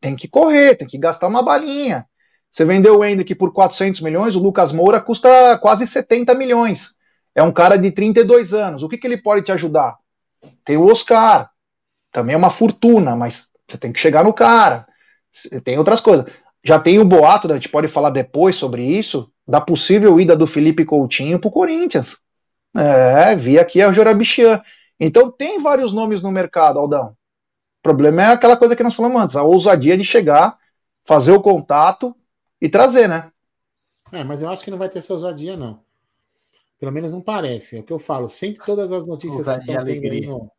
Tem 0.00 0.14
que 0.14 0.28
correr, 0.28 0.76
tem 0.76 0.86
que 0.86 0.98
gastar 0.98 1.26
uma 1.26 1.42
balinha. 1.42 2.06
Você 2.50 2.64
vendeu 2.64 2.98
o 2.98 3.04
Hendrick 3.04 3.34
por 3.34 3.52
400 3.52 4.00
milhões, 4.00 4.36
o 4.36 4.40
Lucas 4.40 4.72
Moura 4.72 5.00
custa 5.00 5.58
quase 5.58 5.86
70 5.86 6.34
milhões. 6.34 6.94
É 7.34 7.42
um 7.42 7.52
cara 7.52 7.76
de 7.76 7.90
32 7.90 8.54
anos. 8.54 8.82
O 8.82 8.88
que, 8.88 8.96
que 8.96 9.06
ele 9.06 9.18
pode 9.18 9.42
te 9.42 9.52
ajudar? 9.52 9.96
Tem 10.64 10.76
o 10.76 10.86
Oscar, 10.86 11.50
também 12.12 12.34
é 12.34 12.38
uma 12.38 12.50
fortuna, 12.50 13.14
mas 13.14 13.48
você 13.68 13.76
tem 13.76 13.92
que 13.92 14.00
chegar 14.00 14.24
no 14.24 14.32
cara. 14.32 14.86
Tem 15.64 15.78
outras 15.78 16.00
coisas. 16.00 16.26
Já 16.64 16.78
tem 16.78 16.98
o 16.98 17.04
boato, 17.04 17.46
né, 17.46 17.54
a 17.54 17.56
gente 17.56 17.68
pode 17.68 17.88
falar 17.88 18.10
depois 18.10 18.56
sobre 18.56 18.84
isso, 18.84 19.30
da 19.46 19.60
possível 19.60 20.18
ida 20.18 20.34
do 20.34 20.46
Felipe 20.46 20.84
Coutinho 20.84 21.38
para 21.38 21.48
o 21.48 21.52
Corinthians. 21.52 22.18
É, 22.74 23.36
vi 23.36 23.58
aqui 23.58 23.82
a 23.82 23.92
Jorabichian. 23.92 24.62
Então 24.98 25.30
tem 25.30 25.60
vários 25.60 25.92
nomes 25.92 26.22
no 26.22 26.30
mercado, 26.30 26.78
Aldão. 26.78 27.08
O 27.08 27.82
problema 27.82 28.22
é 28.22 28.26
aquela 28.26 28.56
coisa 28.56 28.74
que 28.74 28.82
nós 28.82 28.94
falamos 28.94 29.22
antes, 29.22 29.36
a 29.36 29.42
ousadia 29.42 29.96
de 29.96 30.04
chegar, 30.04 30.58
fazer 31.04 31.32
o 31.32 31.42
contato 31.42 32.14
e 32.60 32.68
trazer, 32.68 33.08
né? 33.08 33.30
É, 34.12 34.24
mas 34.24 34.42
eu 34.42 34.48
acho 34.48 34.64
que 34.64 34.70
não 34.70 34.78
vai 34.78 34.88
ter 34.88 34.98
essa 34.98 35.12
ousadia, 35.12 35.56
não. 35.56 35.80
Pelo 36.78 36.92
menos 36.92 37.12
não 37.12 37.20
parece. 37.20 37.76
É 37.76 37.80
o 37.80 37.82
que 37.82 37.92
eu 37.92 37.98
falo. 37.98 38.28
Sempre 38.28 38.64
todas 38.64 38.92
as 38.92 39.06
notícias 39.06 39.46
ousadia, 39.46 39.64
que 39.64 39.70
estão 39.70 39.84
tendo 39.84 40.12
aí 40.12 40.26
no, 40.26 40.50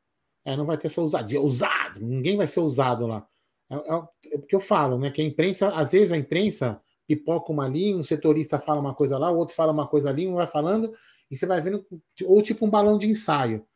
é, 0.48 0.56
não 0.56 0.66
vai 0.66 0.78
ter 0.78 0.88
essa 0.88 1.02
ousadia. 1.02 1.42
Ousado! 1.42 2.00
Ninguém 2.00 2.38
vai 2.38 2.48
ser 2.48 2.62
ousado 2.62 3.06
lá. 3.06 3.28
É, 3.70 3.76
é, 3.76 4.34
é 4.34 4.38
o 4.38 4.42
que 4.42 4.56
eu 4.56 4.62
falo, 4.62 4.98
né? 4.98 5.12
Que 5.12 5.22
a 5.22 5.26
imprensa, 5.26 5.70
às 5.76 5.92
vezes 5.92 6.14
a 6.14 6.18
imprensa 6.18 6.82
pipoca 7.06 7.52
uma 7.52 7.66
ali, 7.66 7.94
um 7.94 8.02
setorista 8.02 8.58
fala 8.58 8.80
uma 8.80 8.94
coisa 8.94 9.18
lá, 9.18 9.30
o 9.30 9.38
outro 9.38 9.54
fala 9.54 9.74
uma 9.74 9.86
coisa 9.86 10.10
ali, 10.10 10.26
um 10.26 10.36
vai 10.36 10.48
falando, 10.48 10.94
e 11.30 11.36
você 11.36 11.46
vai 11.46 11.60
vendo, 11.60 11.86
ou 12.26 12.42
tipo 12.42 12.66
um 12.66 12.70
balão 12.70 12.98
de 12.98 13.08
ensaio. 13.08 13.67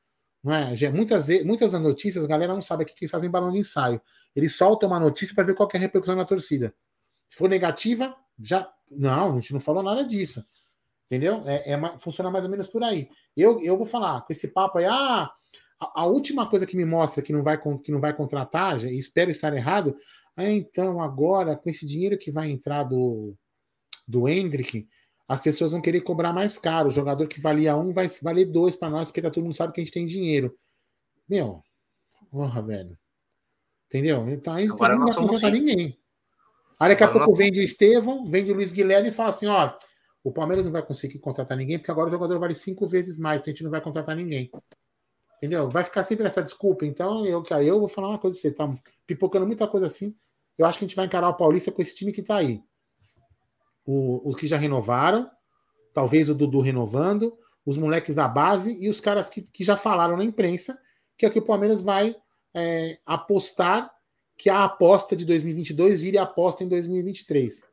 Não 0.43 0.53
é? 0.53 0.75
Já, 0.75 0.91
muitas, 0.91 1.27
muitas 1.43 1.71
notícias, 1.73 2.23
a 2.23 2.27
galera 2.27 2.53
não 2.53 2.61
sabe 2.61 2.85
que 2.85 2.93
eles 2.99 3.11
fazem 3.11 3.29
balão 3.29 3.51
de 3.51 3.59
ensaio. 3.59 4.01
Eles 4.35 4.55
soltam 4.55 4.89
uma 4.89 4.99
notícia 4.99 5.35
para 5.35 5.43
ver 5.43 5.53
qual 5.53 5.69
é 5.73 5.77
a 5.77 5.79
repercussão 5.79 6.15
na 6.15 6.25
torcida. 6.25 6.73
Se 7.27 7.37
for 7.37 7.49
negativa, 7.49 8.15
já. 8.39 8.71
Não, 8.89 9.31
a 9.31 9.39
gente 9.39 9.53
não 9.53 9.59
falou 9.59 9.83
nada 9.83 10.03
disso. 10.03 10.43
Entendeu? 11.05 11.41
É, 11.45 11.73
é, 11.73 11.99
funciona 11.99 12.31
mais 12.31 12.45
ou 12.45 12.51
menos 12.51 12.67
por 12.67 12.83
aí. 12.83 13.09
Eu, 13.35 13.61
eu 13.61 13.77
vou 13.77 13.85
falar 13.85 14.21
com 14.21 14.31
esse 14.31 14.47
papo 14.47 14.77
aí, 14.77 14.85
ah, 14.85 15.29
a, 15.79 16.01
a, 16.01 16.05
última 16.05 16.49
coisa 16.49 16.65
que 16.65 16.77
me 16.77 16.85
mostra 16.85 17.21
que 17.21 17.33
não 17.33 17.43
vai, 17.43 17.61
que 17.83 17.91
não 17.91 17.99
vai 17.99 18.15
contratar, 18.15 18.83
e 18.85 18.97
espero 18.97 19.29
estar 19.29 19.53
errado, 19.53 19.95
ah, 20.35 20.49
então 20.49 21.01
agora, 21.01 21.55
com 21.55 21.69
esse 21.69 21.85
dinheiro 21.85 22.17
que 22.17 22.31
vai 22.31 22.49
entrar 22.49 22.83
do, 22.83 23.35
do 24.07 24.27
Hendrick, 24.27 24.87
as 25.31 25.39
pessoas 25.39 25.71
vão 25.71 25.79
querer 25.79 26.01
cobrar 26.01 26.33
mais 26.33 26.57
caro. 26.57 26.89
O 26.89 26.91
jogador 26.91 27.25
que 27.25 27.39
valia 27.39 27.73
um 27.77 27.93
vai 27.93 28.05
valer 28.21 28.45
dois 28.45 28.75
para 28.75 28.89
nós, 28.89 29.07
porque 29.07 29.21
tá, 29.21 29.31
todo 29.31 29.43
mundo 29.43 29.55
sabe 29.55 29.71
que 29.71 29.79
a 29.79 29.83
gente 29.83 29.93
tem 29.93 30.05
dinheiro. 30.05 30.53
Meu, 31.27 31.63
porra, 32.29 32.61
velho. 32.61 32.97
Entendeu? 33.85 34.29
Então 34.29 34.53
aí 34.53 34.67
agora 34.67 34.93
não 34.93 35.05
vai 35.05 35.15
contratar 35.15 35.51
ninguém. 35.51 35.97
Aí 36.77 36.89
daqui 36.89 37.03
a 37.05 37.07
pouco 37.07 37.33
vende 37.33 37.61
o 37.61 37.63
Estevão, 37.63 38.25
vende 38.25 38.51
o 38.51 38.55
Luiz 38.55 38.73
Guilherme 38.73 39.07
e 39.07 39.13
fala 39.13 39.29
assim: 39.29 39.45
ó, 39.45 39.73
o 40.21 40.33
Palmeiras 40.33 40.65
não 40.65 40.73
vai 40.73 40.85
conseguir 40.85 41.19
contratar 41.19 41.57
ninguém, 41.57 41.77
porque 41.77 41.91
agora 41.91 42.09
o 42.09 42.11
jogador 42.11 42.37
vale 42.37 42.53
cinco 42.53 42.85
vezes 42.85 43.17
mais, 43.17 43.39
então 43.39 43.51
a 43.51 43.53
gente 43.53 43.63
não 43.63 43.71
vai 43.71 43.79
contratar 43.79 44.17
ninguém. 44.17 44.51
Entendeu? 45.37 45.69
Vai 45.69 45.85
ficar 45.85 46.03
sempre 46.03 46.25
essa 46.25 46.43
desculpa. 46.43 46.85
Então, 46.85 47.25
eu, 47.25 47.41
eu 47.63 47.79
vou 47.79 47.87
falar 47.87 48.09
uma 48.09 48.19
coisa 48.19 48.35
pra 48.35 48.41
você. 48.41 48.51
Tá 48.51 48.69
pipocando 49.07 49.47
muita 49.47 49.65
coisa 49.65 49.85
assim. 49.85 50.13
Eu 50.57 50.65
acho 50.65 50.77
que 50.77 50.83
a 50.83 50.87
gente 50.89 50.95
vai 50.97 51.05
encarar 51.05 51.29
o 51.29 51.37
Paulista 51.37 51.71
com 51.71 51.81
esse 51.81 51.95
time 51.95 52.11
que 52.11 52.21
tá 52.21 52.35
aí. 52.35 52.61
O, 53.85 54.27
os 54.27 54.35
que 54.35 54.47
já 54.47 54.57
renovaram, 54.57 55.29
talvez 55.93 56.29
o 56.29 56.35
Dudu 56.35 56.59
renovando, 56.61 57.37
os 57.65 57.77
moleques 57.77 58.15
da 58.15 58.27
base 58.27 58.77
e 58.79 58.89
os 58.89 58.99
caras 58.99 59.29
que, 59.29 59.41
que 59.41 59.63
já 59.63 59.77
falaram 59.77 60.17
na 60.17 60.23
imprensa 60.23 60.79
que 61.21 61.25
é 61.27 61.29
que 61.29 61.37
o 61.37 61.45
Palmeiras 61.45 61.83
vai 61.83 62.15
é, 62.51 62.99
apostar 63.05 63.93
que 64.35 64.49
a 64.49 64.63
aposta 64.63 65.15
de 65.15 65.23
2022 65.23 66.01
vire 66.01 66.17
a 66.17 66.23
aposta 66.23 66.63
em 66.63 66.67
2023. 66.67 67.69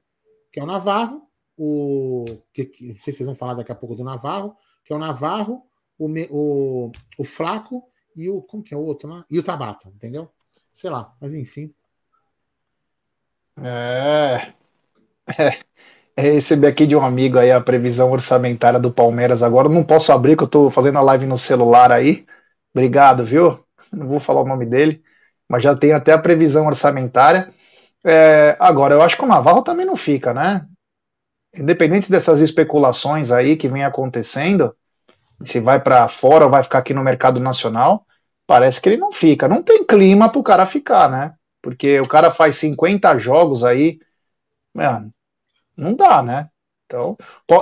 Que 0.52 0.61
é 0.61 0.62
o 0.62 0.66
Navarro, 0.66 1.26
o. 1.56 2.26
Que, 2.52 2.66
que, 2.66 2.98
se 2.98 3.11
vocês 3.11 3.24
vão 3.24 3.34
falar 3.34 3.54
daqui 3.54 3.72
a 3.72 3.74
pouco 3.74 3.94
do 3.94 4.04
Navarro, 4.04 4.54
que 4.84 4.92
é 4.92 4.96
o 4.96 4.98
Navarro, 4.98 5.62
o, 5.98 6.09
o, 6.30 6.92
o 7.16 7.24
Flaco 7.24 7.90
e 8.14 8.28
o. 8.28 8.42
Como 8.42 8.62
que 8.62 8.74
é 8.74 8.76
o 8.76 8.82
outro 8.82 9.09
lá? 9.09 9.24
E 9.30 9.38
o 9.38 9.42
Tabata, 9.42 9.88
entendeu? 9.88 10.30
Sei 10.74 10.90
lá, 10.90 11.16
mas 11.18 11.32
enfim. 11.32 11.74
É. 13.56 14.52
é. 15.42 15.64
É 16.19 16.33
receber 16.33 16.66
aqui 16.66 16.85
de 16.85 16.97
um 16.97 17.05
amigo 17.05 17.39
aí 17.39 17.53
a 17.53 17.61
previsão 17.61 18.11
orçamentária 18.11 18.81
do 18.81 18.91
Palmeiras 18.91 19.41
agora. 19.41 19.69
Não 19.69 19.85
posso 19.85 20.11
abrir, 20.11 20.37
que 20.37 20.43
eu 20.43 20.49
tô 20.49 20.69
fazendo 20.69 20.99
a 20.99 21.03
live 21.03 21.27
no 21.27 21.39
celular 21.39 21.93
aí. 21.93 22.27
Obrigado, 22.75 23.25
viu? 23.25 23.64
Não 23.93 24.09
vou 24.09 24.19
falar 24.19 24.43
o 24.43 24.47
nome 24.47 24.66
dele, 24.66 25.01
mas 25.49 25.62
já 25.62 25.77
tem 25.77 25.93
até 25.93 26.12
a 26.12 26.19
previsão 26.19 26.66
orçamentária. 26.66 27.55
É, 28.05 28.57
agora, 28.59 28.95
eu 28.95 29.03
acho 29.03 29.16
que 29.16 29.23
o 29.23 29.29
Navarro 29.29 29.62
também 29.62 29.87
não 29.87 29.95
fica, 29.95 30.35
né? 30.35 30.66
Independente 31.55 32.11
dessas 32.11 32.41
especulações 32.41 33.31
aí 33.31 33.57
que 33.57 33.69
vem 33.69 33.85
acontecendo, 33.85 34.75
se 35.45 35.61
vai 35.61 35.79
para 35.79 36.09
fora 36.09 36.47
ou 36.47 36.51
vai 36.51 36.64
ficar 36.64 36.79
aqui 36.79 36.93
no 36.93 37.05
mercado 37.05 37.39
nacional, 37.39 38.05
parece 38.45 38.81
que 38.81 38.89
ele 38.89 38.97
não 38.97 39.12
fica. 39.12 39.47
Não 39.47 39.62
tem 39.62 39.87
clima 39.87 40.29
para 40.29 40.41
o 40.41 40.45
cara 40.45 40.66
ficar, 40.66 41.09
né? 41.09 41.35
Porque 41.62 42.01
o 42.01 42.09
cara 42.09 42.33
faz 42.33 42.57
50 42.57 43.16
jogos 43.19 43.62
aí, 43.62 44.01
mano, 44.74 45.12
não 45.78 45.94
dá, 45.94 46.22
né? 46.22 46.48
Então, 46.86 47.16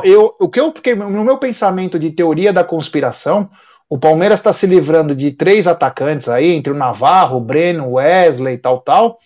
eu, 0.05 0.35
o 0.41 0.49
que 0.49 0.59
eu 0.59 0.73
fiquei 0.73 0.95
no 0.95 1.25
meu 1.25 1.37
pensamento 1.37 1.99
de 1.99 2.11
teoria 2.13 2.53
da 2.53 2.65
conspiração, 2.65 3.51
o 3.89 3.99
Palmeiras 3.99 4.39
está 4.39 4.53
se 4.53 4.67
livrando 4.67 5.15
de 5.15 5.33
três 5.33 5.67
atacantes 5.67 6.29
aí, 6.29 6.53
entre 6.53 6.73
o 6.73 6.77
Navarro, 6.77 7.37
o 7.39 7.41
Breno, 7.41 7.93
Wesley 7.93 8.55
e 8.55 8.59
tal, 8.59 8.81
tal, 8.81 9.19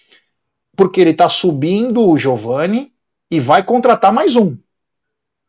porque 0.74 1.00
ele 1.00 1.10
está 1.10 1.28
subindo 1.28 2.08
o 2.08 2.18
Giovani 2.18 2.92
e 3.30 3.38
vai 3.38 3.62
contratar 3.62 4.12
mais 4.12 4.36
um. 4.36 4.56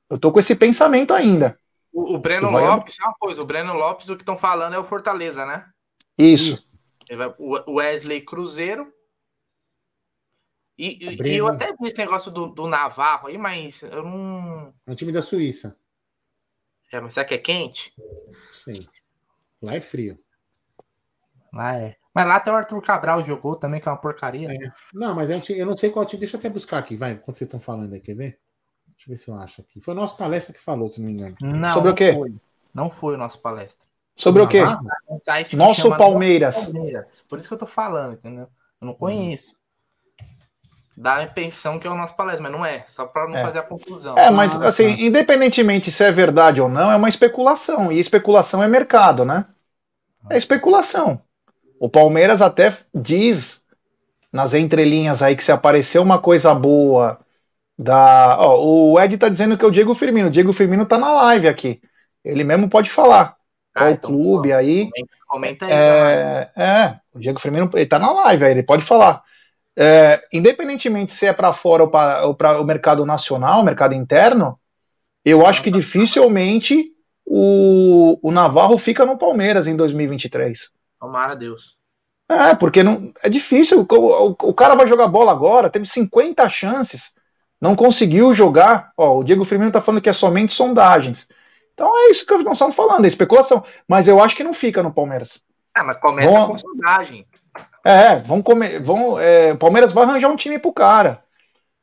Eu 0.09 0.19
tô 0.19 0.31
com 0.31 0.39
esse 0.39 0.55
pensamento 0.55 1.13
ainda. 1.13 1.57
O, 1.93 2.15
o 2.15 2.19
Breno 2.19 2.49
Lopes, 2.49 2.97
é 3.01 3.05
uma 3.05 3.15
coisa, 3.17 3.41
o 3.41 3.45
Breno 3.45 3.73
Lopes, 3.73 4.09
o 4.09 4.15
que 4.15 4.21
estão 4.21 4.37
falando 4.37 4.73
é 4.73 4.79
o 4.79 4.83
Fortaleza, 4.83 5.45
né? 5.45 5.65
Isso. 6.17 6.69
O 7.37 7.75
Wesley 7.75 8.21
Cruzeiro. 8.21 8.87
E, 10.77 11.05
e, 11.05 11.35
eu 11.35 11.47
até 11.47 11.71
vi 11.73 11.87
esse 11.87 11.97
negócio 11.97 12.31
do, 12.31 12.47
do 12.47 12.67
Navarro 12.67 13.27
aí, 13.27 13.37
mas 13.37 13.83
eu 13.83 14.03
não. 14.03 14.73
É 14.87 14.91
um 14.91 14.95
time 14.95 15.11
da 15.11 15.21
Suíça. 15.21 15.77
É, 16.91 16.99
mas 16.99 17.13
será 17.13 17.25
que 17.25 17.33
é 17.33 17.37
quente? 17.37 17.93
Sim. 18.53 18.73
Lá 19.61 19.75
é 19.75 19.81
frio. 19.81 20.19
Lá 21.53 21.77
é. 21.77 21.95
Mas 22.13 22.27
lá 22.27 22.35
até 22.35 22.51
o 22.51 22.55
Arthur 22.55 22.81
Cabral 22.81 23.23
jogou 23.23 23.55
também, 23.55 23.79
que 23.79 23.87
é 23.87 23.91
uma 23.91 23.97
porcaria. 23.97 24.51
É. 24.51 24.71
Não, 24.93 25.15
mas 25.15 25.29
eu 25.29 25.65
não 25.65 25.77
sei 25.77 25.89
qual 25.89 26.05
time. 26.05 26.19
Deixa 26.19 26.35
eu 26.35 26.39
até 26.39 26.49
buscar 26.49 26.79
aqui, 26.79 26.97
vai, 26.97 27.15
quando 27.15 27.37
vocês 27.37 27.47
estão 27.47 27.59
falando 27.59 27.93
aí, 27.93 28.01
quer 28.01 28.15
ver? 28.15 28.39
Deixa 28.87 29.09
eu 29.09 29.15
ver 29.15 29.15
se 29.15 29.29
eu 29.29 29.35
acho 29.35 29.61
aqui. 29.61 29.79
Foi 29.79 29.93
o 29.93 29.97
nosso 29.97 30.17
palestra 30.17 30.53
que 30.53 30.59
falou, 30.59 30.89
se 30.89 30.99
não 30.99 31.07
me 31.07 31.13
engano. 31.13 31.35
Não, 31.39 31.73
Sobre 31.73 31.91
o 31.91 31.95
quê? 31.95 32.13
Foi. 32.13 32.35
Não 32.73 32.89
foi 32.89 33.15
o 33.15 33.17
nosso 33.17 33.39
palestra. 33.39 33.87
Sobre 34.15 34.41
o 34.41 34.47
quê? 34.47 34.61
Um 34.61 35.57
nosso 35.57 35.89
Palmeiras. 35.95 36.65
Palmeiras. 36.65 37.25
Por 37.27 37.39
isso 37.39 37.47
que 37.47 37.53
eu 37.53 37.57
tô 37.57 37.65
falando, 37.65 38.13
entendeu? 38.13 38.47
Eu 38.79 38.87
não 38.87 38.93
conheço. 38.93 39.60
Dá 41.01 41.15
a 41.15 41.23
impressão 41.23 41.79
que 41.79 41.87
é 41.87 41.89
o 41.89 41.97
nosso 41.97 42.15
palestra, 42.15 42.43
mas 42.43 42.51
não 42.51 42.63
é. 42.63 42.83
Só 42.87 43.07
para 43.07 43.27
não 43.27 43.35
é. 43.35 43.41
fazer 43.41 43.57
a 43.57 43.63
conclusão. 43.63 44.15
É, 44.15 44.29
mas 44.29 44.61
ah, 44.61 44.67
assim, 44.67 44.95
tá. 44.95 45.01
independentemente 45.01 45.89
se 45.89 46.03
é 46.03 46.11
verdade 46.11 46.61
ou 46.61 46.69
não, 46.69 46.91
é 46.91 46.95
uma 46.95 47.09
especulação. 47.09 47.91
E 47.91 47.99
especulação 47.99 48.61
é 48.61 48.67
mercado, 48.67 49.25
né? 49.25 49.47
É 50.29 50.37
especulação. 50.37 51.19
O 51.79 51.89
Palmeiras 51.89 52.39
até 52.39 52.71
diz 52.93 53.63
nas 54.31 54.53
entrelinhas 54.53 55.23
aí 55.23 55.35
que 55.35 55.43
se 55.43 55.51
aparecer 55.51 55.97
uma 55.97 56.19
coisa 56.19 56.53
boa 56.53 57.19
da. 57.75 58.37
Ó, 58.39 58.91
o 58.91 58.99
Ed 59.01 59.17
tá 59.17 59.27
dizendo 59.27 59.57
que 59.57 59.65
é 59.65 59.67
o 59.67 59.71
Diego 59.71 59.95
Firmino. 59.95 60.27
O 60.27 60.31
Diego 60.31 60.53
Firmino 60.53 60.85
tá 60.85 60.99
na 60.99 61.11
live 61.13 61.47
aqui. 61.47 61.81
Ele 62.23 62.43
mesmo 62.43 62.69
pode 62.69 62.91
falar. 62.91 63.35
Ah, 63.73 63.79
Qual 63.79 63.89
então, 63.89 64.11
clube 64.11 64.49
pô, 64.49 64.55
aí? 64.55 64.87
Comenta, 65.27 65.65
aí. 65.65 65.71
É, 65.71 66.49
é, 66.55 66.99
o 67.11 67.17
Diego 67.19 67.39
Firmino 67.39 67.67
ele 67.73 67.87
tá 67.87 67.97
na 67.97 68.11
live 68.11 68.45
aí, 68.45 68.51
ele 68.51 68.61
pode 68.61 68.85
falar. 68.85 69.23
É, 69.77 70.21
independentemente 70.33 71.13
se 71.13 71.25
é 71.25 71.33
para 71.33 71.53
fora 71.53 71.83
ou 71.83 72.35
para 72.35 72.59
o 72.59 72.65
mercado 72.65 73.05
nacional, 73.05 73.63
mercado 73.63 73.93
interno, 73.93 74.59
eu 75.23 75.45
acho 75.45 75.61
que 75.61 75.71
dificilmente 75.71 76.91
o, 77.25 78.19
o 78.21 78.31
Navarro 78.31 78.77
fica 78.77 79.05
no 79.05 79.17
Palmeiras 79.17 79.67
em 79.67 79.75
2023. 79.75 80.69
Tomara 80.99 81.35
Deus. 81.35 81.77
É, 82.29 82.55
porque 82.55 82.83
não 82.83 83.11
é 83.21 83.29
difícil. 83.29 83.85
O, 83.89 83.95
o, 83.95 84.27
o, 84.29 84.53
cara 84.53 84.75
vai 84.75 84.87
jogar 84.87 85.07
bola 85.07 85.31
agora, 85.31 85.69
teve 85.69 85.85
50 85.85 86.49
chances, 86.49 87.11
não 87.59 87.75
conseguiu 87.75 88.33
jogar. 88.33 88.91
Ó, 88.97 89.19
o 89.19 89.23
Diego 89.23 89.43
Firmino 89.43 89.71
tá 89.71 89.81
falando 89.81 90.01
que 90.01 90.09
é 90.09 90.13
somente 90.13 90.53
sondagens. 90.53 91.27
Então 91.73 91.97
é 91.97 92.09
isso 92.09 92.25
que 92.25 92.37
nós 92.37 92.53
estamos 92.53 92.75
falando, 92.75 93.05
é 93.05 93.07
especulação. 93.07 93.63
Mas 93.87 94.07
eu 94.07 94.21
acho 94.21 94.35
que 94.35 94.43
não 94.43 94.53
fica 94.53 94.81
no 94.81 94.93
Palmeiras. 94.93 95.43
Ah, 95.73 95.83
mas 95.83 95.99
começa 95.99 96.31
Vão... 96.31 96.47
com 96.49 96.57
sondagem. 96.57 97.25
É, 97.83 98.19
vão 98.19 98.41
comer, 98.41 98.81
vão, 98.81 99.19
é, 99.19 99.53
o 99.53 99.57
Palmeiras 99.57 99.91
vai 99.91 100.03
arranjar 100.03 100.29
um 100.29 100.35
time 100.35 100.59
pro 100.59 100.71
cara. 100.71 101.23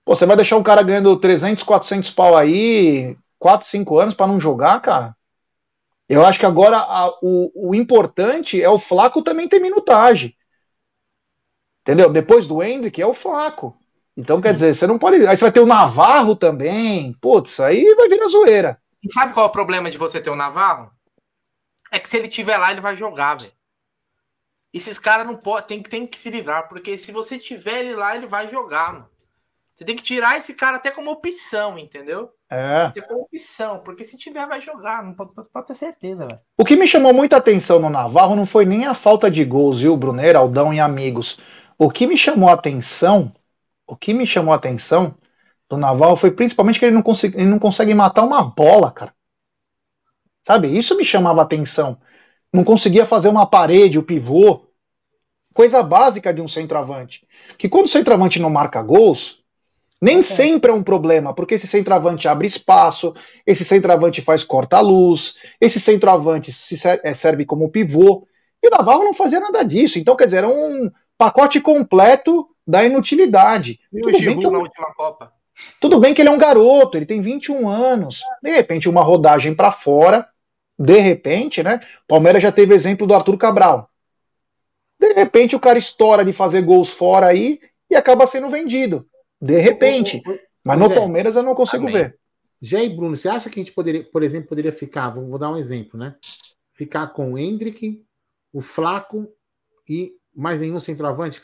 Pô, 0.05 0.15
você 0.15 0.25
vai 0.25 0.37
deixar 0.37 0.57
um 0.57 0.63
cara 0.63 0.83
ganhando 0.83 1.17
300, 1.19 1.63
400 1.65 2.11
pau 2.13 2.37
aí, 2.37 3.17
4, 3.39 3.67
5 3.67 3.99
anos 3.99 4.15
para 4.15 4.27
não 4.27 4.41
jogar, 4.41 4.81
cara? 4.81 5.17
Eu 6.09 6.25
acho 6.25 6.39
que 6.39 6.47
agora 6.47 6.79
a, 6.79 7.09
o, 7.21 7.71
o 7.71 7.75
importante 7.75 8.63
é 8.63 8.71
o 8.71 8.79
Flaco 8.79 9.23
também 9.23 9.49
ter 9.49 9.61
minutagem. 9.61 10.35
Entendeu? 11.83 12.11
Depois 12.11 12.47
do 12.47 12.63
Hendrick 12.63 13.01
é 13.01 13.07
o 13.07 13.13
Flaco. 13.13 13.77
Então, 14.17 14.37
Sim. 14.37 14.43
quer 14.43 14.55
dizer, 14.55 14.75
você 14.75 14.87
não 14.87 14.99
pode. 14.99 15.27
Aí 15.27 15.37
você 15.37 15.45
vai 15.45 15.53
ter 15.53 15.61
o 15.61 15.67
Navarro 15.67 16.35
também. 16.35 17.13
Putz, 17.21 17.61
aí 17.61 17.95
vai 17.95 18.09
vir 18.09 18.23
a 18.23 18.29
zoeira. 18.29 18.79
E 19.03 19.13
sabe 19.13 19.33
qual 19.33 19.47
é 19.47 19.49
o 19.49 19.53
problema 19.53 19.91
de 19.91 19.99
você 19.99 20.21
ter 20.21 20.31
o 20.31 20.37
Navarro? 20.37 20.91
É 21.91 21.99
que 21.99 22.09
se 22.09 22.17
ele 22.17 22.29
tiver 22.29 22.57
lá, 22.57 22.71
ele 22.71 22.81
vai 22.81 22.97
jogar, 22.97 23.37
velho. 23.39 23.53
Esses 24.73 24.99
caras 24.99 25.27
não 25.27 25.37
podem, 25.37 25.83
tem, 25.83 25.83
tem 25.83 26.07
que 26.07 26.19
se 26.19 26.31
livrar, 26.31 26.69
porque 26.69 26.99
se 26.99 27.11
você 27.11 27.39
tiver 27.39 27.81
ele 27.81 27.95
lá, 27.95 28.15
ele 28.15 28.27
vai 28.27 28.51
jogar, 28.51 28.93
mano. 28.93 29.09
Você 29.75 29.85
tem 29.85 29.95
que 29.95 30.03
tirar 30.03 30.37
esse 30.37 30.55
cara 30.55 30.77
até 30.77 30.91
como 30.91 31.13
opção, 31.13 31.79
entendeu? 31.79 32.31
É. 32.51 32.91
Ter 32.91 33.03
como 33.03 33.23
opção, 33.23 33.79
porque 33.79 34.05
se 34.05 34.19
tiver, 34.19 34.45
vai 34.45 34.61
jogar, 34.61 35.05
não 35.05 35.15
pode, 35.15 35.31
pode 35.53 35.67
ter 35.69 35.75
certeza, 35.77 36.27
velho. 36.27 36.41
O 36.57 36.65
que 36.65 36.75
me 36.75 36.89
chamou 36.89 37.15
muita 37.15 37.37
atenção 37.37 37.79
no 37.79 37.89
Navarro 37.89 38.35
não 38.35 38.45
foi 38.45 38.65
nem 38.65 38.87
a 38.87 38.95
falta 38.95 39.31
de 39.31 39.45
gols, 39.45 39.81
viu, 39.81 39.97
Bruneiro, 39.97 40.37
Aldão 40.37 40.75
e 40.75 40.81
amigos. 40.81 41.39
O 41.79 41.89
que 41.91 42.09
me 42.09 42.19
chamou 42.19 42.49
a 42.49 42.55
atenção, 42.55 43.33
o 43.87 43.95
que 43.95 44.13
me 44.13 44.27
chamou 44.27 44.53
a 44.53 44.57
atenção 44.57 45.15
do 45.69 45.77
Navarro 45.77 46.17
foi 46.17 46.33
principalmente 46.33 46.81
que 46.81 46.85
ele 46.85 46.95
não, 46.95 47.03
consegue, 47.03 47.37
ele 47.37 47.49
não 47.49 47.61
consegue 47.61 47.95
matar 47.95 48.25
uma 48.25 48.43
bola, 48.43 48.91
cara. 48.91 49.15
Sabe? 50.45 50.77
Isso 50.77 50.97
me 50.97 51.05
chamava 51.05 51.41
a 51.41 51.45
atenção 51.45 51.97
não 52.53 52.65
conseguia 52.65 53.07
fazer 53.07 53.29
uma 53.29 53.47
parede, 53.47 53.99
o 53.99 54.03
pivô. 54.03 54.67
Coisa 55.53 55.83
básica 55.83 56.33
de 56.33 56.41
um 56.41 56.49
centroavante. 56.49 57.27
Que 57.57 57.69
quando 57.69 57.87
o 57.87 57.89
centroavante 57.89 58.41
não 58.41 58.49
marca 58.49 58.81
gols, 58.83 59.43
nem 60.01 60.23
sempre 60.23 60.71
é 60.71 60.75
um 60.75 60.83
problema, 60.83 61.35
porque 61.35 61.55
esse 61.55 61.67
centroavante 61.67 62.29
abre 62.29 62.47
espaço, 62.47 63.15
esse 63.45 63.65
centroavante 63.65 64.23
faz 64.23 64.45
corta-luz, 64.45 65.35
esse 65.61 65.81
centroavante 65.81 66.53
se 66.53 66.77
é, 67.03 67.13
serve 67.13 67.45
como 67.45 67.71
pivô. 67.71 68.27
E 68.63 68.69
o 68.69 68.71
Navarro 68.71 69.05
não 69.05 69.15
fazia 69.15 69.41
nada 69.41 69.65
disso. 69.65 69.99
Então, 69.99 70.17
quer 70.17 70.27
dizer, 70.27 70.39
era 70.39 70.49
um 70.49 70.91
pacote 71.17 71.61
completo 71.61 72.49
da 72.67 72.85
inutilidade. 72.85 73.81
E 73.93 74.01
Tudo 74.01 74.17
o 74.17 74.21
bem 74.21 74.39
que 74.39 74.45
é 74.45 74.49
um... 74.49 74.53
na 74.53 74.59
última 74.59 74.95
Copa. 74.95 75.33
Tudo 75.81 75.99
bem 75.99 76.15
que 76.15 76.23
ele 76.23 76.29
é 76.29 76.33
um 76.33 76.39
garoto, 76.39 76.97
ele 76.97 77.07
tem 77.07 77.21
21 77.21 77.69
anos. 77.69 78.21
De 78.41 78.51
repente, 78.51 78.89
uma 78.89 79.03
rodagem 79.03 79.55
para 79.55 79.73
fora 79.73 80.29
de 80.79 80.99
repente, 80.99 81.63
né? 81.63 81.81
Palmeiras 82.07 82.43
já 82.43 82.53
teve 82.53 82.75
exemplo 82.75 83.07
do 83.07 83.15
Arthur 83.15 83.37
Cabral. 83.37 83.91
De 84.99 85.13
repente 85.13 85.57
o 85.57 85.61
cara 85.61 85.79
estoura 85.79 86.25
de 86.25 86.33
fazer 86.33 86.63
gols 86.63 86.91
fora 86.91 87.27
aí 87.27 87.61
e 87.91 87.97
acaba 87.97 88.27
sendo 88.27 88.49
vendido. 88.49 89.07
De 89.41 89.59
repente. 89.59 90.23
Mas 90.63 90.79
no 90.79 90.87
é. 90.87 90.95
Palmeiras 90.95 91.37
eu 91.37 91.43
não 91.43 91.55
consigo 91.55 91.85
Amém. 91.85 91.95
ver. 91.95 92.19
Jé 92.61 92.85
e 92.85 92.89
Bruno, 92.89 93.15
você 93.15 93.29
acha 93.29 93.49
que 93.49 93.61
a 93.61 93.63
gente 93.63 93.73
poderia, 93.73 94.05
por 94.05 94.23
exemplo, 94.23 94.49
poderia 94.49 94.73
ficar, 94.73 95.11
vou, 95.11 95.29
vou 95.29 95.39
dar 95.39 95.51
um 95.51 95.57
exemplo, 95.57 95.99
né? 95.99 96.17
Ficar 96.73 97.09
com 97.09 97.33
o 97.33 97.39
Hendrick, 97.39 98.05
o 98.53 98.61
Flaco 98.61 99.29
e 99.89 100.13
mais 100.35 100.61
nenhum 100.61 100.81
centroavante? 100.81 101.41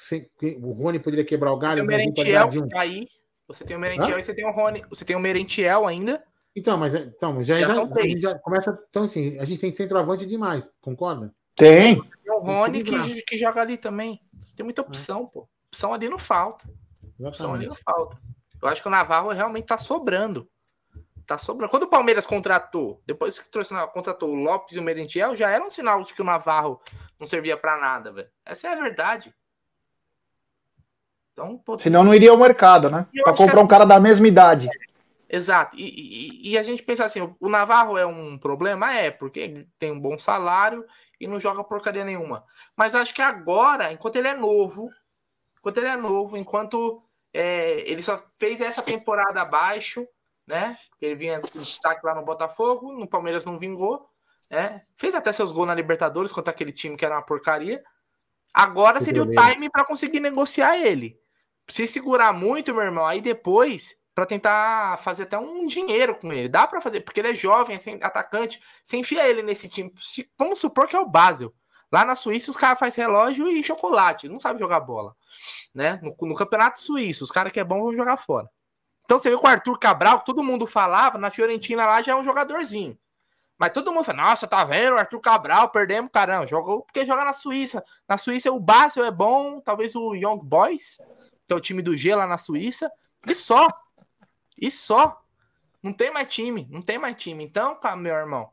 O 0.60 0.72
Rony 0.72 0.98
poderia 0.98 1.24
quebrar 1.24 1.52
o 1.52 1.58
galho. 1.58 1.82
O 1.82 1.86
Merentiel 1.86 2.48
um. 2.54 2.68
tá 2.68 2.82
aí. 2.82 3.06
Você 3.46 3.64
tem 3.64 3.76
o 3.76 3.80
Merentiel 3.80 4.16
Hã? 4.16 4.18
e 4.18 4.22
você 4.22 4.34
tem 4.34 4.46
o 4.46 4.52
Rony. 4.52 4.84
Você 4.88 5.04
tem 5.04 5.16
o 5.16 5.20
Merentiel 5.20 5.86
ainda. 5.86 6.22
Então, 6.56 6.76
mas 6.78 6.94
então, 6.94 7.42
já, 7.42 7.58
já, 7.58 7.66
já, 7.66 7.74
já, 8.16 8.38
começa. 8.38 8.78
Então, 8.88 9.02
assim, 9.02 9.38
a 9.38 9.44
gente 9.44 9.60
tem 9.60 9.72
centroavante 9.72 10.24
demais, 10.24 10.72
concorda? 10.80 11.34
Tem. 11.56 12.00
Tem 12.00 12.32
o 12.32 12.38
Rony 12.38 12.84
que, 12.84 13.22
que, 13.22 13.38
joga 13.38 13.60
ali 13.60 13.76
também. 13.76 14.20
Você 14.40 14.54
tem 14.54 14.64
muita 14.64 14.82
é. 14.82 14.84
opção, 14.84 15.24
é. 15.24 15.26
pô. 15.32 15.48
Opção 15.68 15.92
ali 15.92 16.08
não 16.08 16.18
falta. 16.18 16.64
Exatamente. 17.18 17.28
Opção 17.28 17.54
ali 17.54 17.66
não 17.66 17.76
falta. 17.76 18.16
Eu 18.62 18.68
acho 18.68 18.80
que 18.80 18.88
o 18.88 18.90
Navarro 18.90 19.30
realmente 19.30 19.66
tá 19.66 19.76
sobrando. 19.76 20.48
Tá 21.26 21.36
sobrando. 21.38 21.70
Quando 21.70 21.84
o 21.84 21.88
Palmeiras 21.88 22.26
contratou, 22.26 23.02
depois 23.06 23.38
que 23.38 23.50
trouxe, 23.50 23.74
contratou 23.92 24.30
o 24.30 24.34
Lopes 24.34 24.76
e 24.76 24.78
o 24.78 24.82
Merentiel, 24.82 25.34
já 25.34 25.50
era 25.50 25.64
um 25.64 25.70
sinal 25.70 26.02
de 26.02 26.14
que 26.14 26.22
o 26.22 26.24
Navarro 26.24 26.80
não 27.18 27.26
servia 27.26 27.56
para 27.56 27.80
nada, 27.80 28.12
velho. 28.12 28.28
Essa 28.44 28.68
é 28.68 28.72
a 28.72 28.80
verdade. 28.80 29.34
Então, 31.32 31.58
pô, 31.58 31.78
Senão 31.78 32.04
não 32.04 32.14
iria 32.14 32.30
ao 32.30 32.38
mercado, 32.38 32.88
né? 32.88 33.08
Para 33.24 33.34
comprar 33.34 33.60
um 33.60 33.66
cara 33.66 33.84
da 33.84 33.98
mesma 33.98 34.28
idade. 34.28 34.68
Exato. 35.34 35.76
E, 35.76 35.82
e, 35.82 36.50
e, 36.50 36.58
a 36.58 36.62
gente 36.62 36.84
pensa 36.84 37.04
assim: 37.04 37.34
o 37.40 37.48
Navarro 37.48 37.98
é 37.98 38.06
um 38.06 38.38
problema? 38.38 38.94
É, 38.94 39.10
porque 39.10 39.40
ele 39.40 39.68
tem 39.80 39.90
um 39.90 39.98
bom 39.98 40.16
salário 40.16 40.84
e 41.20 41.26
não 41.26 41.40
joga 41.40 41.64
porcaria 41.64 42.04
nenhuma. 42.04 42.44
Mas 42.76 42.94
acho 42.94 43.12
que 43.12 43.20
agora, 43.20 43.92
enquanto 43.92 44.14
ele 44.14 44.28
é 44.28 44.34
novo, 44.34 44.88
enquanto 45.58 45.78
ele 45.78 45.88
é 45.88 45.96
novo, 45.96 46.36
enquanto 46.36 47.02
é, 47.32 47.80
ele 47.90 48.00
só 48.00 48.16
fez 48.38 48.60
essa 48.60 48.80
temporada 48.80 49.42
abaixo, 49.42 50.06
né? 50.46 50.78
Ele 51.00 51.16
vinha 51.16 51.40
com 51.40 51.58
destaque 51.58 52.06
lá 52.06 52.14
no 52.14 52.24
Botafogo, 52.24 52.92
no 52.92 53.08
Palmeiras 53.08 53.44
não 53.44 53.58
vingou, 53.58 54.08
né? 54.48 54.82
Fez 54.96 55.16
até 55.16 55.32
seus 55.32 55.50
gols 55.50 55.66
na 55.66 55.74
Libertadores 55.74 56.30
contra 56.30 56.52
aquele 56.52 56.70
time 56.70 56.96
que 56.96 57.04
era 57.04 57.16
uma 57.16 57.26
porcaria. 57.26 57.82
Agora 58.52 59.00
seria 59.00 59.22
o 59.24 59.28
time 59.28 59.68
para 59.68 59.84
conseguir 59.84 60.20
negociar 60.20 60.78
ele. 60.78 61.18
Se 61.68 61.88
segurar 61.88 62.32
muito, 62.32 62.72
meu 62.72 62.84
irmão, 62.84 63.04
aí 63.04 63.20
depois 63.20 64.03
para 64.14 64.26
tentar 64.26 64.98
fazer 65.02 65.24
até 65.24 65.38
um 65.38 65.66
dinheiro 65.66 66.14
com 66.14 66.32
ele. 66.32 66.48
Dá 66.48 66.66
para 66.66 66.80
fazer, 66.80 67.00
porque 67.00 67.20
ele 67.20 67.30
é 67.30 67.34
jovem, 67.34 67.76
assim, 67.76 67.98
atacante. 68.00 68.62
Você 68.82 68.96
enfia 68.96 69.28
ele 69.28 69.42
nesse 69.42 69.68
time. 69.68 69.92
Se, 69.98 70.30
vamos 70.38 70.60
supor 70.60 70.86
que 70.86 70.94
é 70.94 71.00
o 71.00 71.08
Basel. 71.08 71.52
Lá 71.90 72.04
na 72.04 72.14
Suíça, 72.14 72.50
os 72.50 72.56
caras 72.56 72.78
fazem 72.78 73.04
relógio 73.04 73.48
e 73.48 73.62
chocolate. 73.62 74.28
Não 74.28 74.40
sabe 74.40 74.58
jogar 74.58 74.80
bola. 74.80 75.14
Né? 75.74 76.00
No, 76.02 76.16
no 76.28 76.34
campeonato 76.34 76.80
suíço, 76.80 77.24
os 77.24 77.30
caras 77.30 77.52
que 77.52 77.60
é 77.60 77.64
bom 77.64 77.82
vão 77.82 77.94
jogar 77.94 78.16
fora. 78.16 78.48
Então 79.04 79.18
você 79.18 79.30
vê 79.30 79.36
que 79.36 79.44
o 79.44 79.48
Arthur 79.48 79.78
Cabral, 79.78 80.20
que 80.20 80.26
todo 80.26 80.42
mundo 80.42 80.66
falava, 80.66 81.18
na 81.18 81.30
Fiorentina 81.30 81.86
lá 81.86 82.00
já 82.02 82.12
é 82.12 82.16
um 82.16 82.24
jogadorzinho. 82.24 82.98
Mas 83.58 83.72
todo 83.72 83.92
mundo 83.92 84.04
fala, 84.04 84.24
nossa, 84.24 84.48
tá 84.48 84.64
vendo? 84.64 84.96
Arthur 84.96 85.20
Cabral, 85.20 85.68
perdemos, 85.70 86.10
caramba. 86.12 86.46
Jogou 86.46 86.82
porque 86.82 87.04
joga 87.04 87.24
na 87.24 87.32
Suíça. 87.32 87.84
Na 88.08 88.16
Suíça 88.16 88.50
o 88.50 88.58
Basel 88.58 89.04
é 89.04 89.10
bom, 89.10 89.60
talvez 89.60 89.94
o 89.94 90.14
Young 90.14 90.40
Boys, 90.42 90.98
que 91.46 91.52
é 91.52 91.56
o 91.56 91.60
time 91.60 91.80
do 91.80 91.96
G 91.96 92.14
lá 92.14 92.26
na 92.26 92.38
Suíça. 92.38 92.90
E 93.26 93.34
só. 93.34 93.68
E 94.56 94.70
só. 94.70 95.20
Não 95.82 95.92
tem 95.92 96.10
mais 96.10 96.32
time, 96.32 96.66
não 96.70 96.80
tem 96.80 96.98
mais 96.98 97.14
time. 97.16 97.44
Então, 97.44 97.74
tá, 97.74 97.94
meu 97.94 98.14
irmão, 98.14 98.50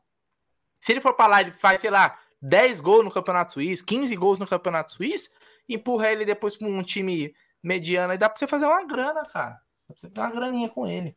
se 0.78 0.92
ele 0.92 1.00
for 1.00 1.14
pra 1.14 1.28
lá 1.28 1.42
e 1.42 1.52
faz, 1.52 1.80
sei 1.80 1.90
lá, 1.90 2.20
10 2.42 2.82
gols 2.82 3.06
no 3.06 3.12
Campeonato 3.12 3.54
Suíço, 3.54 3.86
15 3.86 4.16
gols 4.18 4.38
no 4.38 4.48
Campeonato 4.48 4.92
Suíço, 4.92 5.30
empurra 5.70 6.12
ele 6.12 6.26
depois 6.26 6.58
com 6.58 6.66
um 6.66 6.84
time 6.84 7.34
mediano, 7.64 8.12
aí 8.12 8.18
dá 8.18 8.28
pra 8.28 8.38
você 8.38 8.48
fazer 8.48 8.66
uma 8.66 8.86
grana, 8.86 9.24
cara. 9.24 9.52
Dá 9.88 9.94
pra 9.94 9.96
você 9.96 10.08
fazer 10.10 10.20
uma 10.20 10.32
graninha 10.32 10.70
com 10.70 10.86
ele. 10.88 11.16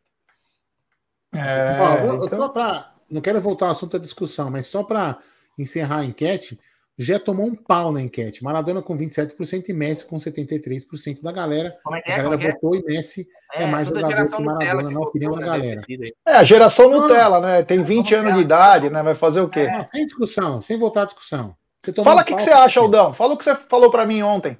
É, 1.34 1.80
Ó, 1.80 2.26
então... 2.26 2.52
pra, 2.52 2.90
não 3.10 3.20
quero 3.20 3.40
voltar 3.40 3.66
ao 3.66 3.72
assunto 3.72 3.92
da 3.92 4.04
discussão, 4.04 4.50
mas 4.50 4.66
só 4.66 4.84
para 4.84 5.18
encerrar 5.58 6.00
a 6.00 6.04
enquete, 6.04 6.60
já 6.96 7.18
tomou 7.18 7.46
um 7.46 7.56
pau 7.56 7.90
na 7.90 8.00
enquete. 8.00 8.44
Maradona 8.44 8.80
com 8.82 8.96
27% 8.96 9.68
e 9.68 9.72
Messi 9.72 10.06
com 10.06 10.16
73% 10.16 11.22
da 11.22 11.32
galera. 11.32 11.76
Como 11.82 11.96
é 11.96 12.02
que 12.02 12.10
é? 12.10 12.14
A 12.14 12.22
galera 12.22 12.36
Como 12.36 12.48
é? 12.48 12.52
votou 12.52 12.74
é? 12.76 12.78
e 12.78 12.82
Messi 12.84 13.26
é, 13.54 13.62
é 13.62 13.66
mais 13.66 13.86
jogador 13.86 14.36
que 14.36 14.42
Maradona, 14.42 14.90
na 14.90 15.00
opinião 15.00 15.34
da 15.34 15.46
galera. 15.46 15.80
É, 16.26 16.32
a 16.32 16.44
geração 16.44 16.90
Nutella, 16.90 17.40
né? 17.40 17.62
Tem 17.62 17.82
20 17.82 18.14
anos 18.16 18.34
de 18.34 18.40
idade, 18.40 18.90
né? 18.90 19.02
Vai 19.02 19.14
fazer 19.14 19.40
o 19.40 19.48
quê? 19.48 19.60
É, 19.60 19.84
sem 19.84 20.04
discussão, 20.04 20.60
sem 20.60 20.78
voltar 20.78 21.02
à 21.02 21.04
discussão. 21.04 21.56
Fala 22.02 22.22
o 22.22 22.24
que, 22.24 22.34
que 22.34 22.42
você 22.42 22.50
acha, 22.50 22.80
Aldão. 22.80 23.14
Fala 23.14 23.34
o 23.34 23.38
que 23.38 23.44
você 23.44 23.54
falou 23.54 23.90
para 23.90 24.06
mim 24.06 24.22
ontem. 24.22 24.58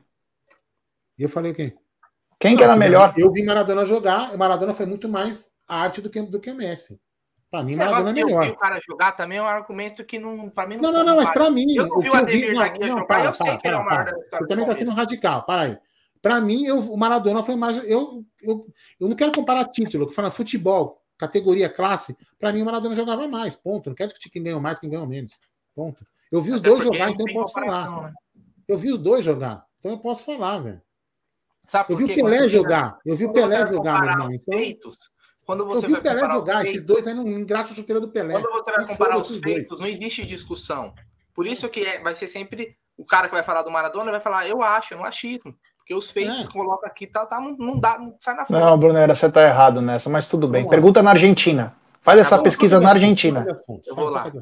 Eu 1.19 1.29
falei 1.29 1.53
o 1.53 1.55
quê? 1.55 1.75
Quem 2.39 2.57
que 2.57 2.62
era 2.62 2.77
melhor? 2.77 3.12
Eu 3.16 3.33
vi 3.33 3.43
Maradona 3.45 3.85
jogar, 3.85 4.37
Maradona 4.37 4.73
foi 4.73 4.87
muito 4.87 5.09
mais 5.09 5.51
arte 5.66 6.01
do 6.01 6.11
que, 6.11 6.21
do 6.23 6.39
que 6.39 6.53
Messi. 6.53 7.01
Pra 7.51 7.62
mim, 7.62 7.77
Maradona 7.77 8.11
é 8.11 8.25
melhor. 8.25 8.49
o 8.49 8.57
cara 8.57 8.81
jogar 8.87 9.12
também 9.12 9.39
é 9.39 9.43
um 9.43 9.47
argumento 9.47 10.05
que 10.05 10.19
não. 10.19 10.51
Pra 10.51 10.66
mim 10.66 10.77
não, 10.77 10.93
não, 10.93 11.05
não, 11.05 11.16
não 11.16 11.16
mas 11.16 11.31
pra 11.31 11.51
mim. 11.51 11.75
Eu 11.75 11.87
não 11.87 12.01
vi 12.01 12.11
o 12.11 12.15
Ademir 12.15 12.53
não, 12.53 12.62
não, 12.62 12.89
jogar, 12.89 13.05
para, 13.07 13.25
eu 13.25 13.35
sei 13.35 13.57
que 13.59 13.69
é 13.69 13.77
o 13.77 13.85
maior 13.85 14.12
Você 14.12 14.47
também 14.47 14.66
tá 14.66 14.75
sendo 14.75 14.91
radical, 14.91 15.43
para 15.45 15.62
aí. 15.62 15.79
Pra 16.25 16.41
mim, 16.41 16.65
eu, 16.65 16.79
o 16.79 16.97
Maradona 16.97 17.43
foi 17.43 17.55
mais. 17.55 17.77
Eu, 17.85 18.25
eu, 18.41 18.67
eu 18.99 19.09
não 19.11 19.15
quero 19.15 19.31
comparar 19.31 19.67
título, 19.67 20.07
que 20.07 20.15
fala 20.15 20.31
futebol, 20.31 21.03
categoria, 21.19 21.69
classe. 21.69 22.17
Pra 22.39 22.51
mim, 22.51 22.63
o 22.63 22.65
Maradona 22.65 22.95
jogava 22.95 23.29
mais, 23.29 23.55
ponto. 23.55 23.91
Não 23.91 23.95
quero 23.95 24.09
discutir 24.09 24.31
quem 24.31 24.43
ganhou 24.43 24.59
mais, 24.59 24.79
quem 24.79 24.89
ganhou 24.89 25.07
menos. 25.07 25.39
Ponto. 25.75 26.03
Eu 26.33 26.41
vi 26.41 26.53
os 26.53 26.61
Até 26.61 26.71
dois 26.71 26.83
jogar, 26.83 27.11
então 27.11 27.27
eu 27.29 27.35
posso 27.35 27.53
falar. 27.53 28.03
Né? 28.05 28.15
Eu 28.67 28.79
vi 28.79 28.91
os 28.91 28.99
dois 28.99 29.23
jogar, 29.23 29.67
então 29.79 29.91
eu 29.91 29.99
posso 29.99 30.25
falar, 30.25 30.61
velho. 30.61 30.83
eu 31.91 31.97
vi 31.99 32.05
o 32.05 32.15
Pelé 32.15 32.49
jogar. 32.49 32.99
Eu 33.05 33.17
vi 33.17 33.27
o 33.27 33.33
Pelé 33.35 33.67
jogar, 33.67 34.01
meu 34.01 34.11
irmão. 34.11 34.33
Então... 34.33 34.59
Feitos, 34.59 35.11
quando 35.45 35.67
você 35.67 35.85
eu 35.85 35.91
vi 35.91 35.95
o 35.97 36.03
Pelé 36.03 36.21
jogar, 36.21 36.55
feitos, 36.55 36.71
esses 36.71 36.87
dois 36.87 37.07
aí 37.07 37.13
não 37.13 37.29
engraxa 37.29 37.75
a 37.75 37.77
chuteira 37.77 38.01
do 38.01 38.09
Pelé. 38.09 38.41
Quando 38.41 38.51
você 38.51 38.73
vai 38.73 38.87
comparar 38.87 39.19
os 39.19 39.29
feitos, 39.29 39.69
dois. 39.69 39.81
não 39.83 39.87
existe 39.87 40.25
discussão. 40.25 40.95
Por 41.35 41.47
isso 41.47 41.69
que 41.69 41.81
é, 41.81 42.01
vai 42.01 42.15
ser 42.15 42.29
sempre 42.29 42.79
o 42.97 43.05
cara 43.05 43.29
que 43.29 43.35
vai 43.35 43.43
falar 43.43 43.63
do 43.63 43.71
Maradona 43.71 44.11
vai 44.11 44.21
falar, 44.21 44.49
eu 44.49 44.63
acho, 44.63 44.95
é 44.95 44.97
um 44.97 45.05
achismo. 45.05 45.55
Porque 45.85 45.94
os 45.94 46.11
feitos 46.11 46.47
é. 46.47 46.48
colocam 46.51 46.89
aqui, 46.89 47.06
tá, 47.06 47.27
tá, 47.27 47.39
não, 47.39 47.78
dá, 47.78 47.98
não 47.98 48.16
sai 48.19 48.35
na 48.35 48.47
frente. 48.47 48.59
Não, 48.59 48.78
Brunera, 48.78 49.15
você 49.15 49.31
tá 49.31 49.47
errado 49.47 49.82
nessa, 49.82 50.09
mas 50.09 50.27
tudo 50.27 50.48
bem. 50.48 50.66
Pergunta 50.66 51.02
na 51.02 51.11
Argentina. 51.11 51.77
Faz 52.01 52.19
essa 52.19 52.39
tá 52.39 52.43
pesquisa 52.43 52.81
na 52.81 52.89
Argentina. 52.89 53.47
Eu 53.86 53.94
vou 53.94 54.09
lá. 54.09 54.32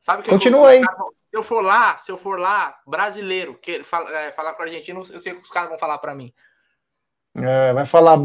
Sabe 0.00 0.24
que 0.24 0.30
Continua 0.30 0.70
aí. 0.70 0.80
Se 0.80 1.36
eu 1.36 1.42
for 1.44 1.60
lá, 1.62 1.98
se 1.98 2.10
eu 2.10 2.18
for 2.18 2.36
lá, 2.36 2.80
brasileiro, 2.84 3.54
que 3.62 3.84
fala, 3.84 4.10
é, 4.10 4.32
falar 4.32 4.54
com 4.54 4.62
o 4.62 4.66
argentino, 4.66 5.02
eu 5.12 5.20
sei 5.20 5.34
que 5.34 5.40
os 5.40 5.52
caras 5.52 5.68
vão 5.68 5.78
falar 5.78 5.98
para 5.98 6.12
mim. 6.12 6.32
É, 7.36 7.72
vai 7.72 7.86
falar. 7.86 8.18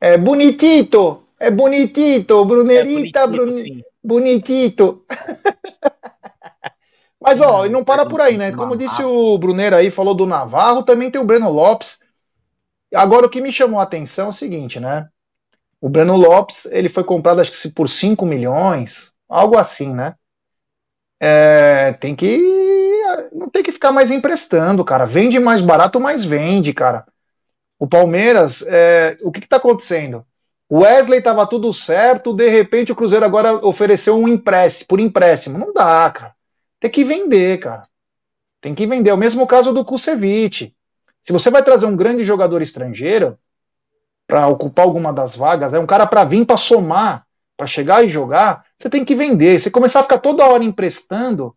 É 0.00 0.16
bonitito, 0.16 1.22
é 1.38 1.50
bonitito, 1.50 2.42
Brunerita, 2.46 3.20
é 3.20 3.26
bonitito, 3.26 3.84
bonitito. 4.02 5.04
Mas 7.20 7.40
ó, 7.40 7.66
e 7.66 7.68
não 7.68 7.84
para 7.84 8.06
por 8.06 8.20
aí, 8.20 8.36
né? 8.38 8.52
Como 8.52 8.76
disse 8.76 9.02
o 9.02 9.36
Brunner 9.38 9.74
aí, 9.74 9.90
falou 9.90 10.14
do 10.14 10.26
Navarro, 10.26 10.84
também 10.84 11.10
tem 11.10 11.20
o 11.20 11.24
Breno 11.24 11.50
Lopes. 11.50 12.00
Agora 12.94 13.26
o 13.26 13.30
que 13.30 13.40
me 13.40 13.52
chamou 13.52 13.80
a 13.80 13.82
atenção 13.82 14.26
é 14.26 14.30
o 14.30 14.32
seguinte, 14.32 14.78
né? 14.78 15.08
O 15.80 15.88
Breno 15.88 16.16
Lopes, 16.16 16.66
ele 16.66 16.88
foi 16.88 17.04
comprado 17.04 17.40
acho 17.40 17.52
que 17.52 17.68
por 17.70 17.88
5 17.88 18.24
milhões, 18.24 19.12
algo 19.28 19.56
assim, 19.58 19.92
né? 19.92 20.14
É, 21.20 21.92
tem 21.94 22.14
que 22.14 22.38
não 23.32 23.48
tem 23.48 23.62
que 23.62 23.72
ficar 23.72 23.90
mais 23.90 24.10
emprestando, 24.10 24.84
cara. 24.84 25.04
Vende 25.04 25.38
mais 25.38 25.60
barato, 25.60 26.00
mas 26.00 26.24
vende, 26.24 26.72
cara. 26.72 27.04
O 27.78 27.86
Palmeiras, 27.86 28.62
é, 28.66 29.16
o 29.22 29.30
que 29.30 29.40
está 29.40 29.56
acontecendo? 29.56 30.24
O 30.68 30.80
Wesley 30.80 31.20
estava 31.20 31.46
tudo 31.46 31.72
certo, 31.72 32.34
de 32.34 32.48
repente 32.48 32.92
o 32.92 32.96
Cruzeiro 32.96 33.24
agora 33.24 33.64
ofereceu 33.66 34.16
um 34.16 34.28
empréstimo, 34.28 34.88
por 34.88 35.00
empréstimo. 35.00 35.58
Não 35.58 35.72
dá, 35.72 36.10
cara. 36.10 36.34
Tem 36.80 36.90
que 36.90 37.04
vender, 37.04 37.58
cara. 37.58 37.88
Tem 38.60 38.74
que 38.74 38.86
vender. 38.86 39.10
É 39.10 39.14
o 39.14 39.18
mesmo 39.18 39.46
caso 39.46 39.72
do 39.72 39.84
Kusevich. 39.84 40.74
Se 41.22 41.32
você 41.32 41.50
vai 41.50 41.62
trazer 41.62 41.86
um 41.86 41.96
grande 41.96 42.24
jogador 42.24 42.62
estrangeiro 42.62 43.38
para 44.26 44.46
ocupar 44.48 44.84
alguma 44.84 45.12
das 45.12 45.36
vagas, 45.36 45.72
é 45.72 45.78
um 45.78 45.86
cara 45.86 46.06
para 46.06 46.24
vir 46.24 46.44
para 46.46 46.56
somar, 46.56 47.26
para 47.56 47.66
chegar 47.66 48.04
e 48.04 48.08
jogar, 48.08 48.64
você 48.78 48.88
tem 48.88 49.04
que 49.04 49.14
vender. 49.14 49.58
Você 49.58 49.70
começar 49.70 50.00
a 50.00 50.02
ficar 50.04 50.18
toda 50.18 50.46
hora 50.46 50.62
emprestando, 50.62 51.56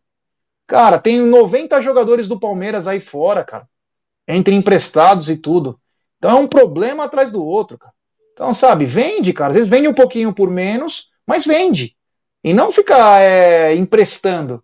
cara, 0.65 0.97
tem 0.97 1.21
90 1.21 1.81
jogadores 1.81 2.27
do 2.27 2.39
Palmeiras 2.39 2.87
aí 2.87 2.99
fora, 2.99 3.43
cara. 3.43 3.67
Entre 4.27 4.55
emprestados 4.55 5.29
e 5.29 5.37
tudo. 5.37 5.79
Então 6.17 6.31
é 6.31 6.35
um 6.35 6.47
problema 6.47 7.03
atrás 7.03 7.31
do 7.31 7.43
outro, 7.43 7.77
cara. 7.77 7.93
Então, 8.33 8.53
sabe, 8.53 8.85
vende, 8.85 9.33
cara. 9.33 9.49
Às 9.49 9.55
vezes 9.55 9.69
vende 9.69 9.87
um 9.87 9.93
pouquinho 9.93 10.33
por 10.33 10.49
menos, 10.49 11.09
mas 11.27 11.45
vende. 11.45 11.95
E 12.43 12.53
não 12.53 12.71
ficar 12.71 13.21
é, 13.21 13.75
emprestando. 13.75 14.63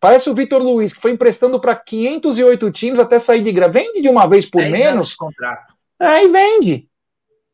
Parece 0.00 0.28
o 0.28 0.34
Vitor 0.34 0.62
Luiz, 0.62 0.92
que 0.92 1.00
foi 1.00 1.12
emprestando 1.12 1.60
para 1.60 1.74
508 1.74 2.70
times 2.70 2.98
até 2.98 3.18
sair 3.18 3.42
de 3.42 3.52
graça. 3.52 3.72
Vende 3.72 4.02
de 4.02 4.08
uma 4.08 4.26
vez 4.26 4.46
por 4.46 4.62
menos. 4.62 5.14
Contrato. 5.14 5.74
É, 5.98 6.24
e 6.24 6.28
vende. 6.28 6.88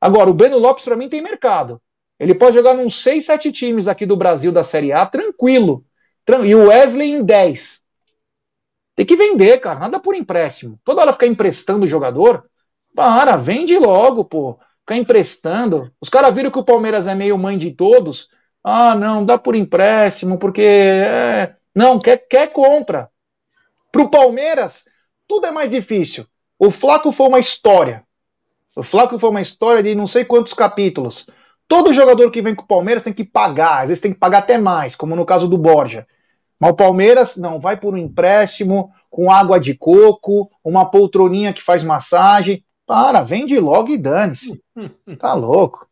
Agora, 0.01 0.29
o 0.29 0.35
Breno 0.35 0.59
Lopes, 0.59 0.85
para 0.85 0.97
mim, 0.97 1.09
tem 1.09 1.23
mercado. 1.23 1.81
Ele 2.19 2.35
pode 2.35 2.57
jogar 2.57 2.75
nos 2.75 3.03
6, 3.03 3.25
7 3.25 3.53
times 3.53 3.89
aqui 3.89 4.05
do 4.05 4.17
Brasil 4.17 4.53
da 4.53 4.65
Série 4.65 4.93
A, 4.93 5.07
tranquilo. 5.07 5.85
E 6.45 6.55
o 6.55 6.69
Wesley 6.69 7.13
em 7.13 7.25
10. 7.25 7.81
Tem 8.95 9.07
que 9.07 9.17
vender, 9.17 9.59
cara. 9.61 9.81
Nada 9.81 9.99
por 9.99 10.15
empréstimo. 10.15 10.79
Toda 10.85 11.01
hora 11.01 11.13
ficar 11.13 11.27
emprestando 11.27 11.85
o 11.85 11.89
jogador. 11.89 12.45
Para, 12.95 13.37
vende 13.37 13.77
logo, 13.79 14.25
pô. 14.25 14.59
Ficar 14.81 14.97
emprestando. 14.97 15.91
Os 16.01 16.09
caras 16.09 16.35
viram 16.35 16.51
que 16.51 16.59
o 16.59 16.65
Palmeiras 16.65 17.07
é 17.07 17.15
meio 17.15 17.39
mãe 17.39 17.57
de 17.57 17.73
todos. 17.73 18.29
Ah, 18.63 18.95
não, 18.95 19.25
dá 19.25 19.39
por 19.39 19.57
empréstimo, 19.57 20.39
porque. 20.39 20.63
É... 20.63 21.57
Não, 21.75 21.99
quer, 21.99 22.19
quer 22.19 22.53
compra. 22.53 23.11
Pro 23.91 24.11
Palmeiras, 24.11 24.85
tudo 25.27 25.47
é 25.47 25.51
mais 25.51 25.71
difícil. 25.71 26.27
O 26.59 26.71
Flaco 26.71 27.13
foi 27.13 27.27
uma 27.27 27.39
história. 27.39 28.05
O 28.77 28.83
Flaco 28.83 29.19
foi 29.19 29.31
uma 29.31 29.41
história 29.41 29.83
de 29.83 29.95
não 29.95 30.07
sei 30.07 30.25
quantos 30.25 30.55
capítulos. 30.55 31.27
Todo 31.69 31.93
jogador 31.93 32.31
que 32.31 32.43
vem 32.43 32.55
com 32.55 32.65
o 32.65 32.67
Palmeiras 32.67 33.03
tem 33.03 33.13
que 33.13 33.25
pagar, 33.25 33.83
às 33.83 33.89
vezes 33.89 34.01
tem 34.01 34.13
que 34.13 34.19
pagar 34.19 34.39
até 34.39 34.59
mais, 34.59 34.95
como 34.95 35.17
no 35.17 35.27
caso 35.27 35.49
do 35.49 35.59
Borja. 35.59 36.07
Mas 36.59 36.71
o 36.71 36.77
Palmeiras 36.77 37.37
não 37.37 37.59
vai 37.59 37.77
por 37.77 37.95
um 37.95 37.99
empréstimo 37.99 38.93
com 39.11 39.31
água 39.31 39.59
de 39.59 39.75
coco, 39.75 40.51
uma 40.65 40.91
poltroninha 40.91 41.53
que 41.53 41.63
faz 41.63 41.83
massagem. 41.83 42.65
Para, 42.87 43.23
vende 43.23 43.59
logo 43.59 43.91
e 43.91 43.99
dane-se. 43.99 44.63
Tá 45.19 45.35
louco. 45.35 45.89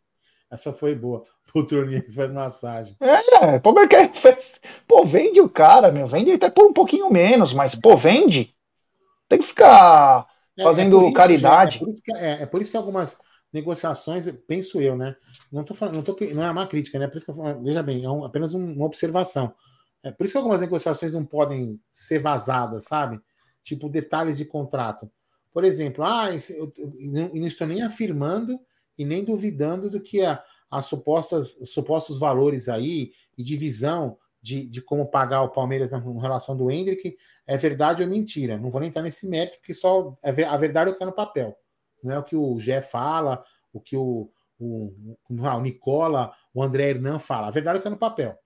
Essa 0.51 0.73
foi 0.73 0.95
boa. 0.95 1.25
Poltroninha 1.53 2.01
que 2.01 2.13
faz 2.13 2.31
massagem. 2.31 2.97
É, 3.01 3.57
o 3.57 3.61
Palmeiras 3.61 3.89
quer. 3.89 4.39
Pô, 4.87 5.05
vende 5.05 5.41
o 5.41 5.49
cara, 5.49 5.91
meu. 5.91 6.07
Vende 6.07 6.33
até 6.33 6.51
por 6.51 6.67
um 6.67 6.73
pouquinho 6.73 7.11
menos, 7.11 7.53
mas, 7.53 7.75
pô, 7.75 7.97
vende. 7.97 8.55
Tem 9.29 9.39
que 9.39 9.47
ficar 9.47 10.27
é, 10.57 10.63
fazendo 10.63 11.07
é 11.07 11.13
caridade. 11.13 11.77
é, 11.77 11.79
por 11.79 11.95
que, 11.95 12.13
é, 12.15 12.43
é, 12.43 12.47
por 12.47 12.61
isso 12.61 12.71
que 12.71 12.77
algumas 12.77 13.19
negociações, 13.53 14.31
penso 14.47 14.81
eu, 14.81 14.97
né? 14.97 15.17
Não 15.51 15.65
tô 15.65 15.75
falando, 15.75 15.97
não, 15.97 16.03
tô, 16.03 16.17
não 16.33 16.43
é 16.43 16.51
uma 16.51 16.67
crítica, 16.67 16.99
né? 16.99 17.09
Por 17.09 17.17
isso 17.17 17.27
que 17.27 17.33
eu, 17.33 17.63
veja 17.63 17.83
bem, 17.83 18.05
é 18.05 18.11
um, 18.11 18.25
apenas 18.25 18.55
um, 18.55 18.73
uma 18.73 18.87
observação. 18.87 19.53
É 20.03 20.11
por 20.11 20.25
isso 20.25 20.33
que 20.33 20.39
algumas 20.39 20.61
negociações 20.61 21.13
não 21.13 21.25
podem 21.25 21.81
ser 21.91 22.21
vazadas, 22.21 22.85
sabe? 22.85 23.21
Tipo 23.63 23.89
detalhes 23.89 24.39
de 24.39 24.45
contrato. 24.45 25.11
Por 25.53 25.65
exemplo, 25.65 26.05
ah, 26.05 26.31
eu, 26.31 26.73
eu, 26.79 26.93
eu 26.97 27.41
não 27.41 27.47
estou 27.47 27.67
nem 27.67 27.83
afirmando 27.83 28.59
e 28.97 29.05
nem 29.05 29.25
duvidando 29.25 29.91
do 29.91 30.01
que 30.01 30.23
a, 30.23 30.43
as 30.71 30.85
supostas 30.87 31.59
supostos 31.65 32.19
valores 32.19 32.69
aí 32.69 33.13
e 33.37 33.43
divisão 33.43 34.17
de, 34.41 34.67
de 34.67 34.81
como 34.81 35.07
pagar 35.07 35.43
o 35.43 35.51
Palmeiras 35.51 35.91
na, 35.91 35.99
relação 35.99 36.57
do 36.57 36.71
Hendrick 36.71 37.17
é 37.47 37.57
verdade 37.57 38.03
ou 38.03 38.09
mentira. 38.09 38.57
Não 38.57 38.71
vou 38.71 38.81
nem 38.81 38.89
entrar 38.89 39.03
nesse 39.03 39.29
mérito, 39.29 39.59
porque 39.59 39.75
só 39.75 40.17
é 40.23 40.45
a 40.45 40.57
verdade 40.57 40.89
é 40.89 40.91
o 40.91 40.93
que 40.95 40.97
está 40.97 41.07
no 41.07 41.13
papel. 41.13 41.57
Não 42.03 42.15
é 42.15 42.19
o 42.19 42.25
que 42.25 42.37
o 42.37 42.59
Gé 42.59 42.81
fala, 42.81 43.45
o 43.73 43.81
que 43.81 43.97
o, 43.97 44.31
o, 44.59 45.17
o 45.29 45.61
Nicola, 45.61 46.33
o 46.55 46.63
André 46.63 46.91
Hernan 46.91 47.19
fala. 47.19 47.49
A 47.49 47.51
verdade 47.51 47.77
é 47.77 47.79
o 47.79 47.83
que 47.83 47.89
está 47.89 47.91
no 47.91 47.99
papel. 47.99 48.39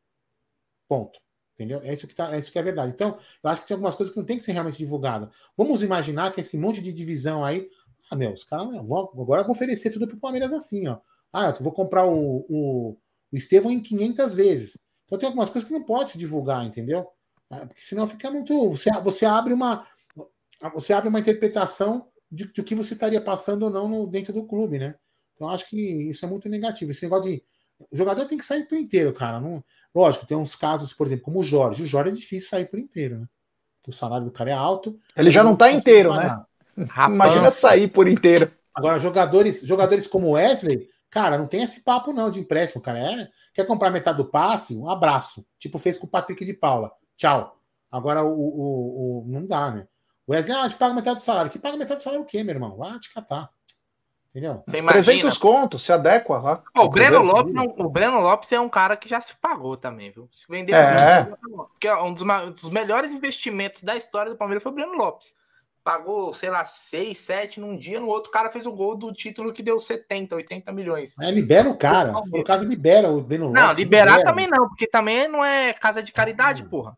Ponto. 0.89 1.21
Entendeu? 1.55 1.81
É 1.85 1.93
isso, 1.93 2.09
que 2.09 2.15
tá, 2.15 2.35
é 2.35 2.39
isso 2.39 2.51
que 2.51 2.59
é 2.59 2.63
verdade. 2.63 2.93
Então, 2.93 3.17
eu 3.43 3.51
acho 3.51 3.61
que 3.61 3.69
tem 3.69 3.77
algumas 3.77 3.95
coisas 3.95 4.13
que 4.13 4.19
não 4.19 4.27
tem 4.27 4.37
que 4.37 4.43
ser 4.43 4.53
realmente 4.53 4.79
divulgadas. 4.79 5.29
Vamos 5.57 5.85
imaginar 5.85 6.33
que 6.33 6.41
esse 6.41 6.59
monte 6.59 6.83
de 6.83 6.93
divisão 6.93 7.45
aí. 7.45 7.71
Ah, 8.11 8.17
meu, 8.17 8.33
os 8.33 8.43
caras. 8.43 8.75
Agora 8.75 9.43
eu 9.43 9.47
vou 9.47 9.53
oferecer 9.53 9.91
tudo 9.91 10.09
para 10.09 10.17
o 10.17 10.21
Palmeiras 10.21 10.53
assim, 10.53 10.89
ó. 10.89 10.99
Ah, 11.35 11.47
eu 11.47 11.65
vou 11.65 11.73
comprar 11.73 12.07
o, 12.07 12.47
o, 12.49 12.97
o 13.33 13.37
Estevão 13.37 13.73
em 13.73 13.81
500 13.81 14.35
vezes. 14.35 14.79
Então 15.05 15.19
tem 15.19 15.27
algumas 15.27 15.51
coisas 15.51 15.67
que 15.67 15.75
não 15.75 15.83
pode 15.83 16.11
se 16.11 16.19
divulgar, 16.19 16.65
entendeu? 16.65 17.09
Ah, 17.51 17.67
porque 17.67 17.83
senão 17.83 18.07
fica 18.07 18.31
muito. 18.31 18.71
Você, 18.71 18.89
você 19.03 19.27
abre 19.27 19.53
uma. 19.53 19.85
Você 20.73 20.93
abre 20.93 21.09
uma 21.09 21.19
interpretação 21.19 22.07
de, 22.31 22.53
de 22.53 22.63
que 22.63 22.75
você 22.77 22.95
estaria 22.95 23.21
passando 23.21 23.65
ou 23.65 23.71
não 23.71 23.89
no, 23.89 24.07
dentro 24.07 24.33
do 24.33 24.45
clube, 24.45 24.79
né? 24.79 24.95
Então 25.35 25.49
acho 25.49 25.69
que 25.69 25.77
isso 25.77 26.25
é 26.25 26.29
muito 26.29 26.49
negativo. 26.49 26.93
Esse 26.93 27.03
negócio 27.03 27.33
de. 27.33 27.43
O 27.91 27.97
jogador 27.97 28.25
tem 28.27 28.39
que 28.39 28.45
sair 28.45 28.69
por 28.69 28.79
inteiro, 28.79 29.13
cara. 29.13 29.41
Não, 29.41 29.63
lógico, 29.93 30.27
tem 30.27 30.37
uns 30.37 30.55
casos, 30.55 30.93
por 30.93 31.09
exemplo, 31.09 31.25
como 31.25 31.41
o 31.41 31.45
Jorge. 31.45 31.83
O 31.83 31.87
Jorge 31.87 32.13
é 32.13 32.15
difícil 32.15 32.49
sair 32.49 32.67
por 32.67 32.79
inteiro, 32.79 33.19
né? 33.19 33.27
Porque 33.81 33.91
o 33.91 33.93
salário 33.93 34.25
do 34.25 34.33
cara 34.33 34.51
é 34.51 34.55
alto. 34.55 34.97
Ele 35.17 35.33
já 35.33 35.43
não 35.43 35.57
tá 35.57 35.71
inteiro, 35.73 36.15
né? 36.15 36.41
Imagina 37.09 37.51
sair 37.51 37.89
por 37.89 38.07
inteiro. 38.07 38.51
Agora, 38.73 38.99
jogadores, 38.99 39.63
jogadores 39.63 40.07
como 40.07 40.33
Wesley, 40.33 40.89
Cara, 41.15 41.39
não 41.39 41.47
tem 41.47 41.63
esse 41.63 41.85
papo 41.85 42.13
não 42.13 42.29
de 42.29 42.41
empréstimo, 42.41 42.83
cara. 42.83 42.99
É, 42.99 43.29
quer 43.53 43.65
comprar 43.65 43.89
metade 43.89 44.19
do 44.19 44.25
passe? 44.25 44.77
Um 44.77 44.91
abraço. 44.91 45.47
Tipo 45.61 45.79
fez 45.79 45.97
com 45.97 46.09
o 46.09 46.11
Patrick 46.11 46.45
de 46.45 46.53
Paula. 46.53 46.91
Tchau. 47.17 47.57
Agora 47.89 48.25
o, 48.25 48.33
o, 48.33 49.21
o 49.21 49.25
não 49.29 49.47
dá, 49.47 49.71
né? 49.71 49.87
O 50.27 50.33
Wesley, 50.33 50.57
ah, 50.57 50.69
te 50.69 50.75
paga 50.75 50.93
metade 50.93 51.21
do 51.21 51.23
salário. 51.23 51.53
Que 51.53 51.59
paga 51.61 51.77
metade 51.77 52.01
do 52.01 52.03
salário 52.03 52.25
o 52.25 52.27
quê, 52.27 52.43
meu 52.43 52.57
irmão? 52.57 52.77
Vai 52.77 52.99
te 52.99 53.15
catar. 53.15 53.49
Entendeu? 54.31 54.65
Você 54.67 54.83
300 54.83 55.39
contos, 55.39 55.85
se 55.85 55.93
adequa 55.93 56.39
lá. 56.39 56.65
o, 56.77 56.89
Breno 56.89 57.23
Lopes, 57.23 57.55
não, 57.55 57.73
o 57.79 57.89
Breno 57.89 58.19
Lopes 58.19 58.51
é 58.51 58.59
um 58.59 58.69
cara 58.69 58.97
que 58.97 59.09
já 59.09 59.21
se 59.21 59.37
pagou 59.37 59.77
também, 59.77 60.11
viu? 60.11 60.29
Se 60.33 60.49
vender 60.49 60.73
é. 60.73 61.27
porque 61.47 61.87
é 61.87 61.97
um 62.03 62.13
dos, 62.13 62.23
um 62.23 62.51
dos 62.51 62.69
melhores 62.71 63.13
investimentos 63.13 63.85
da 63.85 63.95
história 63.95 64.33
do 64.33 64.37
Palmeiras 64.37 64.65
foi 64.65 64.73
o 64.73 64.75
Breno 64.75 64.95
Lopes 64.95 65.37
pagou, 65.85 66.33
sei 66.33 66.49
lá, 66.49 66.65
6, 66.65 67.17
7 67.17 67.61
num 67.61 67.77
dia, 67.77 68.01
no 68.01 68.09
outro 68.09 68.33
cara 68.33 68.51
fez 68.51 68.67
o 68.67 68.73
gol 68.73 68.97
do 68.97 69.13
título 69.13 69.53
que 69.53 69.63
deu 69.63 69.79
70, 69.79 70.35
80 70.35 70.73
milhões. 70.73 71.15
É, 71.21 71.31
libera 71.31 71.69
o 71.69 71.77
cara. 71.77 72.21
Se 72.23 72.31
for 72.31 72.41
o 72.41 72.45
caso, 72.45 72.65
libera 72.65 73.11
o 73.11 73.21
Beno 73.21 73.51
Não, 73.51 73.73
liberar 73.73 74.17
libera. 74.17 74.25
também 74.25 74.49
não, 74.49 74.67
porque 74.67 74.87
também 74.87 75.29
não 75.29 75.45
é 75.45 75.75
casa 75.75 76.03
de 76.03 76.11
caridade, 76.11 76.63
hum. 76.63 76.69
porra. 76.69 76.97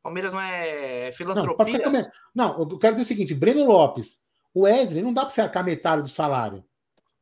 Palmeiras 0.00 0.32
não 0.32 0.40
é 0.40 1.10
filantropia. 1.12 1.90
Não, 1.90 2.10
não, 2.34 2.58
eu 2.60 2.78
quero 2.78 2.94
dizer 2.94 3.02
o 3.02 3.06
seguinte: 3.06 3.34
Breno 3.34 3.66
Lopes, 3.66 4.20
o 4.54 4.62
Wesley, 4.62 5.02
não 5.02 5.12
dá 5.12 5.22
pra 5.22 5.30
você 5.30 5.40
arcar 5.40 5.64
metade 5.64 6.02
do 6.02 6.08
salário. 6.08 6.64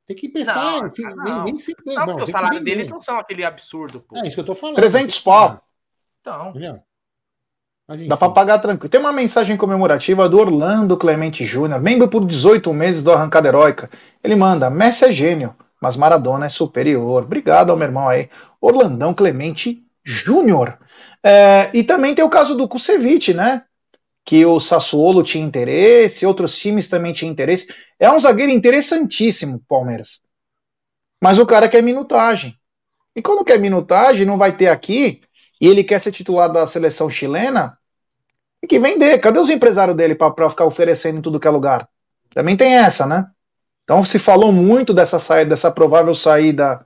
Tem 0.06 0.14
que 0.14 0.26
emprestar. 0.26 0.54
Não, 0.56 0.84
assim, 0.84 1.02
não. 1.02 1.24
Nem, 1.24 1.44
nem 1.44 1.58
sempre. 1.58 1.82
Não, 1.86 2.06
não 2.06 2.16
o 2.16 2.26
salário 2.26 2.62
deles 2.62 2.88
não 2.88 3.00
são 3.00 3.18
aquele 3.18 3.44
absurdo. 3.44 4.00
Pô. 4.02 4.18
É 4.18 4.26
isso 4.26 4.36
que 4.36 4.40
eu 4.40 4.44
tô 4.44 4.54
falando. 4.54 4.76
300 4.76 5.18
pau. 5.20 5.60
Então. 6.20 6.50
Entendeu? 6.50 6.80
Dá 8.08 8.16
para 8.16 8.32
pagar 8.32 8.58
tranquilo. 8.58 8.90
Tem 8.90 9.00
uma 9.00 9.12
mensagem 9.12 9.56
comemorativa 9.56 10.28
do 10.28 10.38
Orlando 10.38 10.96
Clemente 10.96 11.44
Júnior, 11.44 11.80
membro 11.80 12.08
por 12.08 12.26
18 12.26 12.72
meses 12.74 13.04
do 13.04 13.12
Arrancada 13.12 13.46
Heróica. 13.46 13.88
Ele 14.24 14.34
manda: 14.34 14.68
Messi 14.68 15.04
é 15.04 15.12
gênio, 15.12 15.54
mas 15.80 15.96
Maradona 15.96 16.46
é 16.46 16.48
superior. 16.48 17.22
Obrigado 17.22 17.70
ao 17.70 17.76
meu 17.76 17.86
irmão 17.86 18.08
aí, 18.08 18.28
Orlandão 18.60 19.14
Clemente 19.14 19.84
Júnior. 20.04 20.78
É, 21.22 21.70
e 21.72 21.84
também 21.84 22.14
tem 22.14 22.24
o 22.24 22.30
caso 22.30 22.56
do 22.56 22.66
Kusevich, 22.66 23.32
né? 23.32 23.62
que 24.26 24.44
o 24.44 24.58
Sassuolo 24.58 25.22
tinha 25.22 25.46
interesse, 25.46 26.26
outros 26.26 26.58
times 26.58 26.88
também 26.88 27.12
tinham 27.12 27.30
interesse. 27.30 27.72
É 27.98 28.10
um 28.10 28.18
zagueiro 28.18 28.50
interessantíssimo, 28.50 29.62
Palmeiras. 29.68 30.20
Mas 31.22 31.38
o 31.38 31.46
cara 31.46 31.68
quer 31.68 31.80
minutagem. 31.80 32.58
E 33.14 33.22
quando 33.22 33.44
quer 33.44 33.60
minutagem, 33.60 34.26
não 34.26 34.36
vai 34.36 34.56
ter 34.56 34.66
aqui, 34.66 35.22
e 35.60 35.68
ele 35.68 35.84
quer 35.84 36.00
ser 36.00 36.12
titular 36.12 36.52
da 36.52 36.66
seleção 36.66 37.08
chilena, 37.08 37.78
tem 38.60 38.68
que 38.68 38.78
vender. 38.78 39.18
Cadê 39.18 39.38
os 39.38 39.50
empresários 39.50 39.96
dele 39.96 40.14
para 40.14 40.50
ficar 40.50 40.64
oferecendo 40.64 41.18
em 41.18 41.22
tudo 41.22 41.40
que 41.40 41.48
é 41.48 41.50
lugar? 41.50 41.88
Também 42.34 42.56
tem 42.56 42.76
essa, 42.76 43.06
né? 43.06 43.26
Então 43.84 44.04
se 44.04 44.18
falou 44.18 44.52
muito 44.52 44.92
dessa 44.92 45.18
saída, 45.18 45.50
dessa 45.50 45.70
provável 45.70 46.14
saída 46.14 46.84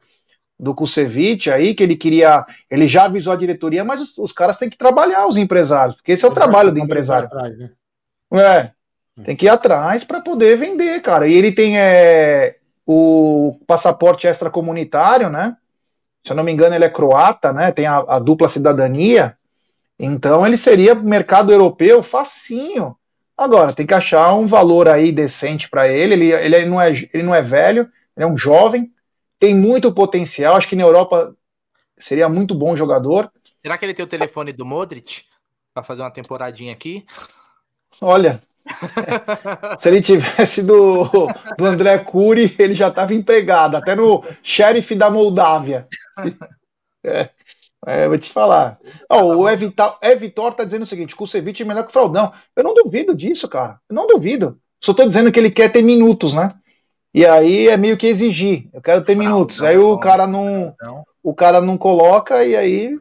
do 0.59 0.74
Kusevich 0.74 1.51
aí, 1.51 1.74
que 1.74 1.82
ele 1.82 1.97
queria. 1.97 2.44
Ele 2.70 2.86
já 2.86 3.06
avisou 3.06 3.32
a 3.32 3.36
diretoria, 3.36 3.82
mas 3.82 4.01
os, 4.01 4.18
os 4.18 4.32
caras 4.32 4.59
têm 4.59 4.68
que 4.68 4.76
trabalhar, 4.76 5.26
os 5.26 5.38
empresários, 5.38 5.97
porque 5.97 6.12
esse 6.12 6.24
é 6.24 6.28
o 6.28 6.34
trabalho 6.34 6.70
do 6.70 6.78
empresário. 6.78 7.26
Atrás, 7.26 7.59
né? 7.59 7.70
É. 8.32 8.70
Tem 9.24 9.36
que 9.36 9.47
ir 9.47 9.48
atrás 9.48 10.05
para 10.05 10.20
poder 10.20 10.56
vender, 10.56 11.01
cara. 11.02 11.26
E 11.26 11.34
ele 11.34 11.52
tem 11.52 11.78
é, 11.78 12.56
o 12.86 13.59
passaporte 13.66 14.26
extracomunitário, 14.26 15.28
né? 15.28 15.56
Se 16.24 16.32
eu 16.32 16.36
não 16.36 16.44
me 16.44 16.52
engano, 16.52 16.74
ele 16.74 16.84
é 16.84 16.90
croata, 16.90 17.52
né? 17.52 17.72
Tem 17.72 17.86
a, 17.86 17.98
a 17.98 18.18
dupla 18.18 18.48
cidadania. 18.48 19.36
Então 19.98 20.47
ele 20.47 20.56
seria 20.56 20.94
mercado 20.94 21.52
europeu 21.52 22.02
facinho. 22.02 22.97
Agora, 23.36 23.72
tem 23.72 23.86
que 23.86 23.94
achar 23.94 24.34
um 24.34 24.47
valor 24.47 24.88
aí 24.88 25.12
decente 25.12 25.68
para 25.68 25.88
ele. 25.88 26.14
Ele, 26.14 26.32
ele, 26.32 26.66
não 26.66 26.80
é, 26.80 26.90
ele 26.90 27.22
não 27.22 27.34
é 27.34 27.40
velho, 27.40 27.88
ele 28.16 28.24
é 28.24 28.26
um 28.26 28.36
jovem, 28.36 28.92
tem 29.38 29.55
muito 29.55 29.92
potencial. 29.92 30.56
Acho 30.56 30.68
que 30.68 30.76
na 30.76 30.82
Europa 30.82 31.34
seria 31.98 32.28
muito 32.28 32.55
bom 32.55 32.76
jogador. 32.76 33.30
Será 33.62 33.78
que 33.78 33.84
ele 33.84 33.94
tem 33.94 34.05
o 34.05 34.09
telefone 34.09 34.52
do 34.52 34.66
Modric 34.66 35.24
para 35.72 35.82
fazer 35.82 36.02
uma 36.02 36.10
temporadinha 36.10 36.72
aqui? 36.72 37.06
Olha, 38.01 38.42
se 39.78 39.89
ele 39.89 40.03
tivesse 40.03 40.62
do, 40.62 41.05
do 41.57 41.65
André 41.65 41.99
Cury, 41.99 42.55
ele 42.59 42.74
já 42.74 42.89
estava 42.89 43.15
empregado, 43.15 43.77
até 43.77 43.95
no 43.95 44.24
sheriff 44.43 44.95
da 44.95 45.11
Moldávia. 45.11 45.87
É, 47.03 47.31
é, 47.87 48.09
vou 48.09 48.19
te 48.19 48.31
falar. 48.31 48.78
Oh, 49.09 49.37
o 49.37 49.49
Evitor, 49.49 49.97
Evitor 50.03 50.55
tá 50.55 50.65
dizendo 50.65 50.82
o 50.82 50.87
seguinte: 50.87 51.16
Kusevich 51.16 51.62
é 51.62 51.65
melhor 51.65 51.85
que 51.85 51.89
o 51.89 51.93
Fraudão. 51.93 52.32
Eu 52.55 52.62
não 52.62 52.74
duvido 52.74 53.15
disso, 53.16 53.49
cara. 53.49 53.81
Eu 53.89 53.97
não 53.97 54.07
duvido. 54.07 54.61
Só 54.81 54.93
tô 54.93 55.07
dizendo 55.07 55.32
que 55.32 55.39
ele 55.39 55.51
quer 55.51 55.73
ter 55.73 55.82
minutos, 55.82 56.35
né? 56.35 56.55
E 57.12 57.27
aí 57.27 57.69
é 57.69 57.77
meio 57.77 57.97
que 57.97 58.07
exigir. 58.07 58.69
Eu 58.73 58.82
quero 58.82 59.03
ter 59.03 59.15
minutos. 59.15 59.62
Aí 59.62 59.78
o 59.78 59.99
cara 59.99 60.27
não. 60.27 60.74
O 61.23 61.35
cara 61.35 61.61
não 61.61 61.77
coloca 61.77 62.45
e 62.45 62.55
aí 62.55 62.99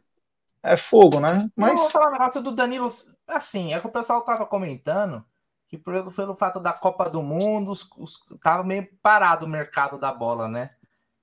é 0.64 0.78
fogo, 0.78 1.20
né? 1.20 1.50
Mas. 1.56 1.72
Eu 1.72 1.78
vou 1.78 1.90
falar 1.90 2.10
um 2.10 2.14
negócio 2.14 2.42
do 2.42 2.52
Danilo. 2.52 2.88
Assim, 3.28 3.74
é 3.74 3.80
que 3.80 3.88
o 3.88 3.92
pessoal 3.92 4.22
tava 4.22 4.46
comentando 4.46 5.24
que 5.70 5.78
pelo, 5.78 6.12
pelo 6.12 6.36
fato 6.36 6.60
da 6.60 6.74
Copa 6.74 7.10
do 7.10 7.22
Mundo, 7.22 7.72
os, 7.72 7.88
os, 7.96 8.26
tava 8.42 8.64
meio 8.64 8.88
parado 9.02 9.46
o 9.46 9.50
mercado 9.50 10.00
da 10.00 10.12
bola, 10.12 10.48
né? 10.48 10.72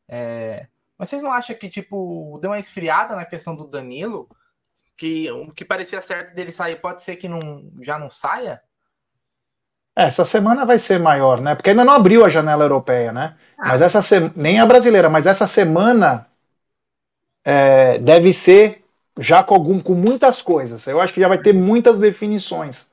É, 0.09 0.69
mas 0.97 1.09
vocês 1.09 1.23
não 1.23 1.33
acham 1.33 1.57
que, 1.57 1.69
tipo, 1.69 2.39
deu 2.41 2.51
uma 2.51 2.59
esfriada 2.59 3.17
na 3.17 3.25
questão 3.25 3.57
do 3.57 3.67
Danilo? 3.67 4.29
Que 4.97 5.31
o 5.31 5.53
que 5.53 5.65
parecia 5.65 6.01
certo 6.01 6.35
dele 6.35 6.53
sair 6.53 6.81
pode 6.81 7.03
ser 7.03 7.17
que 7.17 7.29
não, 7.29 7.71
já 7.83 7.99
não 7.99 8.09
saia? 8.09 8.63
Essa 9.95 10.25
semana 10.25 10.65
vai 10.65 10.79
ser 10.79 11.01
maior, 11.01 11.41
né? 11.41 11.55
Porque 11.55 11.71
ainda 11.71 11.85
não 11.85 11.95
abriu 11.95 12.25
a 12.25 12.29
janela 12.29 12.65
europeia, 12.65 13.13
né? 13.13 13.37
Ah. 13.59 13.69
Mas 13.69 13.83
essa 13.83 14.01
se... 14.01 14.33
nem 14.37 14.61
a 14.61 14.67
brasileira, 14.67 15.11
mas 15.11 15.27
essa 15.27 15.47
semana 15.47 16.29
é, 17.45 17.99
deve 17.99 18.33
ser 18.33 18.85
já 19.19 19.43
com, 19.43 19.55
algum, 19.55 19.81
com 19.81 19.95
muitas 19.95 20.41
coisas. 20.41 20.87
Eu 20.87 21.01
acho 21.01 21.13
que 21.13 21.21
já 21.21 21.29
vai 21.29 21.39
ter 21.39 21.53
muitas 21.53 21.99
definições. 21.99 22.91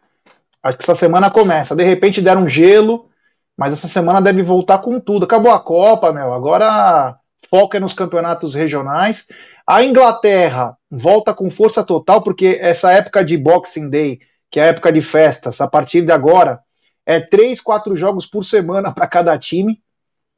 Acho 0.64 0.77
que 0.77 0.84
essa 0.84 0.95
semana 0.95 1.30
começa. 1.30 1.76
De 1.76 1.84
repente 1.84 2.22
deram 2.22 2.48
gelo, 2.48 3.10
mas 3.57 3.73
essa 3.73 3.88
semana 3.88 4.22
deve 4.22 4.41
voltar 4.41 4.77
com 4.80 4.99
tudo. 4.99 5.26
Acabou 5.26 5.52
a 5.52 5.60
Copa, 5.60 6.11
meu. 6.14 6.34
Agora 6.34 7.18
foca 7.49 7.80
nos 7.80 7.94
campeonatos 7.94 8.56
regionais. 8.56 9.27
A 9.68 9.84
Inglaterra 9.84 10.77
volta 10.90 11.34
com 11.34 11.52
força 11.52 11.84
total, 11.84 12.22
porque 12.22 12.57
essa 12.61 12.91
época 12.91 13.23
de 13.23 13.38
Boxing 13.38 13.90
Day, 13.90 14.19
que 14.49 14.60
é 14.60 14.64
a 14.64 14.68
época 14.68 14.91
de 14.91 15.02
festas, 15.02 15.60
a 15.61 15.68
partir 15.68 16.02
de 16.02 16.11
agora, 16.11 16.61
é 17.06 17.19
três, 17.19 17.60
quatro 17.60 17.95
jogos 17.95 18.26
por 18.26 18.44
semana 18.45 18.91
para 18.91 19.07
cada 19.07 19.38
time. 19.38 19.81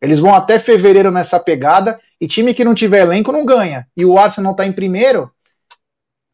Eles 0.01 0.19
vão 0.19 0.33
até 0.33 0.59
fevereiro 0.59 1.11
nessa 1.11 1.39
pegada, 1.39 1.99
e 2.19 2.27
time 2.27 2.53
que 2.53 2.65
não 2.65 2.75
tiver 2.75 3.01
elenco 3.01 3.31
não 3.31 3.45
ganha. 3.45 3.87
E 3.95 4.05
o 4.05 4.17
Arsenal 4.17 4.51
está 4.51 4.65
em 4.65 4.73
primeiro, 4.73 5.31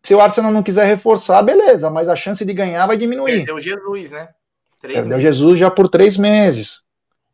se 0.04 0.16
o 0.16 0.20
Arsenal 0.22 0.52
não 0.52 0.64
quiser 0.64 0.86
reforçar, 0.86 1.42
beleza, 1.42 1.90
mas 1.90 2.10
a 2.10 2.16
chance 2.16 2.44
de 2.44 2.54
ganhar 2.54 2.88
vai 2.88 2.98
diminuir. 2.98 3.46
Perdeu 3.46 3.62
Jesus, 3.62 4.12
né? 4.12 4.30
Três 4.82 5.00
Perdeu 5.00 5.18
meses. 5.18 5.24
Jesus 5.24 5.60
já 5.60 5.70
por 5.70 5.88
três 5.88 6.18
meses. 6.18 6.84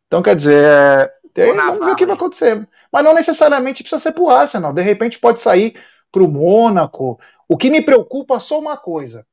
Então, 0.06 0.22
quer 0.22 0.36
dizer, 0.36 0.64
é, 0.64 1.12
tem, 1.32 1.54
vamos 1.54 1.84
ver 1.84 1.92
o 1.92 1.96
que 1.96 2.06
vai 2.06 2.14
acontecer. 2.14 2.68
Mas 2.92 3.04
não 3.04 3.14
necessariamente 3.14 3.82
precisa 3.82 4.02
ser 4.02 4.12
pro 4.12 4.28
Arsenal. 4.28 4.72
De 4.72 4.82
repente 4.82 5.18
pode 5.18 5.40
sair 5.40 5.78
pro 6.10 6.28
Mônaco. 6.28 7.18
O 7.48 7.56
que 7.56 7.70
me 7.70 7.82
preocupa 7.82 8.36
é 8.36 8.40
só 8.40 8.58
uma 8.58 8.76
coisa. 8.76 9.26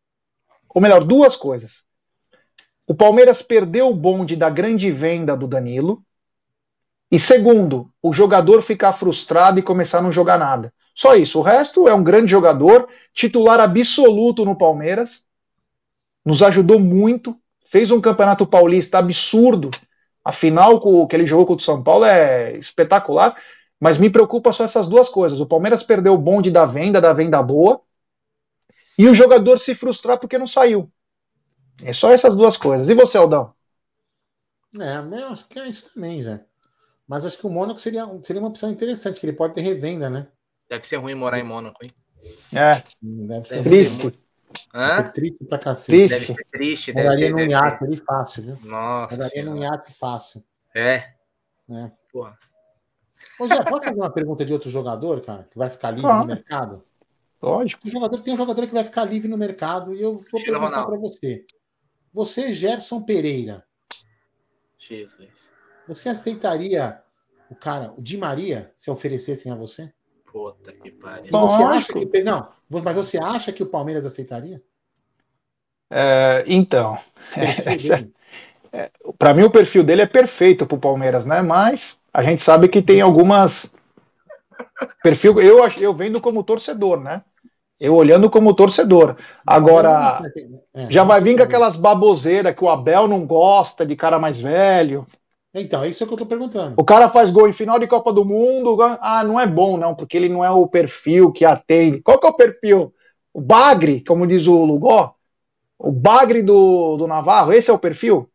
Ou 0.74 0.82
melhor, 0.82 1.04
duas 1.04 1.36
coisas. 1.36 1.86
O 2.88 2.94
Palmeiras 2.94 3.42
perdeu 3.42 3.90
o 3.90 3.96
bonde 3.96 4.36
da 4.36 4.50
grande 4.50 4.92
venda 4.92 5.36
do 5.36 5.48
Danilo. 5.48 6.04
E 7.12 7.20
segundo, 7.20 7.92
o 8.02 8.12
jogador 8.12 8.62
ficar 8.62 8.94
frustrado 8.94 9.60
e 9.60 9.64
começar 9.64 10.00
a 10.00 10.02
não 10.02 10.12
jogar 10.12 10.38
nada. 10.38 10.74
Só 10.94 11.16
isso. 11.16 11.40
O 11.40 11.42
resto 11.42 11.88
é 11.88 11.94
um 11.94 12.04
grande 12.04 12.32
jogador, 12.32 12.88
titular 13.14 13.60
absoluto 13.60 14.46
no 14.46 14.58
Palmeiras, 14.58 15.26
nos 16.24 16.42
ajudou 16.42 16.80
muito, 16.80 17.38
fez 17.68 17.92
um 17.92 18.02
campeonato 18.02 18.48
paulista 18.48 18.98
absurdo. 18.98 19.70
A 20.24 20.32
final 20.32 21.08
que 21.08 21.16
ele 21.16 21.28
jogou 21.28 21.46
contra 21.46 21.62
o 21.62 21.66
São 21.66 21.84
Paulo 21.84 22.06
é 22.06 22.58
espetacular, 22.58 23.36
mas 23.80 24.00
me 24.00 24.10
preocupa 24.10 24.52
só 24.52 24.64
essas 24.64 24.88
duas 24.88 25.10
coisas. 25.10 25.40
O 25.40 25.46
Palmeiras 25.46 25.84
perdeu 25.84 26.14
o 26.14 26.18
bonde 26.18 26.50
da 26.50 26.66
venda, 26.66 27.00
da 27.00 27.14
venda 27.14 27.44
boa, 27.44 27.82
e 28.98 29.08
o 29.08 29.14
jogador 29.14 29.60
se 29.60 29.76
frustrar 29.76 30.20
porque 30.20 30.38
não 30.38 30.48
saiu. 30.48 30.92
É 31.84 31.92
só 31.92 32.10
essas 32.10 32.36
duas 32.36 32.56
coisas. 32.56 32.90
E 32.90 32.96
você, 32.96 33.18
Aldão? 33.18 33.54
É, 34.80 34.98
eu 34.98 35.28
acho 35.28 35.48
que 35.48 35.60
é 35.60 35.68
isso 35.68 35.94
também, 35.94 36.22
já. 36.22 36.40
Mas 37.08 37.26
acho 37.26 37.38
que 37.38 37.46
o 37.46 37.50
Mônaco 37.50 37.80
seria, 37.80 38.06
seria 38.24 38.42
uma 38.42 38.50
opção 38.50 38.72
interessante, 38.72 39.20
que 39.20 39.26
ele 39.26 39.36
pode 39.36 39.54
ter 39.54 39.62
revenda, 39.62 40.10
né? 40.10 40.28
Deve 40.68 40.86
ser 40.86 40.98
ruim 40.98 41.14
morar 41.14 41.40
em 41.40 41.44
Mônaco, 41.44 41.84
hein? 41.84 41.92
É. 42.54 42.84
Deve 43.02 43.48
ser 43.48 43.64
triste. 43.64 44.20
Hã? 44.74 45.04
triste 45.04 45.44
pra 45.46 45.60
cacete. 45.60 46.08
Triste. 46.08 46.10
Deve 46.10 46.26
ser 46.26 46.46
triste. 46.46 46.94
Deve 46.94 47.08
Moraria 47.08 47.28
ser, 47.28 47.34
num 47.34 47.52
iate 47.52 47.84
ali 47.84 47.98
fácil, 47.98 48.44
viu? 48.44 48.60
Nossa. 48.64 49.16
Moraria 49.16 49.46
num 49.46 49.62
iate 49.62 49.94
fácil. 49.94 50.44
É. 50.74 51.14
É. 51.70 51.92
Porra. 52.12 52.38
Ô, 53.40 53.48
Zé, 53.48 53.64
pode 53.64 53.86
fazer 53.86 54.00
uma 54.00 54.12
pergunta 54.12 54.46
de 54.46 54.54
outro 54.54 54.70
jogador, 54.70 55.22
cara, 55.22 55.44
que 55.44 55.58
vai 55.58 55.70
ficar 55.70 55.92
livre 55.92 56.12
no 56.12 56.26
mercado? 56.26 56.84
Lógico. 57.42 57.88
Um 57.88 57.92
jogador, 57.92 58.22
tem 58.22 58.34
um 58.34 58.38
jogador 58.38 58.66
que 58.66 58.74
vai 58.74 58.84
ficar 58.84 59.04
livre 59.04 59.28
no 59.28 59.38
mercado 59.38 59.94
e 59.94 60.02
eu 60.02 60.18
vou 60.18 60.40
Chino 60.40 60.60
perguntar 60.60 60.86
para 60.86 60.98
você. 60.98 61.46
Você, 62.14 62.54
Gerson 62.54 63.04
Pereira. 63.04 63.64
Jesus. 64.78 65.55
Você 65.88 66.10
aceitaria 66.10 67.00
o 67.50 67.56
cara, 67.56 67.94
o 67.98 68.02
Di 68.02 68.18
Maria, 68.18 68.72
se 68.74 68.90
oferecessem 68.90 69.52
a 69.52 69.56
você? 69.56 69.92
Puta 70.32 70.72
que 70.72 70.92
pariu. 70.92 71.32
Você 71.32 71.64
acha 71.64 71.94
que, 71.94 72.24
não, 72.24 72.50
mas 72.70 72.96
você 72.96 73.18
acha 73.18 73.52
que 73.52 73.64
o 73.64 73.68
Palmeiras 73.68 74.06
aceitaria? 74.06 74.62
É, 75.90 76.44
então, 76.48 76.98
é, 77.38 78.78
é, 78.78 78.92
para 79.18 79.34
mim 79.34 79.44
o 79.44 79.52
perfil 79.52 79.84
dele 79.84 80.02
é 80.02 80.08
perfeito 80.08 80.66
para 80.66 80.76
o 80.76 80.80
Palmeiras, 80.80 81.26
né? 81.26 81.42
Mas 81.42 82.00
a 82.14 82.24
gente 82.24 82.42
sabe 82.42 82.68
que 82.68 82.82
tem 82.82 83.02
algumas 83.02 83.72
perfil. 85.04 85.40
Eu 85.40 85.66
eu 85.80 85.94
vendo 85.94 86.20
como 86.20 86.44
torcedor, 86.44 87.00
né? 87.00 87.24
Eu 87.80 87.94
olhando 87.96 88.30
como 88.30 88.54
torcedor. 88.54 89.18
Agora, 89.46 90.22
é, 90.74 90.90
já 90.90 91.04
vai 91.04 91.22
vir 91.22 91.38
com 91.38 91.44
aquelas 91.44 91.76
baboseiras 91.76 92.56
que 92.56 92.64
o 92.64 92.70
Abel 92.70 93.08
não 93.08 93.26
gosta 93.26 93.86
de 93.86 93.96
cara 93.96 94.18
mais 94.18 94.40
velho. 94.40 95.06
Então, 95.56 95.84
é 95.84 95.88
isso 95.88 96.06
que 96.06 96.14
eu 96.14 96.18
tô 96.18 96.26
perguntando. 96.26 96.76
O 96.78 96.84
cara 96.84 97.10
faz 97.10 97.32
gol 97.32 97.48
em 97.48 97.54
final 97.54 97.80
de 97.80 97.88
Copa 97.88 98.12
do 98.12 98.26
Mundo, 98.26 98.78
ah, 98.82 99.24
não 99.24 99.40
é 99.40 99.48
bom, 99.48 99.78
não, 99.78 99.96
porque 99.96 100.18
ele 100.18 100.28
não 100.28 100.44
é 100.44 100.52
o 100.52 100.68
perfil 100.68 101.32
que 101.32 101.46
atende. 101.46 102.02
Qual 102.02 102.20
que 102.20 102.28
é 102.28 102.30
o 102.30 102.36
perfil? 102.36 102.94
O 103.34 103.40
bagre, 103.40 104.04
como 104.04 104.28
diz 104.28 104.48
o 104.48 104.66
Lugó? 104.66 105.16
O 105.80 105.92
bagre 105.92 106.44
do, 106.44 106.98
do 106.98 107.08
Navarro, 107.08 107.54
esse 107.54 107.72
é 107.72 107.74
o 107.74 107.80
perfil? 107.80 108.30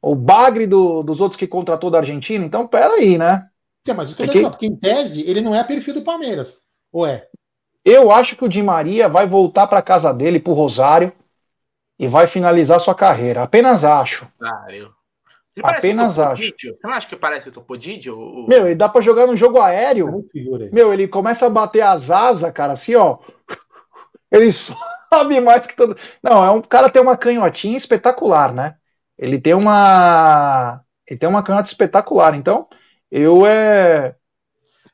O 0.00 0.14
bagre 0.14 0.66
do, 0.66 1.02
dos 1.02 1.20
outros 1.22 1.38
que 1.38 1.46
contratou 1.46 1.90
da 1.90 1.98
Argentina? 1.98 2.44
Então, 2.44 2.66
peraí, 2.66 3.16
né? 3.16 3.48
É, 3.88 3.94
mas 3.94 4.18
eu 4.18 4.24
é 4.24 4.28
que... 4.28 4.42
porque 4.42 4.66
em 4.66 4.76
tese 4.76 5.28
ele 5.28 5.40
não 5.40 5.54
é 5.54 5.64
perfil 5.64 5.94
do 5.94 6.02
Palmeiras. 6.02 6.60
Ou 6.92 7.06
é? 7.06 7.28
Eu 7.84 8.12
acho 8.12 8.36
que 8.36 8.44
o 8.44 8.48
Di 8.48 8.62
Maria 8.62 9.08
vai 9.08 9.26
voltar 9.26 9.66
para 9.66 9.82
casa 9.82 10.12
dele, 10.12 10.38
pro 10.38 10.52
Rosário, 10.52 11.12
e 11.98 12.06
vai 12.06 12.26
finalizar 12.26 12.78
sua 12.78 12.94
carreira. 12.94 13.42
Apenas 13.42 13.84
acho. 13.84 14.28
Eu 14.68 14.90
ele 15.54 15.66
Apenas 15.66 16.18
acho. 16.18 16.42
Você 16.42 16.78
não 16.82 16.92
acha 16.92 17.08
que 17.08 17.16
parece 17.16 17.48
o 17.48 17.52
Topodidio? 17.52 18.18
O... 18.18 18.46
Meu, 18.48 18.66
ele 18.66 18.74
dá 18.74 18.88
pra 18.88 19.02
jogar 19.02 19.26
no 19.26 19.36
jogo 19.36 19.60
aéreo. 19.60 20.24
Meu, 20.72 20.92
ele 20.92 21.06
começa 21.06 21.46
a 21.46 21.50
bater 21.50 21.82
as 21.82 22.10
asas, 22.10 22.50
cara, 22.52 22.72
assim, 22.72 22.94
ó. 22.94 23.18
Ele, 24.30 24.50
sabe 25.12 25.40
mais 25.40 25.66
que 25.66 25.76
todo. 25.76 25.96
Não, 26.22 26.42
é 26.44 26.50
um 26.50 26.62
cara 26.62 26.88
tem 26.88 27.02
uma 27.02 27.16
canhotinha 27.16 27.76
espetacular, 27.76 28.54
né? 28.54 28.76
Ele 29.18 29.38
tem 29.38 29.52
uma. 29.52 30.80
Ele 31.06 31.18
tem 31.18 31.28
uma 31.28 31.42
canhota 31.42 31.68
espetacular. 31.68 32.34
Então, 32.34 32.66
eu 33.10 33.44
é. 33.46 34.16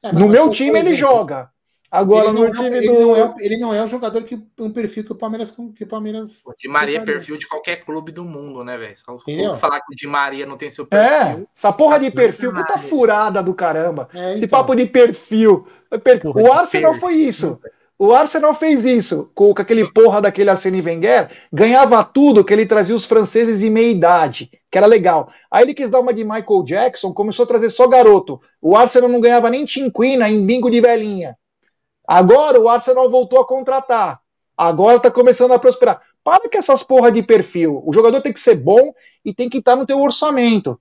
é 0.02 0.12
no 0.12 0.28
meu 0.28 0.50
time 0.50 0.78
ele 0.78 0.96
joga. 0.96 1.50
Agora 1.90 2.32
no 2.32 2.44
é 2.44 2.50
time 2.50 2.76
ele 2.76 2.86
do. 2.86 3.00
Não 3.00 3.16
é, 3.16 3.34
ele 3.40 3.56
não 3.56 3.74
é 3.74 3.82
o 3.82 3.86
jogador 3.86 4.22
que 4.22 4.38
um 4.60 4.70
perfil 4.70 5.04
que 5.04 5.12
o 5.12 5.14
Palmeiras. 5.14 5.50
Que 5.74 5.84
o 5.84 5.86
Palmeiras 5.86 6.42
o 6.46 6.54
Di 6.58 6.68
Maria 6.68 6.98
é 6.98 7.04
perfil 7.04 7.38
de 7.38 7.48
qualquer 7.48 7.84
clube 7.84 8.12
do 8.12 8.24
mundo, 8.24 8.62
né, 8.62 8.76
velho? 8.76 8.94
Só 8.96 9.56
falar 9.56 9.80
que 9.80 9.94
o 9.94 9.96
Di 9.96 10.06
Maria 10.06 10.44
não 10.44 10.58
tem 10.58 10.70
seu 10.70 10.84
é, 10.84 10.86
perfil. 10.88 11.38
É, 11.42 11.46
essa 11.56 11.72
porra 11.72 11.98
de 11.98 12.10
perfil, 12.10 12.52
puta 12.52 12.78
furada 12.78 13.42
do 13.42 13.54
caramba. 13.54 14.08
É, 14.12 14.18
então. 14.18 14.34
Esse 14.34 14.46
papo 14.46 14.74
de 14.74 14.84
perfil. 14.84 15.66
Porra, 16.22 16.42
o 16.42 16.52
Arsenal 16.52 16.94
foi 16.96 17.14
isso. 17.14 17.58
O 17.98 18.12
Arsenal 18.12 18.54
fez 18.54 18.84
isso 18.84 19.28
com, 19.34 19.52
com 19.52 19.60
aquele 19.60 19.90
porra 19.90 20.20
daquele 20.20 20.50
Arsene 20.50 20.80
Wenger, 20.80 21.30
ganhava 21.52 22.04
tudo 22.04 22.44
que 22.44 22.52
ele 22.52 22.64
trazia 22.64 22.94
os 22.94 23.04
franceses 23.04 23.58
de 23.58 23.68
meia 23.68 23.90
idade, 23.90 24.50
que 24.70 24.78
era 24.78 24.86
legal. 24.86 25.32
Aí 25.50 25.64
ele 25.64 25.74
quis 25.74 25.90
dar 25.90 25.98
uma 25.98 26.14
de 26.14 26.22
Michael 26.22 26.62
Jackson, 26.64 27.12
começou 27.12 27.42
a 27.42 27.48
trazer 27.48 27.70
só 27.70 27.88
garoto. 27.88 28.40
O 28.62 28.76
Arsenal 28.76 29.08
não 29.08 29.20
ganhava 29.20 29.50
nem 29.50 29.64
tinquina 29.64 30.30
em 30.30 30.46
bingo 30.46 30.70
de 30.70 30.80
velhinha. 30.80 31.36
Agora 32.08 32.58
o 32.58 32.70
Arsenal 32.70 33.10
voltou 33.10 33.38
a 33.38 33.46
contratar. 33.46 34.18
Agora 34.56 34.98
tá 34.98 35.10
começando 35.10 35.52
a 35.52 35.58
prosperar. 35.58 36.00
Para 36.24 36.48
com 36.48 36.56
essas 36.56 36.82
porra 36.82 37.12
de 37.12 37.22
perfil. 37.22 37.82
O 37.84 37.92
jogador 37.92 38.22
tem 38.22 38.32
que 38.32 38.40
ser 38.40 38.54
bom 38.54 38.94
e 39.22 39.34
tem 39.34 39.50
que 39.50 39.58
estar 39.58 39.72
tá 39.72 39.76
no 39.76 39.86
teu 39.86 40.00
orçamento. 40.00 40.80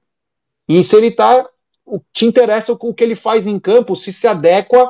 E 0.69 0.81
se 0.85 0.95
ele 0.95 1.11
tá, 1.11 1.45
te 2.13 2.25
interessa 2.25 2.71
o 2.71 2.93
que 2.93 3.03
ele 3.03 3.13
faz 3.13 3.45
em 3.45 3.59
campo, 3.59 3.93
se 3.93 4.13
se 4.13 4.25
adequa 4.25 4.89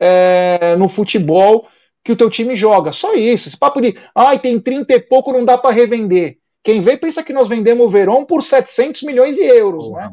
é, 0.00 0.74
no 0.76 0.88
futebol 0.88 1.68
que 2.02 2.10
o 2.10 2.16
teu 2.16 2.28
time 2.28 2.56
joga. 2.56 2.92
Só 2.92 3.14
isso. 3.14 3.46
Esse 3.46 3.56
papo 3.56 3.80
de, 3.80 3.96
ai, 4.12 4.40
tem 4.40 4.58
30 4.58 4.92
e 4.92 5.00
pouco, 5.00 5.32
não 5.32 5.44
dá 5.44 5.56
para 5.56 5.74
revender. 5.74 6.38
Quem 6.64 6.80
vê 6.80 6.96
pensa 6.96 7.22
que 7.22 7.32
nós 7.32 7.48
vendemos 7.48 7.86
o 7.86 7.88
Verón 7.88 8.24
por 8.24 8.42
700 8.42 9.04
milhões 9.04 9.36
de 9.36 9.42
euros, 9.42 9.92
né? 9.92 10.10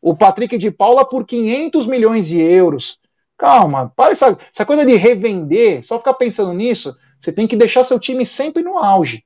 O 0.00 0.16
Patrick 0.16 0.56
de 0.56 0.70
Paula 0.70 1.04
por 1.04 1.26
500 1.26 1.86
milhões 1.86 2.28
de 2.28 2.40
euros. 2.40 2.98
Calma, 3.38 3.92
para 3.94 4.10
essa, 4.10 4.36
essa 4.52 4.66
coisa 4.66 4.84
de 4.84 4.96
revender, 4.96 5.84
só 5.84 5.96
ficar 5.96 6.14
pensando 6.14 6.52
nisso, 6.52 6.94
você 7.20 7.30
tem 7.30 7.46
que 7.46 7.56
deixar 7.56 7.84
seu 7.84 7.98
time 7.98 8.26
sempre 8.26 8.64
no 8.64 8.76
auge. 8.76 9.24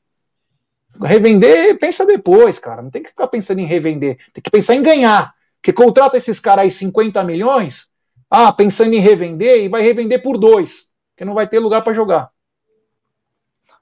Revender, 1.00 1.78
pensa 1.78 2.04
depois, 2.04 2.58
cara. 2.58 2.82
Não 2.82 2.90
tem 2.90 3.02
que 3.02 3.08
ficar 3.08 3.26
pensando 3.28 3.60
em 3.60 3.64
revender. 3.64 4.18
Tem 4.34 4.42
que 4.42 4.50
pensar 4.50 4.74
em 4.74 4.82
ganhar. 4.82 5.34
Porque 5.56 5.72
contrata 5.72 6.18
esses 6.18 6.38
caras 6.38 6.64
aí 6.64 6.70
50 6.70 7.24
milhões, 7.24 7.90
ah, 8.28 8.52
pensando 8.52 8.92
em 8.92 8.98
revender 8.98 9.64
e 9.64 9.68
vai 9.68 9.80
revender 9.80 10.22
por 10.22 10.36
dois, 10.36 10.90
que 11.16 11.24
não 11.24 11.34
vai 11.34 11.46
ter 11.46 11.58
lugar 11.58 11.82
para 11.82 11.94
jogar. 11.94 12.30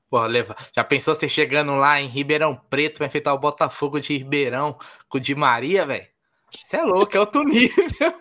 Pô, 0.08 0.24
leva. 0.26 0.54
Já 0.76 0.84
pensou 0.84 1.14
você 1.14 1.28
chegando 1.28 1.74
lá 1.74 2.00
em 2.00 2.08
Ribeirão 2.08 2.54
Preto 2.68 2.98
vai 2.98 3.08
enfrentar 3.08 3.34
o 3.34 3.38
Botafogo 3.38 3.98
de 3.98 4.16
Ribeirão 4.16 4.78
com 5.08 5.18
o 5.18 5.20
Di 5.20 5.34
Maria, 5.34 5.86
velho? 5.86 6.06
Isso 6.52 6.76
é 6.76 6.82
louco, 6.82 7.16
é 7.16 7.20
outro 7.20 7.42
nível. 7.48 8.12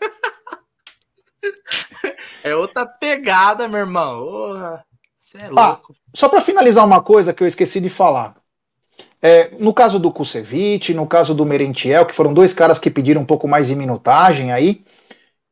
É 2.44 2.56
outra 2.56 2.86
pegada, 2.86 3.68
meu 3.68 3.80
irmão. 3.80 4.80
Isso 5.20 5.38
é 5.38 5.48
louco. 5.48 5.94
Ah, 5.94 6.00
só 6.14 6.28
para 6.28 6.42
finalizar 6.42 6.86
uma 6.86 7.02
coisa 7.02 7.34
que 7.34 7.44
eu 7.44 7.48
esqueci 7.48 7.80
de 7.80 7.90
falar. 7.90 8.36
É, 9.22 9.52
no 9.60 9.74
caso 9.74 10.00
do 10.00 10.12
Kusevich, 10.12 10.94
no 10.94 11.06
caso 11.06 11.34
do 11.34 11.46
Merentiel, 11.46 12.06
que 12.06 12.16
foram 12.16 12.34
dois 12.34 12.54
caras 12.54 12.80
que 12.80 12.90
pediram 12.90 13.22
um 13.22 13.26
pouco 13.26 13.48
mais 13.48 13.68
de 13.68 13.76
minutagem 13.76 14.52
aí, 14.52 14.84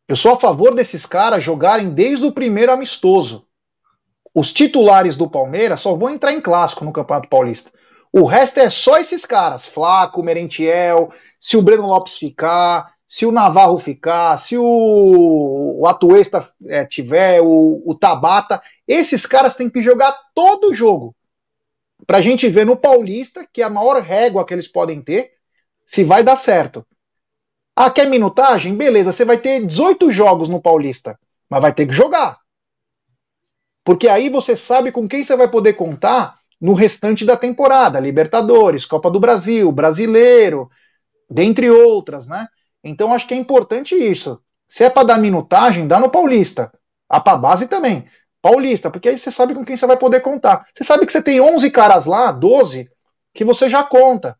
eu 0.07 0.15
sou 0.15 0.33
a 0.33 0.39
favor 0.39 0.73
desses 0.73 1.05
caras 1.05 1.43
jogarem 1.43 1.89
desde 1.89 2.25
o 2.25 2.31
primeiro 2.31 2.71
amistoso. 2.71 3.45
Os 4.33 4.53
titulares 4.53 5.15
do 5.15 5.29
Palmeiras 5.29 5.81
só 5.81 5.95
vão 5.95 6.09
entrar 6.09 6.31
em 6.31 6.39
clássico 6.39 6.85
no 6.85 6.93
Campeonato 6.93 7.27
Paulista. 7.27 7.71
O 8.11 8.23
resto 8.23 8.59
é 8.59 8.69
só 8.69 8.97
esses 8.97 9.25
caras, 9.25 9.67
Flaco, 9.67 10.23
Merentiel, 10.23 11.11
se 11.41 11.57
o 11.57 11.61
Breno 11.61 11.87
Lopes 11.87 12.17
ficar, 12.17 12.93
se 13.07 13.25
o 13.25 13.31
Navarro 13.31 13.79
ficar, 13.79 14.37
se 14.37 14.57
o, 14.57 15.79
o 15.79 15.87
Atuesta 15.87 16.51
é, 16.65 16.85
tiver, 16.85 17.41
o, 17.41 17.81
o 17.85 17.95
Tabata, 17.95 18.61
esses 18.87 19.25
caras 19.25 19.55
têm 19.55 19.69
que 19.69 19.81
jogar 19.81 20.13
todo 20.35 20.69
o 20.69 20.75
jogo. 20.75 21.15
Pra 22.05 22.21
gente 22.21 22.49
ver 22.49 22.65
no 22.65 22.75
Paulista, 22.75 23.47
que 23.51 23.61
é 23.61 23.65
a 23.65 23.69
maior 23.69 24.01
régua 24.01 24.45
que 24.45 24.53
eles 24.53 24.67
podem 24.67 25.01
ter, 25.01 25.31
se 25.85 26.03
vai 26.03 26.23
dar 26.23 26.37
certo. 26.37 26.85
Ah, 27.75 27.89
quer 27.89 28.09
minutagem? 28.09 28.75
Beleza, 28.75 29.11
você 29.11 29.23
vai 29.23 29.37
ter 29.37 29.65
18 29.65 30.11
jogos 30.11 30.49
no 30.49 30.61
Paulista, 30.61 31.17
mas 31.49 31.61
vai 31.61 31.73
ter 31.73 31.87
que 31.87 31.93
jogar. 31.93 32.39
Porque 33.83 34.09
aí 34.09 34.29
você 34.29 34.55
sabe 34.55 34.91
com 34.91 35.07
quem 35.07 35.23
você 35.23 35.35
vai 35.35 35.49
poder 35.49 35.73
contar 35.73 36.39
no 36.59 36.73
restante 36.73 37.23
da 37.23 37.37
temporada, 37.37 37.99
Libertadores, 37.99 38.85
Copa 38.85 39.09
do 39.09 39.19
Brasil, 39.19 39.71
Brasileiro, 39.71 40.69
dentre 41.29 41.69
outras, 41.69 42.27
né? 42.27 42.47
Então 42.83 43.13
acho 43.13 43.27
que 43.27 43.33
é 43.33 43.37
importante 43.37 43.95
isso. 43.95 44.41
Se 44.67 44.83
é 44.83 44.89
para 44.89 45.07
dar 45.07 45.17
minutagem, 45.17 45.87
dá 45.87 45.99
no 45.99 46.09
Paulista. 46.09 46.71
A 47.09 47.19
para 47.19 47.37
base 47.37 47.67
também. 47.67 48.09
Paulista, 48.41 48.91
porque 48.91 49.09
aí 49.09 49.17
você 49.17 49.31
sabe 49.31 49.53
com 49.53 49.65
quem 49.65 49.75
você 49.75 49.85
vai 49.87 49.97
poder 49.97 50.21
contar. 50.21 50.67
Você 50.73 50.83
sabe 50.83 51.05
que 51.05 51.11
você 51.11 51.21
tem 51.21 51.41
11 51.41 51.69
caras 51.71 52.05
lá, 52.05 52.31
12, 52.31 52.89
que 53.33 53.43
você 53.43 53.69
já 53.69 53.83
conta. 53.83 54.37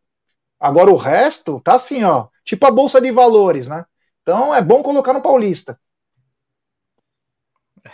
Agora 0.60 0.92
o 0.92 0.98
resto 0.98 1.60
tá 1.62 1.76
assim, 1.76 2.04
ó, 2.04 2.28
tipo 2.44 2.66
a 2.66 2.72
bolsa 2.72 3.00
de 3.00 3.12
valores, 3.12 3.68
né? 3.68 3.86
Então 4.22 4.54
é 4.54 4.62
bom 4.62 4.84
colocar 4.84 5.14
no 5.14 5.22
Paulista. 5.22 5.80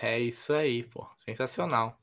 É 0.01 0.19
isso 0.19 0.53
aí, 0.53 0.83
pô. 0.83 1.07
Sensacional. 1.17 1.97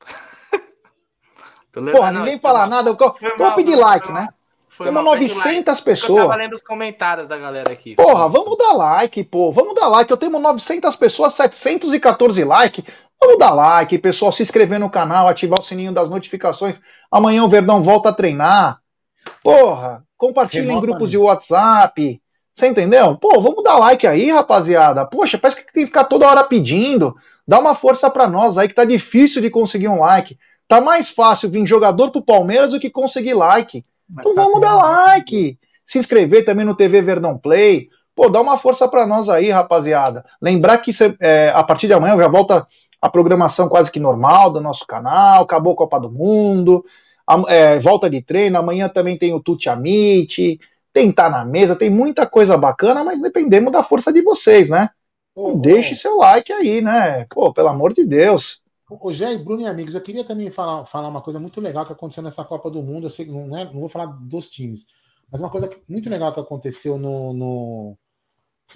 Porra, 1.92 2.12
ninguém 2.12 2.38
fala 2.38 2.66
nada. 2.66 2.90
Eu 2.90 2.96
vou 3.36 3.54
pedir 3.54 3.76
like, 3.76 4.10
né? 4.10 4.28
Temos 4.84 5.04
900 5.04 5.66
like. 5.66 5.84
pessoas. 5.84 6.22
Eu 6.22 6.28
tava 6.28 6.36
lendo 6.36 6.54
os 6.54 6.62
comentários 6.62 7.28
da 7.28 7.36
galera 7.36 7.72
aqui. 7.72 7.94
Porra, 7.94 8.28
vamos 8.28 8.56
dar 8.56 8.72
like, 8.72 9.22
pô. 9.24 9.52
Vamos 9.52 9.74
dar 9.74 9.88
like. 9.88 10.10
Eu 10.10 10.16
tenho 10.16 10.38
900 10.38 10.96
pessoas, 10.96 11.34
714 11.34 12.44
likes. 12.44 12.84
Vamos 13.20 13.38
dar 13.38 13.52
like, 13.52 13.98
pessoal, 13.98 14.32
se 14.32 14.42
inscrever 14.42 14.80
no 14.80 14.88
canal, 14.88 15.28
ativar 15.28 15.60
o 15.60 15.64
sininho 15.64 15.92
das 15.92 16.08
notificações. 16.08 16.80
Amanhã 17.10 17.44
o 17.44 17.48
Verdão 17.48 17.82
volta 17.82 18.08
a 18.08 18.14
treinar. 18.14 18.80
Porra, 19.42 20.02
compartilha 20.16 20.72
em 20.72 20.80
grupos 20.80 21.10
de 21.10 21.18
WhatsApp. 21.18 22.20
Você 22.54 22.66
entendeu? 22.66 23.16
Pô, 23.16 23.40
vamos 23.40 23.62
dar 23.62 23.76
like 23.76 24.06
aí, 24.06 24.30
rapaziada. 24.30 25.06
Poxa, 25.06 25.38
parece 25.38 25.64
que 25.64 25.72
tem 25.72 25.82
que 25.82 25.86
ficar 25.86 26.04
toda 26.04 26.26
hora 26.26 26.44
pedindo. 26.44 27.14
Dá 27.46 27.58
uma 27.58 27.74
força 27.74 28.10
para 28.10 28.26
nós 28.26 28.56
aí 28.56 28.68
que 28.68 28.74
tá 28.74 28.84
difícil 28.84 29.42
de 29.42 29.50
conseguir 29.50 29.88
um 29.88 30.00
like. 30.00 30.38
Tá 30.66 30.80
mais 30.80 31.10
fácil 31.10 31.50
vir 31.50 31.66
jogador 31.66 32.10
pro 32.10 32.22
Palmeiras 32.22 32.70
do 32.70 32.80
que 32.80 32.88
conseguir 32.88 33.34
like. 33.34 33.84
Então 34.12 34.34
vamos 34.34 34.60
dar 34.60 34.74
like. 34.74 35.58
Se 35.84 35.98
inscrever 35.98 36.44
também 36.44 36.64
no 36.64 36.74
TV 36.74 37.02
Verdão 37.02 37.36
Play. 37.36 37.88
Pô, 38.14 38.28
dá 38.28 38.40
uma 38.40 38.58
força 38.58 38.86
para 38.88 39.06
nós 39.06 39.28
aí, 39.28 39.50
rapaziada. 39.50 40.24
Lembrar 40.40 40.78
que 40.78 40.92
cê, 40.92 41.16
é, 41.20 41.52
a 41.54 41.62
partir 41.62 41.86
de 41.86 41.94
amanhã 41.94 42.16
já 42.16 42.28
volta 42.28 42.66
a 43.00 43.08
programação 43.08 43.68
quase 43.68 43.90
que 43.90 43.98
normal 43.98 44.52
do 44.52 44.60
nosso 44.60 44.86
canal, 44.86 45.44
acabou 45.44 45.72
a 45.72 45.76
Copa 45.76 45.98
do 45.98 46.10
Mundo, 46.10 46.84
a, 47.26 47.42
é, 47.48 47.78
volta 47.80 48.10
de 48.10 48.20
treino, 48.20 48.58
amanhã 48.58 48.88
também 48.88 49.16
tem 49.16 49.32
o 49.32 49.40
Tuti 49.40 49.68
Amit, 49.68 50.60
tem 50.92 51.10
Tá 51.10 51.30
na 51.30 51.44
Mesa, 51.44 51.76
tem 51.76 51.88
muita 51.88 52.26
coisa 52.26 52.56
bacana, 52.56 53.02
mas 53.02 53.22
dependemos 53.22 53.72
da 53.72 53.82
força 53.82 54.12
de 54.12 54.20
vocês, 54.20 54.68
né? 54.68 54.90
Deixe 55.60 55.94
seu 55.94 56.16
like 56.16 56.52
aí, 56.52 56.80
né? 56.82 57.24
Pô, 57.30 57.52
pelo 57.52 57.68
amor 57.68 57.94
de 57.94 58.04
Deus. 58.04 58.59
Jé, 59.12 59.36
Bruno 59.38 59.62
e 59.62 59.66
amigos, 59.66 59.94
eu 59.94 60.00
queria 60.00 60.24
também 60.24 60.50
falar, 60.50 60.84
falar 60.84 61.08
uma 61.08 61.20
coisa 61.20 61.38
muito 61.38 61.60
legal 61.60 61.86
que 61.86 61.92
aconteceu 61.92 62.22
nessa 62.22 62.44
Copa 62.44 62.70
do 62.70 62.82
Mundo. 62.82 63.06
Eu 63.06 63.10
sei 63.10 63.24
que 63.24 63.30
não, 63.30 63.46
né, 63.46 63.64
não 63.64 63.80
vou 63.80 63.88
falar 63.88 64.06
dos 64.06 64.48
times, 64.48 64.86
mas 65.30 65.40
uma 65.40 65.50
coisa 65.50 65.70
muito 65.88 66.10
legal 66.10 66.32
que 66.32 66.40
aconteceu 66.40 66.98
no, 66.98 67.32
no, 67.32 67.98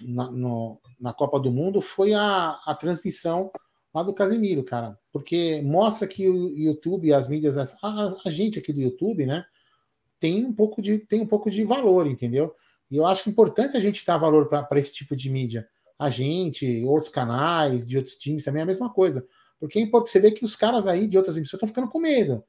na, 0.02 0.30
no, 0.30 0.80
na 1.00 1.12
Copa 1.12 1.40
do 1.40 1.50
Mundo 1.50 1.80
foi 1.80 2.14
a, 2.14 2.58
a 2.64 2.74
transmissão 2.74 3.50
lá 3.92 4.02
do 4.02 4.14
Casemiro, 4.14 4.64
cara. 4.64 4.98
Porque 5.12 5.62
mostra 5.62 6.06
que 6.06 6.28
o 6.28 6.48
YouTube, 6.56 7.12
as 7.12 7.28
mídias, 7.28 7.56
a, 7.56 7.64
a, 8.24 8.30
gente 8.30 8.58
aqui 8.58 8.72
do 8.72 8.80
YouTube, 8.80 9.26
né, 9.26 9.44
tem 10.18 10.44
um 10.44 10.52
pouco 10.52 10.82
de, 10.82 10.98
tem 10.98 11.20
um 11.20 11.26
pouco 11.26 11.50
de 11.50 11.64
valor, 11.64 12.06
entendeu? 12.06 12.54
E 12.90 12.96
eu 12.96 13.06
acho 13.06 13.28
importante 13.28 13.76
a 13.76 13.80
gente 13.80 14.04
dar 14.04 14.16
valor 14.16 14.48
para 14.48 14.78
esse 14.78 14.92
tipo 14.92 15.16
de 15.16 15.30
mídia. 15.30 15.66
A 15.98 16.10
gente, 16.10 16.82
outros 16.84 17.10
canais, 17.10 17.86
de 17.86 17.96
outros 17.96 18.16
times 18.16 18.44
também 18.44 18.60
é 18.60 18.62
a 18.62 18.66
mesma 18.66 18.92
coisa. 18.92 19.26
Porque 19.58 19.78
é 19.78 19.86
você 19.86 20.20
ver 20.20 20.32
que 20.32 20.44
os 20.44 20.56
caras 20.56 20.86
aí 20.86 21.06
de 21.06 21.16
outras 21.16 21.36
emissões 21.36 21.54
estão 21.54 21.68
ficando 21.68 21.88
com 21.88 21.98
medo. 21.98 22.44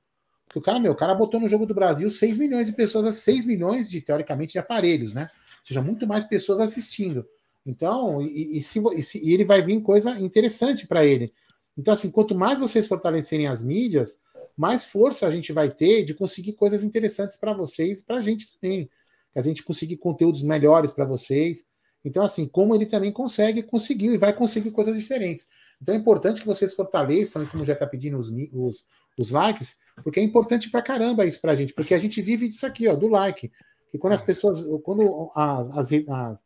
Porque 0.46 0.60
o 0.60 0.62
cara, 0.62 0.80
meu, 0.80 0.92
o 0.92 0.96
cara 0.96 1.14
botou 1.14 1.40
no 1.40 1.48
jogo 1.48 1.66
do 1.66 1.74
Brasil 1.74 2.10
6 2.10 2.38
milhões 2.38 2.68
de 2.68 2.74
pessoas, 2.74 3.16
6 3.18 3.46
milhões 3.46 3.90
de, 3.90 4.02
teoricamente, 4.02 4.54
de 4.54 4.60
aparelhos, 4.60 5.14
né? 5.14 5.30
Ou 5.60 5.66
seja, 5.66 5.82
muito 5.82 6.06
mais 6.06 6.26
pessoas 6.26 6.60
assistindo. 6.60 7.26
Então, 7.66 8.22
e, 8.22 8.60
e, 8.60 8.62
se, 8.62 8.80
e, 8.96 9.02
se, 9.02 9.26
e 9.26 9.34
ele 9.34 9.44
vai 9.44 9.62
vir 9.62 9.82
coisa 9.82 10.20
interessante 10.20 10.86
para 10.86 11.06
ele. 11.06 11.34
Então, 11.78 11.94
assim, 11.94 12.12
quanto 12.12 12.36
mais 12.36 12.60
vocês 12.60 12.88
fortalecerem 12.88 13.48
as 13.48 13.62
mídias, 13.62 14.22
mais 14.56 14.86
força 14.86 15.28
a 15.28 15.32
gente 15.32 15.52
vai 15.52 15.70
ter 15.70 16.04
de 16.04 16.14
conseguir 16.14 16.54
coisas 16.54 16.84
interessantes 16.84 17.38
para 17.38 17.54
vocês, 17.54 18.02
para 18.02 18.18
a 18.18 18.22
gente 18.22 18.54
também. 18.54 18.90
A 19.36 19.42
gente 19.42 19.64
conseguir 19.64 19.98
conteúdos 19.98 20.44
melhores 20.44 20.94
para 20.94 21.04
vocês. 21.04 21.66
Então, 22.06 22.24
assim, 22.24 22.48
como 22.48 22.74
ele 22.74 22.86
também 22.86 23.12
consegue, 23.12 23.64
conseguiu 23.64 24.14
e 24.14 24.18
vai 24.18 24.32
conseguir 24.32 24.72
coisas 24.72 24.96
diferentes. 24.96 25.48
Então 25.82 25.94
é 25.94 25.98
importante 25.98 26.42
que 26.42 26.48
vocês 26.48 26.74
fortaleçam, 26.74 27.46
como 27.46 27.66
já 27.66 27.74
está 27.74 27.86
pedindo 27.86 28.18
os, 28.18 28.30
os, 28.54 28.86
os, 29.18 29.32
likes, 29.32 29.78
porque 30.04 30.20
é 30.20 30.24
importante 30.24 30.70
pra 30.70 30.82
caramba 30.82 31.26
isso 31.26 31.42
pra 31.42 31.56
gente, 31.56 31.74
porque 31.74 31.94
a 31.94 32.00
gente 32.00 32.22
vive 32.22 32.48
disso 32.48 32.66
aqui, 32.66 32.88
ó, 32.88 32.96
do 32.96 33.08
like. 33.08 33.52
E 33.94 33.98
quando 33.98 34.14
as 34.14 34.22
é. 34.22 34.26
pessoas, 34.26 34.66
quando 34.84 35.32
as, 35.36 35.70
as, 35.70 35.92
as 36.10 36.46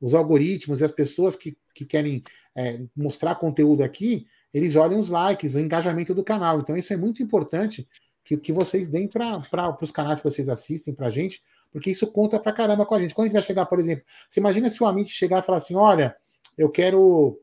os 0.00 0.14
algoritmos 0.14 0.80
e 0.80 0.84
as 0.84 0.92
pessoas 0.92 1.36
que, 1.36 1.56
que 1.74 1.84
querem 1.84 2.22
é, 2.56 2.80
mostrar 2.96 3.34
conteúdo 3.34 3.82
aqui, 3.82 4.26
eles 4.52 4.74
olham 4.74 4.98
os 4.98 5.10
likes, 5.10 5.54
o 5.54 5.60
engajamento 5.60 6.14
do 6.14 6.24
canal. 6.24 6.60
Então, 6.60 6.76
isso 6.76 6.92
é 6.92 6.96
muito 6.96 7.22
importante 7.22 7.86
que, 8.24 8.36
que 8.36 8.52
vocês 8.52 8.88
deem 8.88 9.06
para 9.06 9.76
os 9.80 9.90
canais 9.90 10.20
que 10.20 10.28
vocês 10.28 10.48
assistem 10.48 10.94
para 10.94 11.08
a 11.08 11.10
gente, 11.10 11.42
porque 11.70 11.90
isso 11.90 12.06
conta 12.06 12.40
para 12.40 12.52
caramba 12.52 12.86
com 12.86 12.94
a 12.94 13.00
gente. 13.00 13.14
Quando 13.14 13.26
a 13.26 13.28
gente 13.28 13.34
vai 13.34 13.42
chegar, 13.42 13.66
por 13.66 13.78
exemplo, 13.78 14.04
você 14.28 14.40
imagina 14.40 14.68
se 14.68 14.82
o 14.82 14.86
Amit 14.86 15.10
chegar 15.10 15.40
e 15.40 15.42
falar 15.42 15.58
assim: 15.58 15.76
olha, 15.76 16.16
eu 16.56 16.68
quero 16.70 17.38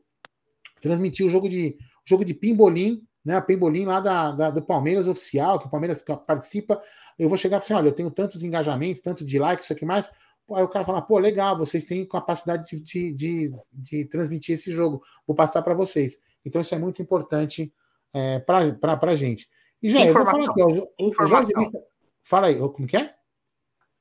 transmitir 0.80 1.26
o 1.26 1.30
jogo 1.30 1.48
de 1.48 1.76
o 1.78 2.08
jogo 2.08 2.24
de 2.24 2.34
pimbolim, 2.34 3.02
né? 3.24 3.36
A 3.36 3.42
pimbolim 3.42 3.84
lá 3.84 4.00
da, 4.00 4.32
da, 4.32 4.50
do 4.50 4.62
Palmeiras 4.62 5.06
oficial, 5.08 5.58
que 5.58 5.66
o 5.66 5.70
Palmeiras 5.70 6.02
participa. 6.26 6.80
Eu 7.18 7.28
vou 7.28 7.36
chegar 7.36 7.58
e 7.58 7.60
falar 7.60 7.64
assim: 7.64 7.74
olha, 7.74 7.88
eu 7.88 7.94
tenho 7.94 8.10
tantos 8.10 8.42
engajamentos, 8.42 9.02
tanto 9.02 9.24
de 9.24 9.38
likes, 9.38 9.64
isso 9.64 9.72
aqui 9.72 9.84
mais. 9.84 10.10
Aí 10.50 10.62
o 10.62 10.68
cara 10.68 10.84
fala, 10.84 11.02
pô, 11.02 11.18
legal, 11.18 11.56
vocês 11.56 11.84
têm 11.84 12.06
capacidade 12.06 12.64
de, 12.64 12.80
de, 12.80 13.12
de, 13.12 13.52
de 13.70 14.04
transmitir 14.06 14.54
esse 14.54 14.72
jogo, 14.72 15.02
vou 15.26 15.36
passar 15.36 15.60
para 15.60 15.74
vocês. 15.74 16.22
Então 16.42 16.62
isso 16.62 16.74
é 16.74 16.78
muito 16.78 17.02
importante 17.02 17.70
é, 18.14 18.38
para 18.38 18.98
a 19.02 19.14
gente. 19.14 19.46
E 19.82 19.90
já, 19.90 20.06
eu 20.06 20.14
vou 20.14 20.24
falar 20.24 20.50
aqui, 20.50 20.62
ó, 20.62 20.86
Informação. 20.98 21.62
O 21.62 21.88
Fala 22.22 22.46
aí, 22.48 22.58
como 22.58 22.86
que 22.86 22.96
é? 22.96 23.14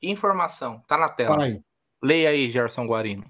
Informação, 0.01 0.81
tá 0.87 0.97
na 0.97 1.09
tela. 1.09 1.37
Leia 2.01 2.29
aí, 2.29 2.49
Gerson 2.49 2.85
Guarino. 2.85 3.23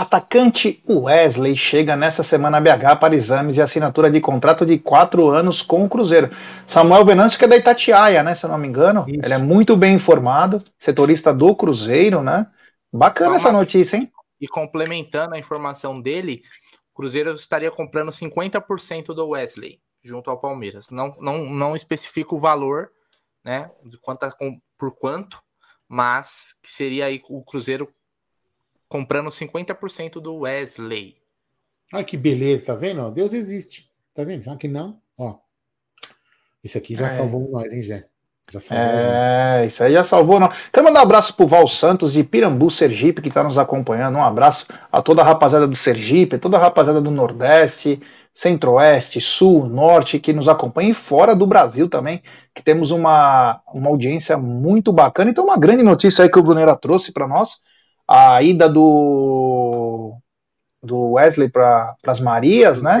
Atacante 0.00 0.82
Wesley 0.88 1.54
chega 1.54 1.94
nessa 1.94 2.22
semana 2.22 2.56
a 2.56 2.60
BH 2.60 2.98
para 2.98 3.14
exames 3.14 3.58
e 3.58 3.60
assinatura 3.60 4.10
de 4.10 4.18
contrato 4.18 4.64
de 4.64 4.78
quatro 4.78 5.28
anos 5.28 5.60
com 5.60 5.84
o 5.84 5.88
Cruzeiro. 5.90 6.30
Samuel 6.66 7.04
Venâncio, 7.04 7.38
que 7.38 7.44
é 7.44 7.48
da 7.48 7.56
Itatiaia, 7.56 8.22
né? 8.22 8.34
Se 8.34 8.46
eu 8.46 8.50
não 8.50 8.56
me 8.56 8.66
engano. 8.66 9.04
Isso. 9.06 9.20
Ele 9.22 9.34
é 9.34 9.38
muito 9.38 9.76
bem 9.76 9.94
informado, 9.94 10.64
setorista 10.78 11.34
do 11.34 11.54
Cruzeiro, 11.54 12.22
né? 12.22 12.46
Bacana 12.90 13.36
essa 13.36 13.52
notícia, 13.52 13.98
hein? 13.98 14.10
E 14.40 14.48
complementando 14.48 15.34
a 15.34 15.38
informação 15.38 16.00
dele, 16.00 16.42
o 16.94 16.96
Cruzeiro 16.96 17.34
estaria 17.34 17.70
comprando 17.70 18.10
50% 18.10 19.14
do 19.14 19.28
Wesley 19.28 19.80
junto 20.02 20.30
ao 20.30 20.40
Palmeiras. 20.40 20.88
Não, 20.90 21.14
não, 21.20 21.44
não 21.44 21.76
especifica 21.76 22.34
o 22.34 22.38
valor, 22.38 22.90
né? 23.44 23.70
De 23.84 23.98
quanto, 23.98 24.26
por 24.78 24.96
quanto, 24.96 25.38
mas 25.86 26.54
que 26.62 26.70
seria 26.70 27.04
aí 27.04 27.20
o 27.28 27.44
Cruzeiro 27.44 27.86
comprando 28.90 29.30
50% 29.30 30.20
do 30.20 30.40
Wesley. 30.40 31.16
Olha 31.94 32.04
que 32.04 32.16
beleza, 32.16 32.66
tá 32.66 32.74
vendo? 32.74 33.08
Deus 33.10 33.32
existe. 33.32 33.88
Tá 34.12 34.24
vendo? 34.24 34.42
Já 34.42 34.56
que 34.56 34.68
não, 34.68 35.00
ó. 35.16 35.36
Esse 36.62 36.76
aqui 36.76 36.94
já 36.94 37.06
é. 37.06 37.10
salvou 37.10 37.48
nós, 37.50 37.72
hein, 37.72 37.82
Jé? 37.82 38.06
é, 38.72 39.66
isso 39.66 39.84
aí 39.84 39.92
já 39.92 40.02
salvou. 40.02 40.40
Não. 40.40 40.50
Quero 40.72 40.84
mandar 40.84 41.00
um 41.00 41.02
abraço 41.04 41.34
pro 41.34 41.46
Val 41.46 41.68
Santos 41.68 42.12
de 42.12 42.24
Pirambu, 42.24 42.68
Sergipe, 42.68 43.22
que 43.22 43.28
está 43.28 43.44
nos 43.44 43.56
acompanhando. 43.56 44.16
Um 44.16 44.24
abraço 44.24 44.66
a 44.90 45.00
toda 45.00 45.22
a 45.22 45.24
rapaziada 45.24 45.68
do 45.68 45.76
Sergipe, 45.76 46.36
toda 46.36 46.56
a 46.56 46.60
rapaziada 46.60 47.00
do 47.00 47.12
Nordeste, 47.12 48.02
Centro-Oeste, 48.32 49.20
Sul, 49.20 49.68
Norte, 49.68 50.18
que 50.18 50.32
nos 50.32 50.48
acompanha 50.48 50.90
e 50.90 50.94
fora 50.94 51.36
do 51.36 51.46
Brasil 51.46 51.88
também, 51.88 52.20
que 52.52 52.62
temos 52.62 52.90
uma, 52.90 53.60
uma 53.72 53.88
audiência 53.88 54.36
muito 54.36 54.92
bacana. 54.92 55.30
Então, 55.30 55.44
uma 55.44 55.56
grande 55.56 55.84
notícia 55.84 56.24
aí 56.24 56.28
que 56.28 56.38
o 56.38 56.42
Brunera 56.42 56.74
trouxe 56.74 57.12
para 57.12 57.28
nós: 57.28 57.60
a 58.12 58.42
ida 58.42 58.68
do, 58.68 60.16
do 60.82 61.12
Wesley 61.12 61.48
para 61.48 61.94
as 62.04 62.18
Marias, 62.18 62.82
né? 62.82 62.98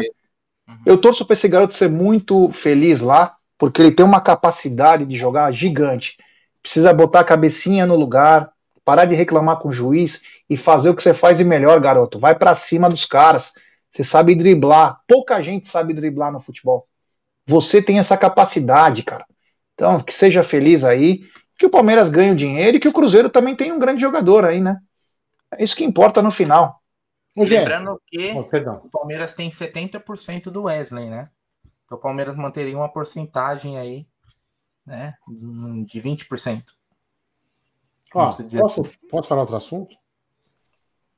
Uhum. 0.68 0.76
Eu 0.86 0.98
torço 0.98 1.26
para 1.26 1.34
esse 1.34 1.48
garoto 1.48 1.74
ser 1.74 1.90
muito 1.90 2.48
feliz 2.50 3.00
lá 3.00 3.34
porque 3.58 3.82
ele 3.82 3.90
tem 3.90 4.06
uma 4.06 4.20
capacidade 4.20 5.04
de 5.04 5.16
jogar 5.16 5.50
gigante. 5.50 6.16
Precisa 6.62 6.94
botar 6.94 7.20
a 7.20 7.24
cabecinha 7.24 7.84
no 7.84 7.96
lugar, 7.96 8.52
parar 8.84 9.04
de 9.04 9.16
reclamar 9.16 9.58
com 9.58 9.70
o 9.70 9.72
juiz 9.72 10.22
e 10.48 10.56
fazer 10.56 10.90
o 10.90 10.94
que 10.94 11.02
você 11.02 11.12
faz 11.12 11.38
de 11.38 11.44
melhor, 11.44 11.80
garoto. 11.80 12.20
Vai 12.20 12.36
para 12.36 12.54
cima 12.54 12.88
dos 12.88 13.04
caras. 13.04 13.52
Você 13.90 14.04
sabe 14.04 14.36
driblar. 14.36 15.00
Pouca 15.08 15.40
gente 15.40 15.66
sabe 15.66 15.92
driblar 15.92 16.30
no 16.30 16.38
futebol. 16.38 16.86
Você 17.46 17.82
tem 17.82 17.98
essa 17.98 18.16
capacidade, 18.16 19.02
cara. 19.02 19.26
Então, 19.74 19.98
que 19.98 20.14
seja 20.14 20.44
feliz 20.44 20.84
aí, 20.84 21.24
que 21.58 21.66
o 21.66 21.70
Palmeiras 21.70 22.10
ganhe 22.10 22.30
o 22.30 22.36
dinheiro 22.36 22.76
e 22.76 22.80
que 22.80 22.88
o 22.88 22.92
Cruzeiro 22.92 23.28
também 23.28 23.56
tem 23.56 23.72
um 23.72 23.78
grande 23.78 24.00
jogador 24.00 24.44
aí, 24.44 24.60
né? 24.60 24.78
É 25.52 25.62
isso 25.62 25.76
que 25.76 25.84
importa 25.84 26.22
no 26.22 26.30
final. 26.30 26.80
Lembrando 27.36 28.00
que 28.06 28.32
oh, 28.32 28.40
o 28.86 28.90
Palmeiras 28.90 29.34
tem 29.34 29.48
70% 29.50 30.44
do 30.44 30.64
Wesley, 30.64 31.08
né? 31.08 31.30
Então 31.84 31.96
o 31.96 32.00
Palmeiras 32.00 32.36
manteria 32.36 32.76
uma 32.76 32.88
porcentagem 32.88 33.78
aí, 33.78 34.06
né, 34.86 35.14
de 35.84 36.00
20%. 36.00 36.62
Ó, 38.14 38.26
posso, 38.26 38.42
assim. 38.80 38.98
posso 39.08 39.28
falar 39.28 39.42
outro 39.42 39.56
assunto? 39.56 39.96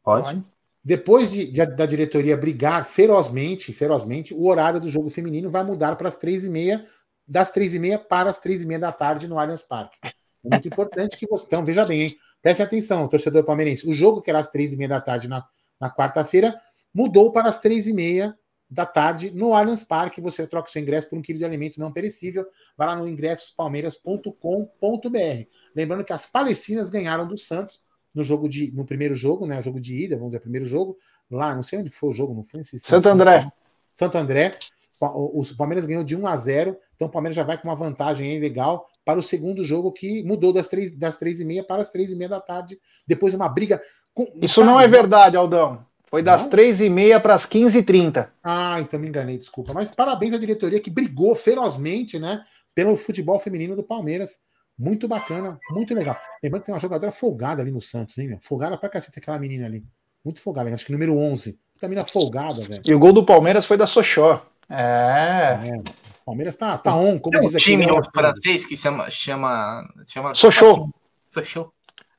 Pode. 0.03 0.43
Depois 0.85 1.31
de, 1.31 1.47
de, 1.47 1.65
da 1.65 1.87
diretoria 1.87 2.37
brigar 2.37 2.85
ferozmente, 2.85 3.73
ferozmente, 3.73 4.35
o 4.35 4.47
horário 4.47 4.81
do 4.81 4.89
jogo 4.89 5.09
feminino 5.09 5.49
vai 5.49 5.63
mudar 5.63 5.97
para 5.97 6.09
as 6.09 6.17
três 6.17 6.43
e 6.45 6.51
meia, 6.51 6.85
das 7.27 7.51
três 7.51 7.73
e 7.73 7.79
meia 7.79 7.99
para 7.99 8.29
as 8.29 8.41
três 8.41 8.63
e 8.63 8.67
meia 8.67 8.81
da 8.81 8.93
tarde 8.93 9.29
no 9.29 9.39
Allianz 9.39 9.63
Parque. 9.63 9.99
Muito 10.43 10.69
importante 10.69 11.17
que 11.17 11.27
você. 11.27 11.47
Então, 11.47 11.65
veja 11.65 11.85
bem, 11.85 12.03
hein? 12.03 12.09
Preste 12.41 12.63
atenção, 12.63 13.07
torcedor 13.07 13.45
palmeirense. 13.45 13.89
O 13.89 13.93
jogo 13.93 14.21
que 14.21 14.29
era 14.29 14.41
às 14.41 14.51
três 14.51 14.73
e 14.73 14.77
meia 14.77 14.89
da 14.89 15.01
tarde 15.01 15.29
na, 15.29 15.47
na 15.81 15.89
quarta-feira 15.89 16.61
mudou 16.93 17.31
para 17.31 17.49
as 17.49 17.61
três 17.61 17.87
e 17.87 17.93
meia 17.93 18.37
da 18.69 18.85
tarde 18.85 19.31
no 19.31 19.55
Allianz 19.55 19.85
Parque. 19.85 20.21
Você 20.21 20.45
troca 20.47 20.69
seu 20.71 20.83
ingresso 20.83 21.09
por 21.09 21.17
um 21.19 21.23
quilo 21.23 21.39
de 21.39 21.45
alimento 21.45 21.79
não 21.79 21.93
perecível. 21.93 22.45
Vai 22.77 22.89
lá 22.89 22.97
no 22.97 23.07
ingressospalmeiras.com.br. 23.07 25.47
Lembrando 25.77 26.05
que 26.05 26.13
as 26.13 26.27
Palestinas 26.27 26.91
ganharam 26.91 27.25
do 27.27 27.37
Santos 27.37 27.81
no 28.15 28.25
jogo 28.25 28.49
de 28.49 28.73
no 28.73 28.85
primeiro 28.85 29.15
jogo, 29.15 29.47
né? 29.47 29.61
O 29.61 29.63
jogo 29.63 29.81
de 29.81 29.97
ida, 29.97 30.17
vamos 30.17 30.31
dizer, 30.31 30.41
primeiro 30.41 30.67
jogo 30.67 30.99
lá, 31.31 31.55
não 31.55 31.63
sei 31.63 31.79
onde 31.79 31.91
foi 31.91 32.11
o 32.11 32.13
jogo, 32.13 32.35
não 32.35 32.43
foi? 32.43 32.65
Se 32.65 32.79
Santo 32.79 33.09
André. 33.09 33.51
Santo 33.95 34.19
André. 34.19 34.59
O 35.01 35.43
Palmeiras 35.57 35.85
ganhou 35.85 36.05
de 36.05 36.15
1 36.15 36.27
a 36.29 36.37
0, 36.37 36.77
então 36.95 37.09
o 37.09 37.11
Palmeiras 37.11 37.35
já 37.35 37.43
vai 37.43 37.61
com 37.61 37.67
uma 37.67 37.75
vantagem 37.75 38.31
aí 38.31 38.39
legal 38.39 38.89
para 39.05 39.19
o 39.19 39.23
segundo 39.23 39.65
jogo 39.65 39.93
que 39.93 40.23
mudou 40.23 40.53
das 40.53 40.69
três, 40.69 40.97
das 40.97 41.17
três 41.17 41.41
e 41.41 41.45
meia 41.45 41.65
para 41.65 41.83
as 41.83 41.91
três 41.91 42.11
e 42.11 42.17
meia 42.17 42.29
da 42.29 42.41
tarde, 42.41 42.79
depois 43.07 43.33
de 43.33 43.37
uma 43.37 43.49
briga. 43.49 43.83
Com, 44.15 44.27
Isso 44.37 44.57
sabe, 44.57 44.67
não 44.67 44.81
é 44.81 44.87
verdade, 44.87 45.37
Aldão. 45.37 45.85
Foi 46.13 46.23
das 46.23 46.47
três 46.49 46.81
e 46.83 46.91
meia 46.91 47.19
para 47.19 47.33
as 47.33 47.47
15h30. 47.47 48.29
Ah, 48.45 48.79
então 48.81 49.01
me 49.01 49.09
enganei, 49.09 49.39
desculpa. 49.39 49.73
Mas 49.73 49.89
parabéns 49.89 50.35
à 50.35 50.39
diretoria 50.39 50.79
que 50.79 50.91
brigou 50.91 51.35
ferozmente, 51.35 52.19
né? 52.19 52.45
Pelo 52.75 52.99
futebol 52.99 53.39
feminino 53.39 53.75
do 53.75 53.83
Palmeiras. 53.83 54.39
Muito 54.79 55.09
bacana, 55.09 55.59
muito 55.71 55.95
legal. 55.95 56.19
Lembrando 56.43 56.63
que 56.63 56.67
tem 56.67 56.75
uma 56.75 56.81
jogadora 56.81 57.11
folgada 57.11 57.63
ali 57.63 57.71
no 57.71 57.81
Santos, 57.81 58.19
hein, 58.19 58.29
meu? 58.29 58.39
Folgada 58.41 58.77
pra 58.77 58.91
cacete 58.91 59.19
aquela 59.19 59.39
menina 59.39 59.65
ali. 59.65 59.85
Muito 60.25 60.43
folgada, 60.43 60.73
acho 60.75 60.85
que 60.85 60.93
número 60.93 61.17
11. 61.17 61.59
Puta 61.73 61.89
menina 61.89 62.05
folgada, 62.05 62.63
velho. 62.63 62.83
E 62.87 62.95
o 62.95 62.99
gol 62.99 63.13
do 63.13 63.25
Palmeiras 63.25 63.65
foi 63.65 63.77
da 63.79 63.87
Sochó. 63.87 64.47
É. 64.69 65.61
é. 65.69 65.83
Palmeiras 66.25 66.57
tá, 66.57 66.79
tá 66.79 66.95
on, 66.95 67.19
como 67.19 67.33
tem 67.33 67.41
diz 67.41 67.55
um 67.55 67.57
aqui. 67.57 67.65
time 67.65 67.87
né? 67.87 67.93
francês 68.13 68.65
que 68.65 68.77
chama. 68.77 69.11
chama, 69.11 69.89
chama 70.07 70.35
Sochô. 70.35 70.89
Sochô. 71.29 71.73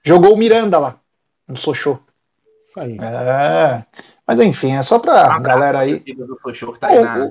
Jogou 0.04 0.34
o 0.34 0.38
Miranda 0.38 0.78
lá, 0.80 1.00
no 1.48 1.56
Sochô. 1.58 2.00
Isso 2.60 2.80
aí. 2.80 2.98
É. 3.00 3.86
Mas 4.26 4.40
enfim, 4.40 4.74
é 4.74 4.82
só 4.82 5.00
pra 5.00 5.38
galera 5.40 5.80
aí. 5.80 6.00
Tá 6.80 6.88
aí 6.88 7.02
na... 7.02 7.30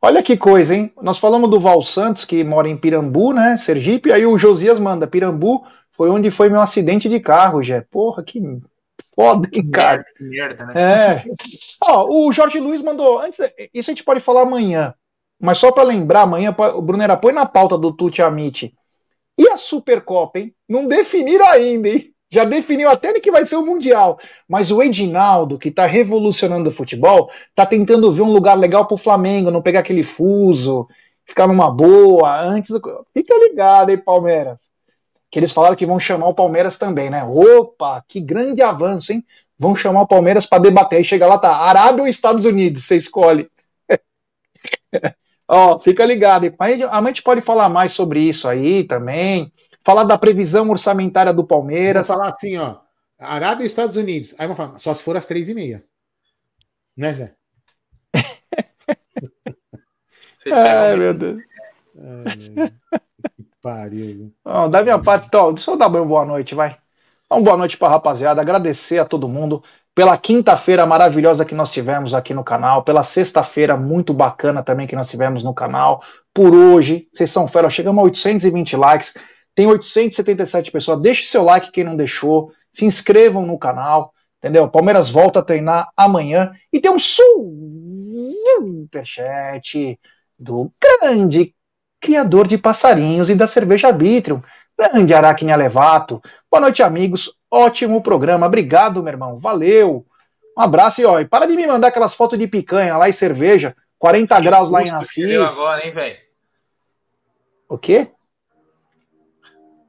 Olha 0.00 0.22
que 0.22 0.36
coisa, 0.36 0.74
hein? 0.74 0.92
Nós 1.02 1.18
falamos 1.18 1.50
do 1.50 1.60
Val 1.60 1.82
Santos, 1.82 2.24
que 2.24 2.42
mora 2.44 2.68
em 2.68 2.76
Pirambu, 2.76 3.32
né? 3.32 3.56
Sergipe, 3.56 4.12
aí 4.12 4.24
o 4.24 4.38
Josias 4.38 4.80
manda. 4.80 5.06
Pirambu 5.06 5.64
foi 5.92 6.08
onde 6.10 6.30
foi 6.30 6.48
meu 6.48 6.60
acidente 6.60 7.08
de 7.08 7.20
carro, 7.20 7.62
já. 7.62 7.82
Porra, 7.90 8.22
que 8.22 8.40
foda, 9.14 9.48
hein, 9.52 9.70
cara. 9.70 10.04
Que 10.16 10.24
merda, 10.24 10.64
né? 10.66 10.74
É. 10.76 11.24
Ó, 11.84 12.06
o 12.08 12.32
Jorge 12.32 12.60
Luiz 12.60 12.80
mandou. 12.80 13.20
Antes, 13.20 13.40
isso 13.74 13.90
a 13.90 13.92
gente 13.92 14.04
pode 14.04 14.20
falar 14.20 14.42
amanhã. 14.42 14.94
Mas 15.40 15.58
só 15.58 15.70
para 15.70 15.84
lembrar, 15.84 16.22
amanhã, 16.22 16.54
o 16.74 16.82
Brunera 16.82 17.16
põe 17.16 17.32
na 17.32 17.46
pauta 17.46 17.78
do 17.78 17.92
Tuti 17.92 18.22
Amit. 18.22 18.74
E 19.38 19.48
a 19.48 19.56
Supercopa, 19.56 20.38
hein? 20.38 20.54
Não 20.68 20.86
definiram 20.86 21.46
ainda, 21.46 21.88
hein? 21.88 22.12
já 22.30 22.44
definiu 22.44 22.90
até 22.90 23.18
que 23.18 23.30
vai 23.30 23.44
ser 23.46 23.56
o 23.56 23.64
Mundial. 23.64 24.18
Mas 24.48 24.70
o 24.70 24.82
Edinaldo, 24.82 25.58
que 25.58 25.68
está 25.68 25.86
revolucionando 25.86 26.68
o 26.68 26.72
futebol, 26.72 27.30
está 27.48 27.64
tentando 27.64 28.12
ver 28.12 28.22
um 28.22 28.32
lugar 28.32 28.54
legal 28.54 28.86
para 28.86 28.94
o 28.94 28.98
Flamengo, 28.98 29.50
não 29.50 29.62
pegar 29.62 29.80
aquele 29.80 30.02
fuso, 30.02 30.86
ficar 31.24 31.46
numa 31.46 31.70
boa, 31.70 32.40
antes 32.40 32.70
do... 32.70 32.80
Fica 33.14 33.34
ligado 33.34 33.90
aí, 33.90 33.96
Palmeiras. 33.96 34.68
Que 35.30 35.38
eles 35.38 35.52
falaram 35.52 35.76
que 35.76 35.86
vão 35.86 35.98
chamar 36.00 36.28
o 36.28 36.34
Palmeiras 36.34 36.78
também, 36.78 37.10
né? 37.10 37.24
Opa, 37.24 38.02
que 38.06 38.20
grande 38.20 38.62
avanço, 38.62 39.12
hein? 39.12 39.24
Vão 39.58 39.74
chamar 39.74 40.02
o 40.02 40.06
Palmeiras 40.06 40.46
para 40.46 40.62
debater. 40.62 40.98
Aí 40.98 41.04
chega 41.04 41.26
lá, 41.26 41.38
tá 41.38 41.54
Arábia 41.56 42.02
ou 42.02 42.08
Estados 42.08 42.44
Unidos? 42.44 42.84
Você 42.84 42.96
escolhe. 42.96 43.50
Ó, 45.48 45.78
fica 45.78 46.04
ligado. 46.04 46.54
A 46.58 47.02
gente 47.06 47.22
pode 47.22 47.40
falar 47.40 47.68
mais 47.68 47.92
sobre 47.92 48.20
isso 48.20 48.46
aí 48.46 48.84
também 48.84 49.52
falar 49.88 50.04
da 50.04 50.18
previsão 50.18 50.68
orçamentária 50.68 51.32
do 51.32 51.46
Palmeiras. 51.46 52.08
Vou 52.08 52.18
falar 52.18 52.30
assim, 52.30 52.58
ó. 52.58 52.76
Arábia 53.18 53.64
e 53.64 53.66
Estados 53.66 53.96
Unidos. 53.96 54.34
Aí 54.38 54.46
vamos 54.46 54.58
falar, 54.58 54.78
só 54.78 54.92
se 54.92 55.02
for 55.02 55.16
às 55.16 55.24
três 55.24 55.48
e 55.48 55.54
meia. 55.54 55.82
Né, 56.94 57.14
Zé? 57.14 57.34
Ai, 60.52 60.94
meu 60.94 61.14
Deus. 61.14 61.42
Ai, 61.96 62.70
que 63.34 63.46
pariu. 63.62 64.30
Não, 64.44 64.68
da 64.70 64.82
minha 64.82 64.98
parte, 64.98 65.26
então, 65.26 65.54
deixa 65.54 65.70
eu 65.70 65.78
dar 65.78 65.88
uma 65.88 66.04
boa 66.04 66.26
noite, 66.26 66.54
vai. 66.54 66.76
Uma 67.30 67.40
boa 67.40 67.56
noite 67.56 67.78
para 67.78 67.88
rapaziada, 67.88 68.42
agradecer 68.42 68.98
a 68.98 69.06
todo 69.06 69.26
mundo 69.26 69.64
pela 69.98 70.16
quinta-feira 70.16 70.86
maravilhosa 70.86 71.44
que 71.44 71.56
nós 71.56 71.72
tivemos 71.72 72.14
aqui 72.14 72.32
no 72.32 72.44
canal, 72.44 72.84
pela 72.84 73.02
sexta-feira 73.02 73.76
muito 73.76 74.14
bacana 74.14 74.62
também 74.62 74.86
que 74.86 74.94
nós 74.94 75.10
tivemos 75.10 75.42
no 75.42 75.52
canal, 75.52 76.04
por 76.32 76.54
hoje, 76.54 77.08
vocês 77.12 77.28
são 77.32 77.48
fera, 77.48 77.68
chegamos 77.68 78.00
a 78.00 78.04
820 78.04 78.76
likes, 78.76 79.14
tem 79.56 79.66
877 79.66 80.70
pessoas, 80.70 81.00
deixe 81.00 81.24
seu 81.24 81.42
like 81.42 81.72
quem 81.72 81.82
não 81.82 81.96
deixou, 81.96 82.52
se 82.70 82.84
inscrevam 82.84 83.44
no 83.44 83.58
canal, 83.58 84.14
entendeu? 84.38 84.68
Palmeiras 84.68 85.10
volta 85.10 85.40
a 85.40 85.42
treinar 85.42 85.88
amanhã 85.96 86.52
e 86.72 86.78
tem 86.80 86.92
um 86.92 86.98
superchat 88.60 89.98
do 90.38 90.70
grande 90.80 91.52
criador 92.00 92.46
de 92.46 92.56
passarinhos 92.56 93.30
e 93.30 93.34
da 93.34 93.48
cerveja 93.48 93.88
Arbitrium, 93.88 94.40
grande 94.78 95.12
Aracne 95.12 95.50
Alevato. 95.50 96.22
Boa 96.48 96.60
noite, 96.60 96.84
amigos. 96.84 97.36
Ótimo 97.50 98.02
programa. 98.02 98.46
Obrigado, 98.46 99.02
meu 99.02 99.12
irmão. 99.12 99.38
Valeu. 99.38 100.04
Um 100.56 100.60
abraço 100.60 101.00
e 101.00 101.04
ó, 101.04 101.20
e 101.20 101.24
para 101.24 101.46
de 101.46 101.54
me 101.54 101.66
mandar 101.66 101.88
aquelas 101.88 102.14
fotos 102.14 102.38
de 102.38 102.48
picanha 102.48 102.96
lá 102.96 103.08
e 103.08 103.12
cerveja, 103.12 103.76
40 103.98 104.34
que 104.34 104.42
graus 104.42 104.70
lá 104.70 104.82
em 104.82 104.90
Assis. 104.90 105.40
agora, 105.40 105.86
hein, 105.86 105.92
velho? 105.92 106.16
O 107.68 107.78
quê? 107.78 108.08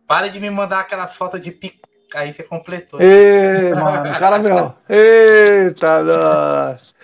Para 0.05 0.27
de 0.27 0.39
me 0.39 0.49
mandar 0.49 0.81
aquelas 0.81 1.15
fotos 1.15 1.41
de 1.41 1.51
picanha. 1.51 1.89
Aí 2.13 2.33
você 2.33 2.43
completou. 2.43 2.99
Ei, 2.99 3.73
mano, 3.73 4.11
cara 4.17 4.39
meu. 4.39 4.73
Eita, 4.89 6.03
nós. 6.03 6.95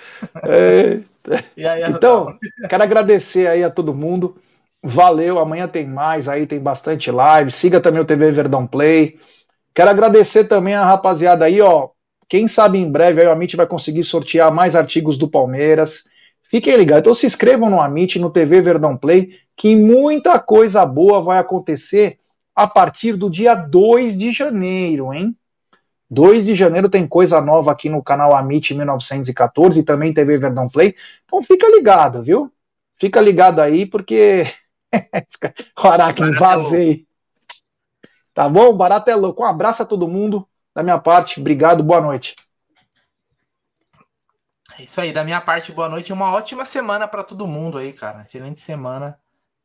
Eita. 0.44 1.44
Aí, 1.58 1.84
então, 1.90 2.36
quero 2.70 2.84
agradecer 2.84 3.48
aí 3.48 3.64
a 3.64 3.70
todo 3.70 3.94
mundo. 3.94 4.38
Valeu, 4.84 5.40
amanhã 5.40 5.68
tem 5.68 5.88
mais 5.88 6.28
aí, 6.28 6.46
tem 6.46 6.60
bastante 6.60 7.10
live. 7.12 7.52
Siga 7.52 7.82
também 7.82 8.02
o 8.02 8.06
TV 8.06 8.32
Verdão 8.32 8.68
Play. 8.68 9.20
Quero 9.76 9.90
agradecer 9.90 10.46
também 10.46 10.74
a 10.74 10.86
rapaziada 10.86 11.44
aí, 11.44 11.60
ó. 11.60 11.90
Quem 12.30 12.48
sabe 12.48 12.80
em 12.80 12.90
breve 12.90 13.22
aí 13.22 13.28
o 13.28 13.32
Amit 13.32 13.58
vai 13.58 13.68
conseguir 13.68 14.06
sortear 14.06 14.52
mais 14.52 14.74
artigos 14.74 15.18
do 15.18 15.28
Palmeiras. 15.28 16.06
Fiquem 16.44 16.78
ligados. 16.78 17.02
Então 17.02 17.14
se 17.14 17.28
inscrevam 17.28 17.70
no 17.70 17.82
Amit, 17.82 18.18
no 18.18 18.30
TV 18.30 18.62
Verdão 18.62 18.96
Play, 18.96 19.38
que 19.56 19.76
muita 19.76 20.40
coisa 20.40 20.86
boa 20.86 21.22
vai 21.22 21.40
acontecer 21.40 22.18
a 22.56 22.66
partir 22.66 23.18
do 23.18 23.30
dia 23.30 23.54
2 23.54 24.18
de 24.18 24.32
janeiro, 24.32 25.14
hein? 25.14 25.36
2 26.10 26.46
de 26.46 26.56
janeiro 26.56 26.88
tem 26.88 27.06
coisa 27.06 27.42
nova 27.42 27.72
aqui 27.72 27.90
no 27.90 28.02
canal 28.02 28.34
Amit 28.34 28.74
1914 28.74 29.82
e 29.82 29.84
também 29.84 30.14
TV 30.14 30.38
Verdão 30.38 30.70
Play. 30.70 30.96
Então 31.26 31.44
fica 31.44 31.68
ligado, 31.68 32.24
viu? 32.24 32.50
Fica 32.98 33.20
ligado 33.20 33.60
aí, 33.60 33.86
porque. 33.86 34.46
o 35.84 35.88
Aracne, 35.88 36.32
vazei. 36.32 37.06
Tá 38.36 38.50
bom? 38.50 38.76
Barato 38.76 39.10
é 39.10 39.16
louco. 39.16 39.42
Um 39.42 39.46
abraço 39.46 39.82
a 39.82 39.86
todo 39.86 40.10
mundo. 40.10 40.46
Da 40.76 40.84
minha 40.84 41.00
parte, 41.00 41.40
obrigado, 41.40 41.82
boa 41.82 42.02
noite. 42.02 42.36
É 44.78 44.84
isso 44.84 45.00
aí, 45.00 45.14
da 45.14 45.24
minha 45.24 45.40
parte, 45.40 45.72
boa 45.72 45.88
noite. 45.88 46.12
Uma 46.12 46.34
ótima 46.34 46.66
semana 46.66 47.08
para 47.08 47.24
todo 47.24 47.48
mundo 47.48 47.78
aí, 47.78 47.94
cara. 47.94 48.24
Excelente 48.24 48.60
semana 48.60 49.18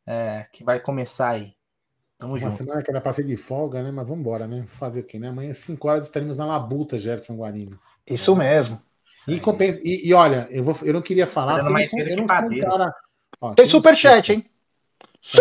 é, 0.07 0.47
que 0.53 0.63
vai 0.63 0.79
começar 0.79 1.31
aí. 1.31 1.53
Tamo 2.17 2.35
Uma 2.35 2.39
junto. 2.39 2.55
semana 2.55 2.81
que 2.81 2.91
era 2.93 3.01
pra 3.01 3.13
ser 3.13 3.25
de 3.25 3.37
folga, 3.37 3.83
né? 3.83 3.91
Mas 3.91 4.07
vamos 4.07 4.21
embora, 4.21 4.47
né? 4.47 4.63
Fazer 4.67 5.01
o 5.01 5.05
quê, 5.05 5.19
né? 5.19 5.31
Amanhã, 5.31 5.51
às 5.51 5.59
5 5.59 5.89
horas, 5.89 6.07
estaremos 6.07 6.39
na 6.39 6.47
Labuta, 6.47 6.97
Gerson 6.97 7.35
Guarino. 7.35 7.77
Isso 8.07 8.37
mesmo. 8.37 8.81
E, 9.27 9.41
compensa, 9.41 9.81
e, 9.83 10.07
e, 10.09 10.15
olha, 10.15 10.47
eu, 10.49 10.63
vou, 10.63 10.77
eu 10.83 10.93
não 10.93 11.03
queria 11.03 11.27
falar. 11.27 11.59
Eu 11.59 11.65
não, 11.65 11.85
sou, 11.85 11.99
eu 11.99 12.07
não 12.07 12.15
sou 12.15 12.23
um 12.23 12.27
cara. 12.61 12.95
Ó, 13.41 13.49
tem, 13.49 13.65
tem 13.65 13.69
superchat, 13.69 14.33
hein? 14.33 14.50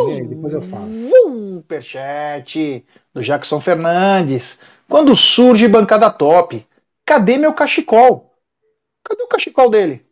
Aí, 0.10 0.27
depois 0.27 0.53
eu 0.53 0.61
falo. 0.61 0.88
Superchat 1.10 2.85
do 3.14 3.22
Jackson 3.22 3.60
Fernandes. 3.60 4.60
Quando 4.88 5.15
surge 5.15 5.68
bancada 5.68 6.10
top, 6.10 6.65
cadê 7.06 7.38
meu 7.38 7.53
cachecol? 7.53 8.34
Cadê 9.03 9.23
o 9.23 9.27
cachecol 9.27 9.69
dele? 9.69 10.06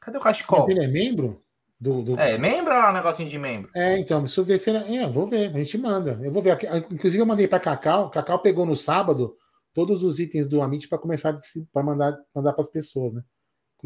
Cadê 0.00 0.18
o 0.18 0.20
cachecol? 0.20 0.70
Ele 0.70 0.84
é 0.84 0.88
membro? 0.88 1.42
Do, 1.78 2.02
do... 2.02 2.20
É, 2.20 2.36
membro 2.36 2.74
ou 2.74 2.80
é 2.80 2.90
um 2.90 2.92
negocinho 2.92 3.28
de 3.28 3.38
membro? 3.38 3.70
É, 3.74 3.98
então, 3.98 4.26
se 4.26 4.38
eu 4.38 4.44
ver 4.44 4.58
se 4.58 4.70
é, 4.70 5.08
vou 5.08 5.26
ver, 5.26 5.50
a 5.54 5.58
gente 5.58 5.78
manda. 5.78 6.20
Eu 6.22 6.30
vou 6.30 6.42
ver. 6.42 6.58
Inclusive, 6.90 7.22
eu 7.22 7.26
mandei 7.26 7.48
para 7.48 7.58
Cacau. 7.58 8.10
Cacau 8.10 8.38
pegou 8.38 8.66
no 8.66 8.76
sábado 8.76 9.34
todos 9.72 10.04
os 10.04 10.18
itens 10.18 10.46
do 10.46 10.60
Amit 10.60 10.88
para 10.88 10.98
começar 10.98 11.34
para 11.72 11.82
mandar 11.82 12.18
mandar 12.34 12.52
para 12.52 12.62
as 12.62 12.70
pessoas, 12.70 13.14
né? 13.14 13.22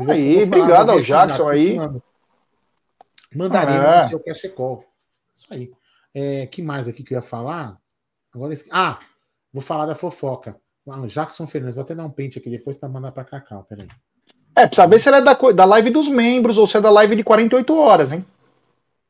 Aí, 0.09 0.43
obrigado 0.43 0.90
ao 0.90 1.01
Jackson 1.01 1.48
aí. 1.48 1.77
Mandaria 3.32 3.81
ah, 3.81 4.02
é. 4.02 4.06
o 4.06 4.09
seu 4.09 4.20
cachecol. 4.20 4.85
Isso 5.35 5.47
aí. 5.51 5.70
É, 6.15 6.47
que 6.47 6.62
mais 6.62 6.86
aqui 6.86 7.02
que 7.02 7.12
eu 7.12 7.16
ia 7.16 7.23
falar? 7.23 7.77
Agora. 8.35 8.55
Ah, 8.70 9.01
vou 9.52 9.62
falar 9.62 9.86
da 9.86 9.94
fofoca. 9.94 10.56
Ah, 10.89 11.06
Jackson 11.06 11.47
Fernandes, 11.47 11.74
vou 11.74 11.82
até 11.82 11.94
dar 11.94 12.05
um 12.05 12.11
pente 12.11 12.39
aqui 12.39 12.51
depois 12.51 12.77
para 12.77 12.89
mandar 12.89 13.11
para 13.11 13.24
Cacau, 13.24 13.65
peraí. 13.69 13.89
É, 14.56 14.66
precisa 14.66 14.86
ver 14.86 15.01
se 15.01 15.09
ela 15.09 15.19
é 15.19 15.23
da, 15.23 15.35
da 15.35 15.65
live 15.65 15.90
dos 15.90 16.09
membros 16.09 16.59
ou 16.59 16.66
se 16.66 16.77
é 16.77 16.81
da 16.81 16.90
live 16.90 17.16
de 17.16 17.24
48 17.24 17.74
horas, 17.74 18.12
hein? 18.12 18.24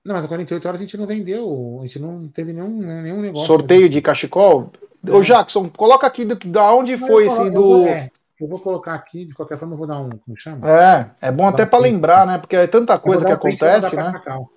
Não, 0.05 0.14
mas 0.14 0.24
a 0.24 0.28
48 0.28 0.68
horas 0.68 0.80
a 0.80 0.84
gente 0.84 0.96
não 0.96 1.06
vendeu, 1.06 1.78
a 1.80 1.86
gente 1.86 1.98
não 1.98 2.28
teve 2.28 2.52
nenhum, 2.52 3.02
nenhum 3.02 3.20
negócio. 3.20 3.46
Sorteio 3.46 3.88
de 3.88 4.01
cachecol? 4.01 4.70
É. 5.06 5.10
Ô, 5.10 5.22
Jackson, 5.22 5.68
coloca 5.68 6.06
aqui 6.06 6.24
do, 6.24 6.36
da 6.48 6.74
onde 6.74 6.96
não, 6.96 7.06
foi 7.06 7.26
esse 7.26 7.51
do. 7.51 7.56
Eu 7.56 7.62
vou, 7.62 7.88
é, 7.88 8.10
eu 8.40 8.48
vou 8.48 8.59
colocar 8.59 8.94
aqui, 8.94 9.24
de 9.24 9.34
qualquer 9.34 9.59
forma, 9.59 9.74
eu 9.74 9.78
vou 9.78 9.86
dar 9.86 10.01
um. 10.01 10.10
Como 10.10 10.38
chama? 10.38 10.70
É, 10.70 11.10
é 11.20 11.32
bom 11.32 11.46
até 11.46 11.66
para 11.66 11.78
lembrar, 11.78 12.26
né? 12.26 12.38
Porque 12.38 12.56
é 12.56 12.66
tanta 12.66 12.98
coisa 12.98 13.24
que 13.24 13.32
acontece, 13.32 13.96
né? 13.96 14.12
Cacau 14.12 14.51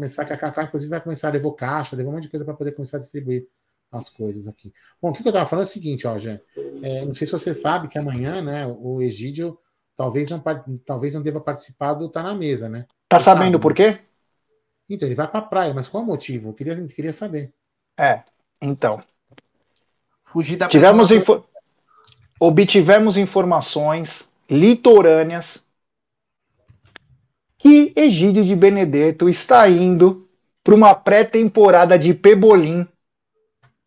começar 0.00 0.24
que 0.24 0.32
a 0.32 0.36
Cacá, 0.36 0.64
inclusive, 0.64 0.88
vai 0.88 1.00
começar 1.00 1.28
a 1.28 1.32
levar 1.32 1.52
caixa, 1.52 1.94
levar 1.94 2.08
um 2.08 2.14
monte 2.14 2.22
de 2.22 2.30
coisa 2.30 2.44
para 2.44 2.54
poder 2.54 2.72
começar 2.72 2.96
a 2.96 3.00
distribuir 3.00 3.46
as 3.92 4.08
coisas 4.08 4.48
aqui. 4.48 4.72
Bom, 5.00 5.10
o 5.10 5.12
que 5.12 5.20
eu 5.20 5.28
estava 5.28 5.44
falando 5.44 5.66
é 5.66 5.68
o 5.68 5.70
seguinte, 5.70 6.06
ó, 6.06 6.16
Jé. 6.16 6.40
É, 6.82 7.04
não 7.04 7.12
sei 7.12 7.26
se 7.26 7.32
você 7.32 7.52
sabe 7.52 7.88
que 7.88 7.98
amanhã, 7.98 8.40
né, 8.40 8.66
o 8.66 9.02
Egídio 9.02 9.58
talvez 9.94 10.30
não, 10.30 10.42
talvez 10.86 11.14
não 11.14 11.20
deva 11.20 11.40
participar 11.40 11.92
do 11.92 12.08
Tá 12.08 12.22
na 12.22 12.34
Mesa, 12.34 12.68
né? 12.68 12.86
Tá 13.06 13.18
você 13.18 13.26
sabendo 13.26 13.52
sabe, 13.52 13.62
por 13.62 13.74
quê? 13.74 13.98
Então, 14.88 15.06
ele 15.06 15.14
vai 15.14 15.28
para 15.28 15.40
a 15.40 15.42
praia, 15.42 15.74
mas 15.74 15.86
qual 15.86 16.02
o 16.02 16.06
motivo? 16.06 16.48
Eu 16.48 16.54
queria, 16.54 16.86
queria 16.86 17.12
saber. 17.12 17.52
É, 17.98 18.22
então. 18.62 19.02
Fugir 20.24 20.56
da 20.56 20.66
Tivemos 20.66 21.10
info... 21.10 21.44
Obtivemos 22.40 23.18
informações 23.18 24.30
litorâneas 24.48 25.62
que 27.60 27.92
Egídio 27.94 28.42
de 28.42 28.56
Benedetto 28.56 29.28
está 29.28 29.68
indo 29.68 30.26
para 30.64 30.74
uma 30.74 30.94
pré-temporada 30.94 31.98
de 31.98 32.14
Pebolim, 32.14 32.86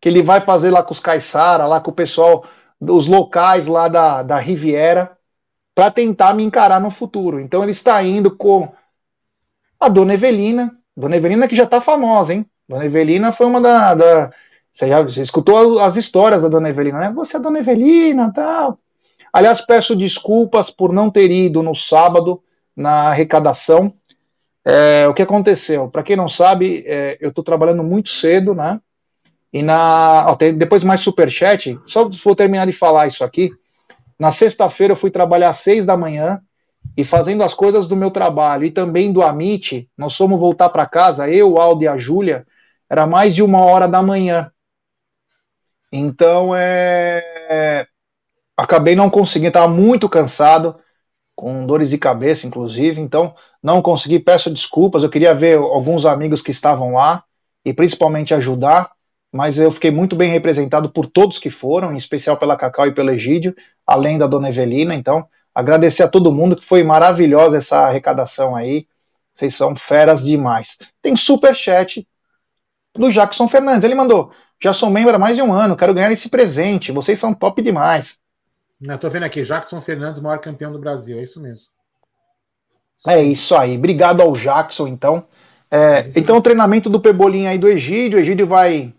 que 0.00 0.08
ele 0.08 0.22
vai 0.22 0.40
fazer 0.40 0.70
lá 0.70 0.82
com 0.82 0.92
os 0.92 1.00
Caissara, 1.00 1.66
lá 1.66 1.80
com 1.80 1.90
o 1.90 1.94
pessoal 1.94 2.44
dos 2.80 3.08
locais 3.08 3.66
lá 3.66 3.88
da, 3.88 4.22
da 4.22 4.38
Riviera, 4.38 5.16
para 5.74 5.90
tentar 5.90 6.34
me 6.34 6.44
encarar 6.44 6.80
no 6.80 6.90
futuro. 6.90 7.40
Então 7.40 7.62
ele 7.62 7.72
está 7.72 8.00
indo 8.02 8.36
com 8.36 8.72
a 9.80 9.88
Dona 9.88 10.14
Evelina, 10.14 10.76
Dona 10.96 11.16
Evelina 11.16 11.48
que 11.48 11.56
já 11.56 11.64
está 11.64 11.80
famosa, 11.80 12.32
hein? 12.32 12.46
Dona 12.68 12.84
Evelina 12.84 13.32
foi 13.32 13.46
uma 13.46 13.60
da, 13.60 13.94
da 13.94 14.30
você 14.72 14.88
já 14.88 15.02
você 15.02 15.22
escutou 15.22 15.80
as 15.80 15.96
histórias 15.96 16.42
da 16.42 16.48
Dona 16.48 16.68
Evelina, 16.68 17.00
né? 17.00 17.12
Você 17.12 17.36
é 17.36 17.40
Dona 17.40 17.58
Evelina, 17.58 18.32
tal. 18.32 18.78
Aliás, 19.32 19.60
peço 19.60 19.96
desculpas 19.96 20.70
por 20.70 20.92
não 20.92 21.10
ter 21.10 21.30
ido 21.30 21.60
no 21.60 21.74
sábado 21.74 22.43
na 22.76 23.08
arrecadação. 23.08 23.92
É, 24.64 25.06
o 25.06 25.14
que 25.14 25.22
aconteceu? 25.22 25.88
Para 25.88 26.02
quem 26.02 26.16
não 26.16 26.28
sabe, 26.28 26.84
é, 26.86 27.18
eu 27.20 27.28
estou 27.28 27.44
trabalhando 27.44 27.84
muito 27.84 28.08
cedo, 28.08 28.54
né? 28.54 28.80
E 29.52 29.62
na. 29.62 30.24
Ó, 30.28 30.34
tem, 30.34 30.56
depois 30.56 30.82
mais 30.82 31.00
superchat, 31.00 31.78
só 31.86 32.08
vou 32.08 32.34
terminar 32.34 32.66
de 32.66 32.72
falar 32.72 33.06
isso 33.06 33.22
aqui. 33.22 33.50
Na 34.18 34.32
sexta-feira 34.32 34.92
eu 34.92 34.96
fui 34.96 35.10
trabalhar 35.10 35.50
às 35.50 35.58
seis 35.58 35.84
da 35.84 35.96
manhã 35.96 36.40
e 36.96 37.04
fazendo 37.04 37.42
as 37.42 37.54
coisas 37.54 37.88
do 37.88 37.96
meu 37.96 38.10
trabalho 38.10 38.64
e 38.64 38.70
também 38.70 39.12
do 39.12 39.22
Amit, 39.22 39.88
nós 39.96 40.16
fomos 40.16 40.38
voltar 40.38 40.68
para 40.68 40.86
casa, 40.86 41.28
eu, 41.28 41.58
Aldo 41.58 41.82
e 41.82 41.88
a 41.88 41.96
Júlia, 41.96 42.46
era 42.88 43.06
mais 43.06 43.34
de 43.34 43.42
uma 43.42 43.60
hora 43.64 43.88
da 43.88 44.02
manhã. 44.02 44.50
Então, 45.92 46.54
é... 46.54 47.86
acabei 48.56 48.94
não 48.94 49.08
conseguindo, 49.08 49.48
estava 49.48 49.68
muito 49.68 50.08
cansado 50.08 50.76
com 51.34 51.66
dores 51.66 51.90
de 51.90 51.98
cabeça, 51.98 52.46
inclusive, 52.46 53.00
então 53.00 53.34
não 53.62 53.82
consegui, 53.82 54.18
peço 54.18 54.50
desculpas, 54.50 55.02
eu 55.02 55.10
queria 55.10 55.34
ver 55.34 55.58
alguns 55.58 56.06
amigos 56.06 56.40
que 56.40 56.50
estavam 56.50 56.94
lá 56.94 57.24
e 57.64 57.72
principalmente 57.72 58.34
ajudar, 58.34 58.92
mas 59.32 59.58
eu 59.58 59.72
fiquei 59.72 59.90
muito 59.90 60.14
bem 60.14 60.30
representado 60.30 60.88
por 60.88 61.06
todos 61.06 61.38
que 61.38 61.50
foram, 61.50 61.92
em 61.92 61.96
especial 61.96 62.36
pela 62.36 62.56
Cacau 62.56 62.86
e 62.86 62.94
pelo 62.94 63.10
Egídio, 63.10 63.54
além 63.86 64.16
da 64.16 64.26
Dona 64.26 64.48
Evelina, 64.48 64.94
então 64.94 65.26
agradecer 65.54 66.02
a 66.02 66.08
todo 66.08 66.32
mundo 66.32 66.56
que 66.56 66.64
foi 66.64 66.84
maravilhosa 66.84 67.56
essa 67.56 67.80
arrecadação 67.80 68.54
aí, 68.54 68.86
vocês 69.32 69.54
são 69.54 69.74
feras 69.74 70.24
demais. 70.24 70.78
Tem 71.02 71.16
super 71.16 71.54
chat 71.54 72.06
do 72.96 73.10
Jackson 73.10 73.48
Fernandes, 73.48 73.84
ele 73.84 73.96
mandou, 73.96 74.30
já 74.62 74.72
sou 74.72 74.88
membro 74.88 75.16
há 75.16 75.18
mais 75.18 75.36
de 75.36 75.42
um 75.42 75.52
ano, 75.52 75.76
quero 75.76 75.94
ganhar 75.94 76.12
esse 76.12 76.28
presente, 76.28 76.92
vocês 76.92 77.18
são 77.18 77.34
top 77.34 77.60
demais. 77.60 78.20
Tô 79.00 79.08
vendo 79.08 79.24
aqui, 79.24 79.42
Jackson 79.42 79.80
Fernandes, 79.80 80.20
maior 80.20 80.38
campeão 80.38 80.70
do 80.70 80.78
Brasil, 80.78 81.18
é 81.18 81.22
isso 81.22 81.40
mesmo. 81.40 81.66
É 83.06 83.22
isso 83.22 83.54
aí. 83.56 83.76
Obrigado 83.76 84.20
ao 84.20 84.32
Jackson, 84.32 84.86
então. 84.86 85.26
É, 85.70 86.10
então, 86.14 86.36
o 86.36 86.42
treinamento 86.42 86.88
do 86.88 87.00
Pebolinha 87.00 87.50
aí 87.50 87.58
do 87.58 87.68
Egídio. 87.68 88.18
O 88.18 88.20
Egídio 88.20 88.46
vai, 88.46 88.94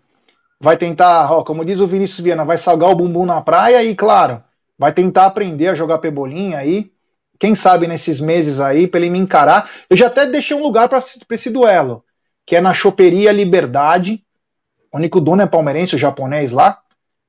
vai 0.60 0.76
tentar, 0.76 1.32
ó, 1.32 1.42
como 1.42 1.64
diz 1.64 1.80
o 1.80 1.86
Vinícius 1.86 2.20
Viana, 2.20 2.44
vai 2.44 2.58
salgar 2.58 2.90
o 2.90 2.94
bumbum 2.94 3.24
na 3.26 3.40
praia 3.40 3.82
e, 3.82 3.94
claro, 3.94 4.42
vai 4.78 4.92
tentar 4.92 5.26
aprender 5.26 5.68
a 5.68 5.74
jogar 5.74 5.98
Pebolinha 5.98 6.58
aí. 6.58 6.92
Quem 7.38 7.54
sabe 7.54 7.86
nesses 7.86 8.20
meses 8.20 8.60
aí, 8.60 8.86
para 8.86 9.00
ele 9.00 9.10
me 9.10 9.18
encarar. 9.18 9.70
Eu 9.90 9.96
já 9.96 10.06
até 10.06 10.26
deixei 10.26 10.56
um 10.56 10.62
lugar 10.62 10.88
para 10.88 11.00
esse 11.30 11.50
duelo, 11.50 12.04
que 12.46 12.56
é 12.56 12.60
na 12.60 12.72
Choperia 12.72 13.32
Liberdade. 13.32 14.24
O 14.92 14.96
único 14.96 15.20
dono 15.20 15.42
é 15.42 15.46
palmeirense, 15.46 15.96
o 15.96 15.98
japonês 15.98 16.52
lá. 16.52 16.78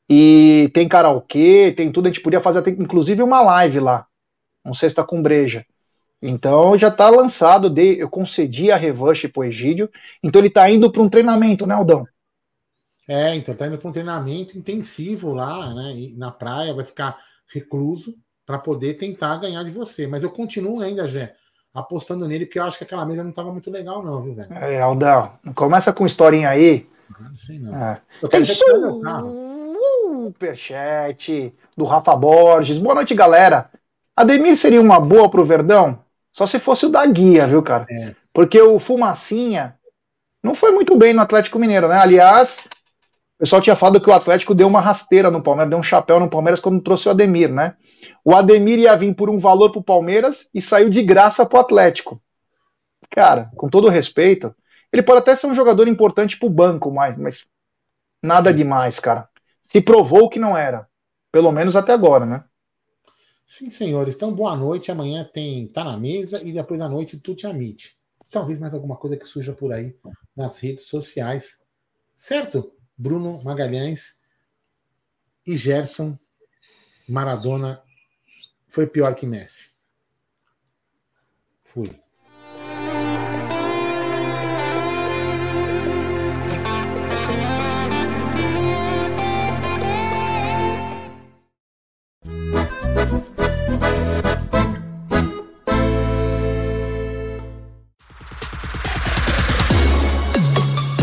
E 0.09 0.69
tem 0.73 0.87
karaokê, 0.87 1.73
tem 1.75 1.91
tudo. 1.91 2.07
A 2.07 2.09
gente 2.09 2.21
podia 2.21 2.39
fazer, 2.39 2.67
inclusive, 2.79 3.21
uma 3.21 3.41
live 3.41 3.79
lá. 3.79 4.07
Não 4.63 4.73
sei 4.73 4.89
se 4.89 4.95
tá 4.95 5.03
com 5.03 5.21
breja. 5.21 5.65
Então 6.21 6.77
já 6.77 6.87
está 6.87 7.09
lançado, 7.09 7.69
de, 7.69 7.99
eu 7.99 8.09
concedi 8.09 8.71
a 8.71 8.75
revanche 8.75 9.27
pro 9.27 9.43
Egídio, 9.43 9.89
então 10.23 10.41
ele 10.41 10.47
está 10.47 10.69
indo 10.69 10.91
para 10.91 11.01
um 11.01 11.09
treinamento, 11.09 11.67
né, 11.67 11.75
Aldão? 11.75 12.05
É, 13.07 13.35
então 13.35 13.53
está 13.53 13.67
indo 13.67 13.77
para 13.77 13.87
um 13.87 13.93
treinamento 13.93 14.57
intensivo 14.57 15.33
lá, 15.33 15.73
né, 15.73 16.11
na 16.15 16.31
praia, 16.31 16.73
vai 16.73 16.83
ficar 16.83 17.17
recluso 17.53 18.15
para 18.45 18.57
poder 18.57 18.95
tentar 18.95 19.37
ganhar 19.37 19.63
de 19.63 19.71
você. 19.71 20.07
Mas 20.07 20.23
eu 20.23 20.31
continuo 20.31 20.81
ainda, 20.81 21.07
Jé, 21.07 21.35
apostando 21.73 22.27
nele, 22.27 22.45
porque 22.45 22.59
eu 22.59 22.63
acho 22.63 22.79
que 22.79 22.83
aquela 22.83 23.05
mesa 23.05 23.23
não 23.23 23.29
estava 23.29 23.51
muito 23.51 23.69
legal, 23.69 24.03
não, 24.03 24.23
viu, 24.23 24.33
velho? 24.33 24.51
É, 24.53 24.81
Aldão, 24.81 25.31
começa 25.53 25.93
com 25.93 26.05
historinha 26.05 26.49
aí. 26.49 26.89
Ah, 27.13 27.29
não 27.29 27.37
sei 27.37 27.59
não. 27.59 27.75
É. 27.75 28.01
Eu 28.21 28.27
quero 28.27 28.43
Tem 28.43 28.55
superchat 29.77 31.53
do 31.75 31.85
Rafa 31.85 32.15
Borges. 32.15 32.79
Boa 32.79 32.95
noite, 32.95 33.13
galera. 33.13 33.69
Ademir 34.15 34.57
seria 34.57 34.81
uma 34.81 34.99
boa 34.99 35.29
pro 35.29 35.45
Verdão? 35.45 35.99
Só 36.33 36.45
se 36.45 36.59
fosse 36.59 36.85
o 36.85 36.89
da 36.89 37.05
guia, 37.05 37.47
viu, 37.47 37.61
cara? 37.61 37.85
É. 37.89 38.15
Porque 38.33 38.61
o 38.61 38.79
Fumacinha 38.79 39.75
não 40.43 40.53
foi 40.55 40.71
muito 40.71 40.95
bem 40.97 41.13
no 41.13 41.21
Atlético 41.21 41.59
Mineiro, 41.59 41.87
né? 41.87 41.97
Aliás, 41.97 42.59
o 43.37 43.39
pessoal 43.39 43.61
tinha 43.61 43.75
falado 43.75 44.01
que 44.01 44.09
o 44.09 44.13
Atlético 44.13 44.55
deu 44.55 44.67
uma 44.67 44.81
rasteira 44.81 45.29
no 45.29 45.41
Palmeiras, 45.41 45.69
deu 45.69 45.79
um 45.79 45.83
chapéu 45.83 46.19
no 46.19 46.29
Palmeiras 46.29 46.59
quando 46.59 46.81
trouxe 46.81 47.07
o 47.07 47.11
Ademir, 47.11 47.51
né? 47.51 47.75
O 48.23 48.35
Ademir 48.35 48.79
ia 48.79 48.95
vir 48.95 49.13
por 49.15 49.29
um 49.29 49.39
valor 49.39 49.71
pro 49.71 49.83
Palmeiras 49.83 50.49
e 50.53 50.61
saiu 50.61 50.89
de 50.89 51.01
graça 51.03 51.45
pro 51.45 51.59
Atlético. 51.59 52.21
Cara, 53.09 53.49
com 53.55 53.69
todo 53.69 53.89
respeito, 53.89 54.53
ele 54.91 55.03
pode 55.03 55.19
até 55.19 55.35
ser 55.35 55.47
um 55.47 55.55
jogador 55.55 55.87
importante 55.87 56.37
pro 56.37 56.49
banco, 56.49 56.91
mas, 56.91 57.17
mas 57.17 57.45
nada 58.21 58.53
demais, 58.53 58.99
cara. 58.99 59.26
Se 59.67 59.81
provou 59.81 60.29
que 60.29 60.39
não 60.39 60.57
era. 60.57 60.89
Pelo 61.31 61.51
menos 61.51 61.75
até 61.75 61.91
agora, 61.91 62.25
né? 62.25 62.43
Sim, 63.45 63.69
senhores. 63.69 64.15
Então, 64.15 64.33
boa 64.33 64.55
noite. 64.55 64.91
Amanhã 64.91 65.29
tem 65.31 65.67
Tá 65.67 65.83
na 65.83 65.97
Mesa 65.97 66.41
e 66.43 66.53
depois 66.53 66.79
à 66.79 66.87
noite 66.87 67.19
tu 67.19 67.35
te 67.35 67.45
amite. 67.45 67.97
Talvez 68.29 68.59
mais 68.59 68.73
alguma 68.73 68.95
coisa 68.95 69.17
que 69.17 69.27
surja 69.27 69.53
por 69.53 69.73
aí 69.73 69.95
nas 70.35 70.59
redes 70.59 70.87
sociais. 70.87 71.61
Certo? 72.15 72.73
Bruno 72.97 73.41
Magalhães 73.43 74.17
e 75.45 75.55
Gerson 75.55 76.17
Maradona 77.09 77.83
foi 78.67 78.87
pior 78.87 79.13
que 79.15 79.25
Messi. 79.25 79.71
Fui. 81.61 81.91